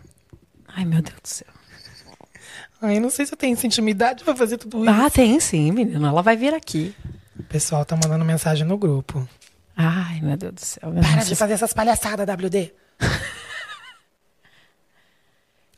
[0.76, 1.48] Ai, meu Deus do céu.
[2.82, 4.90] Ai, não sei se eu tenho essa intimidade pra fazer tudo isso.
[5.02, 6.06] Ah, tem sim, menino.
[6.08, 6.96] Ela vai vir aqui.
[7.40, 9.28] O pessoal tá mandando mensagem no grupo.
[9.78, 10.92] Ai, meu Deus do céu.
[10.92, 12.74] Para Nossa, de fazer essas palhaçadas, WD.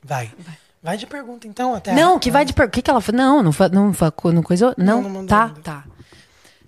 [0.03, 0.31] Vai.
[0.39, 0.57] Vai
[0.97, 1.93] de pergunta, então, até.
[1.93, 2.67] Não, que vai de per...
[2.67, 3.19] O que, que ela falou?
[3.21, 3.67] Não, não, fa...
[3.69, 4.13] não, fa...
[4.33, 4.73] não coisa.
[4.77, 5.61] Não, não mandou tá, ainda.
[5.61, 5.83] tá.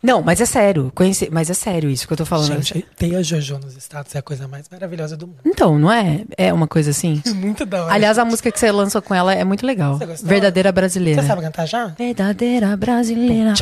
[0.01, 0.91] Não, mas é sério.
[0.95, 1.29] Conheci...
[1.31, 2.61] Mas é sério isso que eu tô falando.
[2.61, 5.39] Gente, ter a Jojo nos status é a coisa mais maravilhosa do mundo.
[5.45, 6.23] Então, não é?
[6.37, 7.21] É uma coisa assim?
[7.35, 7.93] Muito da hora.
[7.93, 9.99] Aliás, a música que você lançou com ela é muito legal.
[10.23, 11.21] Verdadeira brasileira.
[11.21, 11.87] Você sabe cantar já?
[11.87, 13.53] Verdadeira brasileira.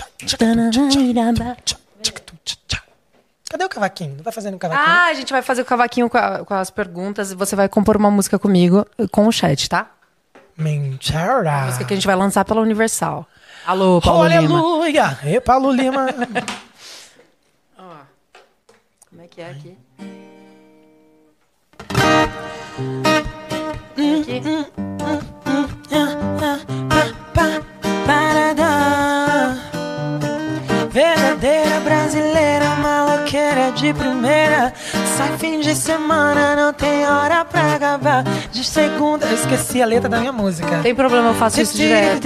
[3.49, 4.15] Cadê o cavaquinho?
[4.17, 4.87] Não vai fazendo o cavaquinho?
[4.87, 7.69] Ah, a gente vai fazer o cavaquinho com, a- com as perguntas e você vai
[7.69, 9.89] compor uma música comigo com o chat, tá?
[10.57, 11.65] Mentira.
[11.65, 13.27] Música que a gente vai lançar pela Universal.
[13.65, 14.39] Alô, Paulo Lima.
[14.39, 15.19] Aleluia!
[15.23, 16.07] E Paulo Lima.
[19.09, 19.77] Como é que é aqui?
[25.07, 25.36] Parada.
[33.75, 34.73] De primeira.
[35.17, 38.23] Sai fim de semana, não tem hora pra acabar.
[38.51, 40.79] De segunda, eu esqueci a letra da minha música.
[40.83, 42.21] Tem problema, eu faço isso direto.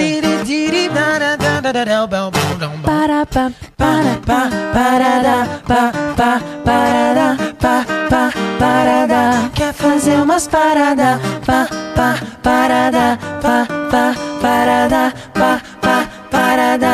[2.83, 9.49] Para, pa, para, pa, parada, pa, pa, parada, pa, pa, parada.
[9.53, 16.87] Quer fazer umas paradas, pá, pá, parada, pá, pá, parada, pá, pá, parada.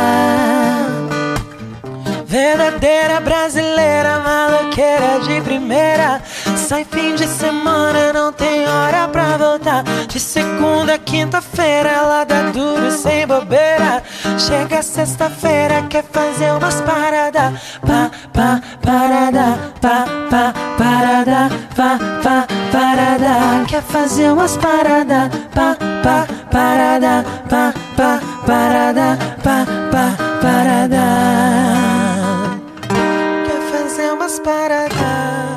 [2.26, 4.20] Verdadeira brasileira,
[4.78, 6.22] maloqueira de primeira.
[6.56, 9.84] Sai fim de semana, não tem hora pra voltar.
[10.08, 14.04] De segunda a quinta-feira, ela dá duro sem bobeira.
[14.38, 17.54] Chega sexta-feira, quer fazer umas paradas.
[17.82, 23.66] Pá, pá, parada, pá, pá, parada, pá, pá, parada.
[23.68, 25.30] Quer fazer umas paradas.
[25.54, 31.97] Pá, pá, parada, pá, pá, parada, pá, pá, parada.
[33.98, 34.96] Quer fazer umas paradas.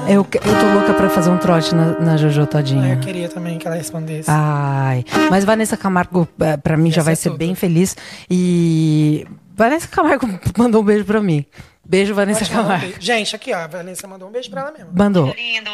[0.08, 0.24] Eu, eu
[0.60, 2.94] tô louca pra fazer um trote na, na Jojo todinha.
[2.94, 4.30] Eu queria também que ela respondesse.
[4.30, 7.38] Ai, mas Vanessa Camargo, eh, pra mim, já vai ser ser tudo.
[7.38, 7.94] bem feliz.
[8.30, 11.44] E Vanessa Camargo mandou um beijo pra mim.
[11.84, 12.86] Beijo, Vanessa um Camargo.
[12.86, 12.96] beijo.
[13.02, 13.58] Gente, aqui, ó.
[13.58, 14.90] A Vanessa mandou um beijo pra ela mesmo.
[14.96, 15.26] Mandou.
[15.34, 15.70] Lindo.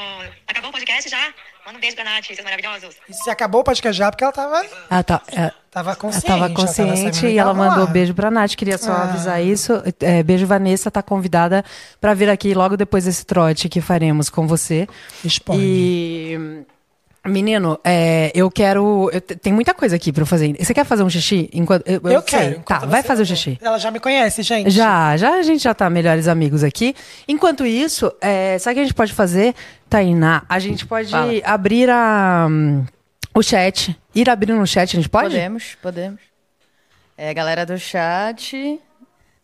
[0.48, 1.32] Acabou o podcast já?
[1.66, 2.94] Manda um beijo pra Nath, seus maravilhosos.
[3.08, 5.18] E se acabou o podcast já, porque ela tava, Ela, tá,
[5.70, 6.26] tava ela consciente.
[6.26, 7.90] tava ela tava consciente sabendo e que ela tava mandou lá.
[7.90, 8.54] beijo pra Nath.
[8.54, 9.02] Queria só Ah.
[9.02, 9.72] avisar isso.
[10.00, 10.90] Eh, beijo, Vanessa.
[10.90, 11.64] Tá convidada
[12.00, 14.86] pra vir aqui logo depois desse trote que faremos com você.
[15.24, 15.58] Expõe.
[15.60, 16.64] E
[17.28, 19.10] Menino, é, eu quero.
[19.12, 20.54] eu te- tem muita coisa aqui pra eu fazer.
[20.58, 21.48] Você quer fazer um xixi?
[21.52, 22.22] Enquanto, eu, Eu, sei.
[22.22, 22.54] quero.
[22.54, 23.58] Tá, enquanto vai fazer o xixi.
[23.60, 24.70] Ela já me conhece, gente.
[24.70, 26.94] Já, já a gente já tá melhores amigos aqui.
[27.28, 29.54] Enquanto isso, é, sabe o que a gente pode fazer,
[29.88, 30.42] Tainá?
[30.48, 31.32] A gente pode Fala.
[31.44, 32.84] abrir a, hum,
[33.34, 33.96] o chat.
[34.14, 35.30] Ir abrindo o chat, a gente pode?
[35.30, 36.20] Podemos, podemos.
[37.18, 38.78] É, galera do chat,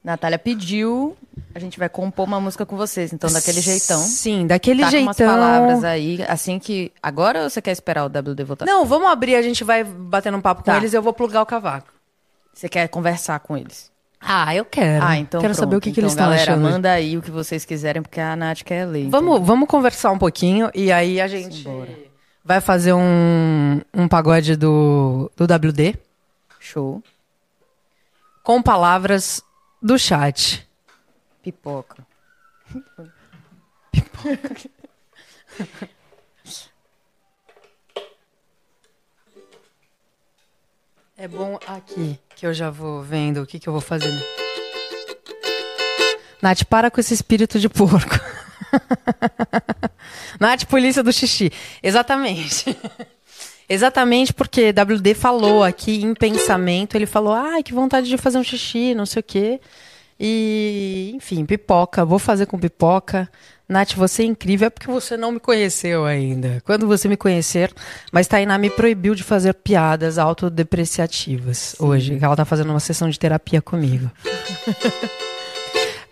[0.04, 1.16] Natália pediu,
[1.54, 4.00] a gente vai compor uma música com vocês, então daquele jeitão.
[4.00, 5.06] Sim, daquele Tá com jeitão.
[5.08, 6.90] umas palavras aí, assim que...
[7.00, 8.64] Agora ou você quer esperar o WD voltar?
[8.66, 10.76] Não, vamos abrir, a gente vai batendo um papo com Tá.
[10.76, 11.86] eles e eu vou plugar o cavaco.
[12.52, 13.92] Você quer conversar com eles?
[14.20, 15.04] Ah, eu quero.
[15.04, 15.64] Ah, então Quero pronto.
[15.64, 16.62] saber o que, que então, eles estão galera, achando.
[16.62, 19.08] manda aí o que vocês quiserem, porque a Nath quer ler.
[19.08, 21.64] Vamos, vamos conversar um pouquinho e aí a gente
[22.44, 25.94] vai fazer um, um pagode do, do WD?
[26.60, 27.02] Show.
[28.44, 29.42] com palavras
[29.82, 30.66] do chat.
[31.42, 32.06] Pipoca.
[41.16, 44.12] É bom aqui que eu já vou vendo o que, que eu vou fazer.
[46.40, 48.18] Nath, para com esse espírito de porco.
[50.40, 51.52] Nath, polícia do xixi.
[51.82, 52.76] Exatamente.
[53.68, 58.44] Exatamente porque WD falou aqui em pensamento, ele falou, ai, que vontade de fazer um
[58.44, 59.60] xixi, não sei o quê.
[60.18, 63.28] E, enfim, pipoca, vou fazer com pipoca.
[63.68, 66.62] Nath, você é incrível, é porque você não me conheceu ainda.
[66.64, 67.72] Quando você me conhecer,
[68.12, 72.18] mas Tainá me proibiu de fazer piadas autodepreciativas hoje.
[72.20, 74.10] Ela tá fazendo uma sessão de terapia comigo.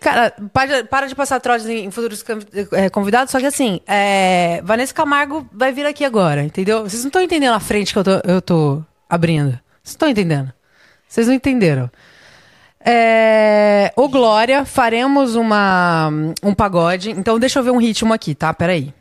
[0.01, 2.25] Cara, para, para de passar trotes em, futuros
[2.71, 6.81] eh, convidados, só que assim, é, Vanessa Camargo vai vir aqui agora, entendeu?
[6.81, 9.51] Vocês não estão entendendo a frente que eu tô, eu tô abrindo.
[9.83, 10.51] Vocês estão entendendo?
[11.07, 11.87] Vocês não entenderam.
[12.83, 16.09] É, ô Glória, faremos uma,
[16.41, 17.11] um pagode.
[17.11, 18.51] Então deixa eu ver um ritmo aqui, tá?
[18.51, 18.91] Peraí.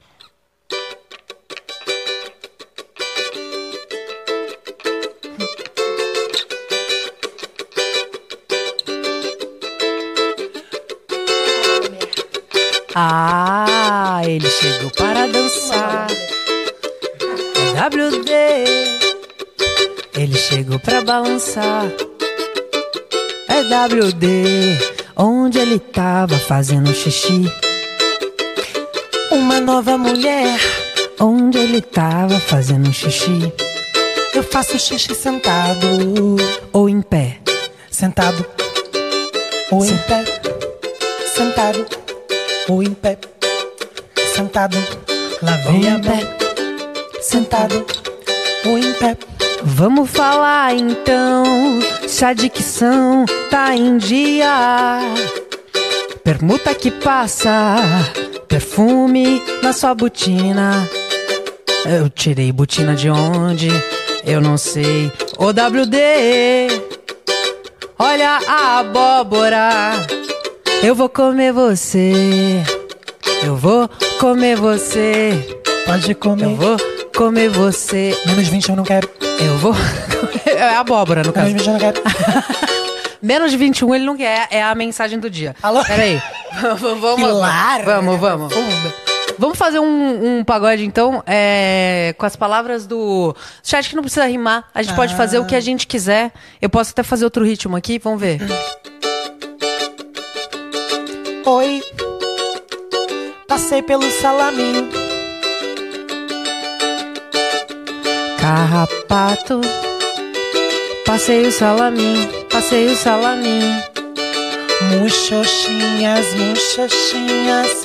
[12.93, 16.09] Ah, ele chegou para dançar.
[17.57, 18.31] É WD.
[20.19, 21.85] Ele chegou para balançar.
[23.49, 24.77] É WD.
[25.17, 27.45] Onde ele tava fazendo xixi.
[29.31, 30.59] Uma nova mulher.
[31.21, 33.53] Onde ele tava fazendo xixi.
[34.35, 35.87] Eu faço xixi sentado.
[36.73, 37.39] Ou em pé.
[37.89, 38.45] Sentado.
[39.71, 40.25] Ou em pé.
[41.37, 42.10] Sentado.
[42.69, 43.19] Ou em pé.
[44.35, 44.77] Sentado.
[45.43, 46.21] Lavei a mão.
[47.21, 47.85] Sentado.
[48.67, 49.17] Ou em pé.
[49.63, 51.45] Vamos falar então
[52.07, 55.01] se a dicção tá em dia.
[56.25, 57.77] Permuta que passa,
[58.49, 60.89] perfume na sua botina.
[61.87, 63.69] Eu tirei botina de onde?
[64.25, 65.11] Eu não sei.
[65.39, 65.97] O WD,
[67.99, 69.93] olha a abóbora.
[70.83, 72.63] Eu vou comer você.
[73.45, 75.61] Eu vou comer você.
[75.85, 76.45] Pode comer.
[76.45, 76.77] Eu vou
[77.15, 78.19] comer você.
[78.25, 79.09] Menos 20 eu não quero.
[79.41, 79.75] Eu vou.
[80.47, 81.49] É abóbora, no caso.
[81.49, 82.03] Menos 20 eu não quero.
[83.23, 85.55] Menos de 21 ele não quer, é a mensagem do dia.
[85.63, 85.85] Alô?
[85.85, 86.21] Peraí.
[86.79, 87.85] vamos, vamos, Pilar.
[87.85, 88.55] vamos, vamos.
[89.39, 94.27] Vamos fazer um, um pagode, então, é, com as palavras do chat que não precisa
[94.27, 94.65] rimar.
[94.75, 96.33] A gente pode fazer o que a gente quiser.
[96.61, 98.41] Eu posso até fazer outro ritmo aqui, vamos ver.
[101.53, 101.83] Oi.
[103.49, 104.89] Passei pelo salaminho.
[108.41, 109.61] Carrapato.
[111.05, 113.83] Passei o salaminho, passei o salaminho.
[114.93, 117.83] Muxoxinhas, muxoxinhas.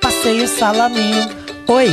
[0.00, 1.30] Passei o salaminho.
[1.68, 1.90] Oi,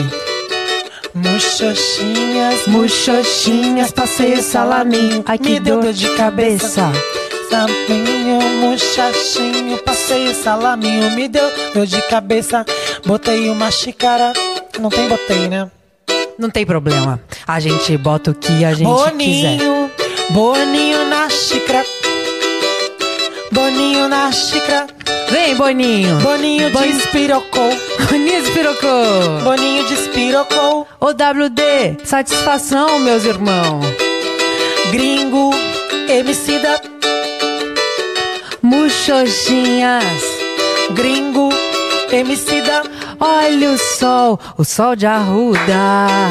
[1.13, 5.23] Muxoxinhas, muxoxinhas, passei o salaminho.
[5.27, 6.91] Ai, que Me deu dor de cabeça.
[7.51, 12.65] Salaminho, muchachinho, passei o salaminho, me deu dor de cabeça.
[13.05, 14.31] Botei uma xícara.
[14.79, 15.69] Não tem botei, né?
[16.39, 17.19] Não tem problema.
[17.45, 19.57] A gente bota o que a gente quiser.
[19.57, 19.91] Boninho,
[20.29, 21.85] boninho na xícara.
[23.51, 24.87] Boninho na xícara.
[25.29, 26.19] Vem, Boninho.
[26.21, 27.69] Boninho Boni- despirocou.
[28.09, 29.39] Boninho espirocou.
[29.43, 30.87] Boninho despirocou.
[31.01, 33.85] Ô WD, satisfação, meus irmãos.
[34.91, 35.51] Gringo,
[36.09, 36.81] emicida.
[38.61, 40.21] Muxoxinhas.
[40.91, 41.49] Gringo,
[42.11, 42.83] emicida.
[43.19, 46.29] Olha o sol, o sol de arruda.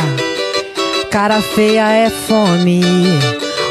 [1.10, 2.82] Cara feia é fome.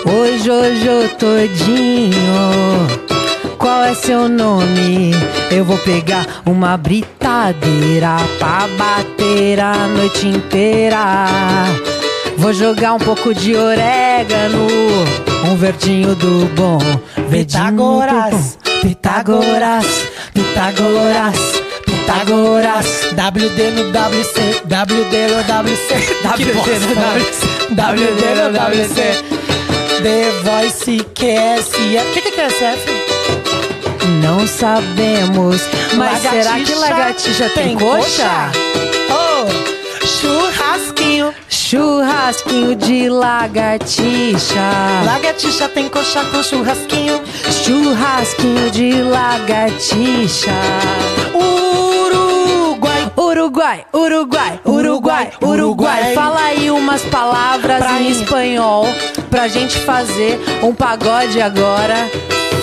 [0.05, 2.87] Oi, Jojo todinho.
[3.57, 5.11] Qual é seu nome?
[5.51, 11.25] Eu vou pegar uma britadeira pra bater a noite inteira.
[12.39, 14.65] Vou jogar um pouco de orégano,
[15.45, 16.79] um verdinho do bom.
[17.29, 18.57] Pitágoras.
[18.81, 19.85] Pitágoras,
[20.33, 21.35] Pitágoras,
[21.85, 22.85] Pitágoras.
[23.11, 25.89] WD no WC, WD no WC.
[26.23, 27.39] WD no WC.
[27.75, 28.99] WD no WC.
[30.01, 31.97] The Voice QSF.
[31.97, 32.85] O que que é QSF?
[34.23, 35.61] Não sabemos,
[35.97, 38.49] mas será que lagartixa tem coxa?
[39.11, 39.45] Oh,
[40.05, 40.58] churrasquinho.
[41.49, 44.59] Churrasquinho de lagartixa.
[45.05, 47.21] Lagartixa tem coxa com churrasquinho.
[47.63, 50.51] Churrasquinho de lagartixa.
[51.33, 53.11] Uruguai.
[53.17, 56.13] Uruguai, Uruguai, Uruguai, Uruguai.
[56.13, 58.09] Fala aí umas palavras Pra em mim.
[58.11, 58.85] espanhol
[59.29, 62.09] pra gente fazer um pagode agora.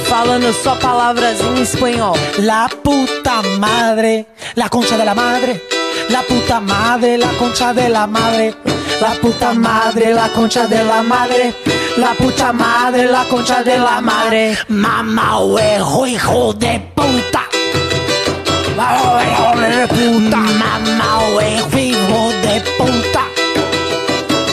[0.09, 2.15] Falando só palavras em espanhol.
[2.39, 5.61] La puta madre, la concha de la madre.
[6.11, 8.55] La puta madre, la concha de la madre.
[9.01, 11.55] La puta madre, la concha de la madre.
[11.97, 14.57] La puta madre, la concha de la madre.
[14.69, 17.43] Mamá huevo, hijo de puta.
[18.77, 20.37] Mamá huevo de puta.
[20.37, 23.23] Mamá huevo, hijo de puta.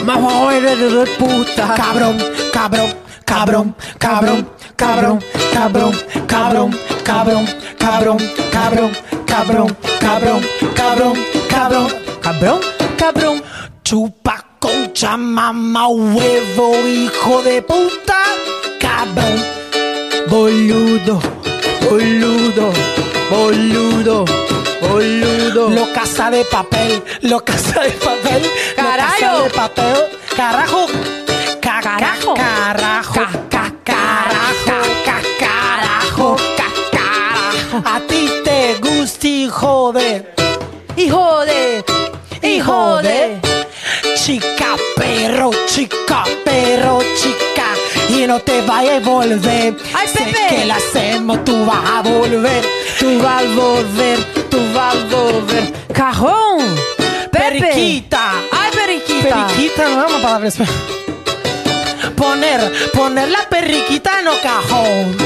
[0.05, 1.73] Mamá de puta.
[1.75, 2.17] Cabrón,
[2.51, 2.93] cabrón,
[3.25, 4.49] cabrón, cabrón,
[4.83, 5.19] cabrón,
[5.53, 5.93] cabrón,
[6.27, 6.69] cabrón,
[7.05, 7.47] cabrón,
[7.79, 8.17] cabrón,
[8.51, 8.91] cabrón,
[9.29, 10.41] cabrón, cabrón,
[10.75, 11.13] cabrón,
[11.49, 11.87] cabrón.
[12.23, 12.59] Cabrão,
[12.97, 13.41] cabrão.
[13.83, 18.19] Chupa concha, mamá huevo, hijo de puta,
[18.79, 19.37] cabrón.
[20.29, 21.19] Boludo,
[21.89, 22.71] boludo,
[23.29, 24.25] boludo,
[24.81, 25.69] boludo.
[25.69, 28.41] Lo casa de papel, lo casa de papel,
[28.77, 29.13] lo Carajo.
[29.19, 29.97] casa de papel,
[30.35, 30.85] carajo,
[31.61, 32.33] ca- ca- Carajo.
[32.33, 33.42] carajo, Ca- ca- carajo,
[39.83, 40.25] hijo de,
[40.95, 41.83] Hijo de,
[42.41, 43.37] hijo de.
[44.15, 47.65] chica perro, chica perro, chica.
[48.07, 49.75] Y no te vayas a volver.
[49.93, 50.37] Ay, Sé Pepe.
[50.49, 52.63] que la hacemos, tú vas a volver.
[52.97, 55.73] Tu vas volver, tu vas volver.
[55.93, 56.59] Cajón,
[57.31, 57.59] Pepe.
[57.59, 58.31] Periquita.
[58.53, 59.47] Ay, periquita.
[59.47, 60.49] Periquita no es una palabra.
[62.15, 65.17] Poner, poner la periquita en el cajón.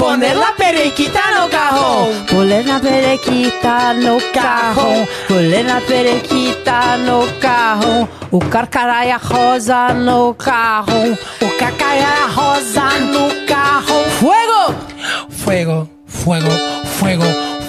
[0.00, 2.26] Poner la periquita en el cajón.
[2.30, 5.06] Poner la periquita no cajón.
[5.28, 8.08] Poner la periquita no cajón.
[8.30, 11.18] O carcaraya rosa no cajón.
[11.42, 14.04] O cacaya rosa no cajón.
[14.18, 14.74] Fuego.
[15.28, 16.50] Fuego, fuego,
[16.98, 17.24] fuego,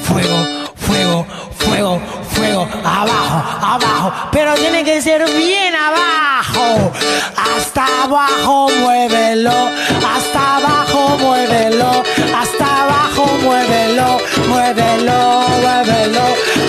[0.06, 0.46] fuego,
[0.78, 1.26] fuego,
[1.58, 2.68] fuego, fuego.
[2.86, 4.14] Abajo, abajo.
[4.32, 6.31] Pero tiene que ser bien abajo.
[6.52, 9.70] Hasta abajo, muévelo.
[10.14, 12.04] Hasta abajo, muévelo.
[12.36, 14.18] Hasta abajo, muévelo.
[14.48, 15.20] Muévelo,
[15.62, 16.26] muévelo.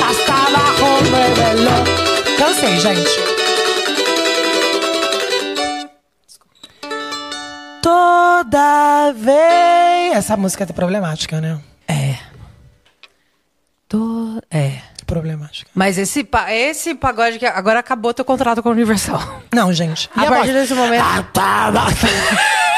[0.09, 1.75] Hasta abajo, muévelo.
[2.39, 3.11] Cansei, gente.
[7.83, 10.17] Toda vez.
[10.17, 11.61] Essa música é problemática, né?
[11.89, 12.17] É.
[13.89, 14.41] Tô...
[14.51, 14.92] É.
[15.13, 15.71] Problemática.
[15.75, 19.43] Mas esse, esse pagode que agora acabou teu contrato com a Universal.
[19.53, 20.09] Não, gente.
[20.17, 22.72] A E partir desse momento- Ah, tá, tá.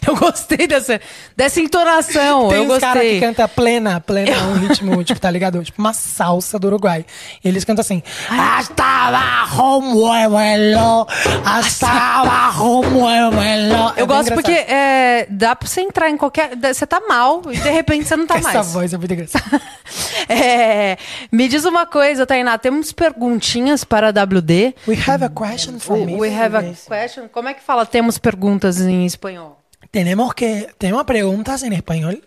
[0.06, 1.00] Eu gostei dessa,
[1.36, 2.48] dessa entonação.
[2.48, 5.62] Tem eu uns caras que cantam plena, plena, um ritmo, tipo, tá ligado?
[5.62, 7.04] Tipo uma salsa do Uruguai.
[7.44, 11.06] E eles cantam assim: Hasta abajo, muévelo.
[11.44, 13.92] Hasta abajo, muévelo.
[13.96, 16.56] É Eu gosto porque é, dá pra você entrar em qualquer.
[16.56, 18.72] Você tá mal e de repente você não tá Essa mais.
[18.72, 19.60] voz é muito engraçada.
[20.28, 20.96] É,
[21.30, 22.56] me diz uma coisa, Tainá.
[22.56, 24.74] Temos perguntinhas para a WD.
[24.88, 26.14] We have a question for me.
[26.16, 27.28] We have a question.
[27.28, 29.59] Como é que fala temos perguntas em espanhol?
[29.90, 30.72] Tenemos que.
[30.78, 32.22] Tenemos preguntas en español.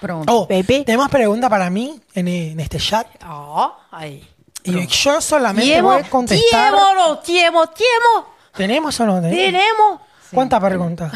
[0.00, 0.32] Pronto.
[0.32, 0.84] Oh, Baby.
[0.84, 3.06] tenemos preguntas para mí en, en este chat.
[3.26, 4.26] Ó, aí.
[4.64, 6.72] Y yo solamente Tiemo, voy a contestar.
[6.72, 8.26] tiemo, no, tiemo, tiemo.
[8.54, 9.36] ¿Tenemos o no tenemos?
[9.38, 10.00] Tenemos.
[10.32, 11.12] ¿Cuántas preguntas?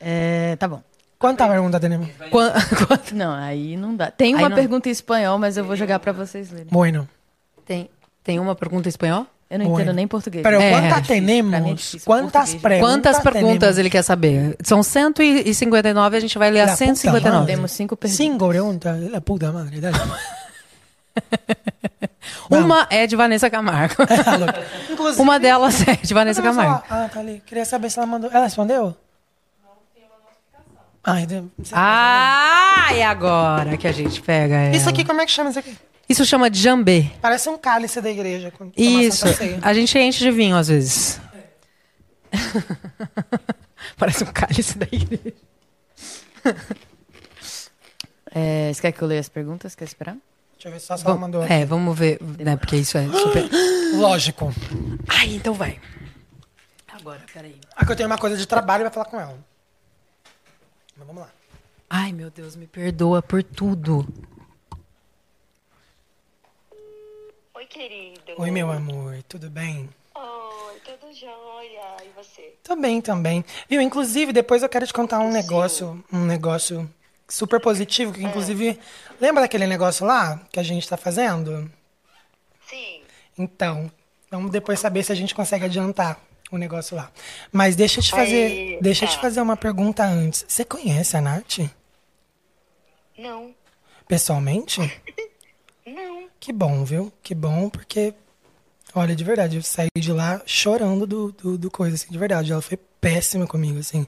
[0.00, 0.82] É, tá bom.
[1.16, 2.08] ¿Cuántas preguntas tenemos?
[2.30, 2.52] Quan-
[2.88, 4.10] quant- Não, aí não dá.
[4.10, 6.66] Tem Aí uma não- pergunta em espanhol, mas eu vou jogar pra vocês lerem.
[6.70, 7.08] Bueno.
[7.64, 7.88] Tem,
[8.24, 9.26] tem uma pergunta em espanhol?
[9.52, 10.42] Eu não entendo nem português.
[10.42, 11.50] Pero É, ¿cuántas difícil.
[11.50, 12.04] Pra mim é Português.
[12.62, 13.78] preguntas Quantas perguntas tenemos?
[13.78, 14.56] ele quer saber?
[14.64, 17.38] São 159, a gente vai ler puta 159.
[17.38, 17.54] madre.
[17.54, 18.16] Temos cinco perguntas.
[18.16, 19.10] Cinco preguntas.
[19.10, 19.80] La puta madre.
[19.80, 19.96] Dale.
[22.50, 23.94] Uma é de Vanessa Camargo.
[24.90, 26.82] Inclusive, Uma delas é de Vanessa Camargo.
[26.88, 27.42] Ah, tá ali.
[27.44, 28.30] Queria saber se ela mandou.
[28.32, 28.96] Ela respondeu?
[31.04, 34.76] Ah, então- Ah, e agora que a gente pega ela?
[34.76, 35.76] Isso aqui, como é que chama isso aqui?
[36.12, 37.10] Isso chama de jambê.
[37.22, 38.50] Parece um cálice da igreja.
[38.50, 39.24] quando Isso.
[39.62, 41.18] A gente enche de vinho às vezes.
[43.96, 45.34] Parece um cálice da igreja.
[48.34, 49.74] É, você quer que eu leia as perguntas?
[49.74, 50.16] Quer esperar?
[50.54, 51.44] Deixa eu ver só se ela mandou.
[51.44, 52.56] É, vamos ver, né?
[52.56, 53.44] Porque isso é super.
[53.92, 54.50] Lógico.
[55.06, 55.78] Ai, então vai.
[56.90, 57.20] agora?
[57.30, 57.60] Peraí.
[57.76, 59.36] Aqui eu tenho uma coisa de trabalho e vai falar com ela.
[60.96, 61.28] Mas vamos lá.
[61.90, 64.08] Ai, meu Deus, me perdoa por tudo.
[67.62, 68.32] Oi, querido.
[68.38, 69.88] Oi, meu amor, tudo bem?
[70.16, 71.96] Oi, tudo jóia.
[72.04, 72.54] E você?
[72.60, 73.44] Tô bem também.
[73.68, 76.92] Viu, inclusive, depois eu quero te contar um negócio, um negócio
[77.28, 78.80] super positivo, que inclusive,
[79.20, 81.70] lembra daquele negócio lá que a gente tá fazendo?
[82.66, 83.02] Sim.
[83.38, 83.88] Então,
[84.28, 86.18] vamos depois saber se a gente consegue adiantar
[86.50, 87.12] o negócio lá.
[87.52, 89.20] Mas deixa eu te fazer, Aí, deixa eu te tá.
[89.20, 90.44] fazer uma pergunta antes.
[90.48, 91.60] Você conhece a Nath?
[93.16, 93.54] Não.
[94.08, 94.80] Pessoalmente?
[96.42, 97.12] Que bom, viu?
[97.22, 98.12] Que bom, porque,
[98.96, 102.50] olha, de verdade, eu saí de lá chorando do, do, do coisa, assim, de verdade.
[102.50, 104.04] Ela foi péssima comigo, assim.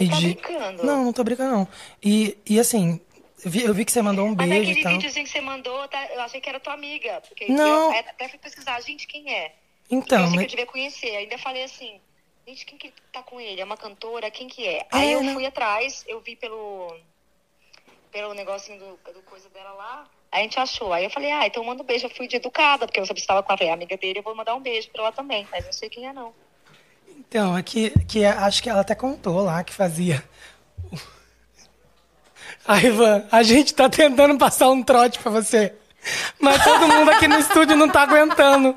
[0.00, 0.82] E Tá de- brincando?
[0.82, 1.68] Não, não tô brincando, não.
[2.02, 2.98] E, e assim,
[3.44, 4.92] eu vi, eu vi que você mandou um Mas beijo aquele e tal.
[4.94, 7.20] videozinho que você mandou, tá- eu achei que era tua amiga.
[7.28, 7.92] Porque Não.
[7.92, 9.54] eu até fui pesquisar, gente, quem é?
[9.90, 11.14] Então, eu achei que mas- eu devia conhecer.
[11.16, 12.00] Ainda falei assim,
[12.48, 13.60] gente, quem que tá com ele?
[13.60, 14.30] É uma cantora?
[14.30, 14.86] Quem que é?
[14.90, 15.34] Aí É, eu não.
[15.34, 16.96] fui atrás, eu vi pelo
[18.10, 20.06] pelo negocinho do, do coisa dela lá.
[20.32, 20.92] A gente achou.
[20.92, 22.06] Aí eu falei, ah, então manda um beijo.
[22.06, 23.48] Eu fui de educada, porque eu sabia estava com.
[23.56, 25.46] Falei, "É amiga dele, eu vou mandar um beijo pra ela também.
[25.52, 26.32] Mas não sei quem é, não.
[27.18, 30.24] Então, aqui, que acho que ela até contou lá que fazia.
[32.66, 35.74] A Ivan, a gente tá tentando passar um trote pra você.
[36.40, 38.76] Mas todo mundo aqui no estúdio não tá aguentando.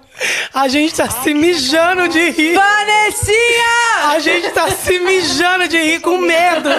[0.54, 2.54] A gente tá se mijando de rir.
[2.54, 4.10] Vanessinha!
[4.12, 6.70] A gente tá se mijando de rir com medo.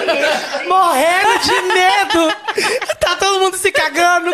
[0.67, 2.33] Morrendo de medo.
[2.99, 4.31] Tá todo mundo se cagando.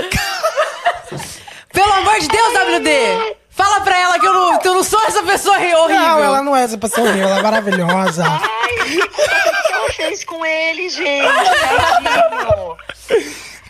[1.74, 3.35] Pelo amor de Deus, WD!
[3.50, 5.88] Fala pra ela que eu não, que eu não sou essa pessoa horrível.
[5.90, 8.24] Não, ela não é essa pessoa horrível, ela é maravilhosa.
[8.25, 11.27] Ai, o que ela fez com ele, gente?
[11.27, 12.77] Tadinho.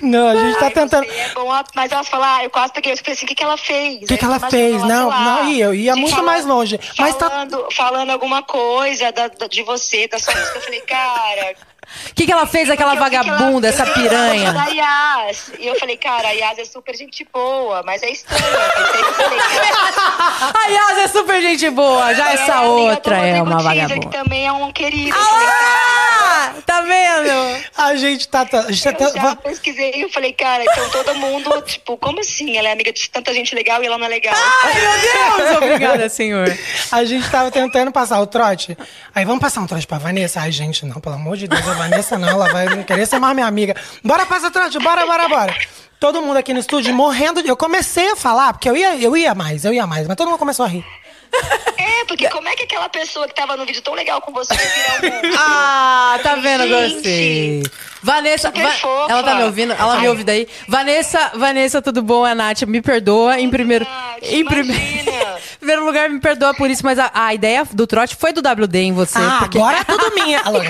[0.01, 1.05] Não, a gente tá Ai, tentando.
[1.05, 2.91] você é bom, mas ela falou, ah, eu quase peguei.
[2.93, 4.01] Eu falei assim, o que, que ela fez?
[4.03, 4.81] O que, que ela fez?
[4.83, 6.79] Não, não, ia, eu ia muito mais longe.
[6.99, 7.29] Mas tá.
[7.29, 10.57] falando, falando alguma coisa da- da- de você, da sua música.
[10.57, 11.55] Eu falei, cara.
[12.09, 14.53] O que, que ela fez, aquela vagabunda, ela essa piranha?
[14.53, 15.51] Da Yas.
[15.59, 18.43] E eu falei, cara, a Yas é super gente boa, mas é estranha.
[20.53, 23.99] A Yas é super gente boa, já essa é do outra é uma vagabunda.
[23.99, 25.15] que também é um querido.
[25.15, 26.53] Falei, Ah!
[26.65, 27.63] Tá vendo?
[27.77, 28.45] A gente tá.
[28.45, 31.97] tá- a gente tá Eu já pesquisei e eu falei, cara, então todo mundo, tipo,
[31.97, 32.57] como assim?
[32.57, 34.33] Ela é amiga de tanta gente legal e ela não é legal.
[34.35, 35.57] Ai, meu Deus!
[35.57, 36.47] Obrigada, senhor.
[36.91, 38.77] A gente tava tentando passar o trote.
[39.13, 40.41] Aí vamos passar um trote pra Vanessa?
[40.41, 43.33] Ai, gente, não, pelo amor de Deus, a Vanessa não, ela vai querer ser mais
[43.33, 43.75] minha amiga.
[44.03, 45.55] Bora passar o trote, bora, bora, bora.
[45.99, 47.49] Todo mundo aqui no estúdio morrendo de.
[47.49, 50.27] Eu comecei a falar, porque eu ia, eu ia mais, eu ia mais, mas todo
[50.27, 50.85] mundo começou a rir.
[51.77, 54.53] É, porque como é que aquela pessoa que tava no vídeo tão legal com você
[54.55, 55.33] virar um...
[55.37, 56.67] Ah, tá vendo?
[56.67, 57.63] Gente, Gostei.
[58.01, 59.11] Vanessa, super Va- fofa.
[59.11, 59.71] ela tá me ouvindo?
[59.73, 60.09] Ela me Ai.
[60.09, 60.47] ouve daí?
[60.67, 62.27] Vanessa, Vanessa, tudo bom?
[62.27, 63.39] É a Nath, me perdoa.
[63.39, 65.11] Em primeiro, Nath, em primeiro, imagina.
[65.55, 68.41] em primeiro lugar, me perdoa por isso, mas a, a ideia do trote foi do
[68.41, 69.17] WD em você.
[69.19, 70.41] Ah, porque- agora é tudo minha.
[70.41, 70.59] Alô.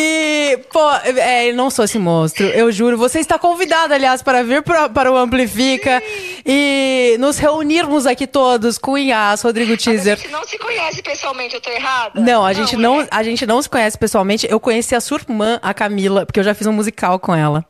[0.00, 0.80] E, pô,
[1.16, 2.98] é, eu não sou esse monstro, eu juro.
[2.98, 6.02] Você está convidada, aliás, para vir pra- para o Amplifica
[6.44, 10.16] e nos reunirmos aqui todos com o Ias, Rodrigo A Teaser.
[10.16, 12.20] gente não se conhece pessoalmente, eu tô errada?
[12.20, 13.08] Não, a gente não, é.
[13.10, 14.46] a gente não se conhece pessoalmente.
[14.50, 17.64] Eu conheci a sua irmã, a Camila, porque eu já fiz um musical com ela.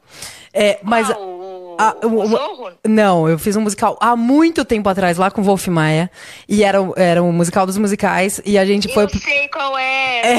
[0.53, 1.95] É, mas Ah, o, a-
[2.89, 6.11] não, eu fiz um musical há muito tempo atrás lá com o Wolf Maia
[6.49, 9.77] e era, o- era um musical dos musicais e a gente foi Eu sei qual
[9.79, 10.39] é,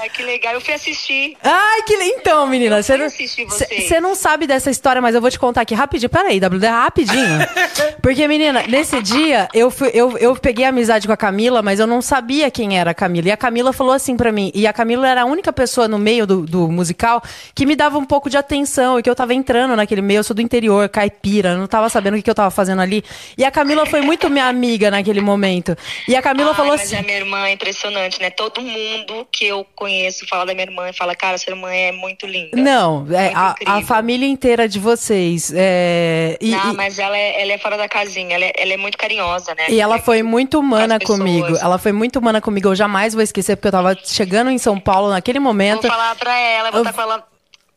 [0.00, 0.54] mentira, que legal.
[0.54, 1.36] Eu fui assistir.
[1.42, 5.20] Ai, que le- então, menina, Eu você não, você não sabe dessa história, mas eu
[5.20, 6.08] vou te contar aqui rapidinho.
[6.10, 7.38] Peraí, WD, rapidinho.
[8.02, 11.86] Porque, menina, nesse dia eu, fui, eu, eu peguei amizade com a Camila, mas eu
[11.86, 13.28] não sabia quem era a Camila.
[13.28, 15.98] E a Camila falou assim pra mim, e a Camila era a única pessoa no
[15.98, 17.22] meio do, do musical
[17.54, 20.18] que me dava um pouco de atenção e que eu tava entrando naquele meio.
[20.20, 23.04] Eu sou do interior, caipira, não tava sabendo o que, que eu tava fazendo ali.
[23.36, 25.76] E a Camila foi muito minha amiga naquele momento.
[26.08, 26.96] E a Camila Ai, falou mas assim.
[26.96, 28.30] a minha irmã é impressionante, né?
[28.30, 29.89] Todo mundo que eu conheço
[30.28, 32.56] fala da minha irmã e fala, cara, sua irmã é muito linda.
[32.56, 35.52] Não, é, a, a família inteira de vocês.
[35.54, 38.72] É, e, não, e- mas ela é, ela é fora da casinha, ela é, ela
[38.72, 39.64] é muito carinhosa, né?
[39.68, 41.56] E ela foi muito humana comigo.
[41.60, 42.68] Ela foi muito humana comigo.
[42.68, 45.86] Eu jamais vou esquecer, porque eu tava chegando em São Paulo naquele Vou momento.
[45.88, 47.24] falar pra ela, vou Eu- estar com ela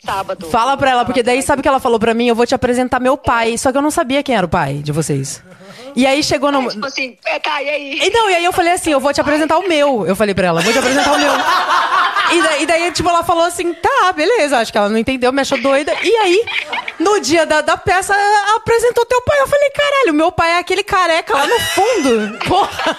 [0.06, 0.50] sábado.
[0.50, 2.27] Fala pra ela, Vou porque daí sabe o que ela falou pra mim?
[2.27, 3.58] Eu vou te apresentar meu pai.
[3.58, 5.42] Só que eu não sabia quem era o pai de vocês.
[5.95, 6.61] E aí chegou no.
[6.61, 6.72] ela.
[6.72, 7.99] Tipo assim, é, tá, e aí?
[8.03, 10.05] E não, e aí eu falei assim, eu vou te apresentar o meu.
[10.05, 11.31] Eu falei pra ela, vou te apresentar o meu.
[12.31, 14.57] E daí, e daí, tipo, ela falou assim, tá, beleza.
[14.57, 15.93] Acho que ela não entendeu, me achou doida.
[16.01, 16.45] E aí,
[16.99, 18.15] no dia da, da peça,
[18.55, 19.39] apresentou teu pai.
[19.41, 22.39] Eu falei, caralho, meu pai é aquele careca lá no fundo.
[22.47, 22.97] Porra.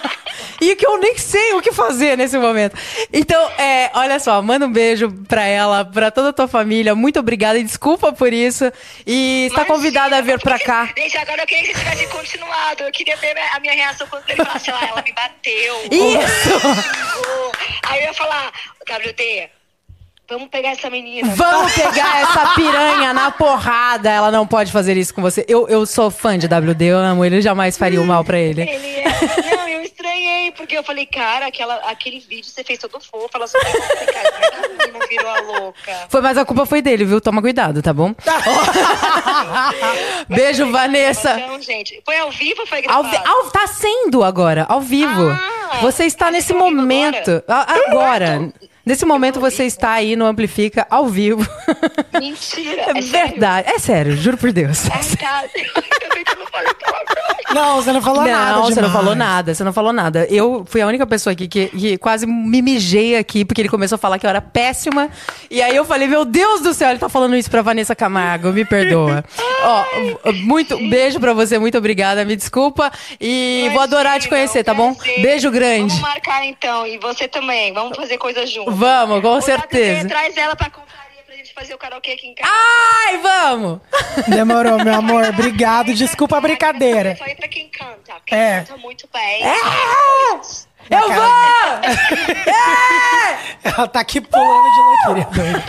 [0.61, 2.77] e que eu nem sei o que fazer nesse momento.
[3.11, 6.95] Então, é, olha só, manda um beijo pra ela, pra toda a tua família.
[6.95, 8.71] Muito obrigada e desculpa por isso.
[9.05, 10.89] E está convidada a vir pra cá.
[10.97, 12.83] Gente, agora eu queria que você tivesse continuado.
[12.85, 15.75] Eu queria ver a minha reação quando ele falasse, ah, ela me bateu.
[15.85, 16.67] Isso!
[17.87, 19.49] Aí eu ia falar, WD,
[20.29, 21.33] vamos pegar essa menina.
[21.35, 24.09] Vamos pegar essa piranha na porrada.
[24.11, 25.43] Ela não pode fazer isso com você.
[25.47, 28.37] Eu, eu sou fã de WD, eu amo ele, eu jamais faria o mal pra
[28.37, 28.61] ele.
[28.61, 29.55] Ele é...
[29.55, 29.81] Não, eu
[30.15, 33.29] estranhei, porque eu falei, cara, aquela, aquele vídeo você fez todo fofo.
[33.33, 36.07] Ela só falei, cara, como é que a menina virou a louca?
[36.09, 37.19] Foi, mas a culpa foi dele, viu?
[37.21, 38.13] Toma cuidado, tá bom?
[40.29, 41.39] Beijo, Vanessa.
[41.39, 43.09] Então, gente, foi ao vivo ou foi Ao, gravado?
[43.09, 45.29] vi- ao- tá sendo agora, ao vivo.
[45.29, 47.43] Ah, você está tá nesse ao momento.
[47.47, 48.51] a- Agora.
[48.85, 51.43] Nesse momento você está aí no Amplifica ao vivo.
[52.19, 53.29] Mentira, É é sério?
[53.31, 53.69] verdade.
[53.71, 54.83] É sério, juro por Deus.
[54.91, 55.39] Ai, tá.
[55.39, 57.34] Ainda bem que eu não falei palavrão.
[57.55, 58.51] Não, você não falou nada.
[58.51, 60.27] Não, você não falou nada, você não falou nada.
[60.29, 63.95] Eu fui a única pessoa aqui que, que quase me mijei aqui, porque ele começou
[63.95, 65.09] a falar que eu era péssima.
[65.49, 68.51] E aí eu falei, meu Deus do céu, ele tá falando isso pra Vanessa Camargo,
[68.51, 69.23] me perdoa.
[69.63, 69.85] Ó,
[70.33, 72.91] muito beijo pra você, muito obrigada, me desculpa.
[73.21, 74.93] E vou adorar te Imagina, conhecer, tá bom?
[74.93, 75.21] prazer.
[75.21, 75.95] Beijo grande.
[75.95, 77.73] Vamos marcar então, e você também.
[77.73, 78.75] Vamos fazer coisas juntos.
[78.75, 80.07] Vamos, com certeza.
[80.09, 81.04] Traz ela pra pra
[81.45, 82.51] gente fazer o karaokê aqui em casa.
[82.51, 83.79] Ai, vamos!
[84.27, 85.25] Demorou, meu amor.
[85.29, 85.93] Obrigado.
[85.93, 87.15] Desculpa a brincadeira.
[87.15, 88.13] Só ir pra quem canta.
[88.25, 88.59] Quem É.
[88.61, 89.43] canta muito bem.
[90.89, 91.15] Eu vou!
[93.63, 94.79] Ela tá aqui pulando de
[95.15, 95.63] loucura.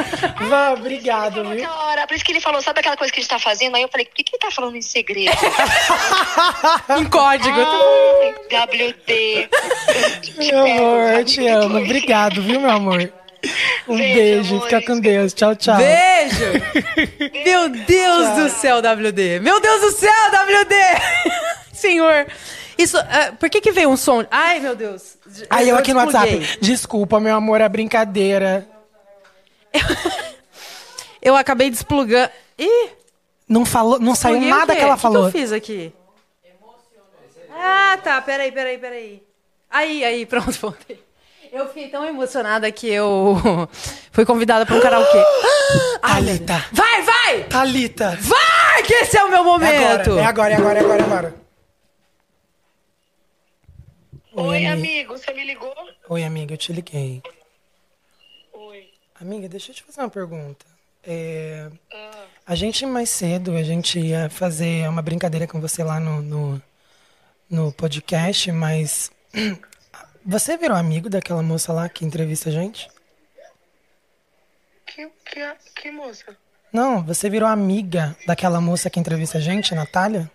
[0.49, 1.71] Vá, obrigado, viu?
[1.71, 3.77] hora, por isso que ele falou, sabe aquela coisa que a gente tá fazendo?
[3.77, 5.33] Aí eu falei, por que, que ele tá falando em segredo?
[7.01, 7.59] Em código.
[8.51, 9.49] WD.
[10.37, 11.79] Meu amor, te amo.
[11.79, 13.11] Obrigado, viu, meu amor?
[13.87, 14.55] Um Beijo, beijo.
[14.57, 14.65] amor.
[14.69, 15.33] Fica com Deus.
[15.33, 15.77] Tchau, tchau.
[15.77, 16.45] Beijo!
[17.45, 19.41] Meu Deus do céu, WD!
[19.41, 20.75] Meu Deus do céu, WD!
[21.73, 22.27] Senhor!
[22.79, 24.25] Isso, ah, por que que veio um som?
[24.31, 25.17] Ai, meu Deus.
[25.49, 26.01] Aí eu aqui no.
[26.01, 26.59] WhatsApp.
[26.61, 28.67] Desculpa, meu amor, é brincadeira.
[31.23, 32.31] Eu acabei desplugando.
[32.59, 32.91] Ih!
[33.49, 35.23] Não, falou, não saiu nada que ela O falou.
[35.31, 35.93] que eu fiz aqui?
[37.51, 38.21] Ah, tá.
[38.21, 39.23] Peraí, peraí, peraí.
[39.71, 41.03] Aí, aí, pronto, voltei.
[41.57, 43.37] Eu fiquei tão emocionada que eu
[44.13, 45.23] fui convidada para um karaokê.
[46.03, 46.65] Thalita.
[46.73, 47.45] Vai, vai!
[47.45, 48.17] Thalita.
[48.21, 50.19] Vai, que esse é o meu É momento!
[50.19, 51.35] agora, é agora, é agora, é agora.
[54.35, 54.69] Oi, ami-
[55.01, 55.75] amigo, você me ligou?
[56.09, 57.23] Oi, amiga, eu te liguei.
[58.53, 58.89] Oi.
[59.21, 60.67] Amiga, deixa eu te fazer uma pergunta.
[61.03, 65.99] É, Ah, a gente mais cedo, a gente ia fazer uma brincadeira com você lá
[65.99, 66.63] no, no,
[67.49, 69.11] no podcast, mas
[70.27, 72.91] você virou amigo daquela moça lá que entrevista a gente?
[74.97, 76.37] que, que, que moça?
[76.73, 80.31] Não, você virou amiga daquela moça que entrevista a gente, Natália?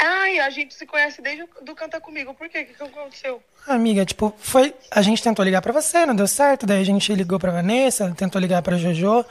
[0.00, 2.34] Ai, a gente se conhece desde o do Canta Comigo.
[2.34, 2.60] Por quê?
[2.62, 3.42] O que, que aconteceu?
[3.66, 4.74] Amiga, tipo, foi.
[4.90, 6.66] A gente tentou ligar pra você, não deu certo.
[6.66, 9.24] Daí a gente ligou pra Vanessa, tentou ligar pra Jojo.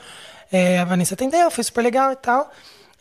[0.50, 2.50] é, a Vanessa atendeu, foi super legal e tal.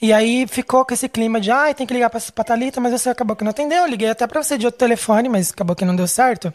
[0.03, 2.91] E aí ficou com esse clima de, ai, tem que ligar pra, pra Thalita, mas
[2.91, 3.85] você acabou que não atendeu.
[3.87, 6.53] Liguei até pra você de outro telefone, mas acabou que não deu certo.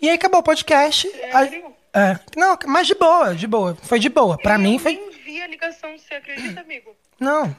[0.00, 1.08] E aí acabou o podcast.
[1.08, 1.66] Sério?
[1.94, 3.76] A- é, não, mas de boa, de boa.
[3.82, 4.36] Foi de boa.
[4.38, 4.96] Pra mim foi.
[4.96, 6.90] Eu nem vi a ligação, você acredita, amigo?
[7.20, 7.54] Não,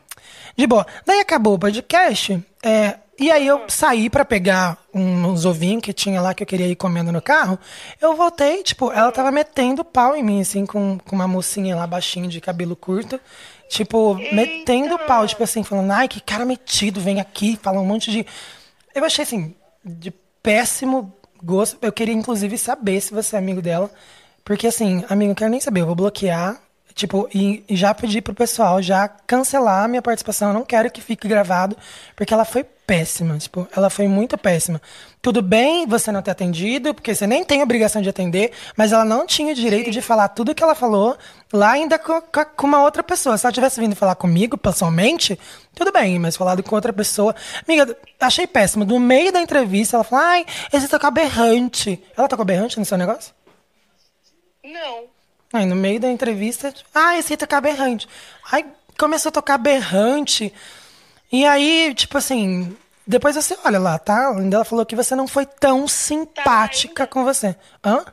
[0.57, 0.85] de boa.
[1.05, 5.93] Daí acabou o podcast, é, e aí eu saí pra pegar um- uns ovinhos que
[5.93, 7.57] tinha lá que eu queria ir comendo no carro.
[8.01, 11.87] Eu voltei, tipo, ela tava metendo pau em mim, assim, com, com uma mocinha lá
[11.87, 13.17] baixinha de cabelo curto.
[13.69, 18.11] Tipo, metendo pau, tipo assim, falando, ai, que cara metido, vem aqui, fala um monte
[18.11, 18.25] de.
[18.93, 20.11] Eu achei assim, de
[20.43, 21.11] péssimo
[21.41, 21.77] gosto.
[21.81, 23.89] Eu queria, inclusive, saber se você é amigo dela.
[24.45, 26.61] Porque, assim, amigo, eu quero nem saber, eu vou bloquear.
[26.93, 30.49] Tipo, e, e já pedi pro pessoal já cancelar a minha participação.
[30.49, 31.75] Eu não quero que fique gravado,
[32.15, 33.37] porque ela foi péssima.
[33.37, 34.81] Tipo, ela foi muito péssima.
[35.23, 39.05] Tudo bem você não ter atendido, porque você nem tem obrigação de atender, mas ela
[39.05, 41.17] não tinha o direito de falar tudo que ela falou
[41.53, 43.37] lá ainda com, com- com uma outra pessoa.
[43.37, 45.39] Se ela tivesse vindo falar comigo pessoalmente,
[45.73, 47.33] tudo bem, mas falado com outra pessoa.
[47.65, 48.83] Amiga, achei péssimo.
[48.83, 52.03] No meio da entrevista, ela falou: ai, esse tocou aberrante.
[52.17, 53.33] Ela tocou aberrante no seu negócio?
[54.61, 55.05] Não.
[55.53, 58.09] Aí no meio da entrevista, ah, esse tocar berrante.
[58.51, 58.65] Aí
[58.99, 60.51] começou a tocar berrante.
[61.31, 62.75] E aí, tipo assim,
[63.05, 64.29] depois você olha lá, tá?
[64.29, 67.55] Ainda ela falou que você não foi tão simpática com você.
[67.83, 68.05] Hã?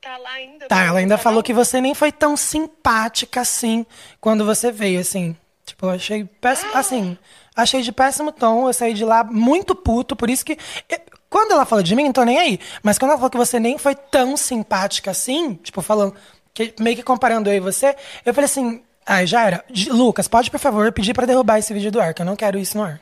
[0.00, 0.66] Tá lá ainda?
[0.68, 1.42] Tá, ela ainda Tá falou não?
[1.42, 3.84] que você nem foi tão simpática assim
[4.20, 5.36] quando você veio, assim.
[5.64, 7.18] Tipo, eu achei péssimo, assim,
[7.56, 10.56] achei de péssimo tom, eu saí de lá muito puto, por isso que.
[10.88, 12.60] eu- quando ela falou de mim, não tô nem aí.
[12.84, 16.14] Mas quando ela falou que você nem foi tão simpática assim, tipo, falando,
[16.54, 19.64] que, meio que comparando eu e você, eu falei assim, ai, já era.
[19.88, 22.56] Lucas, pode, por favor, pedir pra derrubar esse vídeo do ar, que eu não quero
[22.58, 23.00] isso no ar.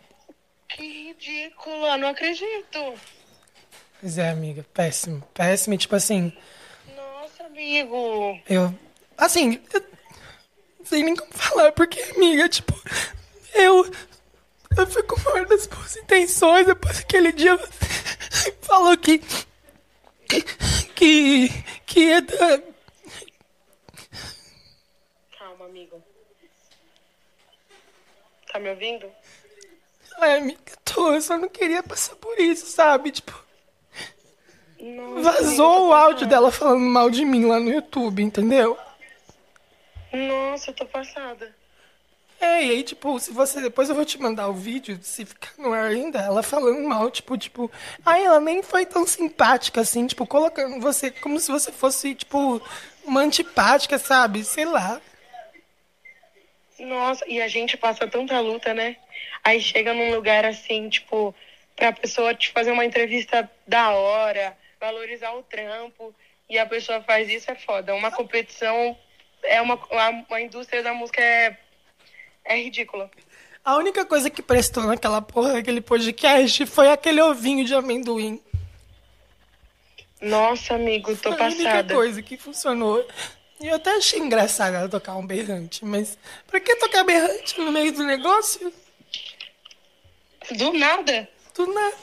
[0.75, 2.95] Que ridícula, não acredito.
[4.01, 5.23] Pois é, amiga, péssimo.
[5.33, 6.33] Péssimo, e, tipo assim,
[6.97, 8.41] Nossa, amigo.
[8.49, 8.75] eu.
[9.17, 9.81] Assim, eu
[10.81, 12.73] não sei nem como falar, porque, amiga, tipo,
[13.55, 13.89] eu.
[14.77, 19.21] Eu fui com a maior das boas intenções, depois daquele dia você falou que.
[20.97, 21.49] Que.
[21.87, 22.61] Que ia dar.
[25.39, 26.03] Calma, amigo.
[28.53, 29.09] Tá me ouvindo?
[30.21, 33.11] Ai, amiga, tô, eu só não queria passar por isso, sabe?
[33.11, 33.33] Tipo,
[34.79, 38.79] Nossa, vazou o áudio dela falando mal de mim lá no YouTube, entendeu?
[40.13, 41.55] Nossa, eu tô passada.
[42.41, 43.61] É, e aí, tipo, se você.
[43.61, 47.11] Depois eu vou te mandar o vídeo, se ficar no ar ainda, ela falando mal,
[47.11, 47.71] tipo, tipo.
[48.05, 52.61] Ai, ela nem foi tão simpática assim, tipo, colocando você como se você fosse, tipo,
[53.05, 54.45] uma antipática, sabe?
[54.45, 55.01] Sei lá.
[56.79, 58.97] Nossa, e a gente passa tanta luta, né?
[59.43, 61.35] Aí chega num lugar assim, tipo,
[61.77, 66.15] pra pessoa te fazer uma entrevista da hora, valorizar o trampo,
[66.49, 67.95] e a pessoa faz isso, é foda.
[67.95, 68.97] Uma competição,
[69.43, 71.57] é uma, a, a indústria da música é,
[72.45, 73.11] é ridícula.
[73.65, 78.43] A única coisa que prestou naquela porra daquele podcast foi aquele ovinho de amendoim.
[80.21, 81.95] Nossa, amigo, tô Foi a única passada.
[81.95, 83.07] coisa que funcionou.
[83.65, 87.73] E eu até achei engraçado ela tocar um berrante, mas pra que tocar berrante no
[87.73, 88.71] meio do negócio?
[90.51, 91.27] Do nada?
[91.57, 91.97] Do nada.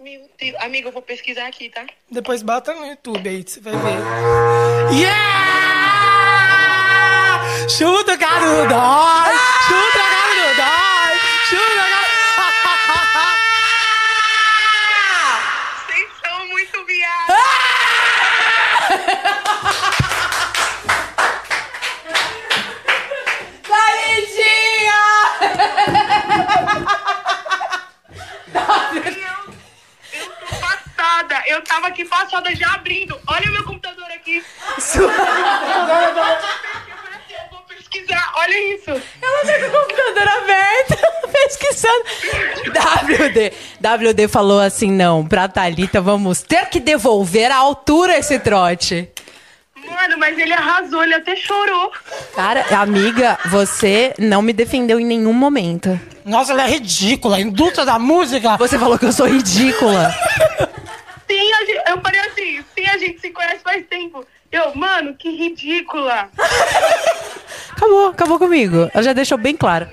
[0.00, 0.56] Meu Deus.
[0.58, 1.86] Amigo, eu vou pesquisar aqui, tá?
[2.10, 4.98] Depois bota no YouTube aí, você vai ver.
[4.98, 5.38] Yeah!
[7.68, 9.36] Chuta, cara do dói!
[9.68, 11.14] Chuta, cara do dói!
[11.48, 11.91] Chuta, cara...
[31.12, 31.42] passada.
[31.46, 33.18] Eu tava aqui passada já abrindo.
[33.26, 34.42] Olha o meu computador aqui.
[34.88, 35.10] Eu
[37.50, 38.32] vou pesquisar.
[38.36, 38.90] Olha isso.
[39.70, 40.96] computador aberto,
[41.30, 42.04] pesquisando.
[42.72, 43.52] WD.
[43.80, 49.08] WD falou assim: não, pra Thalita vamos ter que devolver à altura esse trote.
[49.90, 51.02] Mano, mas ele arrasou.
[51.02, 51.92] Ele até chorou.
[52.34, 56.00] Cara, amiga, você não me defendeu em nenhum momento.
[56.24, 57.36] Nossa, ela é ridícula.
[57.36, 58.56] A indústria da música.
[58.56, 60.14] Você falou que eu sou ridícula.
[61.32, 62.64] Sim, a gente, eu falei assim.
[62.74, 64.26] Sim, a gente se conhece faz tempo.
[64.50, 66.28] Eu, mano, que ridícula.
[67.72, 68.90] Acabou, acabou comigo.
[68.92, 69.88] Ela já deixou bem claro.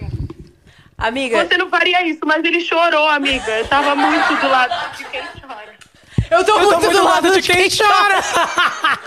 [0.97, 3.49] Amiga, Você não faria isso, mas ele chorou, amiga.
[3.57, 5.78] Eu tava muito do lado de quem chora.
[6.31, 8.23] Eu tô, Eu muito, tô muito do lado de quem chora.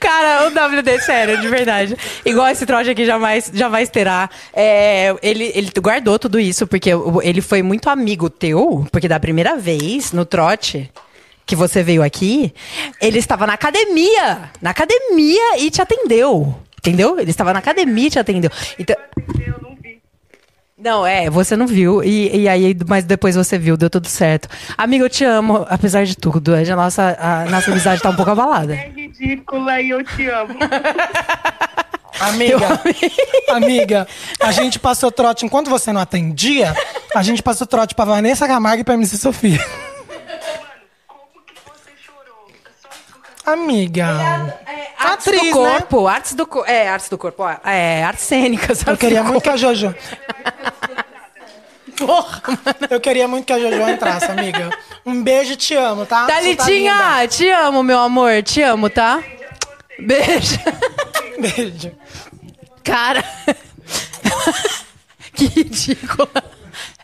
[0.00, 1.96] Cara, o WD, sério, de verdade.
[2.24, 4.28] Igual esse trote aqui jamais, jamais terá.
[4.52, 6.90] É, ele, ele guardou tudo isso, porque
[7.22, 10.90] ele foi muito amigo teu, porque da primeira vez, no trote,
[11.46, 12.52] que você veio aqui,
[13.00, 14.50] ele estava na academia.
[14.60, 16.54] Na academia e te atendeu.
[16.78, 17.20] Entendeu?
[17.20, 18.50] Ele estava na academia e te atendeu.
[18.78, 18.96] Então.
[20.82, 22.02] Não, é, você não viu.
[22.02, 24.48] E, e aí, mas depois você viu, deu tudo certo.
[24.78, 26.54] Amigo, eu te amo, apesar de tudo.
[26.54, 28.74] A nossa, a nossa amizade tá um pouco abalada.
[28.74, 30.54] É ridícula e eu te amo.
[32.20, 32.78] Amiga,
[33.48, 34.06] amiga,
[34.38, 36.74] a gente passou trote, enquanto você não atendia,
[37.14, 39.58] a gente passou trote pra Vanessa Camargo e pra MC Sofia.
[41.06, 42.46] Como que você chorou?
[42.66, 42.90] É só
[43.54, 44.60] isso que eu Amiga,
[44.98, 45.70] Artes Atriz, do né?
[45.70, 46.70] corpo, artes do corpo.
[46.70, 47.42] É, artes do corpo.
[47.42, 48.82] ó, É, artes cênicas.
[48.82, 49.94] eu artes queria do muito que a Jojo.
[51.96, 52.88] Porra, mano.
[52.90, 54.70] Eu queria muito que a Jojo entrasse, amiga.
[55.04, 56.26] Um beijo e te amo, tá?
[56.26, 56.34] Você tá.
[56.64, 58.42] Thalitinha, te amo, meu amor.
[58.42, 59.22] Te amo, tá?
[59.98, 60.58] Beijo.
[61.40, 61.92] Beijo.
[62.84, 63.24] Cara.
[65.34, 66.28] que ridícula.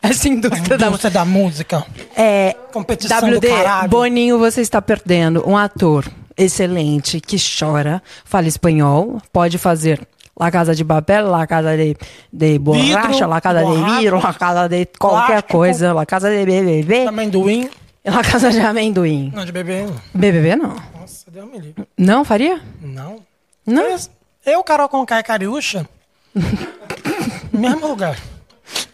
[0.02, 1.84] Essa indústria da Indústria da música.
[2.16, 3.89] É, Competição do WD, caralho.
[3.89, 6.05] Boninho, você está perdendo um ator
[6.36, 10.06] excelente que chora, fala espanhol, pode fazer
[10.39, 11.97] La Casa de Papel, La Casa de,
[12.31, 15.58] de Borracha, Vidro, La Casa de borracha, Vidro, La Casa de qualquer plástico.
[15.58, 17.70] coisa, La Casa de BBB, Amendoim.
[18.05, 19.32] La Casa de Amendoim.
[19.34, 19.86] Não, de bebê.
[20.15, 20.76] BBB não.
[21.00, 21.86] Nossa, deu me livre.
[21.97, 22.60] Não faria?
[22.81, 23.18] Não.
[23.66, 23.97] Não?
[24.44, 25.89] Eu, Carol Conká e Cariúcha,
[27.52, 28.16] mesmo lugar.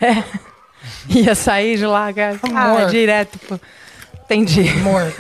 [0.01, 0.23] É.
[1.09, 2.39] Ia sair de lá, cara.
[2.55, 3.39] Ah, direto.
[3.49, 3.59] Pô.
[4.25, 4.69] Entendi.
[4.69, 5.13] Amor.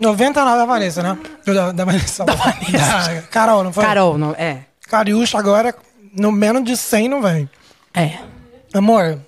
[0.00, 1.18] 99 da Vanessa, né?
[1.44, 2.24] Da, da Vanessa.
[2.24, 3.22] Da Vanessa.
[3.30, 3.84] Carol, não foi?
[3.84, 4.60] Carol, não, é.
[4.88, 5.74] Cariúcha agora,
[6.14, 7.48] no menos de 100 não vem.
[7.94, 8.18] É.
[8.72, 9.18] Amor.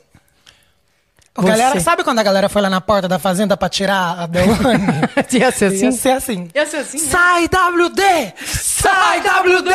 [1.36, 1.48] Você.
[1.48, 4.86] galera, sabe quando a galera foi lá na porta da fazenda pra tirar a Deolane?
[5.32, 5.84] Ia ser assim?
[5.86, 6.48] Ia ser assim.
[6.54, 6.98] Ia ser assim?
[6.98, 8.02] Sai, WD!
[8.44, 9.70] Sai, WD!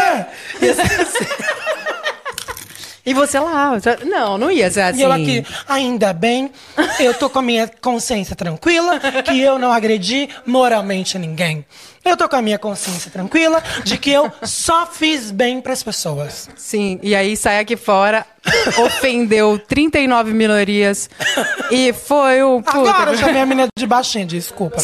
[0.62, 1.26] Ia ser assim.
[3.06, 3.74] E você lá.
[4.06, 5.00] Não, não ia ser assim.
[5.00, 6.52] E eu aqui, ainda bem,
[7.00, 11.64] eu tô com a minha consciência tranquila, que eu não agredi moralmente ninguém.
[12.06, 16.48] Eu tô com a minha consciência tranquila de que eu só fiz bem pras pessoas.
[16.56, 18.26] Sim, e aí sai aqui fora,
[18.78, 21.10] ofendeu 39 minorias
[21.72, 22.62] e foi o.
[22.62, 24.78] puta, Agora eu chamei a menina de baixinha, desculpa.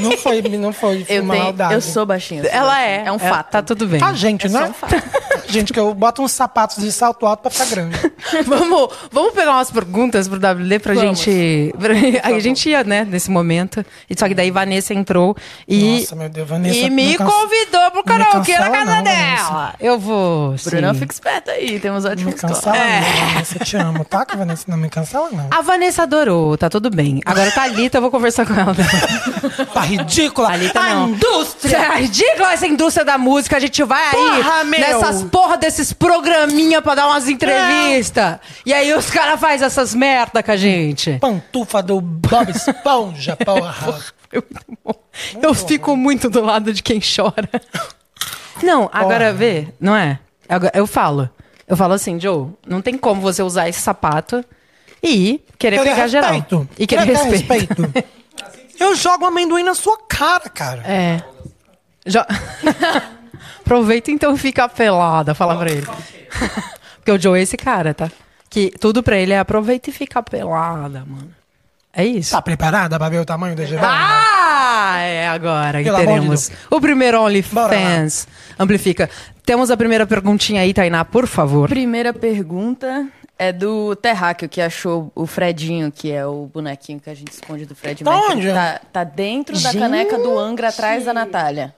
[0.00, 1.74] Não foi, não foi Eu, uma tenho, maldade.
[1.74, 2.42] eu sou baixinha.
[2.42, 2.96] eu sou Ela baixinha.
[3.02, 3.04] é.
[3.06, 3.50] É um fato.
[3.50, 4.02] Tá tudo bem.
[4.02, 4.68] A gente, É né?
[4.68, 4.94] um fato.
[5.48, 7.96] gente, que eu boto uns sapatos de salto alto pra ficar grande.
[8.46, 11.18] vamos, vamos pegar umas perguntas pro WD pra Vamos.
[11.20, 11.74] gente.
[11.78, 13.84] pra- a gente ia, né, nesse momento.
[14.08, 15.36] E só que daí Vanessa entrou
[15.68, 16.00] e.
[16.00, 16.76] Nossa, meu Deus, Vanessa.
[16.78, 19.74] e me can- convidou pro karaokê na casa não, dela.
[19.80, 20.56] Eu vou.
[20.58, 20.70] sim.
[20.70, 21.78] Brunão, fica esperto aí.
[21.80, 23.00] Temos Não me ótimos cancela É.
[23.00, 23.58] não, Vanessa.
[23.58, 24.24] Te amo, tá?
[24.24, 25.48] Que Vanessa não me cancela, não.
[25.50, 27.20] A Vanessa adorou, tá tudo bem.
[27.24, 28.74] Agora a Thalita, eu vou conversar com ela.
[29.72, 30.48] Tá ridícula.
[30.50, 31.08] Thalita a não.
[31.10, 31.76] indústria.
[31.76, 33.56] É ridícula essa indústria da música.
[33.56, 34.80] A gente vai Porra, aí meu!
[34.80, 38.38] nessas porra desses programinha pra dar umas entrevistas.
[38.64, 41.18] E aí os caras fazem essas merda com a gente.
[41.20, 43.98] Pantufa do Bob Esponja, porra.
[45.34, 47.48] Eu, eu fico muito do lado de quem chora.
[48.62, 50.18] Não, agora vê, não é?
[50.74, 51.28] Eu falo.
[51.66, 54.44] Eu falo assim, Joe, não tem como você usar esse sapato
[55.02, 56.32] e querer Querer pegar geral.
[56.32, 56.68] respeito.
[56.78, 57.82] E querer respeito.
[57.82, 58.08] respeito.
[58.78, 60.82] Eu jogo amendoim na sua cara, cara.
[60.84, 61.22] É.
[62.04, 62.26] Já...
[63.60, 65.86] Aproveita então e fica pelada, fala pra ele.
[66.98, 68.10] Porque o Joe é esse cara, tá?
[68.50, 71.32] Que tudo pra ele é aproveita e fica pelada, mano.
[71.94, 72.30] É isso.
[72.32, 73.84] Tá preparada pra ver o tamanho da geral?
[73.86, 76.60] Ah, é agora que Pelo de teremos Deus.
[76.70, 78.26] o primeiro OnlyFans.
[78.58, 79.10] Amplifica.
[79.44, 81.68] Temos a primeira perguntinha aí, Tainá, por favor.
[81.68, 83.06] Primeira pergunta
[83.38, 87.66] é do Terráqueo, que achou o Fredinho, que é o bonequinho que a gente esconde
[87.66, 88.32] do Fred Mercury.
[88.32, 88.52] onde?
[88.52, 91.74] Tá, tá dentro da caneca do Angra, atrás da Natália.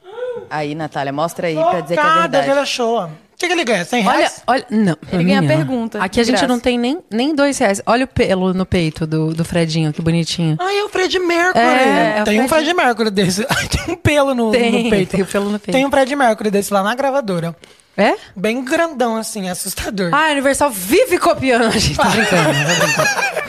[0.51, 2.51] Aí, Natália, mostra aí pra dizer que é verdade.
[2.51, 3.09] ele achou.
[3.45, 3.85] O que, que ele ganha?
[3.85, 4.43] 100 Olha, reais?
[4.47, 4.97] olha, não.
[5.13, 6.49] Ele ganha menina, pergunta, Aqui a gente graça.
[6.49, 7.83] não tem nem, nem dois reais.
[7.85, 10.57] Olha o pelo no peito do, do Fredinho, que bonitinho.
[10.59, 11.65] Ai, é o Fred Mercury.
[11.65, 13.47] É, é tem um Fred- Fred Mercury desse.
[13.51, 15.11] Ai, tem um pelo no, Tem, no peito.
[15.11, 15.73] tem o pelo no peito.
[15.77, 17.55] Tem um Fred Mercury desse lá na gravadora.
[17.97, 18.15] É?
[18.35, 20.11] Bem grandão, assim, assustador.
[20.13, 21.67] Ah, a Universal vive copiando.
[21.67, 22.45] A gente tá brincando,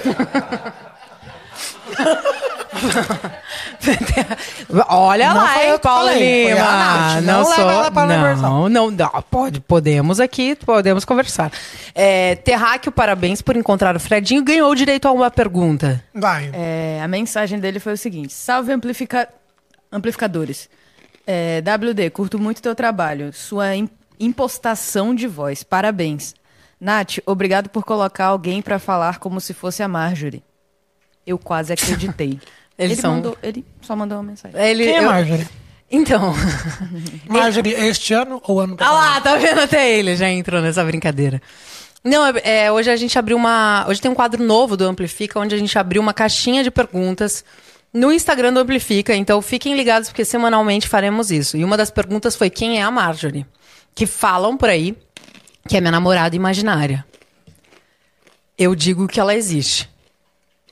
[0.03, 0.73] tá brincando.
[4.87, 6.59] Olha Não lá, hein, Paula falei, Lima.
[6.61, 7.23] Nath.
[7.23, 8.05] Não leva sou, ela pra
[8.35, 11.51] não, não, não, pode, podemos aqui, podemos conversar.
[11.93, 14.43] É, Terráqueo, parabéns por encontrar o Fredinho.
[14.43, 16.03] Ganhou o direito a uma pergunta.
[16.13, 16.49] Vai.
[16.53, 19.27] É, a mensagem dele foi o seguinte: Salve amplifica...
[19.91, 20.69] amplificadores.
[21.27, 23.33] É, WD, curto muito teu trabalho.
[23.33, 23.89] Sua im-
[24.19, 25.63] impostação de voz.
[25.63, 26.35] Parabéns.
[26.79, 30.43] Nath, obrigado por colocar alguém pra falar como se fosse a Marjorie.
[31.25, 32.39] Eu quase acreditei.
[32.77, 34.59] Eles ele, são- mandou, ele só mandou uma mensagem.
[34.59, 35.47] Ele, Quem é eu- Marjorie?
[35.89, 36.33] Então.
[37.29, 38.95] Marjorie este ano ou ano Ah passado?
[38.95, 41.41] lá, tá vendo até ele já entrou nessa brincadeira.
[42.03, 42.33] Não, é,
[42.65, 43.85] é, hoje a gente abriu uma.
[43.87, 47.43] Hoje tem um quadro novo do Amplifica, onde a gente abriu uma caixinha de perguntas
[47.93, 49.15] no Instagram do Amplifica.
[49.15, 51.57] Então fiquem ligados, porque semanalmente faremos isso.
[51.57, 53.45] E uma das perguntas foi quem é a Marjorie?
[53.95, 54.95] Que falam por aí
[55.67, 57.03] que é minha namorada imaginária.
[58.57, 59.89] Eu digo que ela existe.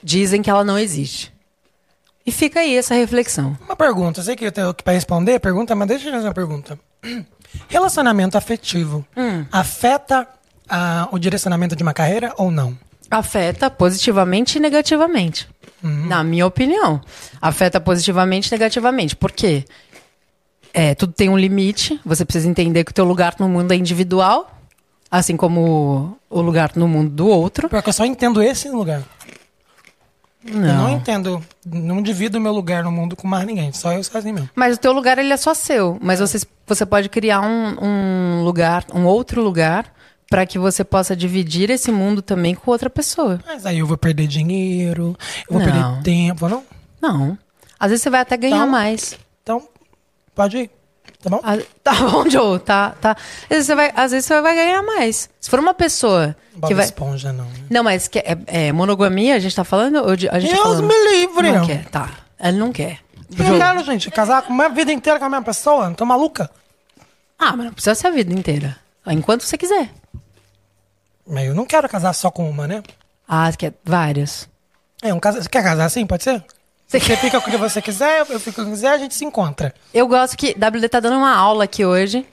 [0.03, 1.32] Dizem que ela não existe.
[2.25, 3.57] E fica aí essa reflexão.
[3.65, 6.27] Uma pergunta, sei que eu tenho que pra responder a pergunta, mas deixa eu fazer
[6.27, 6.79] uma pergunta.
[7.69, 9.45] Relacionamento afetivo Hum.
[9.51, 10.27] afeta
[10.69, 12.77] ah, o direcionamento de uma carreira ou não?
[13.11, 15.47] Afeta positivamente e negativamente.
[15.83, 17.01] Na minha opinião.
[17.41, 19.15] Afeta positivamente e negativamente.
[19.17, 19.65] Por quê?
[20.73, 21.99] É, tudo tem um limite.
[22.05, 24.49] Você precisa entender que o teu lugar no mundo é individual.
[25.11, 27.67] Assim como o lugar no mundo do outro.
[27.67, 29.03] Porque eu só entendo esse lugar.
[30.45, 30.89] Eu não Não.
[30.91, 34.49] entendo, não divido o meu lugar no mundo com mais ninguém, só eu sozinho mesmo.
[34.55, 35.97] Mas o teu lugar, ele é só seu.
[36.01, 39.93] Mas você, você pode criar um, um lugar, um outro lugar,
[40.29, 43.39] para que você possa dividir esse mundo também com outra pessoa.
[43.45, 45.15] Mas aí eu vou perder dinheiro,
[45.49, 45.71] eu vou Não.
[45.71, 46.63] perder tempo, não?
[47.01, 47.37] Não.
[47.79, 49.17] Às vezes você vai até ganhar Então- mais.
[49.43, 49.61] Então,
[50.33, 50.71] pode ir,
[51.23, 51.39] tá bom?
[51.43, 53.11] Ah, Tá bom, Joe, tá, tá.
[53.43, 55.29] Às vezes, você vai, às vezes você vai ganhar mais.
[55.39, 56.85] Se for uma pessoa Bob que vai...
[56.85, 57.45] Esponja, não.
[57.45, 57.65] né?
[57.69, 59.95] Não, mas que é, é monogamia, a gente tá falando?
[60.05, 60.87] Ou de- a gente tá Deus falando...
[60.87, 61.51] me livre!
[61.51, 62.09] Não quer, tá.
[62.39, 62.99] Ele não quer.
[63.37, 66.05] Eu não quero, gente, casar com a minha vida inteira com a mesma pessoa, tô
[66.05, 66.51] maluca?
[67.39, 68.77] Ah, mas não precisa ser a vida inteira.
[69.07, 69.89] Enquanto você quiser.
[71.27, 72.83] Mas eu não quero casar só com uma, né?
[73.27, 74.47] Ah, você quer várias.
[75.01, 75.41] É, um casa...
[75.41, 76.43] Você quer casar assim, pode ser?
[76.99, 79.13] Você fica com o que você quiser, eu fico com o que quiser, a gente
[79.15, 79.73] se encontra.
[79.93, 82.25] Eu gosto que WD tá dando uma aula aqui hoje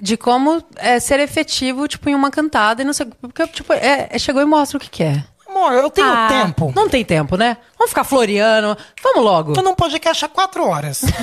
[0.00, 3.06] de como é, ser efetivo, tipo, em uma cantada e não sei...
[3.06, 5.24] Porque, tipo, é, é- chegou e mostra o que quer.
[5.48, 6.72] Amor, eu tenho Ah, tempo.
[6.76, 7.56] Não tem tempo, né?
[7.78, 8.76] Vamos ficar floreando.
[9.02, 9.52] Vamos logo.
[9.54, 11.02] Tô num podcast há quatro horas.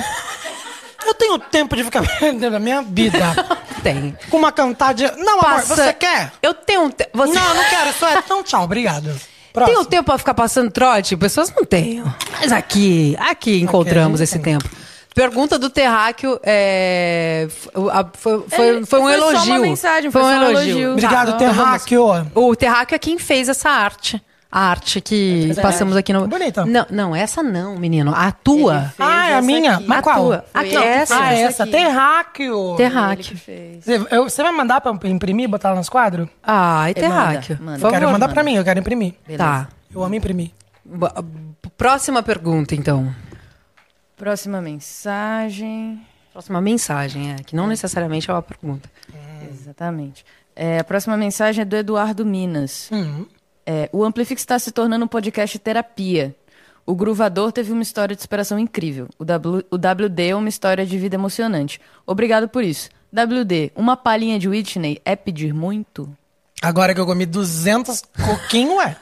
[1.06, 3.18] Eu tenho tempo de ficar perdendo a minha vida
[3.84, 4.16] Tem.
[4.30, 5.12] com uma cantadinha.
[5.18, 6.32] Não, amor, você quer?
[6.42, 7.06] Eu tenho um te...
[7.12, 7.34] você...
[7.34, 8.14] Não, não quero, só é.
[8.20, 9.14] Então, tchau, obrigado.
[9.54, 9.80] Tem Próximo.
[9.82, 11.16] o tempo pra ficar passando trote?
[11.16, 12.02] Pessoas não têm.
[12.40, 14.58] Mas aqui, aqui encontramos esse tem.
[14.58, 14.68] tempo.
[15.14, 19.52] Pergunta do Terráqueo é, foi, foi, foi um foi só elogio.
[19.54, 20.70] uma mensagem, foi foi um só um elogio.
[20.70, 20.90] elogio.
[20.92, 21.48] Obrigado, Tá, então.
[21.54, 22.04] Terráqueo.
[22.34, 24.20] O Terráqueo é quem fez essa arte.
[24.56, 26.28] A arte que passamos aqui no.
[26.28, 26.64] Bonita.
[26.64, 28.12] Não, não, essa não, menino.
[28.14, 28.82] A tua.
[28.96, 29.74] Fez Ah, é a minha?
[29.78, 29.84] aqui.
[29.88, 30.16] Mas A qual?
[30.16, 30.44] tua.
[30.54, 31.16] Aqui, essa.
[31.20, 31.66] Ah, essa.
[31.66, 32.76] Terráqueo.
[32.76, 33.36] Terráqueo.
[33.36, 36.28] Você, eu- você vai mandar pra imprimir, botar lá nos quadros?
[36.40, 37.56] Ai, É, Terráqueo.
[37.60, 37.86] manda, manda.
[37.86, 39.14] Eu quero mandar pra mim, eu quero imprimir.
[39.36, 39.66] Tá.
[39.92, 40.52] Eu amo imprimir.
[41.76, 43.12] Próxima pergunta, então.
[44.16, 46.00] Próxima mensagem.
[46.32, 48.88] Próxima mensagem, é, que não necessariamente é uma pergunta.
[49.50, 50.24] Exatamente.
[50.54, 52.88] É, a próxima mensagem é do Eduardo Minas.
[52.92, 53.26] Hum.
[53.66, 56.34] É, o Amplifix está se tornando um podcast terapia.
[56.86, 59.08] O Gruvador teve uma história de superação incrível.
[59.18, 61.80] O, w, o WD é uma história de vida emocionante.
[62.06, 62.90] Obrigado por isso.
[63.12, 66.14] WD, uma palhinha de Whitney é pedir muito?
[66.60, 68.96] Agora que eu comi 200 coquinho, é.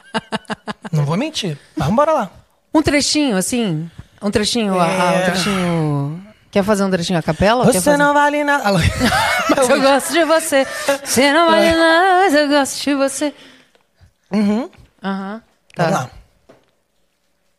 [0.92, 1.58] Não vou mentir.
[1.76, 2.30] Mas vambora lá.
[2.74, 3.90] Um trechinho, assim?
[4.20, 5.22] Um trechinho, a- um É.
[5.30, 6.26] trechinho...
[6.50, 7.64] Quer fazer um trechinho a capela?
[7.64, 8.64] Você fazer- não vale nada.
[9.56, 10.66] Mas eu gosto de você.
[11.04, 13.32] Você não vale nada, mas eu gosto de você.
[14.30, 14.70] Uhum.
[15.02, 15.42] Aham.
[15.76, 16.00] Vamos Tá.
[16.04, 16.10] lá.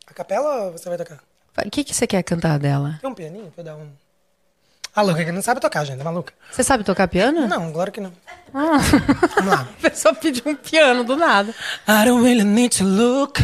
[0.07, 1.21] A capela ou você vai tocar?
[1.65, 2.97] O que, que você quer cantar dela?
[3.01, 3.91] Tem um pianinho pra dar um.
[4.93, 6.01] A louca que não sabe tocar, gente.
[6.01, 6.33] É maluca.
[6.51, 7.47] Você sabe tocar piano?
[7.47, 8.11] Não, claro que não.
[8.53, 8.77] Ah.
[9.35, 9.67] Vamos lá.
[9.79, 11.55] A pessoa pediu um piano do nada.
[11.87, 13.41] I don't really need to look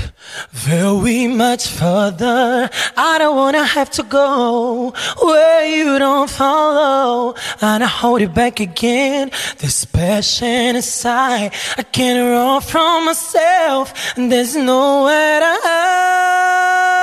[0.52, 2.70] very much further.
[2.98, 4.94] I don't wanna have to go
[5.24, 7.34] where you don't follow.
[7.62, 9.32] And I hold it back again.
[9.60, 11.54] This passion inside.
[11.78, 13.94] I can't run from myself.
[14.18, 16.98] And there's nowhere to hide.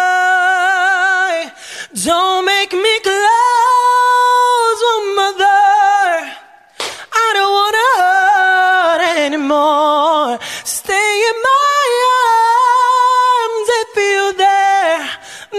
[1.94, 3.63] Don't make me close,
[9.54, 10.38] anymore.
[10.64, 11.84] Stay in my
[13.44, 15.10] arms if you're there.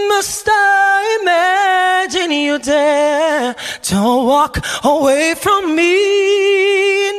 [0.08, 3.54] Must I imagine you there?
[3.82, 5.92] Don't walk away from me.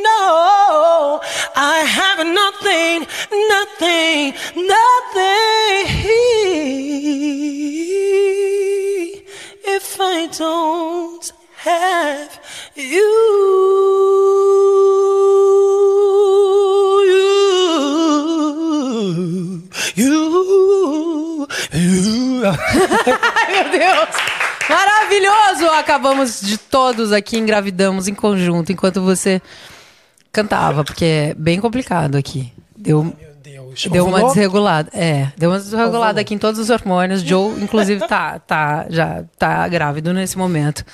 [0.02, 1.20] No,
[1.56, 3.08] I have nothing,
[3.56, 5.86] nothing, nothing.
[9.70, 11.32] If I don't
[11.66, 12.40] have
[12.76, 12.86] you,
[19.96, 20.14] you,
[21.74, 22.42] you.
[23.50, 24.10] Meu Deus!
[24.70, 25.66] Maravilhoso!
[25.78, 29.42] Acabamos de todos aqui, engravidamos em conjunto, enquanto você
[30.32, 32.54] cantava, porque é bem complicado aqui.
[32.76, 33.14] Deu, Meu
[33.44, 33.88] Deus.
[33.92, 34.90] deu uma desregulada.
[34.94, 37.22] É, deu uma desregulada aqui em todos os hormônios.
[37.22, 40.86] Joe, inclusive, tá, tá, já tá grávido nesse momento.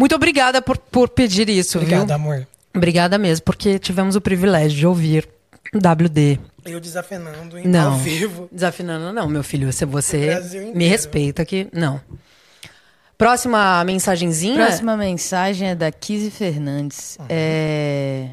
[0.00, 2.14] Muito obrigada por, por pedir isso, Obrigado, viu?
[2.14, 2.46] amor.
[2.74, 5.28] Obrigada mesmo, porque tivemos o privilégio de ouvir
[5.74, 6.40] WD.
[6.64, 7.92] Eu desafinando em Não.
[7.92, 8.48] ao vivo.
[8.50, 9.70] Desafinando, não, meu filho.
[9.72, 10.40] Se você
[10.74, 12.00] me respeita aqui, não.
[13.18, 14.54] Próxima mensagenzinha.
[14.56, 17.18] Próxima mensagem é da Kizzy Fernandes.
[17.28, 18.28] É...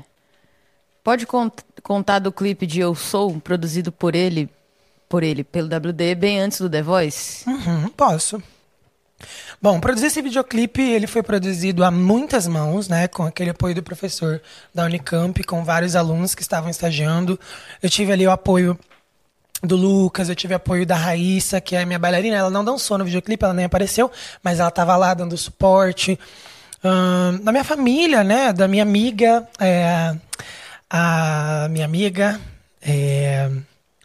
[1.03, 4.49] Pode cont- contar do clipe de Eu Sou, produzido por ele,
[5.09, 7.43] por ele, pelo WD, bem antes do The Voice?
[7.49, 8.41] Uhum, posso.
[9.61, 13.81] Bom, produzir esse videoclipe, ele foi produzido a muitas mãos, né, com aquele apoio do
[13.81, 14.41] professor
[14.73, 17.39] da Unicamp, com vários alunos que estavam estagiando.
[17.81, 18.77] Eu tive ali o apoio
[19.63, 22.35] do Lucas, eu tive apoio da Raíssa, que é minha bailarina.
[22.35, 24.11] Ela não dançou no videoclipe, ela nem apareceu,
[24.43, 26.19] mas ela estava lá dando suporte.
[26.83, 30.15] Ahn, da minha família, né, da minha amiga, é,
[30.89, 32.39] a minha amiga,
[32.81, 33.49] é,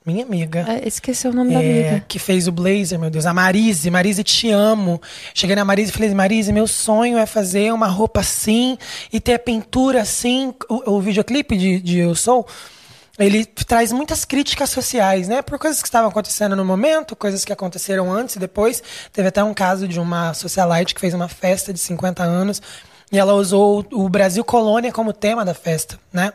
[0.04, 0.64] minha amiga.
[0.68, 2.04] É, esqueci o nome da É, amiga.
[2.08, 3.24] que fez o blazer, meu Deus.
[3.26, 5.00] A Marise, Marise, te amo.
[5.34, 8.76] Cheguei na Marise e falei, Marise, meu sonho é fazer uma roupa assim
[9.12, 10.52] e ter a pintura assim.
[10.68, 12.46] O, o videoclipe de, de Eu Sou,
[13.18, 15.42] ele traz muitas críticas sociais, né?
[15.42, 18.82] Por coisas que estavam acontecendo no momento, coisas que aconteceram antes e depois.
[19.12, 22.60] Teve até um caso de uma socialite que fez uma festa de 50 anos
[23.12, 26.32] e ela usou o Brasil Colônia como tema da festa, né?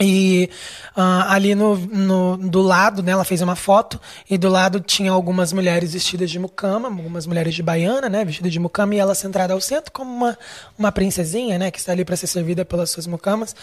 [0.00, 0.48] E
[0.96, 5.12] ah, ali no, no- do lado, né, ela fez uma foto, e do lado tinha
[5.12, 9.14] algumas mulheres vestidas de mucama, algumas mulheres de baiana, né, vestidas de mucama, e ela
[9.14, 10.38] centrada ao centro como uma,
[10.78, 13.54] uma princesinha, né, que está ali para ser servida pelas suas mucamas.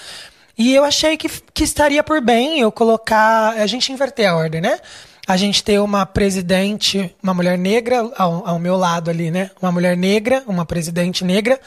[0.57, 4.59] E eu achei que, que estaria por bem eu colocar, a gente inverter a ordem,
[4.59, 4.79] né?
[5.27, 9.51] A gente ter uma presidente, uma mulher negra ao, ao meu lado ali, né?
[9.61, 11.59] Uma mulher negra, uma presidente negra,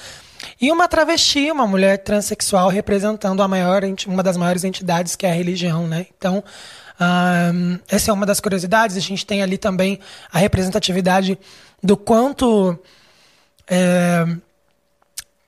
[0.60, 5.30] e uma travesti, uma mulher transexual representando a maior, uma das maiores entidades que é
[5.30, 6.06] a religião, né?
[6.16, 6.44] Então,
[6.98, 8.96] ahn, essa é uma das curiosidades.
[8.96, 9.98] A gente tem ali também
[10.30, 11.38] a representatividade
[11.82, 12.78] do quanto
[13.66, 14.26] é,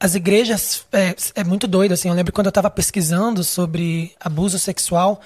[0.00, 2.08] as igrejas é, é muito doido assim.
[2.08, 5.20] Eu lembro quando eu estava pesquisando sobre abuso sexual,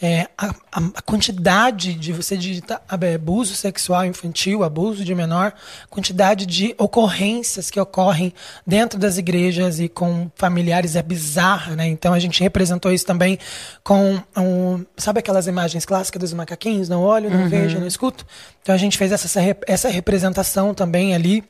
[0.00, 5.52] é, a, a- quantidade de você digitar abuso sexual infantil, abuso de menor,
[5.90, 8.32] quantidade de ocorrências que ocorrem
[8.66, 11.86] dentro das igrejas e com familiares é bizarra, né?
[11.88, 13.38] Então a gente representou isso também
[13.82, 18.24] com um, sabe aquelas imagens clássicas dos macaquinhos, não olho, não vejo, não escuto.
[18.62, 19.28] Então a gente fez essa
[19.66, 21.42] essa representação também ali.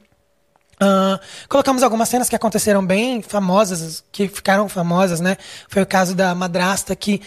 [0.81, 1.19] Ah,
[1.49, 5.37] colocamos algumas cenas que aconteceram bem famosas, que ficaram famosas, né?
[5.69, 7.21] Foi o caso da madrasta que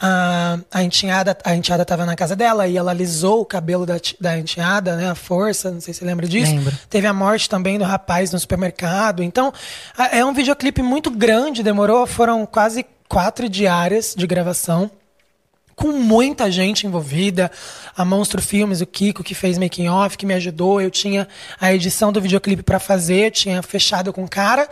[0.00, 3.96] a, a enteada a enteada estava na casa dela e ela alisou o cabelo da,
[4.20, 5.10] da enteada, né?
[5.10, 6.52] A força, não sei se você lembra disso.
[6.52, 6.74] Lembro.
[6.88, 9.22] Teve a morte também do rapaz no supermercado.
[9.22, 9.52] Então,
[9.96, 14.90] a- é um videoclipe muito grande, demorou, foram quase quatro diárias de gravação
[15.74, 17.50] com muita gente envolvida.
[17.96, 20.80] A Monstro Filmes, o Kiko, que fez making off, que me ajudou.
[20.80, 21.28] Eu tinha
[21.60, 24.68] a edição do videoclipe pra fazer, tinha fechado com o cara.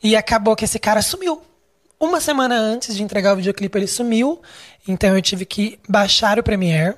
[0.00, 1.42] E acabou que esse cara sumiu.
[2.00, 4.40] Uma semana antes de entregar o videoclipe, ele sumiu.
[4.86, 6.94] Então eu tive que baixar o Premiere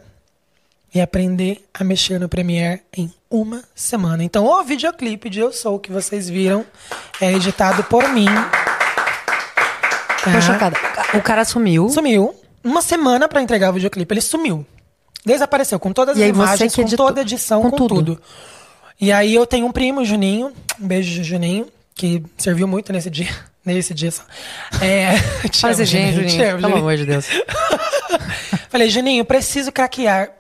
[0.95, 4.23] e aprender a mexer no Premiere em uma semana.
[4.25, 6.67] Então, o videoclipe de Eu Sou, que vocês viram,
[7.21, 8.27] é editado por mim.
[10.25, 10.41] Tô Tá?
[10.41, 10.77] chocada.
[11.15, 11.89] O cara sumiu.
[11.89, 12.35] Sumiu.
[12.63, 14.13] Uma semana pra entregar o videoclipe.
[14.13, 14.67] Ele sumiu.
[15.25, 17.95] Desapareceu com todas as imagens, com toda a edição, com com, tudo.
[17.95, 18.23] tudo.
[19.01, 20.53] E aí eu tenho um primo, Juninho.
[20.79, 21.67] Um beijo, Juninho.
[21.95, 23.29] Que serviu muito nesse dia.
[23.65, 24.23] Nesse dia só.
[24.81, 25.17] É,
[25.61, 26.11] Faz amo, te Juninho.
[26.19, 26.77] amo, Pelo Juninho.
[26.79, 27.27] amor de Deus.
[28.71, 30.31] Falei, Juninho, preciso craquear.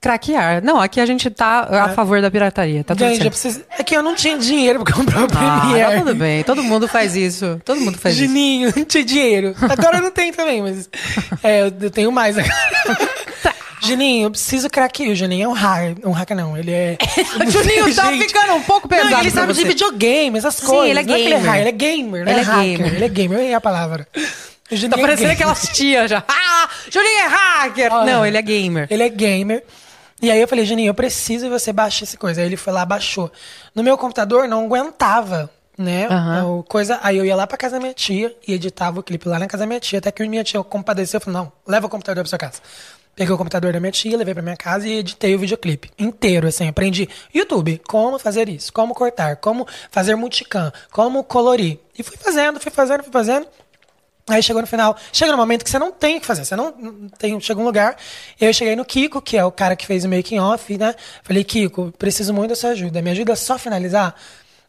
[0.00, 0.62] Craquear.
[0.62, 2.84] Não, aqui a gente tá a favor da pirataria.
[2.84, 3.64] Tá tudo Gente, preciso...
[3.76, 5.92] É que eu não tinha dinheiro pra comprar o Ah, Premiere.
[5.92, 6.44] tá tudo bem.
[6.44, 7.60] Todo mundo faz isso.
[7.64, 8.24] Todo mundo faz isso.
[8.26, 9.56] Juninho, não tinha dinheiro.
[9.60, 10.88] Agora eu não tenho também, mas.
[11.42, 12.54] É, eu eu tenho mais agora.
[13.82, 15.10] Juninho, eu preciso craquear.
[15.10, 15.96] O Juninho é um hacker.
[16.08, 16.98] Um hacker não, ele é.
[17.50, 19.62] Juninho tá Gente, ficando um pouco pesado Não, ele sabe você.
[19.62, 20.90] de videogame, essas Sim, coisas.
[20.90, 21.46] ele é Não que ele é gamer.
[21.50, 22.30] hacker, ele é gamer, né?
[22.32, 22.76] Ele é hacker.
[22.78, 22.94] gamer.
[22.94, 24.08] Ele é gamer, eu errei a palavra.
[24.14, 25.30] O Tá é parecendo gamer.
[25.32, 26.22] aquelas tias já.
[26.28, 27.92] Ah, Juninho é hacker.
[27.92, 28.12] Olha.
[28.12, 28.86] Não, ele é gamer.
[28.90, 29.64] Ele é gamer.
[30.20, 32.40] E aí eu falei, Juninho, eu preciso que você baixe essa coisa.
[32.40, 33.30] Aí ele foi lá, baixou.
[33.74, 35.48] No meu computador não aguentava,
[35.78, 36.08] né?
[36.44, 36.98] O coisa...
[37.02, 39.46] Aí eu ia lá pra casa da minha tia e editava o clipe lá na
[39.46, 40.00] casa da minha tia.
[40.00, 41.18] Até que minha tia compadeceu.
[41.18, 42.60] Eu falei, não, leva o computador pra sua casa.
[43.18, 46.46] Peguei o computador da minha tia, levei pra minha casa e editei o videoclipe inteiro,
[46.46, 46.68] assim.
[46.68, 51.80] Aprendi YouTube, como fazer isso, como cortar, como fazer multicam, como colorir.
[51.98, 53.44] E fui fazendo, fui fazendo, fui fazendo.
[54.28, 56.54] Aí chegou no final, chega no momento que você não tem o que fazer, você
[56.54, 56.70] não
[57.18, 57.96] tem, chega um lugar.
[58.40, 60.94] Eu cheguei no Kiko, que é o cara que fez o making off, né?
[61.24, 63.02] Falei, Kiko, preciso muito da sua ajuda.
[63.02, 64.14] Me ajuda só a finalizar?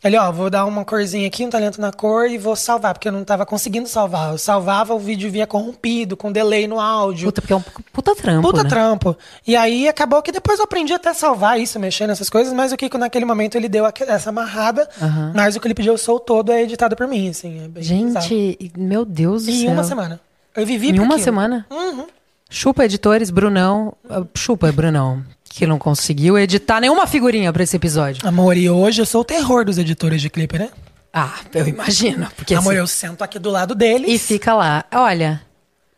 [0.01, 3.09] Ele, ó, vou dar uma corzinha aqui, um talento na cor e vou salvar, porque
[3.09, 4.31] eu não tava conseguindo salvar.
[4.31, 7.27] Eu salvava, o vídeo vinha corrompido, com delay no áudio.
[7.27, 7.61] Puta, porque é um
[7.91, 8.69] puta trampo, Puta né?
[8.69, 9.17] trampo.
[9.45, 12.71] E aí acabou que depois eu aprendi até a salvar isso, mexer nessas coisas, mas
[12.71, 15.33] o Kiko naquele momento ele deu essa amarrada, Aham.
[15.35, 17.69] mas o clipe de Eu Sou todo é editado por mim, assim.
[17.75, 17.81] É.
[17.81, 19.71] Gente, meu Deus do Em céu.
[19.71, 20.21] uma semana.
[20.55, 21.23] Eu vivi Em uma aquilo.
[21.23, 21.65] semana?
[21.69, 22.05] Uhum.
[22.49, 23.93] Chupa editores, Brunão.
[24.09, 25.23] Ah, Chupa, Brunão.
[25.49, 28.25] Que não conseguiu editar nenhuma figurinha pra esse episódio.
[28.27, 30.69] Amor, e hoje eu sou o terror dos editores de clipe, né?
[31.11, 32.29] Ah, eu imagino.
[32.35, 34.09] Porque Amor, assim- eu sento aqui do lado deles.
[34.09, 34.85] E fica lá.
[34.93, 35.41] Olha,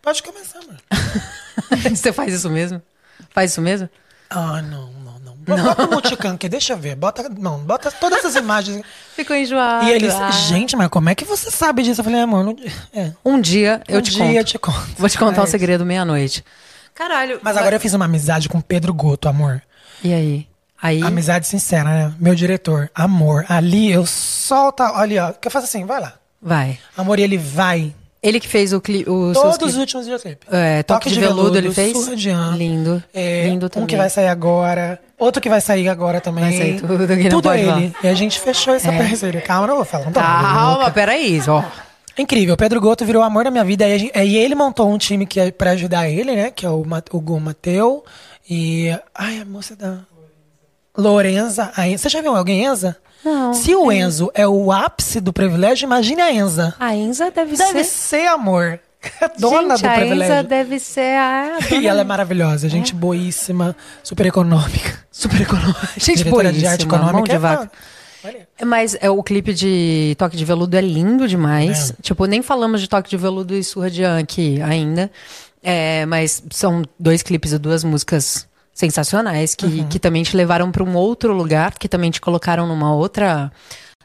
[0.02, 0.78] Pode começar, amor.
[1.96, 2.82] você faz isso mesmo?
[3.30, 3.88] Faz isso mesmo?
[4.30, 5.36] Ah, não, não, não.
[5.36, 6.96] Bota o multicam aqui, deixa eu ver.
[6.96, 8.82] Bota, não, bota todas as imagens.
[9.16, 9.86] Ficou enjoado.
[9.86, 10.32] e eles, ah.
[10.32, 12.00] gente, mas como é que você sabe disso?
[12.02, 12.56] Eu falei, amor, não...
[12.94, 13.12] é.
[13.24, 14.36] Um dia eu Um te dia conto.
[14.38, 14.88] eu te conto.
[14.98, 16.44] Vou te contar É um segredo meia-noite.
[16.94, 17.40] Caralho.
[17.42, 19.62] Mas agora eu fiz uma amizade com o Pedro Goto, amor.
[20.04, 20.48] E aí?
[20.82, 21.04] Aí.
[21.04, 22.14] Amizade sincera, né?
[22.20, 23.46] Meu diretor, amor.
[23.48, 26.14] Ali eu solto, olha, ó, que eu faço assim, vai lá.
[26.42, 26.80] Vai.
[26.98, 27.94] Amor, e ele vai.
[28.24, 29.06] Ele que fez o clipe.
[29.06, 30.48] Todos os últimos videoclipes.
[30.52, 31.92] É, Toque de Veludo ele fez?
[31.98, 32.30] Surra de.
[32.56, 33.04] Lindo.
[33.14, 33.88] É, Lindo um também.
[33.88, 35.00] que vai sair agora.
[35.18, 36.44] Outro que vai sair agora também.
[36.44, 37.96] Vai sair tudo que não Tudo pode ele.
[38.04, 38.98] E a gente fechou essa É.
[38.98, 39.42] parceria.
[39.42, 40.06] Calma, não vou falar.
[40.06, 41.40] Não Calma, peraí.
[41.48, 41.64] Ó.
[42.22, 42.56] Incrível.
[42.58, 43.88] Pedro Goto virou o amor da minha vida.
[43.88, 46.52] E, a e ele montou um time que é pra ajudar ele, né?
[46.52, 48.04] Que é o, o Gu Mateu.
[48.50, 48.90] E.
[49.16, 50.00] Ai, a moça da.
[50.98, 51.72] Lorenza.
[51.76, 52.98] A En- Você já viu alguém Enza?
[53.24, 53.54] Não.
[53.54, 56.74] Se o Enzo é o ápice do privilégio, imagine a Enza.
[56.80, 58.20] A Enza deve, Deve ser.
[58.20, 58.80] ser, amor.
[59.22, 60.34] É dona Gente, do a privilégio.
[60.34, 61.58] Enza deve ser a.
[61.82, 65.00] E ela é maravilhosa, gente boíssima, super econômica.
[65.12, 65.90] Super econômica.
[65.98, 67.30] Gente Diretora de arte boíssima, mão econômica.
[67.30, 67.58] de é vaca.
[67.58, 67.72] foda.
[68.66, 71.94] Mas é, o clipe de Toque de Veludo é lindo demais.
[72.02, 75.10] Tipo, nem falamos de Toque de Veludo e Surra de An aqui ainda.
[75.64, 79.88] É, mas são dois clipes e duas músicas sensacionais que, Uhum.
[79.88, 83.52] que também te levaram para um outro lugar, que também te colocaram numa outra,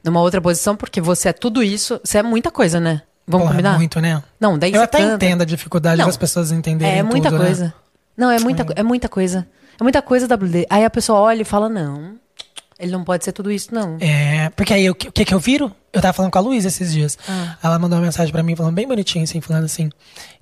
[0.04, 1.98] numa outra posição, porque você é tudo isso.
[2.04, 3.02] Você é muita coisa, né?
[3.26, 3.76] Vamos Porra, combinar?
[3.78, 4.22] muito, né?
[4.38, 5.14] Não, daí Eu até canta.
[5.24, 7.46] entendo a dificuldade Não, das pessoas entenderem É muita tudo, né?
[7.46, 7.74] coisa.
[8.16, 9.46] Não, é muita, é muita coisa.
[9.80, 10.66] É muita coisa, WD.
[10.70, 12.14] Aí a pessoa olha e fala, não.
[12.78, 13.96] Ele não pode ser tudo isso, não.
[14.00, 15.72] É, porque aí o que, que que eu viro?
[15.92, 17.16] Eu tava falando com a Luísa esses dias.
[17.26, 17.56] Ah.
[17.62, 19.88] Ela mandou uma mensagem pra mim, falando bem bonitinho, assim, falando assim,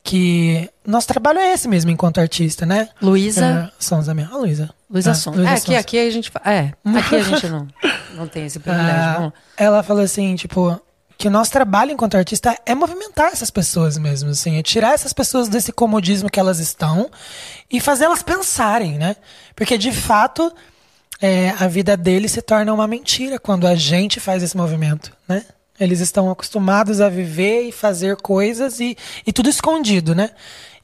[0.03, 2.89] que nosso trabalho é esse mesmo enquanto artista, né?
[3.01, 3.71] Luísa.
[3.73, 4.29] É, Sonza minha.
[4.29, 4.71] A Luísa.
[4.91, 5.31] Luísa Ah, Son.
[5.31, 6.33] Luísa É, aqui, aqui a gente.
[6.45, 7.69] É, aqui a gente não,
[8.15, 8.93] não tem esse privilégio.
[8.97, 10.77] Ah, ela falou assim, tipo,
[11.17, 15.13] que o nosso trabalho enquanto artista é movimentar essas pessoas mesmo, assim, é tirar essas
[15.13, 17.09] pessoas desse comodismo que elas estão
[17.71, 19.15] e fazê-las pensarem, né?
[19.55, 20.53] Porque de fato
[21.21, 25.45] é, a vida deles se torna uma mentira quando a gente faz esse movimento, né?
[25.79, 30.31] Eles estão acostumados a viver e fazer coisas e, e tudo escondido, né?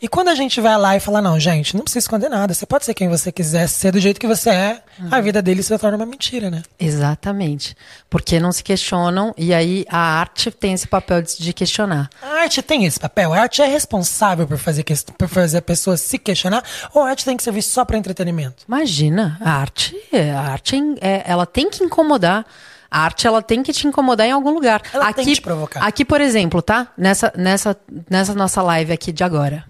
[0.02, 2.64] E quando a gente vai lá e fala, não, gente, não precisa esconder nada, você
[2.64, 5.78] pode ser quem você quiser, ser do jeito que você é, a vida deles se
[5.78, 6.62] torna uma mentira, né?
[6.78, 7.76] Exatamente.
[8.08, 12.08] Porque não se questionam e aí a arte tem esse papel de, de questionar.
[12.22, 13.32] A arte tem esse papel?
[13.34, 16.64] A arte é responsável por fazer, que- por fazer a pessoa se questionar?
[16.94, 18.64] Ou a arte tem que servir só para entretenimento?
[18.66, 19.94] Imagina, a arte,
[20.34, 22.46] a arte é, ela tem que incomodar.
[22.90, 24.82] A arte ela tem que te incomodar em algum lugar.
[24.92, 25.80] Ela aqui, tem que te provocar.
[25.84, 26.88] Aqui, por exemplo, tá?
[26.98, 27.76] Nessa, nessa,
[28.10, 29.64] nessa nossa live aqui de agora.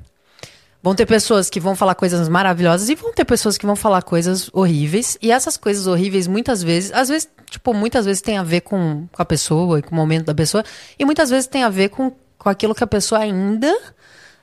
[0.82, 4.02] Vão ter pessoas que vão falar coisas maravilhosas e vão ter pessoas que vão falar
[4.02, 5.18] coisas horríveis.
[5.20, 9.06] E essas coisas horríveis, muitas vezes, às vezes, tipo, muitas vezes tem a ver com,
[9.12, 10.64] com a pessoa e com o momento da pessoa.
[10.98, 13.76] E muitas vezes tem a ver com, com aquilo que a pessoa ainda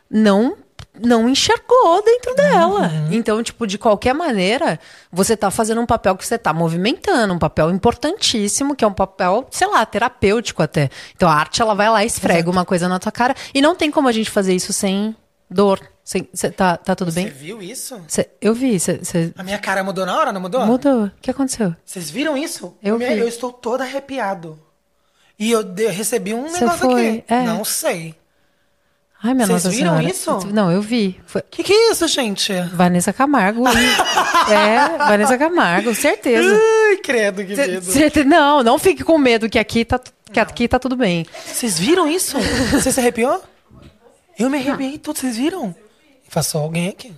[0.09, 0.55] não
[0.99, 2.91] não enxergou dentro dela.
[3.11, 4.79] Então, tipo, de qualquer maneira,
[5.11, 8.93] você tá fazendo um papel que você tá movimentando, um papel importantíssimo, que é um
[8.93, 10.89] papel, sei lá, terapêutico até.
[11.15, 13.35] Então, a arte, ela vai lá e esfrega uma coisa na tua cara.
[13.53, 15.15] E não tem como a gente fazer isso sem
[15.49, 15.79] dor.
[16.03, 17.27] Cê- tá, tá tudo bem?
[17.27, 17.99] viu isso?
[18.07, 20.65] Cê- eu vi, você A minha cara mudou na hora, não mudou?
[20.65, 21.05] mudou.
[21.05, 21.75] O que aconteceu?
[21.83, 22.73] Vocês viram isso?
[22.81, 23.19] Eu Me- vi.
[23.19, 24.57] eu estou todo arrepiado.
[25.37, 27.23] E eu, de- eu recebi um Cê negócio foi, aqui.
[27.27, 27.43] é.
[27.43, 28.15] Não sei.
[29.21, 30.03] Ai, minha Vocês viram Senhora.
[30.09, 30.47] isso?
[30.53, 31.19] Não, eu vi.
[31.25, 32.53] Foi Que que é isso, gente?
[32.73, 33.63] Vanessa Camargo.
[34.47, 36.55] é, Vanessa Camargo, certeza.
[36.55, 37.81] Ai, credo, que Cê- medo.
[37.91, 39.99] cê- não, não fique com medo que aqui tá,
[40.31, 41.25] que aqui tá tudo bem.
[41.45, 42.37] Vocês viram isso?
[42.71, 43.43] Você se arrepiou?
[44.37, 45.75] Eu me arrepiei tudo, vocês viram?
[46.31, 47.13] Passou alguém aqui.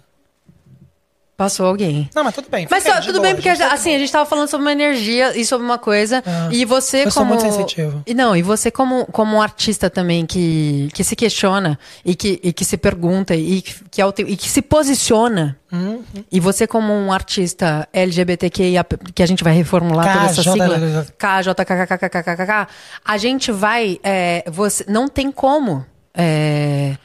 [1.40, 2.10] Passou alguém.
[2.14, 2.68] Não, mas tudo bem.
[2.70, 5.38] Mas tá, tudo boa, bem, porque tá assim, a gente tava falando sobre uma energia
[5.38, 6.22] e sobre uma coisa.
[6.28, 7.34] Ah, e você eu sou como.
[7.34, 8.04] muito sensitivo.
[8.06, 12.42] E não, e você como, como um artista também que, que se questiona e que,
[12.44, 15.58] e que se pergunta e que, que, é e que se posiciona.
[15.72, 16.04] Uhum.
[16.30, 21.08] E você, como um artista LGBTQIA, que a gente vai reformular toda essa KJ, sigla.
[21.18, 22.68] KJKKKKKK,
[23.06, 23.98] a gente vai.
[24.04, 25.86] é, você, não tem como.
[26.14, 26.98] é,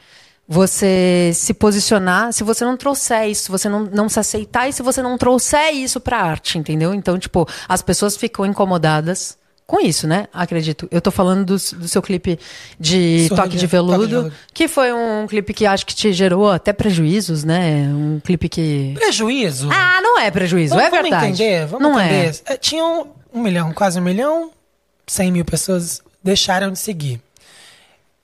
[0.47, 4.73] você se posicionar se você não trouxer isso, se você não, não se aceitar e
[4.73, 6.93] se você não trouxer isso pra arte, entendeu?
[6.93, 10.27] Então, tipo, as pessoas ficam incomodadas com isso, né?
[10.31, 10.87] Acredito.
[10.91, 12.37] Eu tô falando do, do seu clipe
[12.79, 16.13] de Toque de- de Toque de Veludo, que foi um clipe que acho que te
[16.13, 17.87] gerou até prejuízos, né?
[17.89, 18.93] Um clipe que.
[18.93, 19.67] Prejuízo?
[19.71, 21.15] Ah, não é prejuízo, vamos, é verdade.
[21.25, 22.41] Vamos entender, vamos não entender.
[22.45, 24.51] É, tinham um milhão, quase um milhão,
[25.07, 27.19] cem mil pessoas deixaram de seguir.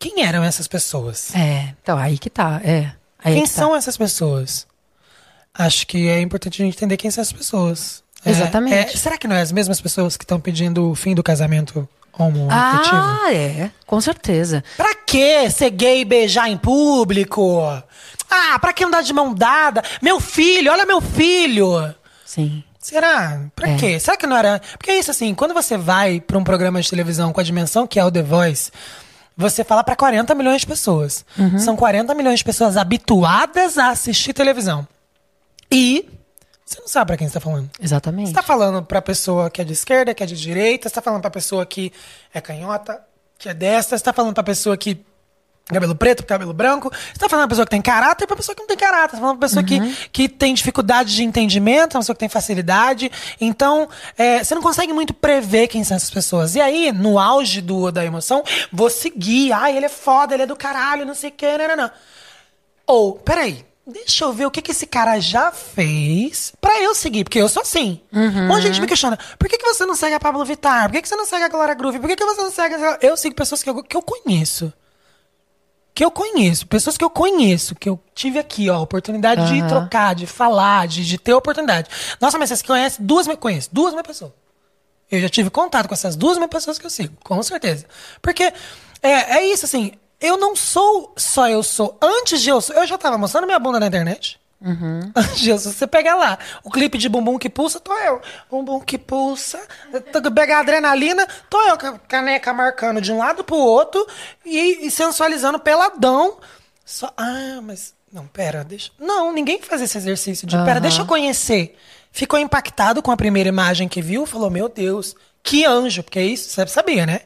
[0.01, 1.33] Quem eram essas pessoas?
[1.35, 1.73] é.
[1.81, 2.91] Então aí que tá, é.
[3.23, 3.55] Quem que tá.
[3.55, 4.65] são essas pessoas?
[5.53, 8.03] Acho que é importante a gente entender quem são essas pessoas.
[8.25, 8.73] É, Exatamente.
[8.75, 11.87] é, será que não é as mesmas pessoas que estão pedindo o fim do casamento
[12.17, 12.95] homoafetivo?
[12.95, 14.63] Ah, é, com certeza.
[14.77, 17.61] Pra que ser gay e beijar em público?
[18.29, 19.83] Ah, pra que andar de mão dada?
[20.01, 21.93] Meu filho, olha meu filho!
[22.25, 22.63] Sim.
[22.79, 23.41] Será?
[23.55, 23.77] Pra É.
[23.77, 23.99] quê?
[23.99, 24.59] Será que não era.
[24.77, 27.85] Porque é isso assim, quando você vai pra um programa de televisão com a dimensão
[27.85, 28.71] que é o The Voice,
[29.35, 31.25] você fala pra 40 milhões de pessoas.
[31.37, 31.59] Uhum.
[31.59, 34.87] São 40 milhões de pessoas habituadas a assistir televisão.
[35.71, 36.07] E
[36.65, 37.69] você não sabe pra quem você tá falando.
[37.81, 38.29] Exatamente.
[38.29, 41.01] Você tá falando pra pessoa que é de esquerda, que é de direita, você tá
[41.01, 41.91] falando pra pessoa que
[42.33, 43.01] é canhota,
[43.37, 45.03] que é destra, você tá falando pra pessoa que
[45.73, 48.61] cabelo preto, cabelo branco, você tá falando pra pessoa que tem caráter pra pessoa que
[48.61, 49.93] não tem caráter, você tá falando pra pessoa Uhum.
[49.93, 53.11] que, que tem dificuldade de entendimento, uma pessoa que tem facilidade.
[53.39, 56.55] Então, é, você não consegue muito prever quem são essas pessoas.
[56.55, 59.51] E aí, no auge do, da emoção, vou seguir.
[59.53, 61.91] Ai, ele é foda, ele é do caralho, não sei o que, não, não.
[62.87, 67.23] Ou, peraí, deixa eu ver o que, que esse cara já fez pra eu seguir,
[67.23, 67.99] porque eu sou assim.
[68.11, 70.83] Um monte de gente me questiona, por que, que você não segue a Pablo Vittar?
[70.89, 71.99] Por que, que você não segue a Glória Groove?
[71.99, 72.75] Por que, que você não segue...
[72.75, 74.73] a- Eu sigo pessoas que eu, que eu conheço.
[75.93, 79.59] Que eu conheço, pessoas que eu conheço, que eu tive aqui, ó, a oportunidade de
[79.59, 79.67] Aham.
[79.67, 81.89] trocar, de falar, de, de ter oportunidade.
[82.19, 84.31] Nossa, mas vocês conhecem duas mil, conheço duas mil pessoas.
[85.11, 87.85] Eu já tive contato com essas duas mil pessoas que eu sigo, com certeza.
[88.21, 88.53] Porque
[89.01, 91.97] é, é isso, assim, eu não sou só eu sou.
[92.01, 94.39] Antes de eu sou, eu já tava mostrando minha bunda na internet.
[95.45, 98.21] Eu sou, você pega lá, o clipe de bumbum que pulsa, tô eu.
[98.49, 99.59] Bumbum que pulsa,
[100.11, 104.05] tô- pega a adrenalina, tô eu com a caneca marcando de um lado pro outro
[104.45, 106.37] e, e sensualizando peladão.
[106.85, 107.93] Só, ah, mas.
[108.13, 108.91] Não, pera, deixa.
[108.99, 110.55] Não, ninguém faz esse exercício de.
[110.57, 110.81] Pera, Aham.
[110.81, 111.75] deixa eu conhecer
[112.11, 116.23] ficou impactado com a primeira imagem que viu, falou: Meu Deus, que anjo, porque é
[116.25, 117.21] isso, você sabia, né?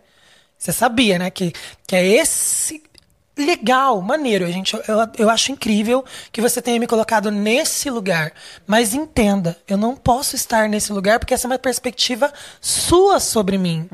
[0.57, 1.29] Você sabia, né?
[1.29, 1.51] Que,
[1.87, 2.81] que é esse.
[3.37, 4.47] Legal, maneiro.
[4.47, 4.83] Gente, eu,
[5.17, 8.31] eu acho incrível que você tenha me colocado nesse lugar.
[8.65, 12.31] Mas entenda, eu não posso estar nesse lugar porque essa é uma perspectiva
[12.61, 13.89] sua sobre mim.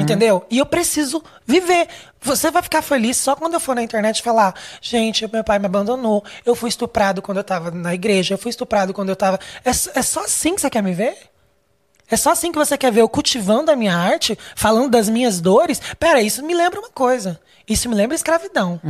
[0.00, 0.46] Entendeu?
[0.48, 1.88] E eu preciso viver.
[2.20, 5.66] Você vai ficar feliz só quando eu for na internet falar: gente, meu pai me
[5.66, 6.24] abandonou.
[6.44, 8.34] Eu fui estuprado quando eu tava na igreja.
[8.34, 9.40] Eu fui estuprado quando eu tava.
[9.64, 11.16] É, é só assim que você quer me ver?
[12.10, 15.40] É só assim que você quer ver eu cultivando a minha arte, falando das minhas
[15.40, 15.80] dores?
[15.98, 17.38] Pera, isso me lembra uma coisa.
[17.68, 18.80] Isso me lembra escravidão.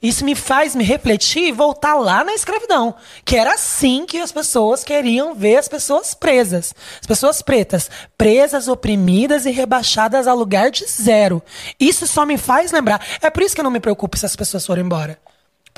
[0.00, 2.94] Isso me faz me refletir e voltar lá na escravidão.
[3.24, 6.72] Que era assim que as pessoas queriam ver as pessoas presas.
[7.00, 7.90] As pessoas pretas.
[8.16, 11.42] Presas, oprimidas e rebaixadas ao lugar de zero.
[11.80, 13.04] Isso só me faz lembrar.
[13.20, 15.18] É por isso que eu não me preocupo se as pessoas forem embora.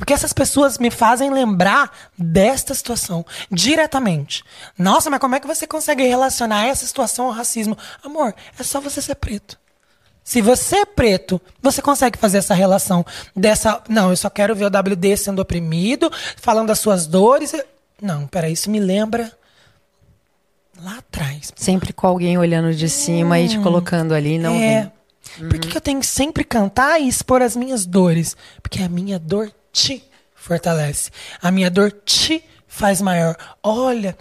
[0.01, 3.23] Porque essas pessoas me fazem lembrar desta situação
[3.53, 4.43] diretamente.
[4.79, 7.77] Nossa, mas como é que você consegue relacionar essa situação ao racismo?
[8.03, 9.59] Amor, é só você ser preto.
[10.25, 13.05] Se você é preto, você consegue fazer essa relação
[13.37, 13.83] dessa.
[13.91, 17.55] Não, eu só quero ver o WD sendo oprimido, falando das suas dores.
[18.01, 19.31] Não, peraí, isso me lembra
[20.83, 21.53] lá atrás.
[21.55, 24.91] Sempre com alguém olhando de cima e te colocando ali, não é.
[25.37, 28.35] Por que, que eu tenho que sempre cantar e expor as minhas dores?
[28.62, 31.11] Porque a minha dor te fortalece.
[31.41, 33.37] A minha dor te faz maior.
[33.63, 34.17] Olha,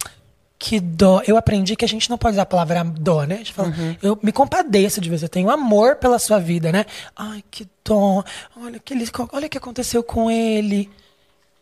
[0.58, 1.22] que dó.
[1.26, 3.36] Eu aprendi que a gente não pode usar a palavra dó, né?
[3.36, 3.72] A gente fala,
[4.02, 6.84] Eu me compadeço de vez, eu tenho amor pela sua vida, né?
[7.16, 8.22] Ai, que dó.
[8.62, 10.90] Olha, que ele, olha o que aconteceu com ele.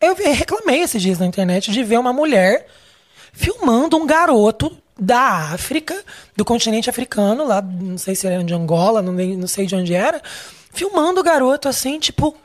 [0.01, 2.67] Eu reclamei esses dias na internet de ver uma mulher
[3.31, 5.95] filmando um garoto da África,
[6.35, 9.93] do continente africano, lá, não sei se era de Angola, não, não sei de onde
[9.93, 10.21] era,
[10.73, 12.35] filmando o garoto assim, tipo,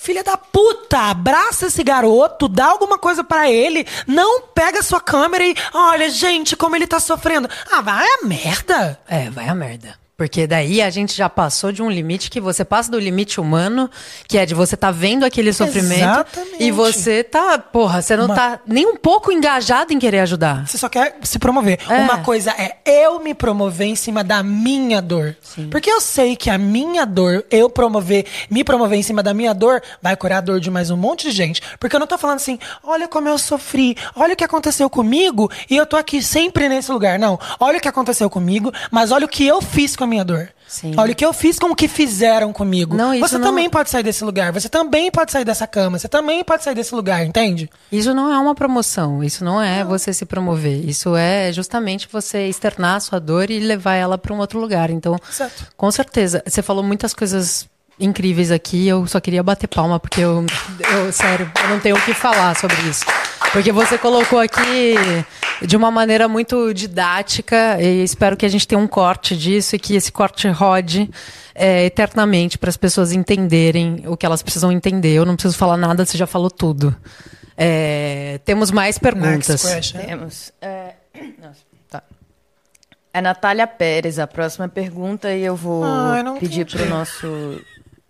[0.00, 5.44] filha da puta, abraça esse garoto, dá alguma coisa pra ele, não pega sua câmera
[5.44, 7.48] e, olha, gente, como ele tá sofrendo.
[7.70, 8.98] Ah, vai a merda.
[9.06, 9.99] É, vai a merda.
[10.20, 13.90] Porque daí a gente já passou de um limite que você passa do limite humano,
[14.28, 16.62] que é de você tá vendo aquele sofrimento Exatamente.
[16.62, 20.66] e você tá, porra, você não Uma- tá nem um pouco engajado em querer ajudar.
[20.66, 21.78] Você só quer se promover.
[21.88, 22.00] É.
[22.00, 25.34] Uma coisa é eu me promover em cima da minha dor.
[25.70, 29.54] Porque eu sei que a minha dor, eu promover, me promover em cima da minha
[29.54, 31.62] dor, vai curar a dor de mais um monte de gente.
[31.78, 35.50] Porque eu não tô falando assim, olha como eu sofri, olha o que aconteceu comigo
[35.70, 37.18] e eu tô aqui sempre nesse lugar.
[37.18, 37.40] Não.
[37.58, 40.48] Olha o que aconteceu comigo, mas olha o que eu fiz com a minha dor.
[40.68, 40.92] Sim.
[40.96, 42.94] Olha o que eu fiz com o que fizeram comigo.
[42.96, 44.52] Não, você não- também pode sair desse lugar.
[44.52, 45.98] Você também pode sair dessa cama.
[45.98, 47.68] Você também pode sair desse lugar, entende?
[47.90, 52.46] Isso não é uma promoção, isso não é você se promover, isso é justamente você
[52.48, 54.90] externar a sua dor e levar ela para um outro lugar.
[54.90, 55.66] Então, Exato.
[55.76, 57.66] com certeza, você falou muitas coisas
[57.98, 60.46] incríveis aqui, eu só queria bater palma porque eu,
[60.94, 63.04] eu sério, eu não tenho o que falar sobre isso.
[63.52, 64.94] Porque você colocou aqui
[65.62, 69.78] de uma maneira muito didática e espero que a gente tenha um corte disso e
[69.78, 71.10] que esse corte rode
[71.54, 75.14] é, eternamente para as pessoas entenderem o que elas precisam entender.
[75.14, 76.94] Eu não preciso falar nada, você já falou tudo.
[77.56, 79.62] É, temos mais perguntas.
[79.92, 80.52] Temos.
[80.62, 80.94] É...
[81.42, 82.02] Nossa, tá.
[83.12, 86.76] É Natália Pérez, a próxima pergunta, e eu vou Ah, eu pedir entendi.
[86.84, 87.60] pro nosso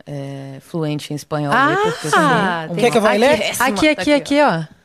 [0.07, 3.19] é, fluente em espanhol ler, porque eu sou Ah, um- Quer que eu vá Aqui,
[3.19, 3.39] ler?
[3.39, 3.67] péssima.
[3.67, 4.80] Aqui, Tá aqui, aqui, ó.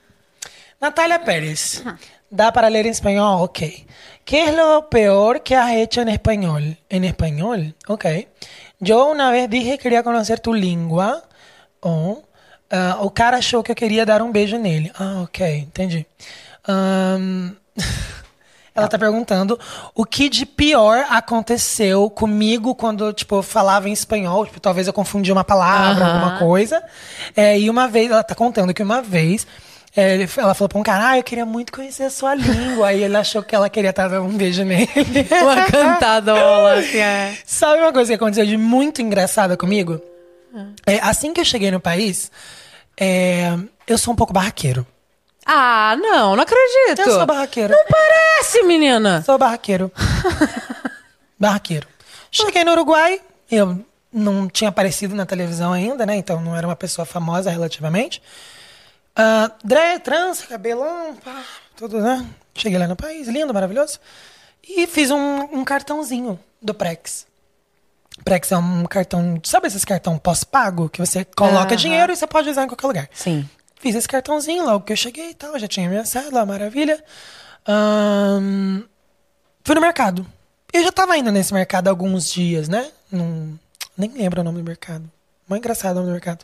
[0.85, 1.81] Natalia Pérez.
[2.30, 3.38] ¿Da para leer en español?
[3.41, 3.59] Ok.
[4.23, 6.77] ¿Qué es lo peor que has hecho en español?
[6.89, 7.75] ¿En español?
[7.88, 8.05] Ok.
[8.80, 11.23] Yo una vez dije que quería conocer tu língua.
[11.80, 12.22] Oh.
[12.69, 14.91] Ah, o cara achou que eu queria dar um beijo nele.
[14.95, 15.57] Ah, ok.
[15.57, 16.05] Entendi.
[16.67, 17.55] Ahn,
[18.75, 19.57] Ela tá perguntando
[19.95, 24.45] o que de pior aconteceu comigo quando, tipo, eu falava em espanhol.
[24.45, 26.14] Tipo, talvez eu confundi uma palavra, Aham.
[26.14, 26.83] alguma coisa.
[27.35, 29.47] É, e uma vez, ela tá contando que uma vez
[29.95, 32.88] ela falou pra um cara, ah, eu queria muito conhecer a sua língua.
[32.88, 34.90] Aí ele achou que ela queria estar dando um beijo nele.
[35.41, 37.38] Uma cantadola, assim, é.
[37.45, 40.01] Sabe uma coisa que aconteceu de muito engraçada comigo?
[40.85, 42.32] É, assim que eu cheguei no país,
[42.98, 43.57] é,
[43.88, 44.85] eu sou um pouco barraqueiro.
[45.45, 47.01] Ah, não, não acredito.
[47.01, 47.74] Eu sou barraqueiro.
[47.74, 49.22] Não parece, menina.
[49.22, 49.91] Sou barraqueiro.
[51.40, 51.88] barraqueiro.
[52.32, 53.80] Cheguei no Uruguai, eu
[54.11, 56.15] não tinha aparecido na televisão ainda, né?
[56.15, 58.22] Então não era uma pessoa famosa relativamente.
[59.16, 61.44] Ah, dre, trança, cabelão, pá,
[61.76, 62.26] tudo, né?
[62.53, 64.00] Cheguei lá no país, lindo, maravilhoso.
[64.68, 67.26] E fiz um, um cartãozinho do Prex.
[68.24, 70.90] Prex é um cartão, sabe esses cartão pós-pago?
[70.90, 71.76] Que você coloca Aham.
[71.76, 73.10] dinheiro e você pode usar em qualquer lugar.
[73.14, 73.48] Sim.
[73.80, 77.03] Fiz esse cartãozinho logo que eu cheguei e tal, já tinha minha cédula, maravilha.
[77.68, 78.84] Ahn,
[79.64, 80.26] fui no mercado.
[80.74, 82.90] Eu já tava indo nesse mercado há alguns dias, né?
[83.11, 83.60] Não,
[83.98, 85.10] nem lembro o nome do mercado.
[85.48, 86.43] Muito engraçado no mercado.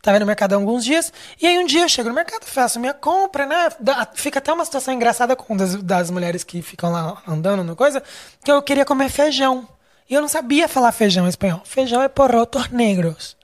[0.00, 2.78] Tava no mercado há alguns dias, e aí um dia eu chego no mercado, faço
[2.78, 3.68] minha compra, né?
[3.80, 7.74] Dá- fica até uma situação engraçada com das, das mulheres que ficam lá andando no
[7.74, 8.02] coisa,
[8.44, 9.66] que eu queria comer feijão.
[10.08, 11.60] E eu não sabia falar feijão em espanhol.
[11.64, 13.36] Feijão é porotos negros.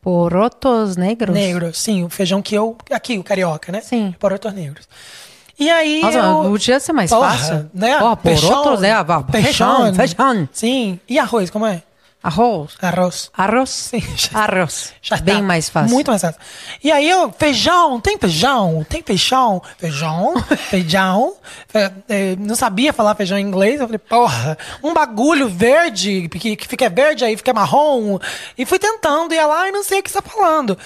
[0.00, 1.34] Porotos negros?
[1.34, 2.76] Negros, sim, o feijão que eu.
[2.92, 3.80] Aqui, o carioca, né?
[3.80, 4.14] Sim.
[4.20, 4.88] Porotos negros.
[5.58, 6.00] E aí.
[6.00, 7.70] Nossa, eu, podia ser mais Porra, fácil.
[7.74, 7.98] Né?
[8.00, 8.92] Ó, Peixão, porotos, né?
[8.92, 10.48] Ah, Feijão, feijão.
[10.52, 11.00] Sim.
[11.08, 11.82] E arroz, como é?
[12.22, 12.72] Arroz.
[12.82, 13.30] Arroz.
[13.32, 13.70] Arroz.
[13.90, 14.92] Sim, já- Arroz.
[15.00, 15.42] Já Bem tá.
[15.42, 15.94] mais fácil.
[15.94, 16.40] Muito mais fácil.
[16.82, 20.34] E aí eu, feijão, tem feijão, tem feijão, feijão,
[20.68, 21.34] feijão.
[21.68, 23.80] Fe- eh, não sabia falar feijão em inglês.
[23.80, 28.18] Eu falei, porra, um bagulho verde, que, que fica verde aí, fica marrom.
[28.56, 30.76] E fui tentando, ia lá e não sei o que você tá falando.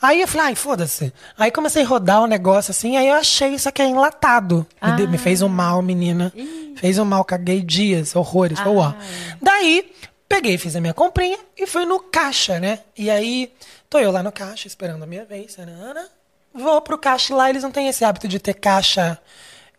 [0.00, 1.12] Aí eu falei, ai, foda-se.
[1.38, 4.66] Aí comecei a rodar o negócio assim, aí eu achei isso aqui é enlatado.
[4.82, 6.32] Me, de- me fez um mal, menina.
[6.74, 8.58] Fez um mal, caguei dias, horrores.
[8.66, 8.92] Ó.
[9.40, 9.92] Daí,
[10.32, 12.78] peguei, fiz a minha comprinha e fui no caixa, né?
[12.96, 13.52] E aí,
[13.90, 15.58] tô eu lá no caixa, esperando a minha vez.
[15.58, 16.08] Ana,
[16.54, 19.18] vou pro caixa lá, eles não têm esse hábito de ter caixa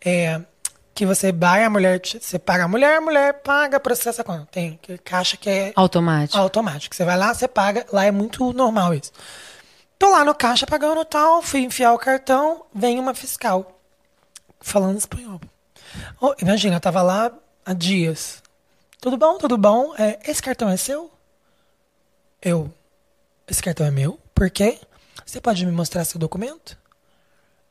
[0.04, 0.40] é,
[0.94, 4.46] que você vai, a mulher, você paga a mulher, a mulher paga, processa conta.
[4.52, 6.38] Tem caixa que é Automático.
[6.38, 6.94] automático.
[6.94, 9.10] Você vai lá, você paga, lá é muito normal isso.
[9.98, 13.80] Tô lá no caixa pagando tal, fui enfiar o cartão, vem uma fiscal
[14.60, 15.40] falando espanhol.
[16.20, 17.32] Oh, imagina, eu tava lá
[17.66, 18.43] há dias.
[19.04, 19.94] Tudo bom, tudo bom?
[19.98, 21.12] É, esse cartão é seu?
[22.40, 22.72] Eu.
[23.46, 24.18] Esse cartão é meu?
[24.34, 24.78] Por quê?
[25.26, 26.74] Você pode me mostrar seu documento?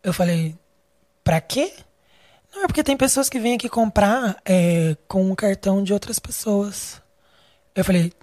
[0.03, 0.55] Eu falei,
[1.23, 1.73] pra quê?
[2.53, 6.19] Não, é porque tem pessoas que vêm aqui comprar é, com o cartão de outras
[6.19, 7.01] pessoas.
[7.73, 8.13] Eu falei,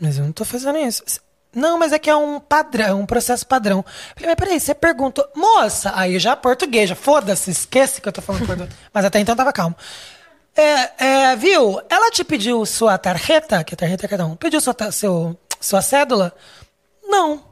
[0.00, 1.04] mas eu não tô fazendo isso.
[1.54, 3.78] Não, mas é que é um padrão, um processo padrão.
[3.78, 8.20] Eu falei, mas peraí, você perguntou, moça, aí já portuguesa, foda-se, esquece que eu tô
[8.20, 8.74] falando português.
[8.92, 9.76] Mas até então tava calmo.
[10.60, 14.74] É, é, viu, ela te pediu sua tarjeta, que a tarjeta é cartão, pediu sua,
[14.92, 16.34] seu, sua cédula?
[17.02, 17.42] Não.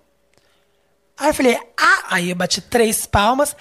[1.17, 3.57] Aí eu falei, ah, aí eu bati três palmas.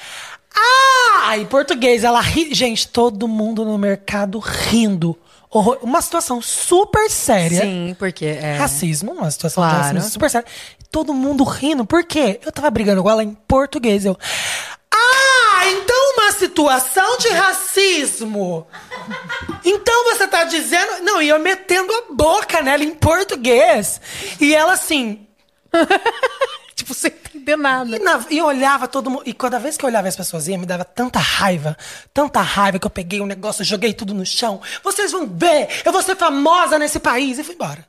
[0.56, 2.54] Ah, em português, ela ri.
[2.54, 5.18] Gente, todo mundo no mercado rindo.
[5.50, 7.62] Horror- Uma situação super séria.
[7.62, 8.58] Sim, porque é.
[8.58, 9.84] Racismo, uma situação de Claro.
[9.86, 10.48] racismo super séria.
[10.92, 11.86] Todo mundo rindo.
[11.86, 12.40] Por quê?
[12.46, 14.04] Eu tava brigando com ela em português.
[14.06, 14.18] Eu.
[14.94, 15.97] Ah, então
[16.38, 18.68] situação de racismo.
[19.66, 21.04] Então você tá dizendo.
[21.04, 24.00] Não, e eu metendo a boca nela em português.
[24.40, 25.28] E ela assim.
[26.76, 27.96] Tipo, sem entender nada.
[27.96, 29.24] E, na- e eu olhava todo mundo.
[29.26, 31.76] E cada vez que eu olhava as pessoas iam, me dava tanta raiva,
[32.14, 34.62] tanta raiva que eu peguei um negócio, joguei tudo no chão.
[34.84, 37.40] Vocês vão ver, eu vou ser famosa nesse país.
[37.40, 37.84] E fui embora.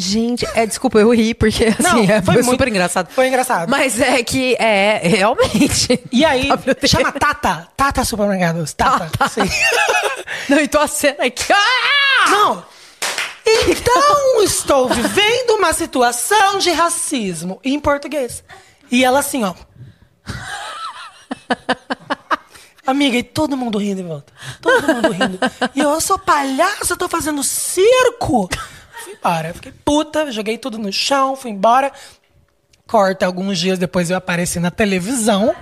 [0.00, 3.08] Gente, é, desculpa, eu ri, porque assim, Não, é, foi foi, muito- super engraçado.
[3.10, 3.68] foi engraçado.
[3.68, 6.00] Mas é que é, realmente.
[6.12, 6.86] E aí, WD.
[6.86, 7.66] chama Tata.
[7.76, 8.72] Tata Supermercados.
[8.74, 9.28] Tata.
[9.28, 9.40] Sim.
[10.48, 11.52] Não, então a cena aqui.
[11.52, 12.30] Ah!
[12.30, 12.64] Não.
[13.66, 18.44] Então, estou vivendo uma situação de racismo em português.
[18.92, 19.52] E ela assim, ó.
[22.86, 24.32] Amiga, e todo mundo rindo em volta.
[24.62, 25.38] Todo mundo rindo.
[25.74, 28.48] E eu, eu sou palhaço, eu tô fazendo circo.
[29.04, 29.54] Fui embora.
[29.54, 31.92] Fiquei puta, joguei tudo no chão, fui embora.
[32.88, 35.54] Corta, alguns dias depois eu apareci na televisão.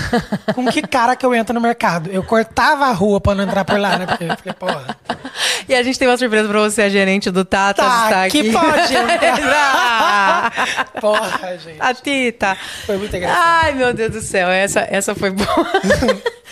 [0.54, 2.08] com que cara que eu entro no mercado?
[2.10, 4.06] Eu cortava a rua pra não entrar por lá, né?
[4.06, 4.96] Porque eu falei, porra.
[5.68, 8.42] E a gente tem uma surpresa pra você, a gerente do Tata Tá, está aqui.
[8.42, 10.52] que pode entrar.
[11.00, 11.76] Porra, gente.
[11.80, 12.56] A Tita.
[12.86, 13.40] Foi muito engraçado.
[13.40, 15.48] Ai, meu Deus do céu, essa, essa foi boa.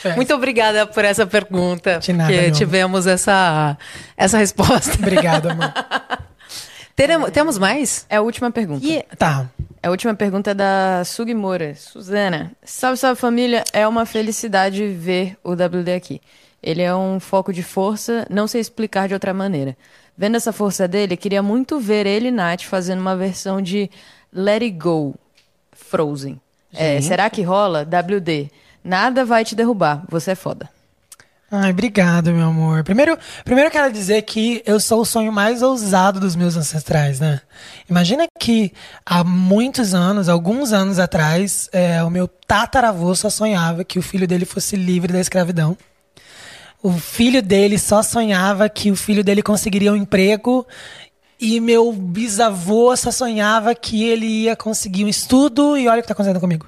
[0.05, 0.15] É.
[0.15, 1.99] Muito obrigada por essa pergunta.
[1.99, 2.51] De nada, amor.
[2.53, 3.77] tivemos essa,
[4.17, 4.95] essa resposta.
[4.95, 5.73] Obrigado, amor.
[6.95, 8.07] Teremos, temos mais?
[8.09, 8.87] É a última pergunta.
[8.87, 9.47] E Tá.
[9.83, 11.75] A última pergunta é da Sugimora.
[11.75, 12.53] Suzana.
[12.65, 13.65] Salve, salve família.
[13.73, 16.21] É uma felicidade ver o WD aqui.
[16.63, 19.77] Ele é um foco de força, não sei explicar de outra maneira.
[20.17, 23.89] Vendo essa força dele, queria muito ver ele e Nath fazendo uma versão de
[24.33, 25.15] Let It Go,
[25.71, 26.41] Frozen.
[26.75, 27.85] É, será que rola?
[27.85, 28.51] WD.
[28.83, 30.69] Nada vai te derrubar, você é foda.
[31.51, 32.85] Ai, obrigado, meu amor.
[32.85, 37.41] Primeiro, primeiro quero dizer que eu sou o sonho mais ousado dos meus ancestrais, né?
[37.89, 38.71] Imagina que
[39.05, 44.29] há muitos anos, alguns anos atrás, é, o meu tataravô só sonhava que o filho
[44.29, 45.75] dele fosse livre da escravidão.
[46.83, 50.67] O filho dele só sonhava que o filho dele conseguiria um emprego.
[51.41, 55.79] E meu bisavô só sonhava que ele ia conseguir um estudo.
[55.79, 56.67] E olha o que está acontecendo comigo.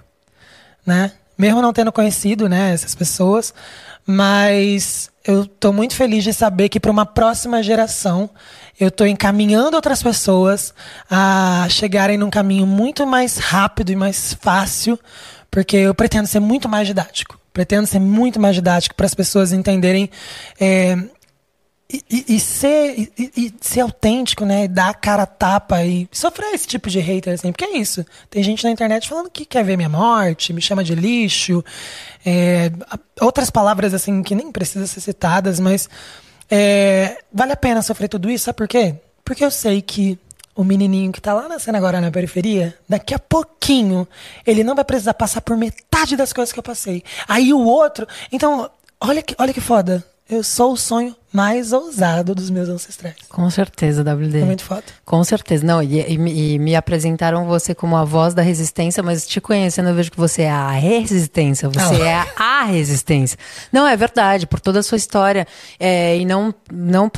[0.86, 1.12] Né?
[1.36, 3.54] Mesmo não tendo conhecido né, essas pessoas.
[4.12, 8.28] Mas eu estou muito feliz de saber que para uma próxima geração
[8.78, 10.74] eu estou encaminhando outras pessoas
[11.08, 14.98] a chegarem num caminho muito mais rápido e mais fácil,
[15.48, 17.38] porque eu pretendo ser muito mais didático.
[17.52, 20.10] Pretendo ser muito mais didático para as pessoas entenderem
[20.58, 20.96] é,
[22.10, 24.64] e, e- ser, e, e- ser autêntico, né?
[24.64, 27.50] E dar a cara a tapa e sofrer esse tipo de hater, assim.
[27.50, 28.04] Porque é isso.
[28.28, 31.64] Tem gente na internet falando que quer ver minha morte, me chama de lixo.
[32.24, 32.70] é,
[33.20, 35.88] outras palavras, assim, que nem precisam ser citadas, mas
[36.50, 38.94] é, vale a pena sofrer tudo isso, sabe por quê?
[39.24, 40.18] Porque eu sei que
[40.54, 44.06] o menininho que tá lá nascendo agora na periferia, daqui a pouquinho,
[44.46, 47.02] ele não vai precisar passar por metade das coisas que eu passei.
[47.26, 48.06] Aí o outro.
[48.30, 48.68] Então,
[49.00, 50.04] olha que, olha que foda.
[50.28, 53.14] Eu sou o sonho mais ousado dos meus ancestrais.
[53.28, 54.40] Com certeza, WD.
[54.40, 54.82] É muito foda.
[55.04, 55.64] Com certeza.
[55.64, 59.40] Não, e, e me- e me apresentaram você como a voz da resistência, mas te
[59.40, 62.06] conhecendo eu vejo que você é a resistência, você Ah.
[62.08, 63.38] é a resistência.
[63.72, 65.46] Não, é verdade, por toda a sua história.
[65.78, 67.10] é, e não, não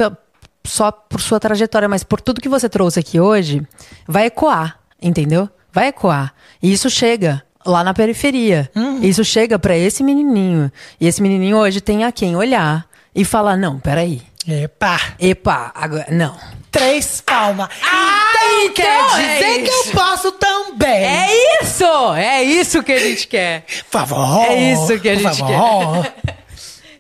[0.65, 3.67] só por sua trajetória, mas por tudo que você trouxe aqui hoje,
[4.07, 5.49] vai ecoar, entendeu?
[5.73, 6.33] Vai ecoar.
[6.63, 8.71] E isso chega lá na periferia.
[9.01, 10.71] Isso chega pra esse menininho.
[11.01, 14.21] E esse menininho hoje tem a quem olhar e falar: não, peraí.
[14.47, 14.99] Epa!
[15.21, 16.07] Epa, agora.
[16.11, 16.37] Não.
[16.71, 17.69] Três palmas.
[17.85, 18.33] Ah,
[18.65, 19.93] então quer então é dizer que eu isso.
[19.93, 21.05] posso também.
[21.05, 22.15] É isso!
[22.17, 23.65] É isso que a gente quer.
[23.91, 24.45] Por favor.
[24.47, 26.13] É isso que a gente favor.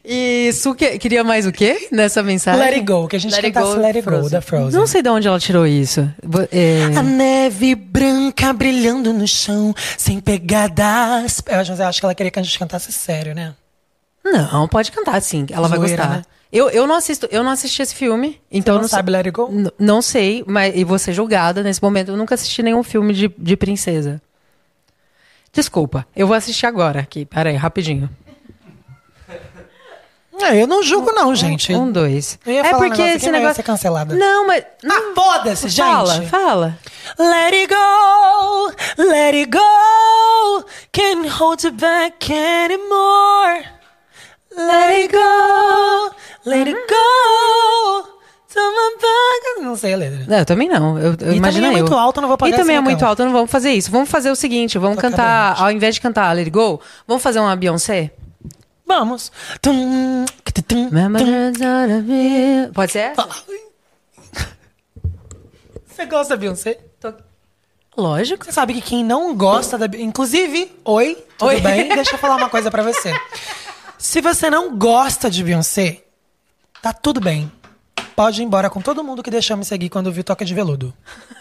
[0.04, 2.60] E Su que- queria mais o quê nessa mensagem?
[2.60, 4.30] Let It Go, que a gente Let cantasse Go, Let It Go, Frozen.
[4.30, 4.80] da Frozen.
[4.80, 6.00] Não sei de onde ela tirou isso.
[6.50, 11.40] É, A neve branca brilhando no chão, sem pegadas.
[11.48, 13.54] Eu acho que ela queria que a gente cantasse sério, né?
[14.24, 15.46] Não, pode cantar sim.
[15.50, 16.16] Ela vai Zoeira, gostar.
[16.18, 16.22] né?
[16.52, 19.30] Eu, eu não assisto, eu não assisti esse filme, então não não sabe Let It
[19.30, 19.50] Go?
[19.78, 22.10] Não sei, mas e vou ser julgada nesse momento.
[22.10, 24.20] Eu nunca assisti nenhum filme de, de princesa.
[25.50, 27.24] Desculpa, eu vou assistir agora aqui.
[27.24, 28.08] Peraí, rapidinho.
[30.40, 31.72] É, eu não julgo, não, gente.
[31.72, 32.36] Um, dois.
[32.44, 33.54] É falar um porque negócio esse negócio.
[33.56, 34.14] ser cancelada.
[34.16, 34.64] Não, mas.
[34.84, 35.84] Ah, foda-se, gente.
[35.86, 36.78] Fala, fala.
[37.18, 40.64] Let it go, let it go.
[40.90, 43.64] Can't hold you back anymore.
[44.56, 46.14] Let it go,
[46.44, 48.12] let it go.
[48.52, 49.62] To my back.
[49.62, 50.26] Não sei a letra.
[50.28, 50.98] Não, eu também não.
[50.98, 51.72] Eu, eu também imagina é eu.
[51.78, 53.90] muito alto, não vou pagar E também é muito alto, não vamos fazer isso.
[53.90, 57.22] Vamos fazer o seguinte, vamos Toca cantar, ao invés de cantar Let It Go, vamos
[57.22, 58.10] fazer uma Beyoncé?
[58.86, 59.32] Vamos.
[59.62, 60.90] Tum, tum, tum.
[62.74, 63.14] Pode ser?
[65.86, 66.78] Você gosta da Beyoncé?
[67.96, 68.44] Lógico.
[68.44, 70.06] Você sabe que quem não gosta da Beyoncé.
[70.08, 71.60] Inclusive, oi, tudo Oi.
[71.60, 71.88] bem?
[71.94, 73.14] Deixa eu falar uma coisa pra você.
[74.02, 76.02] Se você não gosta de Beyoncé,
[76.82, 77.50] tá tudo bem.
[78.16, 80.92] Pode ir embora com todo mundo que deixou me seguir quando viu Toca de Veludo.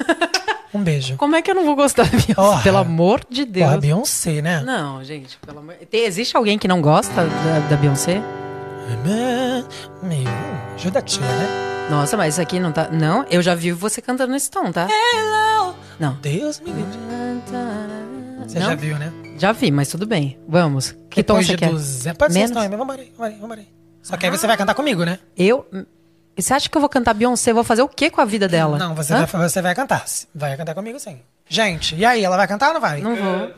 [0.74, 1.18] Um beijo.
[1.18, 2.64] Como é que eu não vou gostar da Beyoncé?
[2.64, 3.66] Pelo amor de Deus.
[3.68, 4.62] Porra, Beyoncé, né?
[4.62, 5.74] Não, gente, pelo amor...
[5.90, 8.22] Tem- Existe alguém que não gosta da, da Beyoncé?
[9.04, 10.24] Meu,
[10.76, 11.88] ajuda a tia, né?
[11.90, 12.88] Nossa, mas isso aqui não tá...
[12.90, 14.88] Não, eu já vi você cantando nesse tom, tá?
[14.90, 15.76] Hello!
[16.00, 16.14] Não.
[16.22, 16.98] Deus me livre.
[18.48, 18.68] Você Não?
[18.68, 19.12] já viu, né?
[19.42, 20.38] Já vi, mas tudo bem.
[20.48, 20.96] Vamos.
[21.10, 21.72] Que tom Depois você de quer?
[21.72, 22.16] 200.
[22.16, 22.52] Pode ser Menos?
[22.52, 23.68] tom mas vamos aí, vamos aí.
[24.04, 25.18] Só que aí você vai cantar comigo, né?
[25.36, 25.66] Eu...
[26.38, 27.52] Você acha que eu vou cantar Beyoncé?
[27.52, 28.78] Vou fazer o quê com a vida dela?
[28.78, 29.26] Não, você Hã?
[29.26, 30.06] vai, você vai cantar.
[30.36, 31.18] Vai cantar comigo sim.
[31.50, 33.02] Gente, e aí, ela vai cantar ou não vai?
[33.02, 33.52] Não vou.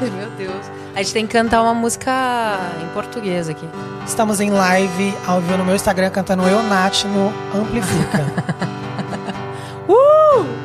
[0.00, 0.66] Meu Deus.
[0.94, 3.68] A gente tem que cantar uma música em português aqui.
[4.06, 7.28] Estamos em live, ao vivo no meu Instagram, cantando Eu Nath no
[7.60, 8.24] Amplifica.
[9.86, 10.61] Uh!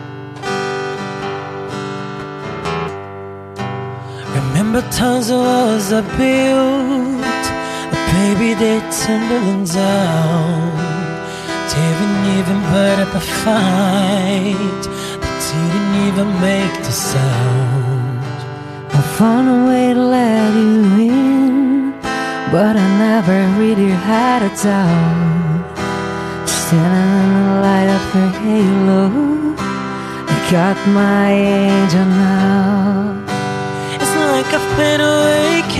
[4.68, 7.46] Remember times I walls I built
[8.12, 10.76] baby they tumbling down
[11.72, 14.84] Didn't even put up a fight
[15.24, 18.20] They didn't even make the sound
[18.92, 20.84] I found a way to let you
[21.16, 21.92] in,
[22.52, 25.78] but I never really had a doubt.
[26.46, 29.02] Standing in the light of your halo,
[30.28, 33.27] I got my angel now.
[34.38, 35.74] Like I've been awakened.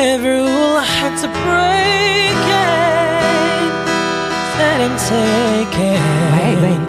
[0.00, 2.40] Every rule I had to break
[4.84, 6.00] and take it
[6.34, 6.80] Wait, wait.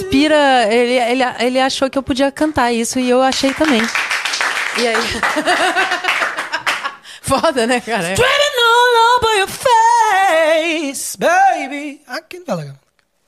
[0.07, 0.73] inspira.
[0.73, 3.83] Ele, ele, ele achou que eu podia cantar isso e eu achei também.
[4.79, 4.97] E aí.
[7.23, 8.15] foda, né, cara?
[8.15, 12.01] Driven all over your face, baby.
[12.07, 12.77] Aqui não legal.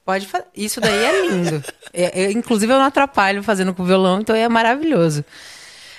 [0.04, 0.46] Pode fazer.
[0.54, 1.62] Isso daí é lindo.
[1.92, 5.24] É, eu, inclusive, eu não atrapalho fazendo com violão, então é maravilhoso.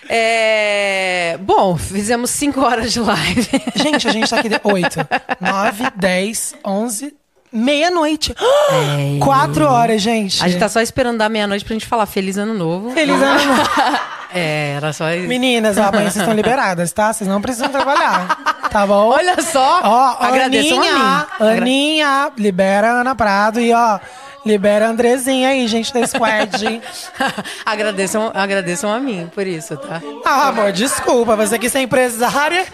[0.08, 3.48] É, Bom, fizemos cinco horas de live.
[3.76, 5.00] Gente, a gente tá aqui de 8,
[5.40, 7.16] 9, 10, 11,
[7.52, 8.34] meia-noite.
[9.24, 10.44] Quatro horas, gente.
[10.44, 12.92] A gente tá só esperando dar meia-noite pra gente falar Feliz Ano Novo.
[12.92, 13.70] Feliz ano novo.
[14.32, 15.28] É, era só isso.
[15.28, 17.12] Meninas, amanhã vocês estão liberadas, tá?
[17.12, 18.38] Vocês não precisam trabalhar.
[18.70, 19.10] Tá bom?
[19.10, 21.58] Olha só, Ó, agradeçam Aninha, a mim.
[21.58, 24.00] Aninha, libera a Ana Prado e ó,
[24.46, 26.80] libera a Andrezinha aí, gente da Squad.
[27.66, 30.00] agradeçam, agradeçam a mim por isso, tá?
[30.24, 32.68] ah, amor, desculpa, você quis ser empresária.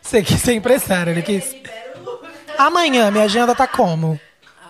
[0.00, 1.54] Você quis ser empresária, ele quis.
[2.66, 4.20] Amanhã, minha agenda tá como?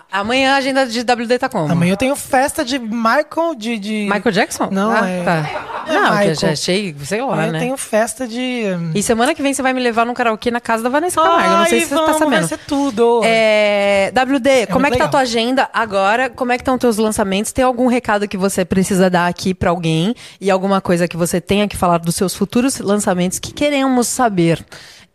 [0.09, 1.71] Amanhã a agenda de WD tá como?
[1.71, 3.77] Amanhã eu tenho festa de Michael, de...
[3.79, 4.09] de...
[4.13, 4.67] Michael Jackson?
[4.69, 5.85] Não, ah, é- Tá.
[5.87, 7.59] é Não, que eu já achei, sei lá, Amanhã eu né?
[7.59, 8.63] tenho festa de...
[8.93, 11.49] E semana que vem você vai me levar num karaokê na casa da Vanessa Camargo.
[11.53, 12.39] Eu não sei se você vamos, tá sabendo.
[12.39, 13.21] vai ser tudo.
[13.23, 15.09] É, WD, como muito é que tá a legal.
[15.11, 16.29] tua agenda agora?
[16.29, 17.53] Como é que estão teus lançamentos?
[17.53, 20.13] Tem algum recado que você precisa dar aqui pra alguém?
[20.41, 24.61] E alguma coisa que você tenha que falar dos seus futuros lançamentos que queremos saber?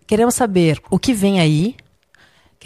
[0.06, 1.74] Queremos saber o que vem aí.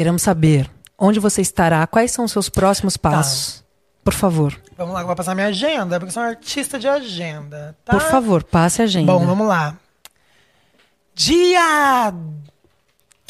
[0.01, 0.67] Queremos saber
[0.99, 3.11] onde você estará, quais são os seus próximos Tá.
[3.11, 3.63] passos.
[4.03, 7.77] Por favor, Vamos lá, vou passar minha agenda, porque eu sou um artista de agenda,
[7.85, 7.93] tá?
[7.93, 9.13] por favor, passe a agenda.
[9.13, 9.77] Bom, vamos lá.
[11.15, 12.15] Dia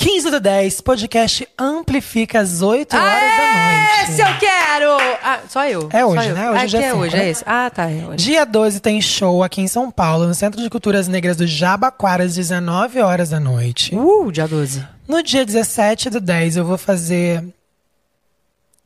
[0.01, 4.33] 15 do 10, podcast Amplifica às 8 horas da Esse noite.
[4.33, 4.97] eu quero!
[5.23, 5.91] Ah, só eu.
[5.93, 6.35] É hoje, eu.
[6.35, 6.51] né?
[6.51, 7.27] Hoje é é hoje, né?
[7.27, 7.45] é esse.
[7.47, 8.17] Ah, tá, é hoje.
[8.25, 12.25] Dia 12 tem show aqui em São Paulo, no Centro de Culturas Negras do Jabaquara,
[12.25, 13.95] às 19 horas da noite.
[13.95, 14.89] Uh, dia 12.
[15.07, 17.45] No dia 17 do 10 eu vou fazer.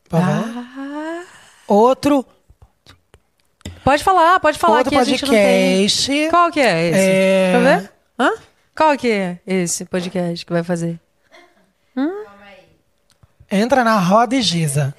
[0.09, 0.25] Pode?
[0.25, 1.23] Ah.
[1.65, 2.25] Outro,
[3.85, 5.77] Pode falar, pode falar outro que a gente não tem.
[5.77, 6.27] podcast.
[6.29, 6.99] Qual que é esse?
[6.99, 7.55] É.
[7.55, 7.91] Eu ver.
[8.19, 8.31] Hã?
[8.75, 10.99] Qual que é esse podcast que vai fazer?
[13.51, 14.93] Entra na Roda e Giza.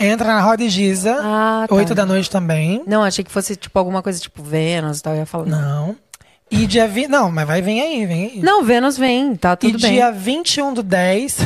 [0.00, 1.18] Entra na Roda e Giza.
[1.20, 1.74] Ah, tá.
[1.74, 2.82] 8 da noite também.
[2.86, 5.12] Não, achei que fosse tipo alguma coisa tipo Vênus e tal.
[5.14, 5.46] Eu ia falar.
[5.46, 5.96] Não.
[6.50, 7.08] E dia 20.
[7.08, 8.40] Não, mas vai vir aí, vem aí.
[8.40, 9.92] não Vênus vem, tá tudo e bem.
[9.94, 11.36] dia 21 do 10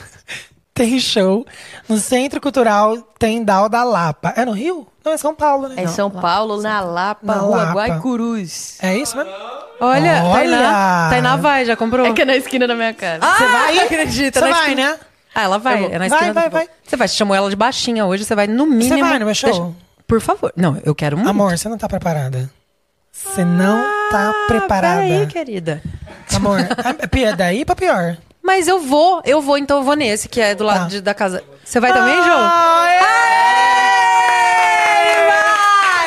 [0.72, 1.44] tem show
[1.88, 4.32] no Centro Cultural Tendal da Lapa.
[4.36, 4.86] É no Rio?
[5.04, 5.74] Não, é São Paulo, né?
[5.78, 7.72] É em São Paulo, na Lapa, Na Rua Lapa.
[7.74, 8.78] Guaicurus.
[8.80, 9.32] É isso mesmo?
[9.80, 10.50] Olha, Olha!
[10.58, 12.06] Tainá, Tainá vai, já comprou?
[12.06, 13.20] É que é na esquina da minha casa.
[13.24, 13.74] Ah, Você vai?
[13.74, 14.98] não acredita, Você na vai, esquina- né?
[15.34, 15.86] Ah, ela vai, vou.
[15.88, 16.32] é na Vai, esquina.
[16.32, 16.68] vai, do- vai.
[16.84, 19.06] Você vai, você chamou ela de baixinha hoje, você vai no mínimo...
[19.08, 19.74] vai no meu show?
[20.06, 20.52] Por favor.
[20.56, 21.28] Não, eu quero muito.
[21.30, 22.50] Amor, você não tá preparada.
[23.12, 23.78] Você não
[24.10, 25.02] tá Ah, preparada.
[25.02, 25.82] Peraí, querida.
[26.34, 26.58] Amor,
[26.98, 28.16] é pior daí pra pior.
[28.42, 30.86] Mas eu vou, eu vou, então eu vou nesse, que é do lado Tá.
[30.88, 31.42] de- da casa.
[31.64, 32.38] Você vai também, João?
[32.40, 33.27] Ai, vai!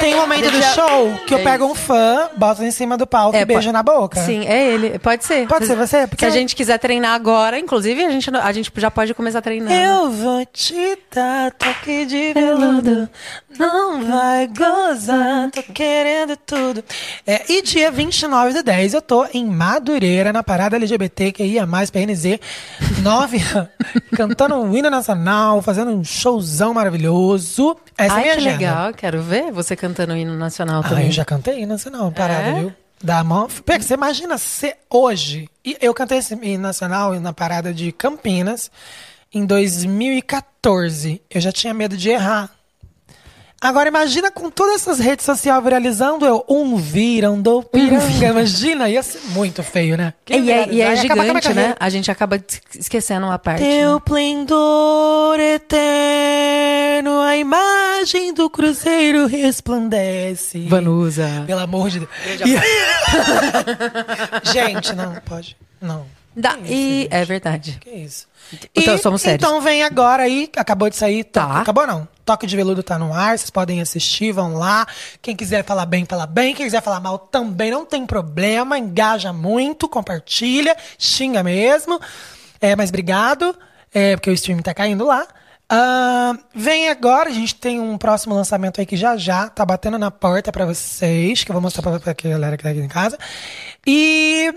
[0.02, 2.98] Tem um momento do Deixa- show que eu É pego um fã, boto em cima
[2.98, 4.20] do palco É, e beijo po- na boca.
[4.22, 5.00] Sim, é ele.
[5.00, 5.48] Pode ser.
[5.48, 6.08] Pode ser você?
[6.08, 9.42] Porque Se a gente quiser treinar agora, inclusive, a gente, a gente já pode começar
[9.42, 9.72] treinando.
[9.74, 13.08] Eu vou te dar toque de veludo,
[13.58, 16.84] não vai gozar, tô querendo tudo.
[17.26, 21.66] É, e dia 29 do 10 eu tô em Madureira, na parada LGBT que ia
[21.66, 22.40] mais PNZ
[23.04, 23.38] 9,
[24.16, 27.76] cantando um hino nacional, fazendo um showzão maravilhoso.
[27.98, 28.58] Essa é a Ai, minha que agenda.
[28.58, 28.94] legal.
[28.94, 31.08] Quero ver você cantando o hino nacional Ah, também.
[31.08, 32.60] eu já cantei hino nacional, parada, É?
[32.60, 32.74] viu?
[33.04, 33.48] Da mão.
[33.66, 35.50] Pega, você imagina ser hoje.
[35.66, 38.70] E eu cantei esse hino nacional na parada de Campinas
[39.34, 41.22] em 2014.
[41.30, 42.50] Eu já tinha medo de errar.
[43.64, 48.04] Agora imagina com todas essas redes sociais viralizando, eu um viram do piranga.
[48.26, 50.14] Imagina, ia ser muito feio, né?
[50.28, 51.76] É, e é, e é Aí acaba com a gigante, né?
[51.80, 52.42] A gente acaba
[52.74, 53.62] esquecendo uma parte.
[53.62, 53.82] né?
[53.82, 60.66] Teu esplendor eterno, a imagem do cruzeiro resplandece.
[60.68, 61.44] Vanusa.
[61.46, 62.10] Pelo amor de Deus.
[62.44, 62.60] E-
[64.52, 65.56] Gente, não, pode.
[65.80, 66.06] Não.
[66.36, 67.78] Da, e é verdade.
[67.82, 68.28] Que isso.
[68.76, 69.42] Então, E- somos sérios.
[69.44, 71.24] Então vem agora aí, acabou de sair.
[71.26, 71.60] to- Tá.
[71.60, 72.08] Acabou não.
[72.26, 74.86] Toque de Veludo tá no ar, vocês podem assistir, vão lá.
[75.22, 76.54] Quem quiser falar bem, fala bem.
[76.56, 78.78] Quem quiser falar mal também, não tem problema.
[78.78, 82.00] Engaja muito, compartilha, xinga mesmo.
[82.62, 83.54] É, mas obrigado,
[83.94, 85.28] é, porque o stream tá caindo lá.
[85.74, 89.98] Ah, vem agora, a gente tem um próximo lançamento aí que já já tá batendo
[89.98, 92.88] na porta pra vocês, que eu vou mostrar pra, pra galera que tá aqui em
[92.88, 93.18] casa.
[93.86, 94.54] E.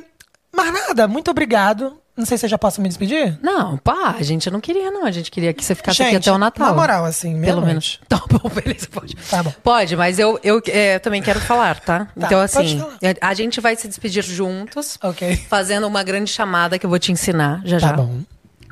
[0.55, 1.99] Mas nada, muito obrigado.
[2.17, 3.37] Não sei se eu já posso me despedir.
[3.43, 5.05] Não, pá, a gente não queria, não.
[5.05, 6.69] A gente queria que você ficasse aqui Gente, até o Natal.
[6.69, 7.99] na moral, assim, Pelo menos.
[8.09, 9.17] Tá bom, beleza, pode.
[9.17, 9.53] Tá bom.
[9.65, 12.07] Pode, mas eu, eu é, também quero falar, tá?
[12.17, 12.99] então, pode assim, falar.
[13.21, 15.37] a gente vai se despedir juntos, Ok.
[15.49, 17.93] fazendo uma grande chamada que eu vou te ensinar já Tá já.
[17.95, 18.21] bom.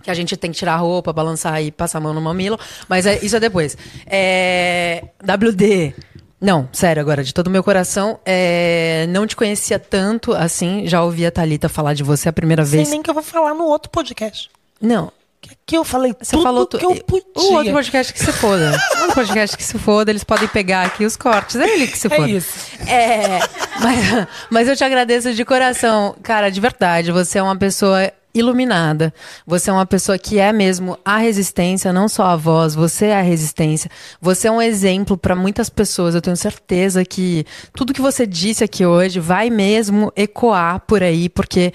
[0.05, 2.59] Que a gente tem que tirar a roupa, balançar e passar a mão no mamilo.
[2.89, 3.77] Mas é- isso é depois.
[4.07, 5.94] É, WD.
[6.43, 10.87] Não, sério, agora, de todo o meu coração, é, não te conhecia tanto assim.
[10.89, 12.91] Já ouvi a Thalita falar de você a primeira vez.
[12.91, 14.51] nem que eu vou falar no outro podcast.
[14.81, 17.25] Não, Que aqui eu falei Você tudo falou tu- que eu podia.
[17.37, 18.73] O outro podcast que se foda.
[18.97, 21.57] O outro podcast que se foda, eles podem pegar aqui os cortes.
[21.57, 22.29] É ele que se É foda.
[22.29, 22.53] isso.
[22.89, 23.39] É,
[23.81, 26.15] mas, mas eu te agradeço de coração.
[26.25, 29.12] Cara, de verdade, você é uma pessoa iluminada.
[29.47, 33.19] Você é uma pessoa que é mesmo a resistência, não só a voz, você é
[33.19, 33.91] a resistência.
[34.20, 36.15] Você é um exemplo para muitas pessoas.
[36.15, 37.44] Eu tenho certeza que
[37.75, 41.73] tudo que você disse aqui hoje vai mesmo ecoar por aí, porque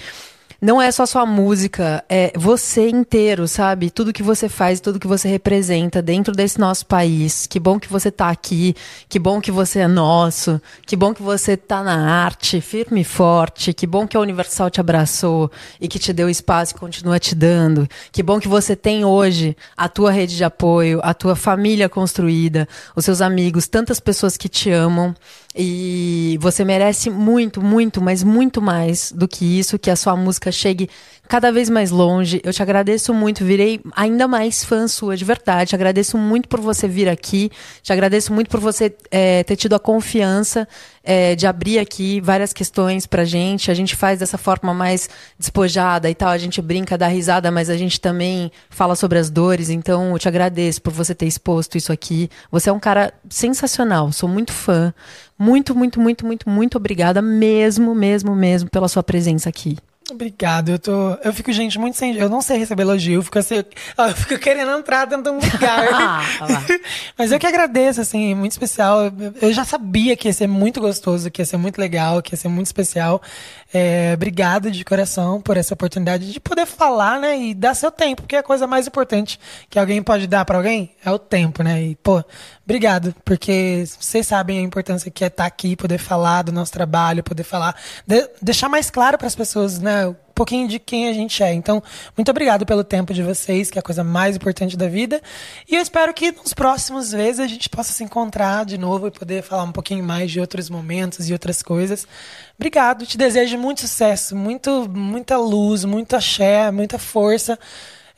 [0.62, 3.92] não é só sua música, é você inteiro, sabe?
[3.92, 7.46] Tudo que você faz, tudo que você representa dentro desse nosso país.
[7.46, 8.76] Que bom que você tá aqui,
[9.08, 13.04] que bom que você é nosso, que bom que você tá na arte, firme e
[13.04, 17.20] forte, que bom que a Universal te abraçou e que te deu espaço e continua
[17.20, 17.88] te dando.
[18.12, 22.68] Que bom que você tem hoje a tua rede de apoio, a tua família construída,
[22.96, 25.14] os seus amigos, tantas pessoas que te amam.
[25.60, 30.52] E você merece muito, muito, mas muito mais do que isso, que a sua música
[30.52, 30.88] chegue
[31.28, 32.40] cada vez mais longe.
[32.44, 35.70] Eu te agradeço muito, virei ainda mais fã sua, de verdade.
[35.70, 37.52] Te agradeço muito por você vir aqui.
[37.82, 40.68] Te agradeço muito por você eh, ter tido a confiança
[41.04, 43.70] eh, de abrir aqui várias questões pra gente.
[43.70, 46.30] A gente faz dessa forma mais despojada e tal.
[46.30, 49.70] A gente brinca, dá risada, mas a gente também fala sobre as dores.
[49.70, 52.30] Então, eu te agradeço por você ter exposto isso aqui.
[52.52, 54.12] Você é um cara sensacional.
[54.12, 54.94] Sou muito fã.
[55.38, 59.78] Muito, muito, muito, muito, muito obrigada mesmo, mesmo, mesmo pela sua presença aqui.
[60.10, 61.18] Obrigado, eu tô.
[61.24, 62.16] Eu fico, gente, muito sem.
[62.16, 63.56] Eu não sei receber elogio, eu fico assim.
[63.56, 63.66] Eu
[64.16, 65.88] fico querendo entrar dentro de um lugar.
[66.40, 66.64] Ah, lá.
[67.18, 69.12] Mas eu que agradeço, assim, muito especial.
[69.42, 72.38] Eu- já sabia que ia ser muito gostoso, que ia ser muito legal, que ia
[72.38, 73.22] ser muito especial.
[73.74, 77.38] É, obrigado de coração por essa oportunidade de poder falar, né?
[77.38, 79.38] E dar seu tempo, porque a coisa mais importante
[79.70, 81.82] que alguém pode dar pra alguém é o tempo, né?
[81.84, 82.24] E, pô,
[82.64, 87.24] obrigado, porque vocês sabem a importância que é estar aqui, poder falar do nosso trabalho,
[87.24, 89.97] poder falar, de- deixar mais claro para as pessoas, né?
[90.06, 91.54] Um pouquinho de quem a gente é.
[91.54, 91.82] Então,
[92.16, 95.20] muito obrigado pelo tempo de vocês, que é a coisa mais importante da vida.
[95.68, 99.12] E eu espero que nos próximos vezes a gente possa se encontrar de novo e
[99.12, 102.06] poder falar um pouquinho mais de outros momentos e outras coisas.
[102.56, 107.58] Obrigado, te desejo muito sucesso, muito, muita luz, muito axé, muita força.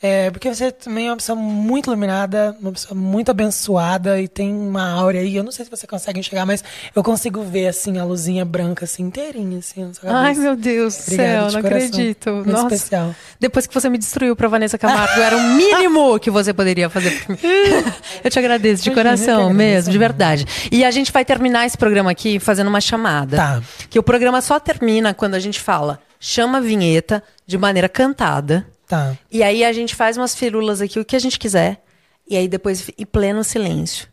[0.01, 4.53] É, porque você também é uma pessoa muito iluminada, uma pessoa muito abençoada e tem
[4.53, 5.35] uma aura aí.
[5.35, 6.63] Eu não sei se você consegue enxergar, mas
[6.95, 11.41] eu consigo ver assim a luzinha branca assim inteirinha assim Ai, meu Deus do céu,
[11.51, 11.69] não coração.
[11.69, 12.29] acredito.
[12.31, 12.75] Muito Nossa.
[12.75, 13.13] especial.
[13.39, 17.11] Depois que você me destruiu pra Vanessa Camargo, era o mínimo que você poderia fazer
[17.19, 17.39] por mim.
[18.23, 20.07] Eu te agradeço de Imagina, coração agradeço, mesmo, de amor.
[20.07, 20.45] verdade.
[20.71, 23.35] E a gente vai terminar esse programa aqui fazendo uma chamada.
[23.35, 23.61] Tá.
[23.89, 28.65] Que o programa só termina quando a gente fala, chama a vinheta de maneira cantada.
[28.89, 29.13] Tá.
[29.31, 31.81] E aí a gente faz umas firulas aqui, o que a gente quiser.
[32.27, 34.07] E aí depois, e pleno silêncio.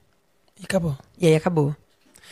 [0.61, 0.97] E acabou.
[1.21, 1.75] E aí acabou.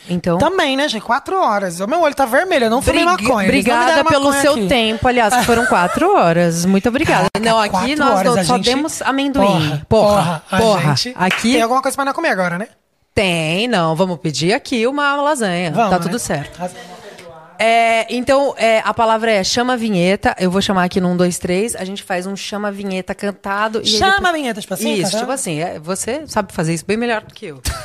[0.07, 0.37] Então.
[0.37, 1.01] Também, né, gente?
[1.01, 1.79] Quatro horas.
[1.79, 3.37] O meu olho tá vermelho, eu não fumei Brig- maconha.
[3.39, 4.67] Não Obrigada pelo maconha seu aqui.
[4.67, 5.07] tempo.
[5.07, 6.63] Aliás, foram quatro horas.
[6.65, 7.27] Muito obrigada.
[7.33, 9.47] Caraca, não, aqui nós não- só gente- demos amendoim.
[9.47, 10.61] Porra, Porra, porra.
[10.61, 10.95] porra.
[10.95, 12.67] Gente Aqui Tem alguma coisa pra nós comer agora, né?
[13.15, 13.95] tem, não.
[13.95, 15.71] Vamos pedir aqui uma lasanha.
[15.71, 16.03] Vamos, tá né?
[16.03, 16.59] tudo certo.
[17.59, 20.35] É, então, é, a palavra é chama a vinheta.
[20.39, 21.75] Eu vou chamar aqui no 1, 2, 3.
[21.75, 23.81] A gente faz um chama a vinheta cantado.
[23.83, 25.19] E Chama depois- a vinheta, tipo assim, Isso, cantando?
[25.23, 25.59] tipo assim.
[25.61, 27.61] é, você sabe fazer isso bem melhor do que eu.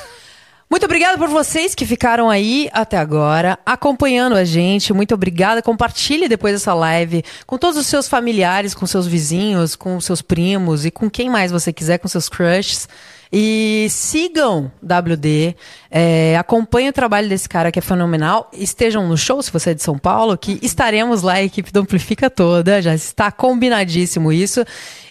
[0.71, 4.93] Muito obrigada por vocês que ficaram aí até agora, acompanhando a gente.
[4.93, 5.61] Muito obrigada.
[5.61, 10.87] Compartilhe depois dessa live com todos os seus familiares, com seus vizinhos, com seus primos
[10.87, 12.89] e com quem mais você quiser, com seus crushes.
[13.33, 15.55] E sigam WD,
[15.91, 18.50] é, acompanhem o trabalho desse cara que é fenomenal.
[18.52, 21.81] Estejam no show, se você é de São Paulo, que estaremos lá, a equipe do
[21.81, 24.65] Amplifica toda, já está combinadíssimo isso.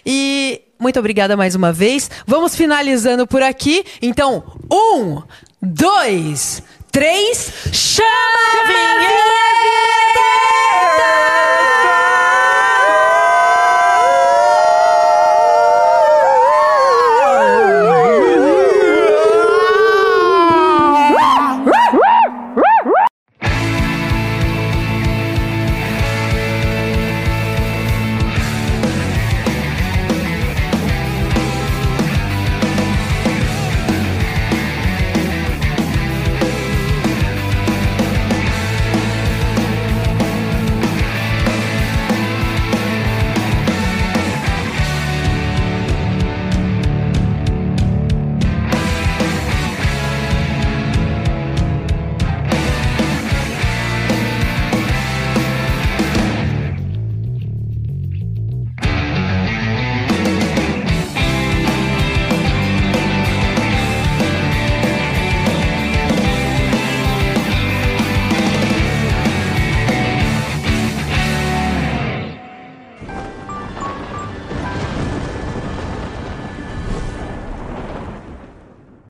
[0.04, 2.10] E muito obrigada mais uma vez.
[2.26, 3.84] Vamos finalizando por aqui.
[4.02, 5.22] Então, um,
[5.62, 9.30] dois, três, chama a vinheta!